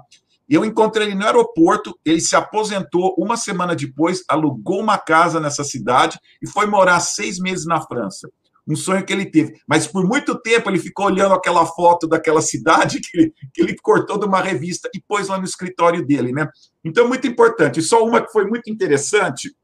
Eu 0.48 0.64
encontrei 0.64 1.08
ele 1.08 1.16
no 1.16 1.26
aeroporto, 1.26 1.98
ele 2.06 2.22
se 2.22 2.36
aposentou 2.36 3.16
uma 3.18 3.36
semana 3.36 3.76
depois, 3.76 4.24
alugou 4.30 4.80
uma 4.80 4.98
casa 4.98 5.40
nessa 5.40 5.64
cidade 5.64 6.20
e 6.42 6.48
foi 6.48 6.68
morar 6.68 7.00
seis 7.00 7.40
meses 7.40 7.66
na 7.66 7.82
França. 7.82 8.30
Um 8.68 8.76
sonho 8.76 9.06
que 9.06 9.14
ele 9.14 9.26
teve. 9.26 9.60
Mas 9.68 9.86
por 9.86 10.06
muito 10.06 10.40
tempo 10.42 10.70
ele 10.70 10.80
ficou 10.80 11.06
olhando 11.06 11.34
aquela 11.36 11.66
foto 11.66 12.08
daquela 12.08 12.42
cidade 12.42 13.00
que 13.02 13.18
ele, 13.18 13.34
que 13.54 13.62
ele 13.62 13.76
cortou 13.76 14.18
de 14.18 14.26
uma 14.26 14.42
revista 14.42 14.90
e 14.94 15.02
pôs 15.02 15.28
lá 15.28 15.38
no 15.38 15.46
escritório 15.46 16.06
dele, 16.06 16.32
né? 16.32 16.48
Então, 16.84 17.08
muito 17.08 17.28
importante. 17.28 17.82
Só 17.82 18.04
uma 18.04 18.22
que 18.22 18.32
foi 18.32 18.46
muito 18.46 18.70
interessante. 18.70 19.56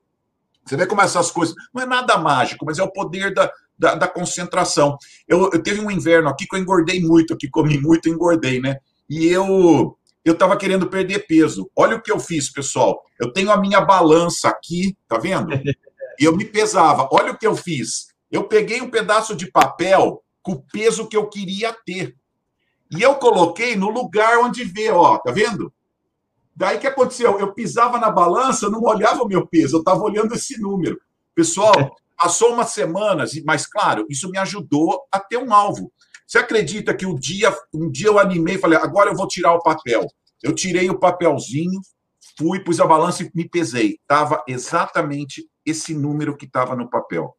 Você 0.66 0.78
vê 0.78 0.86
como 0.86 1.02
essas 1.02 1.32
coisas. 1.32 1.56
Não 1.74 1.82
é 1.82 1.86
nada 1.86 2.18
mágico, 2.18 2.66
mas 2.66 2.78
é 2.78 2.84
o 2.84 2.92
poder 2.92 3.34
da, 3.34 3.52
da, 3.78 3.96
da 3.96 4.08
concentração. 4.08 4.98
Eu, 5.28 5.50
eu 5.52 5.62
teve 5.62 5.80
um 5.82 5.90
inverno 5.90 6.30
aqui 6.30 6.46
que 6.48 6.56
eu 6.56 6.60
engordei 6.60 7.02
muito, 7.02 7.34
aqui 7.34 7.50
comi 7.50 7.80
muito 7.80 8.08
e 8.08 8.12
engordei, 8.12 8.62
né? 8.62 8.78
E 9.10 9.28
eu 9.28 9.98
eu 10.24 10.34
estava 10.34 10.56
querendo 10.56 10.88
perder 10.88 11.26
peso. 11.26 11.70
Olha 11.76 11.98
o 11.98 12.02
que 12.02 12.12
eu 12.12 12.20
fiz, 12.20 12.52
pessoal. 12.52 13.02
Eu 13.20 13.34
tenho 13.34 13.52
a 13.52 13.60
minha 13.60 13.82
balança 13.82 14.50
aqui, 14.50 14.96
tá 15.08 15.18
vendo? 15.18 15.50
E 16.20 16.26
eu 16.26 16.38
me 16.38 16.46
pesava. 16.46 17.10
Olha 17.12 17.32
o 17.32 17.38
que 17.38 17.48
eu 17.48 17.56
fiz. 17.56 18.11
Eu 18.32 18.48
peguei 18.48 18.82
um 18.82 18.90
pedaço 18.90 19.36
de 19.36 19.52
papel 19.52 20.24
com 20.42 20.54
o 20.54 20.62
peso 20.62 21.08
que 21.08 21.18
eu 21.18 21.28
queria 21.28 21.76
ter. 21.86 22.16
E 22.90 23.02
eu 23.02 23.16
coloquei 23.16 23.76
no 23.76 23.90
lugar 23.90 24.40
onde 24.40 24.64
vê, 24.64 24.90
ó, 24.90 25.18
tá 25.18 25.32
vendo? 25.32 25.72
Daí 26.56 26.78
que 26.78 26.88
aconteceu? 26.88 27.40
Eu 27.40 27.54
pisava 27.54 28.00
na 28.00 28.10
balança, 28.10 28.70
não 28.70 28.82
olhava 28.82 29.24
o 29.24 29.28
meu 29.28 29.48
peso, 29.48 29.78
eu 29.78 29.80
estava 29.80 30.02
olhando 30.02 30.34
esse 30.34 30.60
número. 30.60 31.00
Pessoal, 31.34 31.96
passou 32.18 32.54
umas 32.54 32.70
semanas, 32.70 33.32
mas 33.46 33.66
claro, 33.66 34.06
isso 34.10 34.30
me 34.30 34.38
ajudou 34.38 35.02
a 35.12 35.20
ter 35.20 35.38
um 35.38 35.54
alvo. 35.54 35.92
Você 36.28 36.38
acredita 36.38 36.94
que 36.94 37.06
um 37.06 37.16
dia, 37.16 37.56
um 37.74 37.90
dia 37.90 38.08
eu 38.08 38.20
animei 38.20 38.56
e 38.56 38.60
falei, 38.60 38.78
agora 38.78 39.10
eu 39.10 39.16
vou 39.16 39.28
tirar 39.28 39.54
o 39.54 39.62
papel. 39.62 40.06
Eu 40.42 40.54
tirei 40.54 40.90
o 40.90 41.00
papelzinho, 41.00 41.82
fui, 42.38 42.60
pus 42.60 42.80
a 42.80 42.86
balança 42.86 43.24
e 43.24 43.32
me 43.34 43.48
pesei. 43.48 43.98
Estava 44.02 44.44
exatamente 44.48 45.46
esse 45.66 45.94
número 45.94 46.36
que 46.36 46.46
estava 46.46 46.76
no 46.76 46.90
papel. 46.90 47.36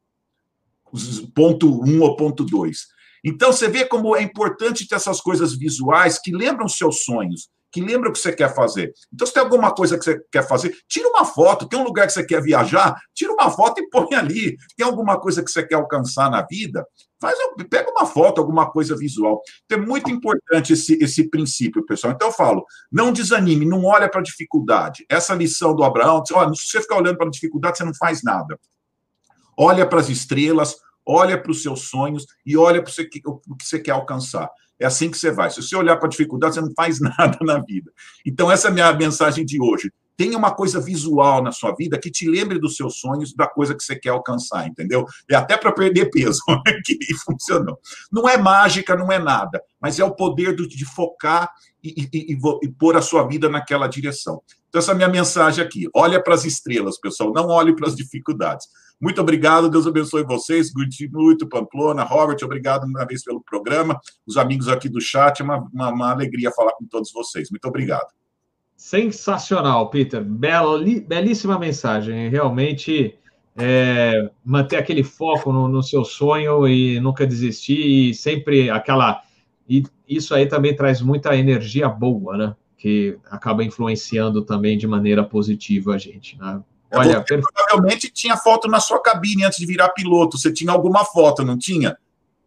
Ponto 1.35 1.83
1 1.83 1.89
um 1.89 2.03
ou 2.03 2.17
ponto 2.17 2.45
2. 2.45 2.79
Então, 3.25 3.53
você 3.53 3.69
vê 3.69 3.85
como 3.85 4.17
é 4.17 4.23
importante 4.23 4.87
ter 4.87 4.97
essas 4.97 5.21
coisas 5.21 5.57
visuais 5.57 6.19
que 6.19 6.33
lembram 6.33 6.69
seus 6.69 7.05
sonhos, 7.05 7.49
que 7.71 7.81
lembra 7.81 8.11
o 8.11 8.13
que 8.13 8.19
você 8.19 8.33
quer 8.33 8.55
fazer. 8.55 8.93
Então, 9.13 9.27
se 9.27 9.33
tem 9.33 9.43
alguma 9.43 9.73
coisa 9.73 9.97
que 9.97 10.05
você 10.05 10.21
quer 10.31 10.47
fazer, 10.47 10.77
tira 10.89 11.09
uma 11.09 11.25
foto. 11.25 11.67
Tem 11.67 11.79
um 11.79 11.85
lugar 11.85 12.07
que 12.07 12.13
você 12.13 12.25
quer 12.25 12.43
viajar, 12.43 12.95
tira 13.15 13.33
uma 13.33 13.51
foto 13.51 13.81
e 13.81 13.89
põe 13.89 14.15
ali. 14.15 14.57
Tem 14.77 14.85
alguma 14.85 15.19
coisa 15.19 15.43
que 15.43 15.51
você 15.51 15.67
quer 15.67 15.77
alcançar 15.77 16.31
na 16.31 16.43
vida, 16.43 16.87
faz, 17.21 17.39
pega 17.71 17.91
uma 17.91 18.05
foto, 18.05 18.41
alguma 18.41 18.71
coisa 18.71 18.97
visual. 18.97 19.41
Então, 19.65 19.79
é 19.79 19.87
muito 19.87 20.11
importante 20.11 20.73
esse, 20.75 20.99
esse 21.03 21.31
princípio, 21.31 21.87
pessoal. 21.87 22.13
Então, 22.13 22.29
eu 22.29 22.35
falo, 22.35 22.67
não 22.91 23.13
desanime, 23.13 23.65
não 23.65 23.85
olha 23.85 24.09
para 24.11 24.21
a 24.21 24.25
dificuldade. 24.25 25.07
Essa 25.09 25.33
lição 25.33 25.75
do 25.75 25.85
Abraão, 25.85 26.23
olha, 26.33 26.53
se 26.55 26.67
você 26.67 26.83
ficar 26.83 26.97
olhando 26.97 27.17
para 27.17 27.29
a 27.29 27.31
dificuldade, 27.31 27.79
você 27.79 27.85
não 27.85 27.95
faz 27.95 28.23
nada. 28.23 28.59
Olha 29.65 29.87
para 29.87 30.01
as 30.01 30.09
estrelas, 30.09 30.75
olha 31.07 31.41
para 31.41 31.53
os 31.53 31.63
seus 31.63 31.83
sonhos 31.89 32.27
e 32.45 32.57
olha 32.57 32.83
para 32.83 32.91
o 33.27 33.57
que 33.57 33.65
você 33.65 33.79
quer 33.79 33.93
alcançar. 33.93 34.51
É 34.81 34.87
assim 34.87 35.09
que 35.09 35.17
você 35.17 35.31
vai. 35.31 35.51
Se 35.51 35.63
você 35.63 35.77
olhar 35.77 35.97
para 35.99 36.07
a 36.07 36.11
dificuldade, 36.11 36.55
você 36.55 36.61
não 36.61 36.73
faz 36.75 36.99
nada 37.01 37.39
na 37.43 37.61
vida. 37.61 37.93
Então, 38.27 38.51
essa 38.51 38.67
é 38.67 38.71
a 38.73 38.75
minha 38.75 38.93
mensagem 38.93 39.47
de 39.47 39.63
hoje. 39.63 39.93
Tenha 40.17 40.37
uma 40.37 40.53
coisa 40.53 40.81
visual 40.81 41.41
na 41.45 41.53
sua 41.53 41.77
vida 41.77 41.97
que 41.97 42.11
te 42.11 42.29
lembre 42.29 42.59
dos 42.59 42.75
seus 42.75 42.99
sonhos, 42.99 43.33
da 43.37 43.47
coisa 43.47 43.73
que 43.73 43.85
você 43.85 43.95
quer 43.95 44.09
alcançar, 44.09 44.67
entendeu? 44.67 45.07
É 45.31 45.37
até 45.37 45.57
para 45.57 45.71
perder 45.71 46.11
peso, 46.11 46.43
que 46.85 46.99
funcionou. 47.25 47.79
Não 48.11 48.29
é 48.29 48.37
mágica, 48.37 48.97
não 48.97 49.13
é 49.13 49.21
nada, 49.21 49.63
mas 49.81 50.01
é 50.01 50.05
o 50.05 50.11
poder 50.11 50.57
de 50.57 50.85
focar 50.85 51.49
e, 51.85 52.09
e, 52.13 52.33
e, 52.33 52.39
e 52.63 52.69
pôr 52.69 52.97
a 52.97 53.03
sua 53.03 53.23
vida 53.29 53.49
naquela 53.49 53.87
direção. 53.87 54.43
Então, 54.69 54.81
essa 54.81 54.91
é 54.91 54.95
a 54.95 54.97
minha 54.97 55.09
mensagem 55.09 55.65
aqui. 55.65 55.89
Olha 55.95 56.21
para 56.21 56.35
as 56.35 56.45
estrelas, 56.45 56.99
pessoal, 56.99 57.33
não 57.33 57.47
olhe 57.47 57.77
para 57.77 57.87
as 57.87 57.95
dificuldades. 57.95 58.67
Muito 59.03 59.21
obrigado, 59.21 59.69
Deus 59.69 59.85
abençoe 59.85 60.23
vocês. 60.23 60.71
Muito, 61.13 61.49
Pamplona. 61.49 62.05
Robert, 62.05 62.39
obrigado 62.45 62.85
uma 62.85 63.05
vez 63.05 63.25
pelo 63.25 63.43
programa. 63.43 64.01
Os 64.25 64.37
amigos 64.37 64.69
aqui 64.69 64.89
do 64.89 65.01
chat, 65.01 65.41
é 65.41 65.45
uma, 65.45 65.69
uma, 65.75 65.89
uma 65.91 66.11
alegria 66.13 66.53
falar 66.53 66.71
com 66.75 66.87
todos 66.87 67.11
vocês. 67.13 67.51
Muito 67.51 67.67
obrigado. 67.67 68.07
Sensacional, 68.77 69.91
Peter. 69.91 70.23
Beli, 70.23 71.01
belíssima 71.01 71.59
mensagem. 71.59 72.29
Realmente 72.29 73.19
é, 73.57 74.31
manter 74.45 74.77
aquele 74.77 75.03
foco 75.03 75.53
no, 75.53 75.67
no, 75.67 75.83
seu 75.83 76.05
sonho 76.05 76.69
e 76.69 77.01
nunca 77.01 77.27
desistir 77.27 78.11
e 78.11 78.15
sempre 78.15 78.71
aquela. 78.71 79.21
E 79.69 79.83
isso 80.09 80.33
aí 80.33 80.47
também 80.47 80.77
traz 80.77 81.03
muita 81.03 81.37
energia 81.37 81.89
boa, 81.89 82.37
né? 82.37 82.57
Que 82.79 83.19
acaba 83.29 83.65
influenciando 83.65 84.43
também 84.43 84.79
de 84.79 84.87
maneira 84.87 85.25
positiva 85.25 85.95
a 85.95 85.99
gente. 85.99 86.39
Né? 86.39 86.63
Olha, 86.93 87.25
você 87.27 87.39
provavelmente 87.39 88.11
tinha 88.11 88.37
foto 88.37 88.69
na 88.69 88.81
sua 88.81 89.01
cabine 89.01 89.45
antes 89.45 89.59
de 89.59 89.67
virar 89.67 89.89
piloto. 89.91 90.39
Você 90.39 90.53
tinha 90.53 90.73
alguma 90.73 91.05
foto, 91.05 91.45
não 91.45 91.57
tinha? 91.59 91.97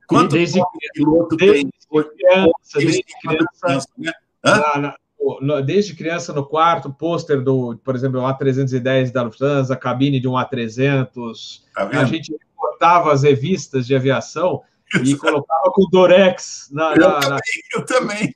Quanto 0.07 0.33
desde, 0.33 0.61
piloto 0.93 1.35
desde 1.35 1.63
tem? 1.63 1.71
Criança, 1.89 2.77
desde, 2.77 3.03
criança, 3.21 3.87
né? 3.97 4.11
na, 4.43 4.95
na, 5.41 5.61
desde 5.61 5.95
criança 5.95 6.33
no 6.33 6.45
quarto, 6.45 6.93
pôster 6.93 7.41
do, 7.41 7.77
por 7.83 7.95
exemplo, 7.95 8.19
um 8.19 8.23
A310 8.23 9.11
da 9.11 9.23
Lufthansa, 9.23 9.75
cabine 9.75 10.19
de 10.19 10.27
um 10.27 10.33
A300. 10.33 11.61
Tá 11.73 11.89
a 11.91 12.05
gente 12.05 12.35
cortava 12.55 13.11
as 13.11 13.23
revistas 13.23 13.87
de 13.87 13.95
aviação 13.95 14.61
e 15.03 15.15
colocava 15.15 15.71
com 15.73 15.83
o 15.83 15.89
Dorex 15.89 16.69
na. 16.71 16.93
Eu 16.93 17.09
na, 17.09 17.19
também. 17.19 17.29
Na... 17.29 17.39
Eu 17.75 17.85
também. 17.85 18.33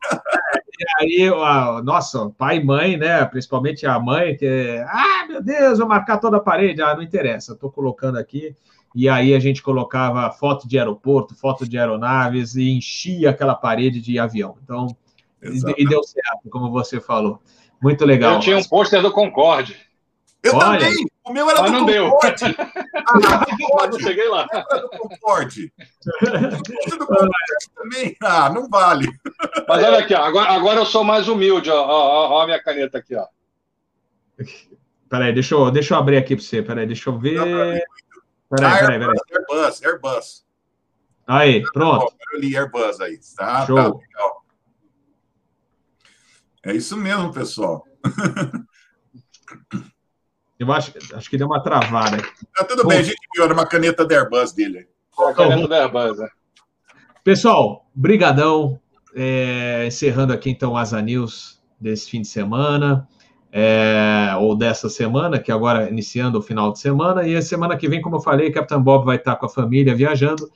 E 0.80 0.86
aí, 1.00 1.28
a, 1.28 1.82
nossa, 1.84 2.30
pai 2.38 2.58
e 2.58 2.64
mãe, 2.64 2.96
né? 2.96 3.26
Principalmente 3.26 3.86
a 3.86 4.00
mãe, 4.00 4.38
que 4.38 4.46
é, 4.46 4.86
ah, 4.88 5.26
meu 5.28 5.44
Deus, 5.44 5.80
vou 5.80 5.88
marcar 5.88 6.20
toda 6.20 6.38
a 6.38 6.42
parede. 6.42 6.82
Ah, 6.82 6.96
não 6.96 7.04
interessa, 7.04 7.54
estou 7.54 7.70
colocando 7.70 8.18
aqui. 8.18 8.56
E 8.96 9.08
aí 9.08 9.36
a 9.36 9.40
gente 9.40 9.62
colocava 9.62 10.32
foto 10.32 10.68
de 10.68 10.80
aeroporto, 10.80 11.36
foto 11.36 11.68
de 11.68 11.78
aeronaves 11.78 12.56
e 12.56 12.72
enchia 12.72 13.30
aquela 13.30 13.54
parede 13.54 14.02
de 14.02 14.18
avião. 14.18 14.56
Então, 14.64 14.96
e, 15.44 15.84
e 15.84 15.88
deu 15.88 16.02
certo, 16.04 16.50
como 16.50 16.72
você 16.72 17.00
falou. 17.00 17.42
Muito 17.82 18.06
legal. 18.06 18.36
Eu 18.36 18.40
tinha 18.40 18.58
um 18.58 18.64
pôster 18.64 19.02
do 19.02 19.12
Concorde. 19.12 19.78
Eu 20.42 20.56
Olha, 20.56 20.80
também. 20.80 21.06
O 21.30 21.34
meu 21.34 21.48
era 21.48 21.62
mas 21.62 21.72
do 21.72 21.78
não 21.78 21.86
Concorde. 21.86 22.44
Deu. 22.44 22.56
Ah, 23.12 23.46
Concorde. 23.46 24.04
cheguei 24.04 24.28
lá. 24.28 24.48
Era 24.52 24.82
do 24.82 24.90
Concorde. 24.90 25.72
do 26.90 27.06
Concorde 27.06 27.32
também. 27.76 28.18
Ah, 28.24 28.50
não 28.50 28.68
vale. 28.68 29.08
Mas 29.68 29.84
olha 29.84 30.00
aqui, 30.00 30.14
ó, 30.16 30.24
agora, 30.24 30.52
agora 30.52 30.80
eu 30.80 30.86
sou 30.86 31.04
mais 31.04 31.28
humilde. 31.28 31.70
Ó, 31.70 31.76
ó, 31.80 32.30
ó 32.30 32.42
a 32.42 32.46
minha 32.46 32.62
caneta 32.62 32.98
aqui, 32.98 33.16
ó. 33.16 33.28
Peraí, 35.08 35.32
deixa 35.34 35.54
eu, 35.54 35.70
deixa 35.70 35.94
eu 35.94 36.00
abrir 36.00 36.18
aqui 36.18 36.36
para 36.36 36.44
você. 36.44 36.64
Peraí, 36.64 36.88
deixa 36.88 37.10
eu 37.10 37.20
ver. 37.20 37.40
Peraí, 38.50 38.80
peraí, 38.80 39.00
peraí. 39.00 39.20
Airbus, 39.32 39.84
Airbus. 39.84 40.46
Aí, 41.28 41.62
pronto. 41.72 42.16
Eu 42.34 42.40
li 42.40 42.58
Airbus 42.58 43.00
aí. 43.02 43.20
Tá, 43.36 43.68
Show. 43.68 43.76
tá 43.76 43.84
legal. 43.84 44.46
É 46.64 46.74
isso 46.74 46.98
mesmo, 46.98 47.32
pessoal. 47.32 47.86
Eu 50.60 50.72
acho, 50.74 50.92
acho 51.14 51.30
que 51.30 51.38
deu 51.38 51.48
uma 51.48 51.64
travada. 51.64 52.18
Tá 52.54 52.66
tudo 52.66 52.84
Bom, 52.84 52.90
bem, 52.90 53.00
a 53.00 53.04
gente 53.04 53.18
viu, 53.34 53.46
era 53.46 53.54
uma 53.54 53.66
caneta 53.66 54.06
da 54.06 54.16
Airbus 54.16 54.52
dele. 54.52 54.88
É 55.18 55.24
a 55.24 55.34
caneta 55.34 55.68
da 55.70 55.84
Airbus, 55.84 56.20
é. 56.20 56.28
Pessoal, 57.24 57.88
brigadão. 57.96 58.78
É, 59.16 59.86
encerrando 59.88 60.34
aqui, 60.34 60.52
então, 60.52 60.74
o 60.74 60.78
Asa 60.78 61.02
News 61.02 61.60
desse 61.80 62.12
fim 62.12 62.22
de 62.22 62.28
semana, 62.28 63.08
é, 63.52 64.36
ou 64.38 64.56
dessa 64.56 64.88
semana, 64.88 65.40
que 65.40 65.52
agora 65.52 65.90
iniciando 65.90 66.38
o 66.38 66.42
final 66.42 66.72
de 66.72 66.80
semana. 66.80 67.28
E 67.28 67.36
a 67.36 67.42
semana 67.42 67.76
que 67.76 67.88
vem, 67.88 68.02
como 68.02 68.18
eu 68.18 68.22
falei, 68.22 68.52
Capitão 68.52 68.82
Bob 68.82 69.06
vai 69.06 69.16
estar 69.16 69.36
com 69.38 69.46
a 69.46 69.50
família 69.50 69.96
viajando. 69.96 70.52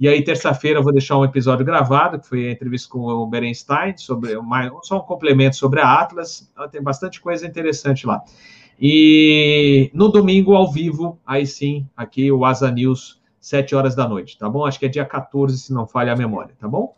E 0.00 0.08
aí, 0.08 0.24
terça-feira, 0.24 0.80
eu 0.80 0.82
vou 0.82 0.92
deixar 0.92 1.16
um 1.16 1.24
episódio 1.24 1.64
gravado, 1.64 2.18
que 2.18 2.26
foi 2.26 2.48
a 2.48 2.52
entrevista 2.52 2.88
com 2.88 3.00
o 3.00 3.26
Berenstein, 3.26 3.96
sobre 3.96 4.34
uma, 4.36 4.68
só 4.82 4.98
um 4.98 5.02
complemento 5.02 5.56
sobre 5.56 5.80
a 5.80 6.00
Atlas. 6.00 6.50
Tem 6.72 6.82
bastante 6.82 7.20
coisa 7.20 7.46
interessante 7.46 8.06
lá. 8.06 8.20
E 8.80 9.90
no 9.94 10.08
domingo, 10.08 10.54
ao 10.54 10.70
vivo, 10.70 11.18
aí 11.26 11.46
sim, 11.46 11.86
aqui 11.96 12.30
o 12.32 12.44
Asa 12.44 12.70
News, 12.70 13.20
7 13.40 13.74
horas 13.74 13.94
da 13.94 14.08
noite, 14.08 14.38
tá 14.38 14.48
bom? 14.48 14.64
Acho 14.64 14.78
que 14.78 14.86
é 14.86 14.88
dia 14.88 15.04
14, 15.04 15.58
se 15.58 15.72
não 15.72 15.86
falha 15.86 16.12
a 16.12 16.16
memória, 16.16 16.54
tá 16.58 16.68
bom? 16.68 16.94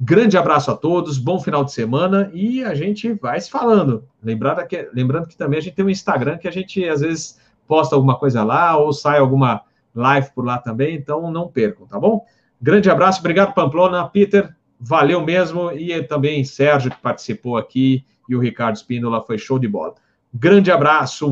Grande 0.00 0.36
abraço 0.36 0.70
a 0.70 0.76
todos, 0.76 1.16
bom 1.16 1.38
final 1.38 1.64
de 1.64 1.72
semana 1.72 2.30
e 2.34 2.64
a 2.64 2.74
gente 2.74 3.12
vai 3.12 3.40
se 3.40 3.50
falando. 3.50 4.04
Lembrando 4.22 4.66
que, 4.66 4.88
lembrando 4.92 5.28
que 5.28 5.36
também 5.36 5.58
a 5.58 5.62
gente 5.62 5.74
tem 5.74 5.84
um 5.84 5.90
Instagram 5.90 6.38
que 6.38 6.48
a 6.48 6.50
gente 6.50 6.84
às 6.84 7.00
vezes 7.00 7.38
posta 7.68 7.94
alguma 7.94 8.18
coisa 8.18 8.42
lá 8.42 8.76
ou 8.76 8.92
sai 8.92 9.18
alguma 9.18 9.62
live 9.94 10.30
por 10.34 10.44
lá 10.44 10.58
também, 10.58 10.96
então 10.96 11.30
não 11.30 11.46
percam, 11.46 11.86
tá 11.86 12.00
bom? 12.00 12.24
Grande 12.60 12.90
abraço, 12.90 13.20
obrigado 13.20 13.54
Pamplona, 13.54 14.08
Peter, 14.08 14.54
valeu 14.78 15.20
mesmo, 15.24 15.70
e 15.70 16.02
também 16.02 16.44
Sérgio 16.44 16.90
que 16.90 17.00
participou 17.00 17.56
aqui 17.56 18.04
e 18.28 18.34
o 18.34 18.40
Ricardo 18.40 18.76
Espíndola, 18.76 19.22
foi 19.22 19.38
show 19.38 19.58
de 19.58 19.68
bola. 19.68 19.94
Grande 20.32 20.70
abraço 20.70 21.28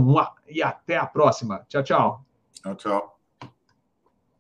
e 0.49 0.63
até 0.63 0.97
a 0.97 1.07
próxima. 1.07 1.65
Tchau, 1.69 1.83
tchau. 1.83 2.25
Tchau, 2.53 2.75
tchau. 2.75 3.20